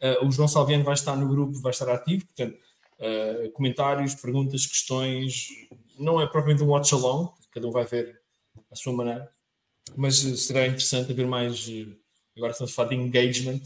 [0.02, 2.58] Uh, o João Salviano vai estar no grupo, vai estar ativo, portanto,
[3.00, 5.48] uh, comentários, perguntas, questões,
[6.00, 8.20] não é propriamente um watch along, cada um vai ver
[8.72, 9.32] a sua maneira,
[9.96, 11.68] mas será interessante haver mais.
[11.70, 11.88] Eh,
[12.36, 13.62] agora estamos a falar de engagement.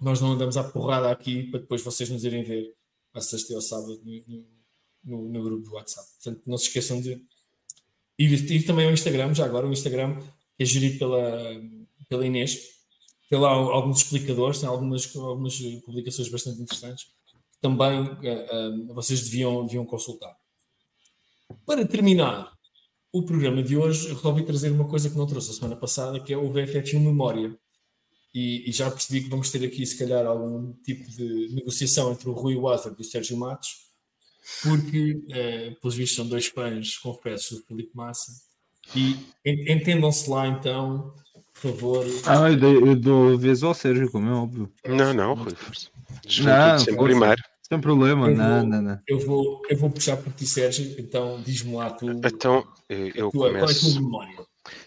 [0.00, 2.74] Nós não andamos à porrada aqui para depois vocês nos irem ver
[3.14, 4.44] a sexta e ao sábado no,
[5.04, 6.06] no, no, grupo do WhatsApp.
[6.22, 7.20] Portanto, não se esqueçam de
[8.18, 10.20] ir, ir também ao Instagram, já agora o Instagram
[10.58, 11.60] é gerido pela,
[12.08, 12.77] pela Inês.
[13.28, 19.22] Tem lá alguns explicadores, tem algumas, algumas publicações bastante interessantes que também uh, uh, vocês
[19.22, 20.34] deviam, deviam consultar.
[21.66, 22.52] Para terminar
[23.12, 26.32] o programa de hoje, resolvi trazer uma coisa que não trouxe a semana passada, que
[26.32, 27.58] é o VFF Memória.
[28.34, 32.28] E, e, já percebi que vamos ter aqui, se calhar, algum tipo de negociação entre
[32.28, 33.88] o Rui Wazer e o Sérgio Matos,
[34.62, 38.32] porque, eh, pelos vistos, são dois fãs, confesso, do Felipe Massa.
[38.94, 41.14] E entendam-se lá, então,
[41.60, 42.06] por favor.
[42.26, 44.72] Ah, eu dou vez ao Sérgio, como é óbvio.
[44.86, 45.52] Não, não, Rui.
[46.42, 47.42] Não, sempre primeiro.
[47.62, 49.00] Sem problema, eu não, vou, não, não.
[49.06, 52.10] Eu vou, eu vou puxar por ti, Sérgio, então diz-me lá tu.
[52.10, 53.58] Então, eu tua, começo.
[53.58, 54.46] Qual é a tua memória?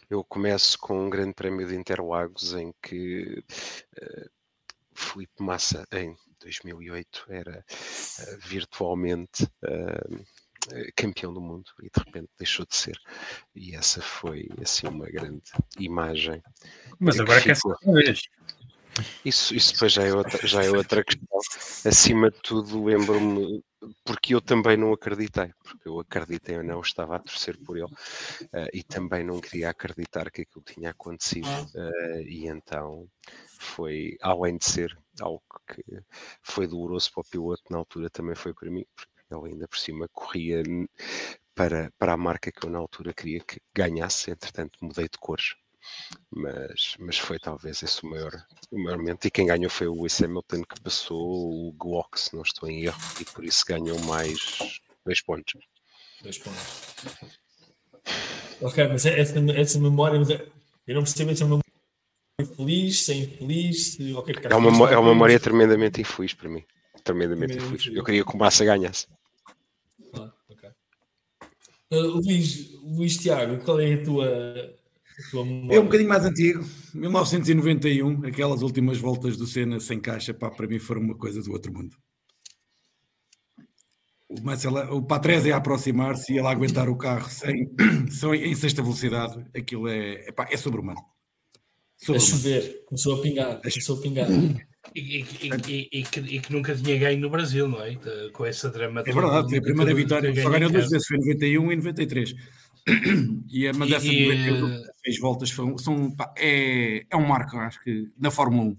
[0.09, 3.43] Eu começo com um grande prémio de Interlagos em que
[4.01, 4.30] uh,
[4.93, 10.25] Felipe Massa, em 2008, era uh, virtualmente uh,
[10.95, 12.98] campeão do mundo e de repente deixou de ser.
[13.56, 15.41] E essa foi assim uma grande
[15.80, 16.41] imagem.
[16.99, 18.22] Mas agora quer ser vez.
[19.23, 21.40] Isso, isso depois já é, outra, já é outra questão.
[21.85, 23.64] Acima de tudo, lembro-me,
[24.03, 27.85] porque eu também não acreditei, porque eu acreditei ou não, estava a torcer por ele
[27.85, 31.48] uh, e também não queria acreditar que aquilo tinha acontecido.
[31.48, 33.07] Uh, e então
[33.59, 35.83] foi, além de ser algo que
[36.41, 39.77] foi doloroso para o piloto, na altura também foi para mim, porque ele ainda por
[39.77, 40.64] cima corria
[41.56, 45.56] para, para a marca que eu na altura queria que ganhasse, entretanto mudei de cores.
[46.30, 48.32] Mas, mas foi talvez esse o maior,
[48.69, 49.26] o maior momento.
[49.26, 52.84] E quem ganhou foi o Lewis Hamilton, que passou o Glock, se não estou em
[52.85, 55.60] erro, e por isso ganhou mais dois pontos.
[56.22, 56.61] Dois pontos.
[58.61, 60.48] Ok, mas é essa, essa memória, mas é,
[60.85, 61.66] eu não percebo essa memória
[62.56, 63.98] feliz, sem infeliz.
[64.18, 66.64] Okay, é, uma, é uma memória tremendamente infeliz para mim.
[67.03, 67.88] Tremendamente infeliz.
[67.95, 69.07] Eu queria que o Massa ganhasse.
[70.13, 70.69] Ah, ok.
[71.91, 75.75] Uh, Luís, Luís Tiago, qual é a tua, a tua memória?
[75.75, 76.63] É um bocadinho mais antigo,
[76.93, 81.51] 1991, aquelas últimas voltas do Senna sem caixa, pá, para mim foram uma coisa do
[81.51, 81.95] outro mundo.
[84.30, 87.69] O, Marcelo, o Patrese a aproximar-se e ele a aguentar o carro sem,
[88.09, 91.01] sem, em sexta velocidade, aquilo é, epá, é sobre-humano.
[91.97, 94.27] Sobre a chover, começou a pingar, começou a pingar.
[94.95, 97.95] E, e, e, que, e, que, nunca tinha ganho no Brasil, não é?
[98.34, 99.01] Com essa drama.
[99.06, 102.35] É verdade, a primeira vitória, só ganhou duas vezes, foi em 91 e 93.
[103.48, 104.42] E a mandar e,
[105.03, 108.77] seis voltas são, pá, é, é um marco, acho que, na Fórmula 1,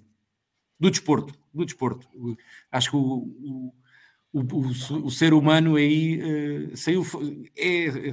[0.81, 2.09] do desporto, do desporto.
[2.71, 3.73] Acho que o,
[4.33, 7.07] o, o, o ser humano aí uh, saiu,
[7.57, 8.13] é,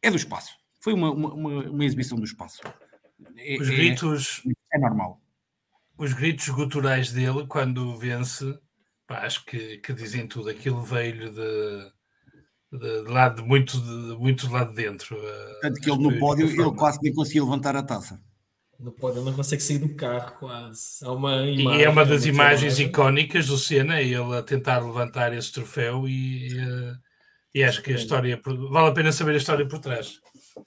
[0.00, 0.56] é do espaço.
[0.80, 2.62] Foi uma, uma, uma exibição do espaço.
[3.36, 4.42] É, Os gritos.
[4.72, 5.20] É, é normal
[5.98, 8.58] os gritos guturais dele quando vence,
[9.06, 10.50] pá, acho que, que dizem tudo.
[10.50, 11.90] Aquilo veio de,
[12.72, 15.16] de, de lado muito de, muito de lado de dentro.
[15.16, 18.20] Eh, Tanto que ele no pódio ele quase nem conseguia levantar a taça.
[18.78, 21.02] No pódio ele não consegue sair do carro quase.
[21.02, 25.32] Há uma imagem, e é uma das imagens icónicas do Senna, ele a tentar levantar
[25.32, 28.38] esse troféu e, e, e acho que a história
[28.70, 30.20] vale a pena saber a história por trás.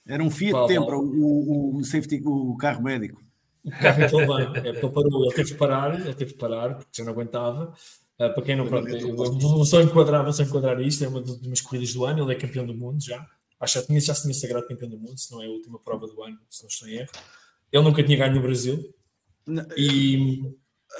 [0.08, 3.22] Era um Fiat Tempra, o, o, safety, o carro médico.
[3.64, 6.76] O carro então bem, é, ele parou, ele teve que parar, ele teve que parar,
[6.76, 7.74] porque já não aguentava.
[8.20, 11.32] Uh, para quem não, pronto, eu só enquadrar, vou só enquadrar isto, é uma das
[11.32, 13.26] últimas corridas do ano, ele é campeão do mundo já.
[13.60, 15.50] Acho que já, tinha, já se tinha sagrado campeão do mundo, se não é a
[15.50, 17.10] última prova do ano, se não estou em erro.
[17.72, 18.94] Ele nunca tinha ganho no Brasil.
[19.78, 20.42] e...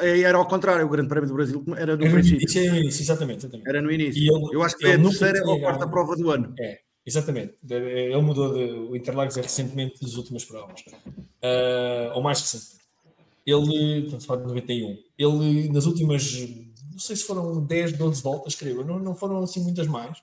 [0.02, 2.72] Era ao contrário, o Grande Prémio do Brasil era no era princípio.
[2.72, 3.40] No início, exatamente.
[3.40, 3.68] exatamente.
[3.68, 4.22] Era no início.
[4.22, 6.54] Ele, eu acho que é a terceira ou quarta prova do ano.
[6.60, 7.56] É, Exatamente.
[7.68, 10.82] Ele mudou de, o Interlagos é recentemente das últimas provas.
[10.82, 12.80] Uh, ou mais recentemente.
[13.45, 16.34] Ele, estamos a falar de 91, ele nas últimas,
[16.92, 20.22] não sei se foram 10, 12 voltas, creio, não, não foram assim muitas mais.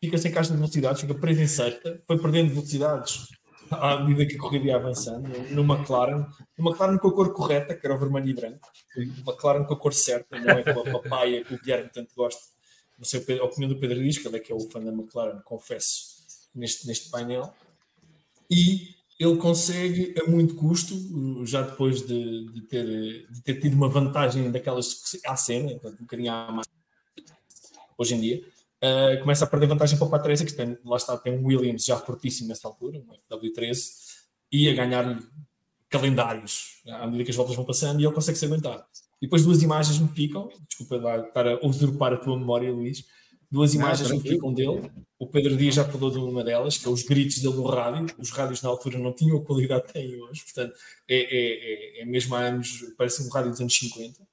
[0.00, 3.26] Fica sem caixa de velocidades, fica preso em sexta, foi perdendo velocidades
[3.70, 6.26] à medida que a corrida ia avançando, no McLaren,
[6.58, 9.74] no McLaren com a cor correta, que era o vermelho e branco, o McLaren com
[9.74, 12.40] a cor certa, não é com a papaya que o Guilherme tanto gosta.
[12.98, 14.90] Não sei a opinião do Pedro diz, que ele é que é o fã da
[14.90, 16.09] McLaren, confesso,
[16.54, 17.52] neste, neste painel.
[18.50, 20.94] E ele consegue a muito custo,
[21.44, 25.96] já depois de, de, ter, de ter tido uma vantagem daquelas que à cena, um
[26.00, 26.66] bocadinho à mais
[27.98, 28.42] hoje em dia,
[28.82, 31.84] uh, começa a perder vantagem para o Patrese, que tem, lá está, tem um Williams
[31.84, 33.90] já fortíssimo nessa altura, um W13,
[34.50, 35.22] e a ganhar
[35.90, 38.86] calendários à medida que as voltas vão passando e ele consegue se aguentar.
[39.20, 40.96] E depois duas imagens me ficam, desculpa
[41.26, 43.04] estar a usurpar a tua memória, Luís,
[43.50, 44.90] duas imagens não, me ficam dele.
[45.18, 48.14] O Pedro Dias já falou de uma delas, que é os gritos dele no rádio.
[48.18, 50.74] Os rádios na altura não tinham a qualidade que têm hoje, portanto,
[51.08, 54.26] é, é, é, é mesmo há anos, parece um rádio dos anos 50.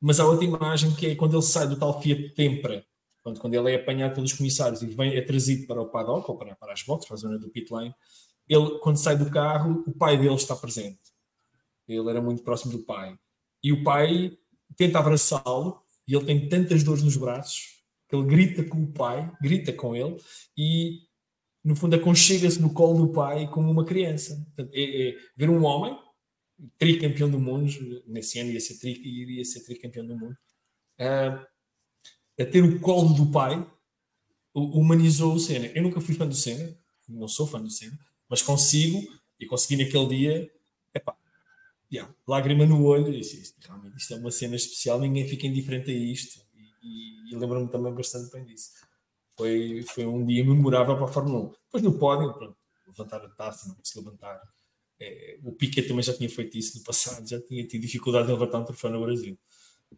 [0.00, 2.84] Mas há outra imagem que é quando ele sai do tal Fiat Tempra,
[3.22, 6.36] quando, quando ele é apanhado pelos comissários e vem, é trazido para o paddock ou
[6.36, 7.94] para, para as boxes, para a zona do pit lane,
[8.48, 10.98] ele, quando sai do carro, o pai dele está presente.
[11.86, 13.16] Ele era muito próximo do pai.
[13.62, 14.36] E o pai
[14.76, 17.71] tenta abraçá-lo e ele tem tantas dores nos braços
[18.12, 20.16] ele grita com o pai, grita com ele
[20.56, 21.00] e,
[21.64, 24.36] no fundo, aconchega-se no colo do pai como uma criança.
[24.54, 25.96] Portanto, é, é, ver um homem,
[26.78, 27.72] tricampeão do mundo,
[28.06, 30.36] nesse ano ia ser, tri, iria ser tricampeão do mundo,
[30.98, 31.46] a,
[32.38, 33.66] a ter o colo do pai,
[34.54, 35.66] humanizou o Senna.
[35.68, 36.76] Eu nunca fui fã do Senna,
[37.08, 39.02] não sou fã do Senna, mas consigo,
[39.40, 40.50] e consegui naquele dia,
[40.94, 41.16] epá,
[41.90, 43.04] yeah, lágrima no olho,
[43.60, 46.41] realmente isto é uma cena especial, ninguém fica indiferente a isto
[46.82, 48.70] e, e lembro-me também bastante bem disso.
[49.36, 51.52] Foi, foi um dia memorável para a Fórmula 1.
[51.64, 54.40] Depois no pódio, pronto, levantar a taça, não consegui levantar.
[55.00, 58.32] É, o Piquet também já tinha feito isso no passado, já tinha tido dificuldade em
[58.32, 59.38] levantar um troféu no Brasil,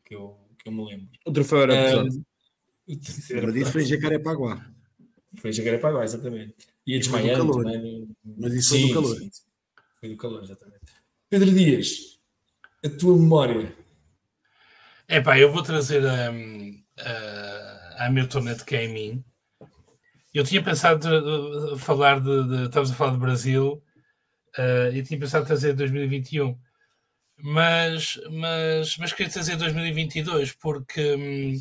[0.04, 1.08] que eu, que eu me lembro.
[1.26, 2.24] O troféu era pesado.
[3.30, 4.70] Lembra disso foi em Jacarepaguá.
[5.40, 6.54] Foi em Jacarepaguá, exatamente.
[6.86, 8.08] Ia desmaiando também.
[8.36, 9.16] Mas isso sim, foi do calor.
[9.16, 9.30] Sim,
[10.00, 10.80] foi do calor, exatamente.
[11.28, 12.20] Pedro Dias,
[12.84, 13.74] a tua memória
[15.14, 16.30] é pá, eu vou trazer a,
[17.00, 19.24] a, a Hamilton em mim.
[20.32, 23.80] Eu tinha pensado de, de falar de, de, Estamos a falar de Brasil
[24.58, 26.58] uh, e tinha pensado trazer 2021,
[27.38, 31.14] mas, mas, mas queria trazer 2022 porque.
[31.14, 31.54] Um,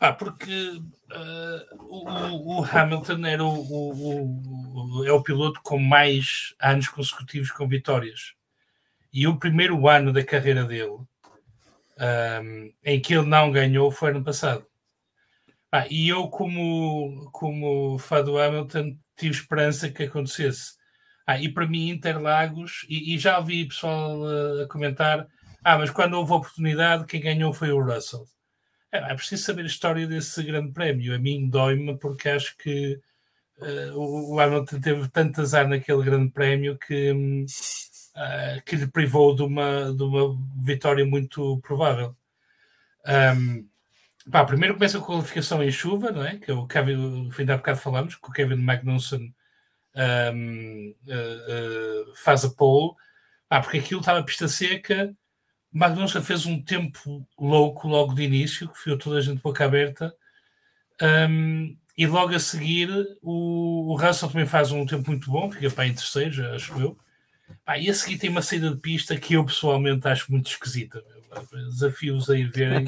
[0.00, 6.88] Ah, porque uh, o, o, Hamilton era o, o, é o piloto com mais anos
[6.88, 8.34] consecutivos com vitórias.
[9.12, 10.98] E o primeiro ano da carreira dele,
[12.00, 14.66] um, em que ele não ganhou, foi ano passado.
[15.72, 20.74] Ah, e eu, como, como fã do Hamilton, tive esperança que acontecesse.
[21.26, 25.26] Ah, e para mim, Interlagos, e, e já ouvi pessoal uh, a comentar:
[25.62, 28.24] ah, mas quando houve oportunidade, quem ganhou foi o Russell.
[28.92, 31.14] É, é preciso saber a história desse grande prémio.
[31.14, 32.98] A mim dói-me porque acho que
[33.58, 37.12] uh, o Hamilton teve tanto azar naquele grande prémio que,
[38.16, 42.16] uh, que lhe privou de uma, de uma vitória muito provável.
[43.36, 43.68] Um,
[44.30, 46.38] pá, primeiro começa a qualificação em chuva, não é?
[46.38, 49.34] Que é o Kevin, fim da bocado falamos, que o Kevin Magnussen
[50.34, 52.94] um, uh, faz a pole.
[53.48, 55.14] Ah, porque aquilo estava pista seca
[55.72, 60.14] Magnussen fez um tempo louco logo de início, que ficou toda a gente boca aberta.
[61.00, 62.88] Um, e logo a seguir
[63.22, 66.98] o, o Russell também faz um tempo muito bom, fica para em terceiro, acho eu.
[67.66, 71.02] Ah, e a seguir tem uma saída de pista que eu pessoalmente acho muito esquisita.
[71.52, 72.86] Desafios a ir verem.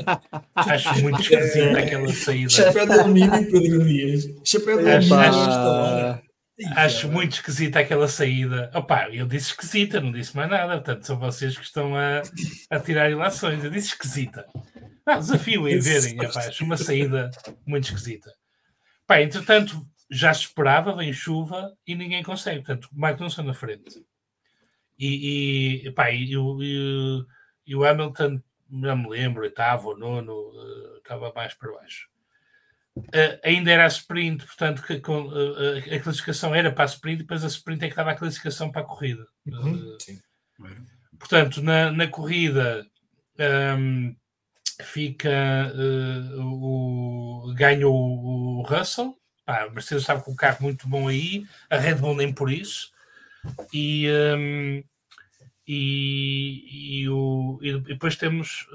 [0.55, 2.51] acho muito esquisita aquela saída.
[2.51, 4.29] Chapéu de alumínio, Pedro Dias.
[4.45, 6.23] Chapéu de alumínio.
[6.77, 8.71] Acho muito esquisita aquela saída.
[8.75, 10.75] Opa, eu disse esquisita, não disse mais nada.
[10.75, 12.23] Portanto, são vocês que estão a,
[12.71, 13.63] a tirar ilações.
[13.65, 14.47] Eu disse esquisita.
[15.07, 16.21] Não, desafio em verem.
[16.21, 17.31] Opa, acho uma saída
[17.67, 18.31] muito esquisita.
[19.07, 22.59] Pá, entretanto, já se esperava, vem chuva e ninguém consegue.
[22.59, 24.05] Portanto, o Magnussen na frente.
[24.99, 27.27] E, e, pá, e, e,
[27.67, 28.41] e o Hamilton,
[28.71, 32.09] não me lembro, oitavo ou nono, eh, estava mais para baixo.
[32.97, 37.21] Uh, ainda era a sprint, portanto, que, com, uh, a classificação era para a sprint,
[37.21, 39.27] e depois a sprint é que dava a classificação para a corrida.
[39.47, 39.97] Uhum,
[40.61, 42.87] uh, portanto, na, na corrida
[43.39, 44.17] um, ehm,
[44.83, 45.73] fica
[46.37, 49.17] o, ganha o, o Russell.
[49.45, 52.53] Pá, a Mercedes estava com um carro muito bom aí, a Red Bull nem por
[52.53, 52.92] isso.
[53.73, 54.85] E, um,
[55.67, 58.67] e, e, o, e depois temos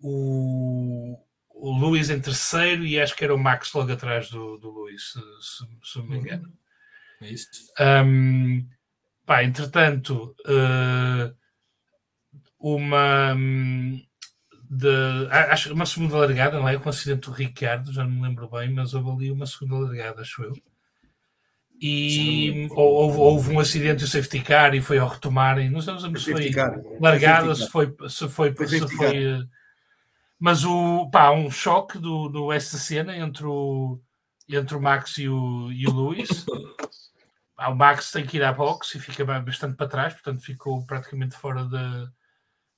[0.00, 1.18] o
[1.56, 5.12] o Luís em terceiro e acho que era o Max logo atrás do, do Luís,
[5.12, 6.52] se, se, se não me engano.
[7.20, 7.48] É isso.
[7.80, 8.68] Um,
[9.24, 11.34] pá, entretanto, uh,
[12.58, 13.34] uma
[14.68, 16.76] de, acho uma segunda largada, não é?
[16.78, 19.78] Com o acidente do Ricardo, já não me lembro bem, mas houve ali uma segunda
[19.78, 20.52] largada, acho eu.
[21.80, 25.68] E houve, houve, um acidente o safety car e foi ao retomarem.
[25.68, 26.50] Não sei se foi
[27.00, 29.46] largada, se foi, se foi, se foi,
[30.38, 34.00] mas o, pá, um choque do, do essa cena entre o,
[34.48, 36.46] entre o Max e o, e o Luís.
[37.58, 41.36] o Max tem que ir à box e fica bastante para trás, portanto ficou praticamente
[41.36, 42.10] fora da,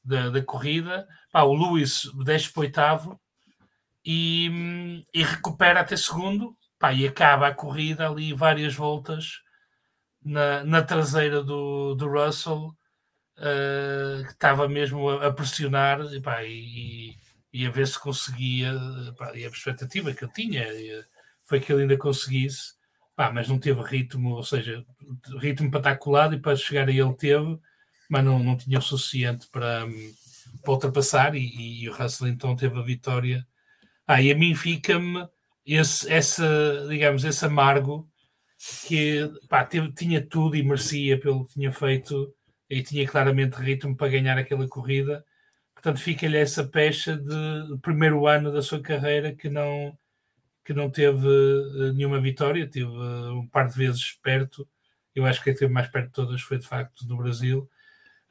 [0.04, 1.06] da, da corrida.
[1.30, 3.20] Pá, o Luís desce para o oitavo
[4.04, 9.42] e, e recupera até segundo pá, e acaba a corrida ali várias voltas
[10.24, 12.74] na, na traseira do, do Russell
[13.38, 17.16] uh, que estava mesmo a, a pressionar e, pá, e,
[17.52, 18.74] e a ver se conseguia,
[19.16, 20.66] pá, e a perspectiva que eu tinha
[21.44, 22.74] foi que ele ainda conseguisse,
[23.16, 24.84] pá, mas não teve ritmo, ou seja,
[25.38, 27.58] ritmo para estar colado e para chegar a ele teve,
[28.08, 29.86] mas não, não tinha o suficiente para,
[30.62, 33.46] para ultrapassar e, e o Russell então teve a vitória.
[34.06, 35.28] Ah, e a mim fica-me
[35.76, 38.08] esse, essa, digamos, esse amargo
[38.86, 42.34] que pá, teve, tinha tudo e merecia pelo que tinha feito
[42.68, 45.24] e tinha claramente ritmo para ganhar aquela corrida
[45.78, 49.96] Portanto, fica-lhe essa pecha de primeiro ano da sua carreira que não,
[50.64, 54.68] que não teve eh, nenhuma vitória, teve eh, um par de vezes perto.
[55.14, 57.70] Eu acho que a teve mais perto de todas foi de facto no Brasil,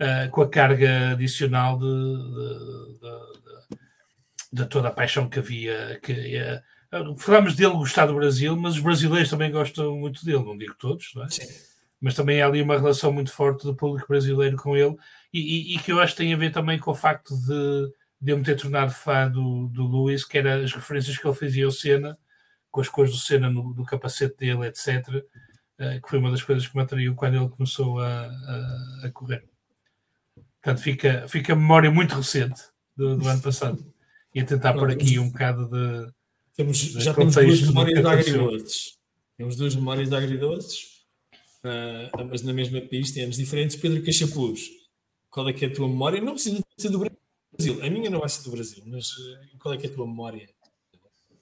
[0.02, 6.00] uh, com a carga adicional de, de, de, de, toda a paixão que havia.
[6.04, 6.62] Que, uh,
[7.18, 11.12] falamos dele gostar do Brasil, mas os brasileiros também gostam muito dele, não digo todos,
[11.16, 11.28] não é?
[12.00, 14.96] Mas também há ali uma relação muito forte do público brasileiro com ele
[15.34, 18.32] e, e, que eu acho que tem a ver também com o facto de, de
[18.32, 21.66] eu me ter tornado fã do, do Lewis, que era as referências que ele fazia
[21.66, 22.18] ao Senna,
[22.72, 25.24] com as cores do Senna no, no capacete dele, etc.,
[25.80, 29.12] eh, que foi uma das coisas que me atraiu quando ele começou a, a, a
[29.12, 29.44] correr.
[30.62, 32.62] Portanto, fica, fica a memória muito recente
[32.96, 33.94] do, do ano passado.
[34.34, 36.12] E a tentar pôr aqui um bocado de.
[36.58, 38.98] Temos, de já temos duas memórias de agridoces.
[39.38, 40.80] Temos duas memórias de agridoces,
[41.64, 43.76] uh, ambas na mesma pista, em anos diferentes.
[43.76, 44.78] Pedro Cachapuz
[45.38, 46.20] qual é que é a tua memória?
[46.20, 47.80] Não precisa ser do Brasil.
[47.84, 50.08] A minha não vai ser do Brasil, mas eh, qual é que é a tua
[50.08, 50.50] memória?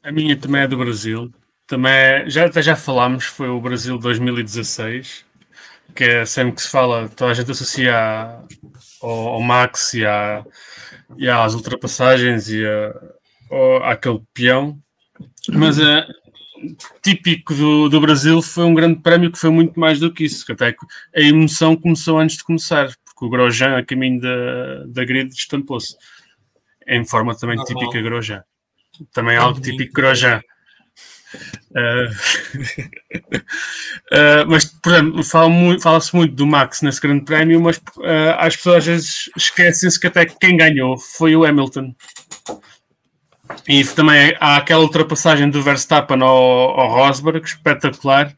[0.03, 1.31] A minha também é do Brasil.
[1.65, 5.25] Também, já, até já falámos, foi o Brasil 2016,
[5.95, 8.43] que é sempre que se fala, toda a gente associa
[9.01, 10.45] ao, ao Max e, à,
[11.17, 12.93] e às ultrapassagens e, a,
[13.49, 14.77] ao, àquele peão,
[15.53, 16.03] mas uh,
[17.01, 20.45] típico do, do Brasil foi um grande prémio que foi muito mais do que isso,
[20.45, 20.75] que até
[21.15, 25.95] a emoção começou antes de começar, porque o Grosjean a caminho da, da grid estampou-se,
[26.87, 27.79] em forma também Normal.
[27.79, 28.43] típica Grosjean.
[29.13, 30.41] Também é algo típico Grosjean.
[31.71, 32.07] Uh,
[34.11, 38.35] uh, mas, por exemplo, fala-se muito, fala muito do Max nesse grande prémio, mas uh,
[38.37, 41.93] as pessoas às vezes esquecem-se que até quem ganhou foi o Hamilton.
[43.67, 48.35] E também há aquela ultrapassagem do Verstappen ao, ao Rosberg, espetacular,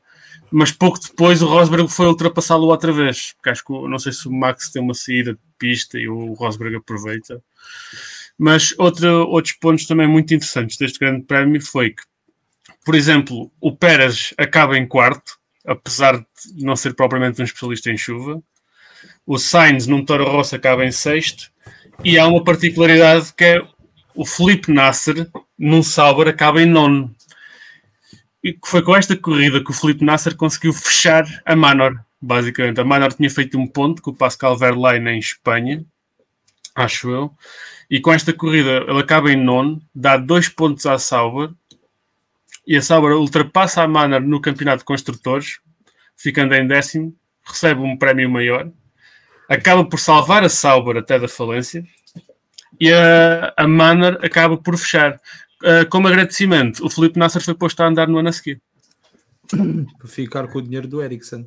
[0.51, 3.33] mas pouco depois o Rosberg foi ultrapassá-lo outra vez.
[3.33, 6.33] Porque acho que não sei se o Max tem uma saída de pista e o
[6.33, 7.41] Rosberg aproveita.
[8.37, 12.03] Mas outro, outros pontos também muito interessantes deste grande prémio foi que,
[12.85, 17.97] por exemplo, o Pérez acaba em quarto, apesar de não ser propriamente um especialista em
[17.97, 18.41] chuva.
[19.25, 21.51] O Sainz, num Toro Rosso, acaba em sexto.
[22.03, 23.67] E há uma particularidade que é
[24.17, 27.15] o Felipe Nasser, num Sauber, acaba em nono.
[28.43, 32.81] E foi com esta corrida que o Felipe Nasser conseguiu fechar a Manor, basicamente.
[32.81, 35.85] A Manor tinha feito um ponto com o Pascal Verlaine em Espanha,
[36.73, 37.31] acho eu.
[37.91, 41.51] E com esta corrida ele acaba em nono, dá dois pontos à Sauber.
[42.65, 45.59] E a Sauber ultrapassa a Manor no campeonato de construtores,
[46.15, 48.67] ficando em décimo, recebe um prémio maior.
[49.47, 51.85] Acaba por salvar a Sauber até da falência
[52.79, 55.19] e a, a Manor acaba por fechar.
[55.63, 58.61] Uh, como agradecimento, o Felipe Nasser foi posto a andar no ano a seguir.
[59.97, 61.45] Para ficar com o dinheiro do Ericsson.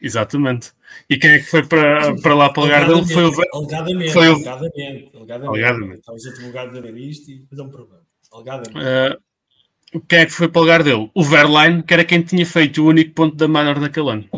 [0.00, 0.72] Exatamente.
[1.08, 3.06] E quem é que foi para, para lá para o lugar dele?
[3.06, 3.32] Foi o.
[3.54, 4.12] Alegadamente.
[4.12, 4.34] Foi o...
[4.34, 5.10] Alegadamente.
[5.16, 5.98] Alegadamente.
[6.00, 8.02] Estamos advogados a ver isto e depois é um problema.
[8.30, 8.78] Alegadamente.
[8.78, 11.10] Uh, quem é que foi para o lugar dele?
[11.14, 14.28] O Verline, que era quem tinha feito o único ponto da Manor naquele ano.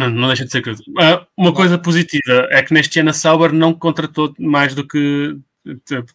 [0.00, 0.82] Não, não deixa de ser coisa.
[0.88, 5.36] Uh, uma coisa positiva é que neste ano a Sauber não contratou mais do que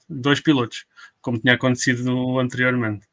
[0.10, 0.86] dois pilotos,
[1.22, 3.06] como tinha acontecido anteriormente.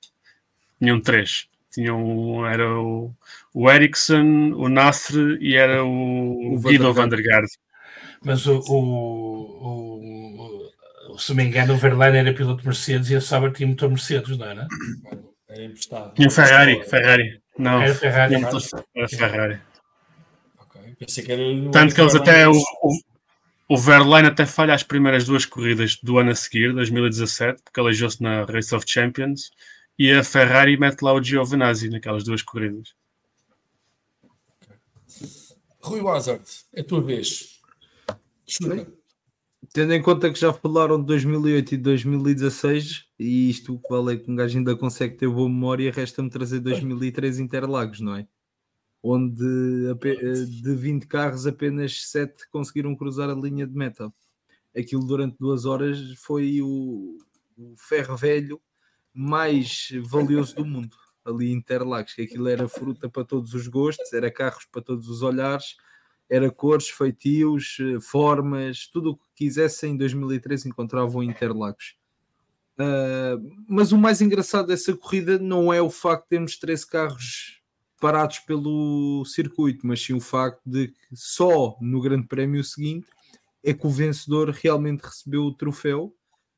[0.79, 1.47] Tinham três.
[1.71, 3.15] Tinham, era o,
[3.53, 7.49] o Ericsson, o Nasser e era o, o Guido van der Gaard.
[8.25, 9.91] Mas o, o,
[11.11, 14.39] o, se me engano, o Verlaine era piloto Mercedes e a Sauber tinha motor Mercedes,
[14.39, 14.67] não era?
[15.51, 16.15] Era emprestado.
[16.15, 17.43] Tinha Ferrari, Ferrari.
[17.59, 18.35] Não, era Ferrari.
[18.37, 19.61] Era Ferrari.
[21.07, 22.49] Pensei que era Tanto que eles até.
[22.49, 23.01] O, o,
[23.71, 28.23] o Verlaine até falha as primeiras duas corridas do ano a seguir, 2017, porque aleijou-se
[28.23, 29.51] na Race of Champions,
[29.99, 32.95] e a Ferrari mete lá o Giovinazzi naquelas duas corridas.
[35.81, 37.61] Rui Wazard, é a tua vez.
[38.47, 38.87] Chuta.
[39.73, 44.17] Tendo em conta que já falaram de 2008 e 2016, e isto que vale é
[44.19, 48.27] que um gajo ainda consegue ter boa memória, resta-me trazer 2003 Interlagos, não é?
[49.03, 49.45] Onde
[50.63, 54.13] de 20 carros apenas 7 conseguiram cruzar a linha de meta.
[54.77, 57.19] Aquilo durante duas horas foi o,
[57.59, 58.61] o ferro velho
[59.13, 64.13] mais valioso do mundo, ali em Interlagos, que aquilo era fruta para todos os gostos,
[64.13, 65.77] era carros para todos os olhares,
[66.31, 71.97] era cores, feitios, formas, tudo o que quisessem em 2003 encontravam em Interlagos.
[72.79, 77.62] Uh, mas o mais engraçado dessa corrida não é o facto de termos 13 carros
[78.03, 83.07] parados pelo circuito, mas sim o facto de que só no Grande Prémio seguinte
[83.63, 86.13] é que o vencedor realmente recebeu o troféu,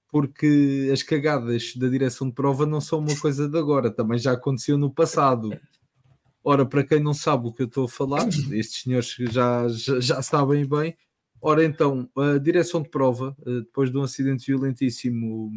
[0.09, 4.33] porque as cagadas da direção de prova não são uma coisa de agora, também já
[4.33, 5.51] aconteceu no passado.
[6.43, 10.01] Ora, para quem não sabe o que eu estou a falar, estes senhores já, já,
[10.01, 10.97] já sabem bem.
[11.43, 15.53] Ora, então, a direção de prova, eh, depois de um acidente violentíssimo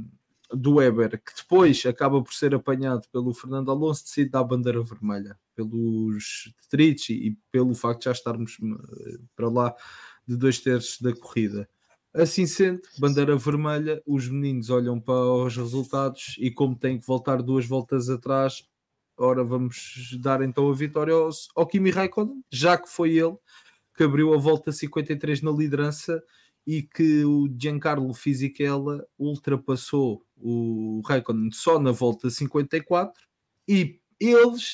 [0.51, 4.81] do Weber, que depois acaba por ser apanhado pelo Fernando Alonso, decide dar a bandeira
[4.81, 9.75] vermelha pelos detritos e, pelo facto de já estarmos eh, para lá
[10.25, 11.69] de dois terços da corrida.
[12.13, 17.41] Assim sendo, bandeira vermelha, os meninos olham para os resultados e, como têm que voltar
[17.41, 18.63] duas voltas atrás,
[19.17, 23.35] ora vamos dar então a vitória ao, ao Kimi Raikkonen, já que foi ele
[23.95, 26.23] que abriu a volta 53 na liderança
[26.67, 33.23] e que o Giancarlo Fisichella ultrapassou o Raikkonen só na volta 54
[33.65, 34.73] e eles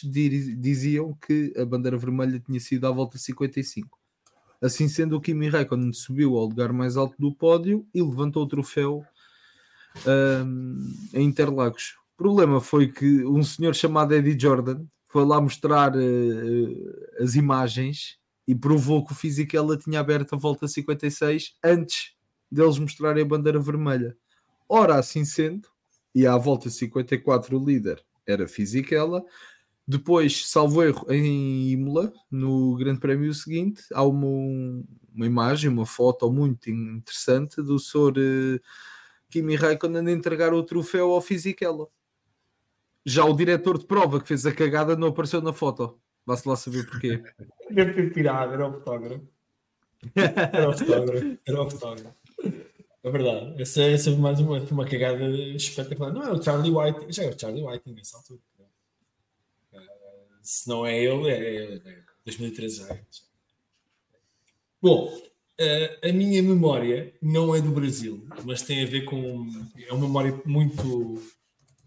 [0.58, 4.00] diziam que a bandeira vermelha tinha sido à volta 55.
[4.60, 8.48] Assim sendo, o Kimi Raikkonen subiu ao lugar mais alto do pódio e levantou o
[8.48, 9.06] troféu
[10.08, 11.96] um, em Interlagos.
[12.16, 18.18] O problema foi que um senhor chamado Eddie Jordan foi lá mostrar uh, as imagens
[18.48, 22.14] e provou que o Fisichella tinha aberto a volta 56 antes
[22.52, 24.16] deles mostrarem a bandeira vermelha.
[24.68, 25.68] Ora, assim sendo,
[26.14, 29.24] e à volta 54 o líder era Fisichella,
[29.86, 34.28] depois, salvo erro, em Imola, no Grande Prémio seguinte, há uma,
[35.14, 38.62] uma imagem, uma foto muito interessante do Sr.
[39.30, 41.88] Kimi Raikkonen a entregar o troféu ao Fisichella.
[43.06, 46.00] Já o diretor de prova que fez a cagada não apareceu na foto.
[46.26, 47.22] Vá-se lá saber porquê.
[47.70, 49.28] Deve ter era o fotógrafo.
[50.16, 51.38] Era o fotógrafo.
[51.46, 52.16] Era o fotógrafo.
[53.04, 53.62] É verdade.
[53.62, 56.14] Essa, essa é mais uma, uma cagada espetacular.
[56.14, 58.40] Não é o Charlie White, já é o Charlie White nessa altura.
[59.74, 59.80] Uh,
[60.42, 62.94] se não é ele, é, é 2013 já.
[62.94, 63.04] É.
[64.82, 69.50] Bom, uh, a minha memória não é do Brasil, mas tem a ver com.
[69.86, 71.22] É uma memória muito,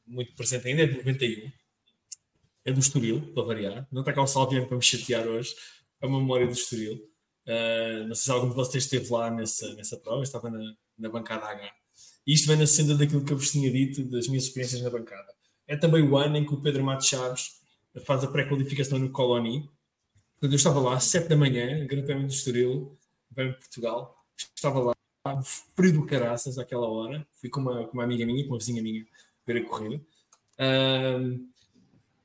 [0.06, 1.50] muito presente ainda, é de 91.
[2.66, 3.88] É do Estoril, para variar.
[3.92, 5.54] Não está cá o Salviano para me chatear hoje.
[6.00, 6.94] É uma memória do Estoril.
[7.46, 11.08] Uh, não sei se algum de vocês esteve lá nessa, nessa prova, estava na, na
[11.08, 11.72] bancada H.
[12.26, 14.90] E isto vem na senda daquilo que eu vos tinha dito das minhas experiências na
[14.90, 15.32] bancada.
[15.68, 17.60] É também o ano em que o Pedro Matos Chaves
[18.04, 19.70] faz a pré-qualificação no Coloni.
[20.40, 22.98] Quando eu estava lá, às 7 da manhã, Prémio do Estoril,
[23.30, 24.16] bem Portugal,
[24.54, 25.42] estava lá,
[25.76, 27.24] frio do caraças àquela hora.
[27.40, 29.06] Fui com uma, com uma amiga minha, com uma vizinha minha,
[29.46, 30.04] ver a corrida.
[30.58, 31.48] Um,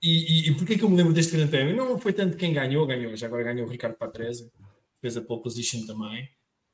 [0.02, 1.76] e, e, e porquê que eu me lembro deste Grande Prémio?
[1.76, 4.52] Não foi tanto quem ganhou, ganhou, já agora ganhou o Ricardo Patrese,
[5.00, 6.30] fez a pole position também.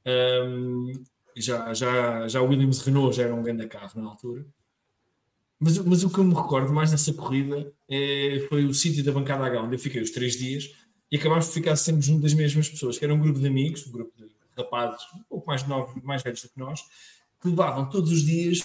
[0.06, 0.93] Um,
[1.35, 4.45] já, já, já o Williams Renault já era um grande carro na altura.
[5.59, 9.11] Mas, mas o que eu me recordo mais nessa corrida é, foi o sítio da
[9.11, 10.72] bancada H, onde eu fiquei os três dias
[11.11, 13.85] e acabámos de ficar sempre junto das mesmas pessoas, que era um grupo de amigos,
[13.88, 16.81] um grupo de rapazes um pouco mais novos, mais velhos do que nós,
[17.41, 18.59] que levavam todos os dias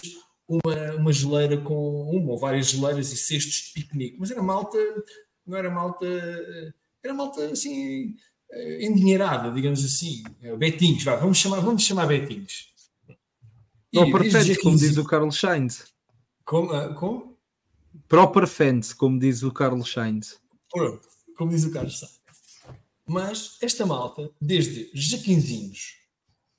[0.47, 4.17] uma, uma geleira com uma ou várias geleiras e cestos de piquenique.
[4.19, 4.77] Mas era malta,
[5.45, 6.05] não era malta,
[7.03, 8.15] era malta assim
[8.51, 12.71] uh, endinheirada, digamos assim, uh, betinhos, vá, vamos chamar, vamos chamar betinhos.
[13.91, 15.93] Proper fans, como diz o Carlos Sainz.
[16.43, 16.95] Como?
[16.95, 17.37] Como?
[18.07, 18.47] Proper
[18.97, 20.39] como diz o Carlos Sainz.
[20.71, 21.07] Pronto,
[21.37, 22.23] como diz o Carlos Sainz.
[23.05, 25.97] Mas esta malta, desde jaquinzinhos,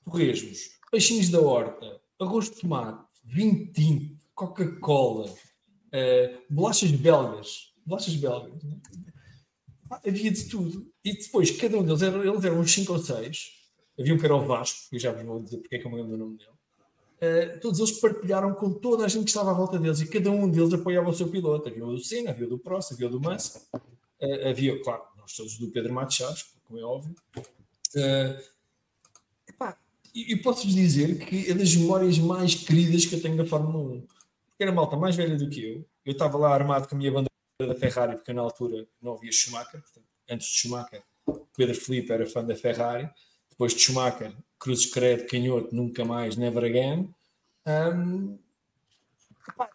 [0.05, 8.63] torresmos, peixinhos da horta, arroz de tomate, vinho tinto, Coca-Cola, uh, bolachas belgas, bolachas belgas,
[8.63, 8.79] né?
[10.07, 10.87] havia de tudo.
[11.05, 13.53] E depois, cada um deles, era, eles eram uns 5 ou 6.
[13.99, 15.91] Havia um que era o Vasco, que já vos vou dizer porque é que eu
[15.91, 16.51] me lembro do nome dele.
[17.23, 20.31] Uh, todos eles partilharam com toda a gente que estava à volta deles e cada
[20.31, 21.69] um deles apoiava o seu piloto.
[21.69, 25.03] Havia o do Senna, havia o do Prost, havia o do Massa, uh, havia, claro,
[25.17, 27.15] nós todos do Pedro Matos Chaves, como é óbvio.
[27.37, 28.54] Uh,
[30.15, 34.01] e, posso-vos dizer que é das memórias mais queridas que eu tenho da Fórmula 1.
[34.01, 35.85] Porque era malta mais velha do que eu.
[36.05, 39.33] Eu estava lá armado com a minha bandeira da Ferrari, porque na altura não havia
[39.33, 39.81] Schumacher.
[39.81, 41.03] Portanto, antes de Schumacher,
[41.57, 43.11] Pedro Felipe era fã da Ferrari.
[43.51, 47.13] Depois de Schumacher, Cruzes Credo, Canhoto, nunca mais, never again.
[47.67, 48.39] Um,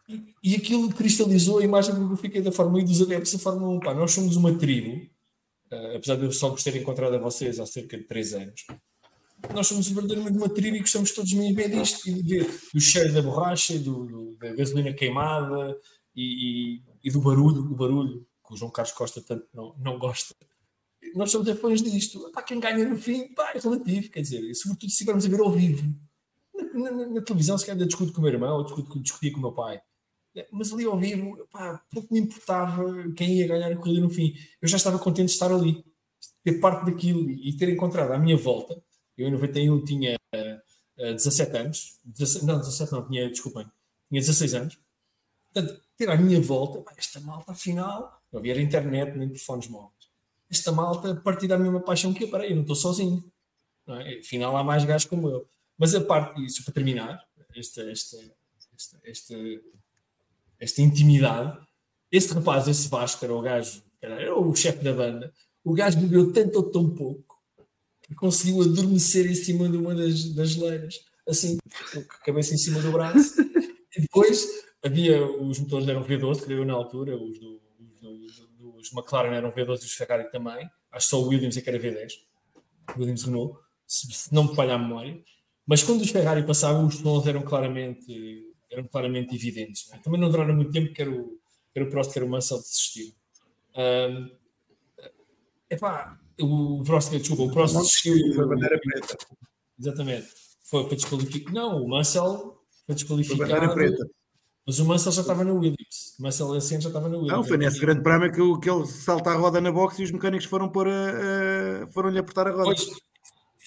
[0.07, 3.33] e, e aquilo cristalizou a imagem que eu fiquei da Fórmula 1 e dos adeptos
[3.33, 3.79] da Fórmula 1.
[3.81, 5.05] Pá, nós somos uma tribo,
[5.71, 8.65] uh, apesar de eu só vos ter encontrado a vocês há cerca de 3 anos.
[9.53, 12.79] Nós somos verdadeiramente uma tribo e gostamos todos de ver disto e de ver o
[12.79, 15.77] cheiro da borracha, do, do, da gasolina queimada
[16.15, 19.99] e, e, e, do barulho, o barulho que o João Carlos Costa tanto não, não
[19.99, 20.35] gosta.
[21.15, 22.31] Nós somos depois disto.
[22.31, 25.39] Pá, quem ganha no fim pá, é relativo, quer dizer, sobretudo se estivermos a ver
[25.39, 25.95] ao vivo.
[26.73, 29.39] Na, na, na televisão, se calhar discuto com o meu irmão, ou discuto, discutia com
[29.39, 29.81] o meu pai.
[30.51, 32.83] Mas ali ao vivo, pá, pouco me importava
[33.15, 34.33] quem ia ganhar a corrida no fim.
[34.61, 35.83] Eu já estava contente de estar ali,
[36.43, 38.81] ter parte daquilo e ter encontrado à minha volta.
[39.19, 43.65] Eu em 91 tinha uh, 17 anos, 17, não, 17 não, tinha, desculpem,
[44.07, 44.79] tinha 16 anos.
[45.51, 50.07] Portanto, ter à minha volta, esta malta afinal, não havia internet nem telefones móveis.
[50.49, 53.21] Esta malta, a partir da mesma paixão que eu, peraí, eu não estou sozinho.
[53.85, 54.19] Não é?
[54.19, 55.49] Afinal, há mais gajos como eu.
[55.77, 57.21] Mas a parte disso, para terminar,
[57.53, 58.17] esta, esta,
[58.77, 59.35] esta, esta,
[60.59, 61.59] esta intimidade,
[62.09, 66.31] esse rapaz, esse Vasco, era o gajo, era o chefe da banda, o gajo bebeu
[66.31, 67.28] tanto ou tão pouco
[68.15, 71.57] conseguiu adormecer em cima de uma das, das geleiras, assim,
[71.93, 73.41] com a cabeça em cima do braço.
[73.95, 74.47] e depois
[74.83, 77.61] havia, os motores eram V12, creio na altura, os do,
[77.99, 81.79] do, McLaren eram V12 e os Ferrari também, acho só o Williams é que era
[81.79, 82.13] V10,
[82.97, 85.21] Williams Renault, se, se não me falha a memória.
[85.65, 89.87] Mas quando os Ferrari passavam, os sons eram claramente, eram claramente evidentes.
[90.03, 91.39] Também não duraram muito tempo, que era o,
[91.77, 93.13] o Prost, que era o Mansell, desistiu.
[93.75, 94.31] Um,
[95.69, 98.33] epá, o Prost, desculpa, o Prost desistiu.
[98.33, 99.17] Foi bandeira preta.
[99.79, 100.27] Exatamente.
[100.63, 101.55] Foi, foi desqualificado.
[101.55, 103.37] Não, o Mansell foi desqualificado.
[103.37, 104.09] Foi bandeira preta.
[104.65, 106.15] Mas o Mansell já estava na Williams.
[106.19, 107.37] O Mansell Ascent já estava na Williams.
[107.37, 110.11] Não, foi nesse grande prémio que, que ele salta a roda na box e os
[110.11, 110.91] mecânicos foram, pôr a,
[111.83, 112.65] a, foram lhe apertar a roda.
[112.65, 112.87] Pois,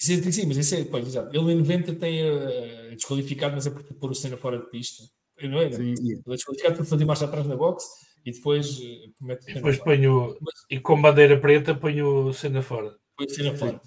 [0.03, 1.29] Sim, sim, mas esse é, pois, exato.
[1.33, 5.01] Ele em 90 tem uh, desqualificado, mas é por pôr o Senna fora de pista.
[5.41, 5.71] Não é?
[5.71, 7.85] Sim, ele é desqualificado por fazer marcha atrás na box
[8.25, 8.79] e depois
[9.21, 12.95] mete e depois põe o, mas, e com bandeira preta põe o Senna fora.
[13.17, 13.81] Põe o Senna fora.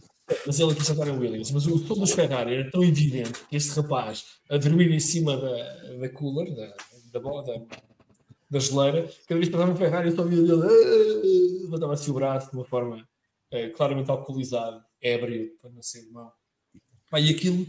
[0.47, 1.50] mas ele aqui já está em Williams.
[1.52, 5.36] Mas o som dos Ferrari era tão evidente que este rapaz a dormir em cima
[5.36, 6.74] da, da cooler, da,
[7.12, 7.66] da, da,
[8.50, 12.50] da geleira, cada vez que passava um Ferrari, eu só via ele levantava-se o braço
[12.50, 13.06] de uma forma
[13.50, 16.34] é, claramente alcoolizado, ébrio, para não ser mal.
[17.10, 17.66] Pá, e aquilo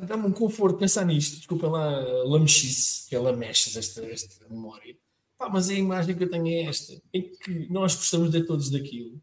[0.00, 1.36] dá-me um conforto pensar nisto.
[1.36, 4.96] Desculpa lá, lamechice, que é lamechas esta, esta memória.
[5.38, 8.70] Pá, mas a imagem que eu tenho é esta: é que nós gostamos de todos
[8.70, 9.20] daquilo.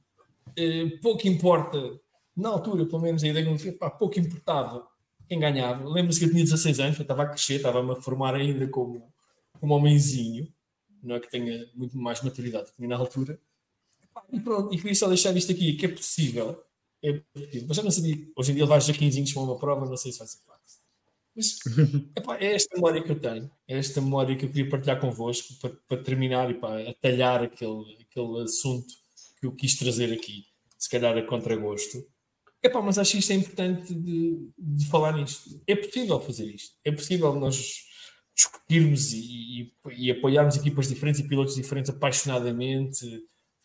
[0.56, 2.00] É, pouco importa,
[2.36, 4.88] na altura, pelo menos, a ideia que eu pouco importava
[5.28, 5.88] quem ganhava.
[5.88, 9.12] Lembro-se que eu tinha 16 anos, eu estava a crescer, estava-me a formar ainda como,
[9.60, 10.48] como homenzinho.
[11.02, 13.40] Não é que tenha muito mais maturidade que tinha na altura.
[14.32, 16.64] E pronto, e queria só deixar isto aqui, que é possível.
[17.02, 17.66] É possível.
[17.68, 18.28] Mas já não sabia.
[18.36, 20.73] Hoje em dia vais a 15 para uma prova, não sei se vai ser fácil.
[21.36, 21.58] Mas
[22.16, 25.54] epá, é esta memória que eu tenho, é esta memória que eu queria partilhar convosco
[25.60, 28.94] para, para terminar e para atalhar aquele, aquele assunto
[29.40, 30.46] que eu quis trazer aqui,
[30.78, 32.06] se calhar a contragosto.
[32.62, 35.62] Epá, mas acho que isto é importante de, de falar nisto.
[35.68, 36.78] É possível fazer isto.
[36.86, 37.84] É possível nós
[38.36, 39.20] discutirmos e,
[39.62, 43.06] e, e apoiarmos equipas diferentes e pilotos diferentes apaixonadamente,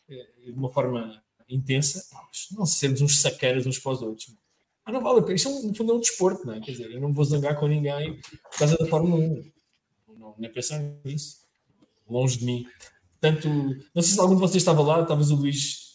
[0.09, 2.05] eh, de uma forma intensa,
[2.53, 4.35] não sermos uns sacanas uns para os outros.
[4.89, 5.35] Ah, não vale a pena.
[5.35, 6.61] Isto, é no fundo, é um desporto, não é?
[6.61, 8.19] Quer dizer, eu não vou zangar com ninguém
[8.51, 9.45] por causa da Fórmula 1.
[10.19, 11.37] Não, nem pensar nisso.
[12.09, 12.67] Longe de mim.
[13.21, 13.49] Portanto,
[13.95, 15.89] não sei se algum de vocês estava lá, talvez o Luís.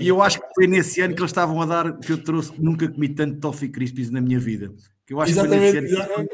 [0.00, 2.58] E eu acho que foi nesse ano que eles estavam a dar que eu trouxe,
[2.58, 4.72] nunca comi tanto Toffee Crispies na minha vida.
[5.06, 6.28] Que eu acho exatamente, que foi nesse ano.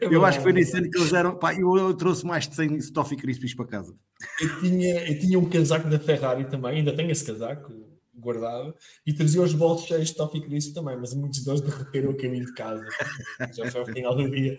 [0.00, 1.38] É eu acho que foi nesse ano que eles deram.
[1.38, 3.94] Pá, eu, eu trouxe mais de 100 Toffee Crispies para casa.
[4.40, 7.91] Eu tinha, eu tinha um casaco da Ferrari também, ainda tenho esse casaco
[8.22, 8.74] guardado,
[9.06, 12.54] e trazia os bolsos cheios de Toffee também, mas muitos deles derreteram o caminho de
[12.54, 12.86] casa.
[13.54, 14.58] Já foi ao final do dia.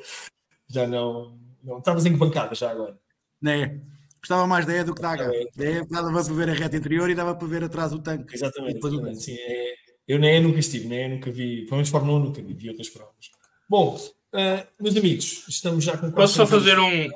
[0.70, 1.38] Já não.
[1.64, 2.98] não estavas em bancada já agora.
[3.42, 3.82] Né?
[4.20, 5.26] Gostava mais da E do que da H.
[5.56, 8.34] Da E dava para ver a reta interior e dava para ver atrás o tanque.
[8.34, 8.78] Exatamente.
[8.78, 9.24] exatamente.
[9.24, 9.74] Sim, é,
[10.08, 12.90] eu nem nunca estive, nem nunca vi, pelo menos Fórmula 1 nunca vi, vi outras
[12.90, 13.32] provas.
[13.70, 16.12] Bom, uh, meus amigos, estamos já com.
[16.12, 17.10] Posso só fazer um.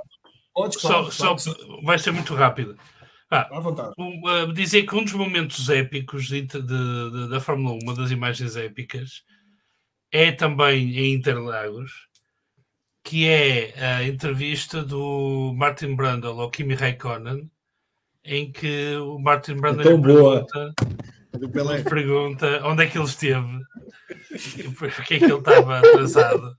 [0.53, 1.39] Podes, claro, só, claro.
[1.39, 2.77] só, vai ser muito rápido.
[3.29, 3.93] Ah, vontade.
[3.97, 8.09] Uh, dizer que um dos momentos épicos de, de, de, da Fórmula 1, uma das
[8.09, 9.23] imagens épicas,
[10.11, 12.07] é também em Interlagos,
[13.03, 17.51] que é a entrevista do Martin Brundle ao Kimi Raikkonen,
[18.23, 23.59] em que o Martin Brundle é pergunta, pergunta onde é que ele esteve,
[24.77, 26.55] porque é que ele estava atrasado.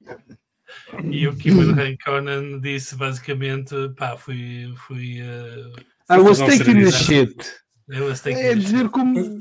[1.10, 4.74] E o Kimi Raikkonen disse basicamente: pá, fui.
[4.86, 7.36] fui uh, I was taking the shit.
[8.26, 9.38] É dizer como,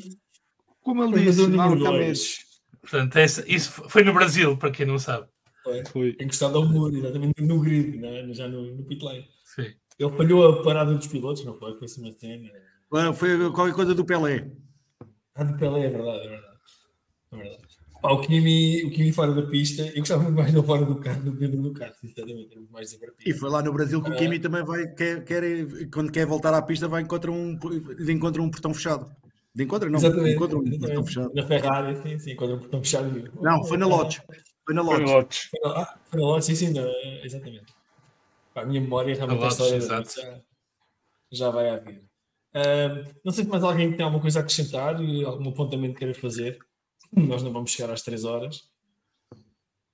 [0.81, 2.47] como ele disse.
[2.81, 5.27] Portanto, essa, isso foi no Brasil, para quem não sabe.
[5.63, 6.17] Foi, foi.
[6.21, 8.33] encostado ao muro, exatamente no grid, né?
[8.33, 9.27] já no, no pit lane.
[9.43, 9.73] Sim.
[9.99, 11.75] Ele falhou a parada dos pilotos, não foi?
[11.77, 12.49] Foi assim uma cena.
[13.13, 14.49] Foi qualquer coisa do Pelé.
[15.35, 16.57] Ah, do Pelé, é verdade, é verdade.
[17.33, 17.66] É verdade.
[18.07, 20.95] Pá, o, Kimi, o Kimi fora da pista, eu gostava muito mais no fora do
[20.95, 23.29] carro do que dentro do carro, sinceramente, é muito mais divertido.
[23.29, 25.43] E foi lá no Brasil que o Kimi uh, também vai, quer, quer,
[25.91, 27.59] quando quer voltar à pista, vai encontrar um,
[28.07, 29.11] encontra um portão fechado.
[29.53, 30.85] De encontra, não, exatamente, encontra um exatamente.
[30.85, 31.31] portão fechado.
[31.35, 33.31] Na Ferrari, sim, sim, encontra um portão fechado.
[33.41, 34.21] Não, foi na Lotes.
[34.65, 35.49] Foi na Lotes.
[35.51, 36.89] Foi na, ah, foi na Lotes, sim, sim, não,
[37.25, 37.73] exatamente.
[38.53, 40.03] Pá, a minha memória realmente a história já,
[41.29, 42.01] já vai à vida.
[42.55, 46.13] Uh, não sei se mais alguém tem alguma coisa a acrescentar, algum apontamento que queira
[46.13, 46.57] fazer.
[47.15, 48.69] Nós não vamos chegar às 3 horas.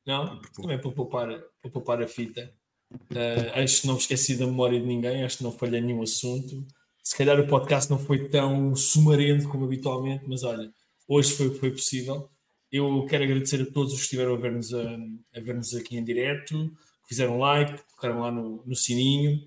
[0.06, 0.42] Não?
[0.54, 1.28] Também para poupar,
[1.62, 2.54] para poupar a fita.
[2.94, 6.66] Uh, acho que não esqueci da memória de ninguém, acho que não falhei nenhum assunto.
[7.02, 10.72] Se calhar o podcast não foi tão sumarento como habitualmente, mas olha,
[11.08, 12.30] hoje foi o que foi possível.
[12.72, 14.98] Eu quero agradecer a todos os que estiveram a ver-nos, a,
[15.36, 16.70] a ver-nos aqui em direto,
[17.04, 19.40] que fizeram like, tocaram lá no, no sininho,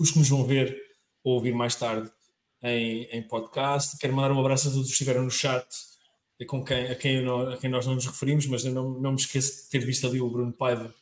[0.00, 0.76] os que nos vão ver
[1.22, 2.10] ou ouvir mais tarde
[2.62, 3.96] em, em podcast.
[3.98, 5.66] Quero mandar um abraço a todos os que estiveram no chat
[6.44, 9.12] com quem, a, quem não, a quem nós não nos referimos, mas eu não, não
[9.12, 10.94] me esqueço de ter visto ali o Bruno Paiva,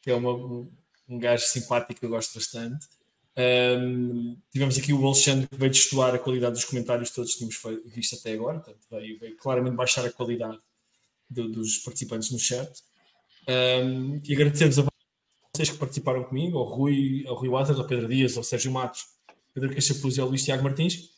[0.00, 0.70] que é uma, um,
[1.08, 2.86] um gajo simpático que eu gosto bastante.
[3.36, 7.60] Um, tivemos aqui o Alexandre que veio destoar a qualidade dos comentários que todos tínhamos
[7.86, 10.58] visto até agora, portanto, veio, veio claramente baixar a qualidade
[11.28, 12.70] do, dos participantes no chat.
[13.48, 14.86] Um, e agradecer-vos a
[15.54, 19.06] vocês que participaram comigo, ao Rui, ao Rui Waters, ao Pedro Dias, ao Sérgio Matos,
[19.52, 21.10] Pedro Cachapuz e ao Luís Tiago Martins.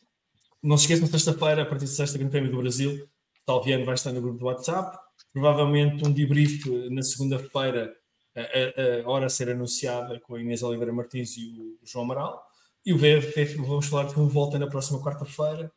[0.61, 3.07] Não se esqueçam, sexta-feira, a partir de sexta, Grande Prémio do Brasil,
[3.45, 4.97] Talviano vai estar no grupo do WhatsApp.
[5.31, 7.93] Provavelmente um debrief na segunda-feira,
[8.35, 12.43] a, a, hora a ser anunciada com a Inês Oliveira Martins e o João Amaral.
[12.85, 15.71] E o VFF, vamos falar de como volta na próxima quarta-feira,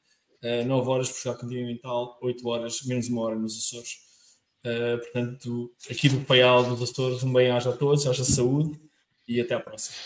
[0.66, 4.06] 9 horas Portugal Continental, 8 horas, menos uma hora nos Açores.
[5.02, 8.80] Portanto, aqui do Paial dos Açores, um bem-aja a todos, haja saúde
[9.28, 9.96] e até à próxima.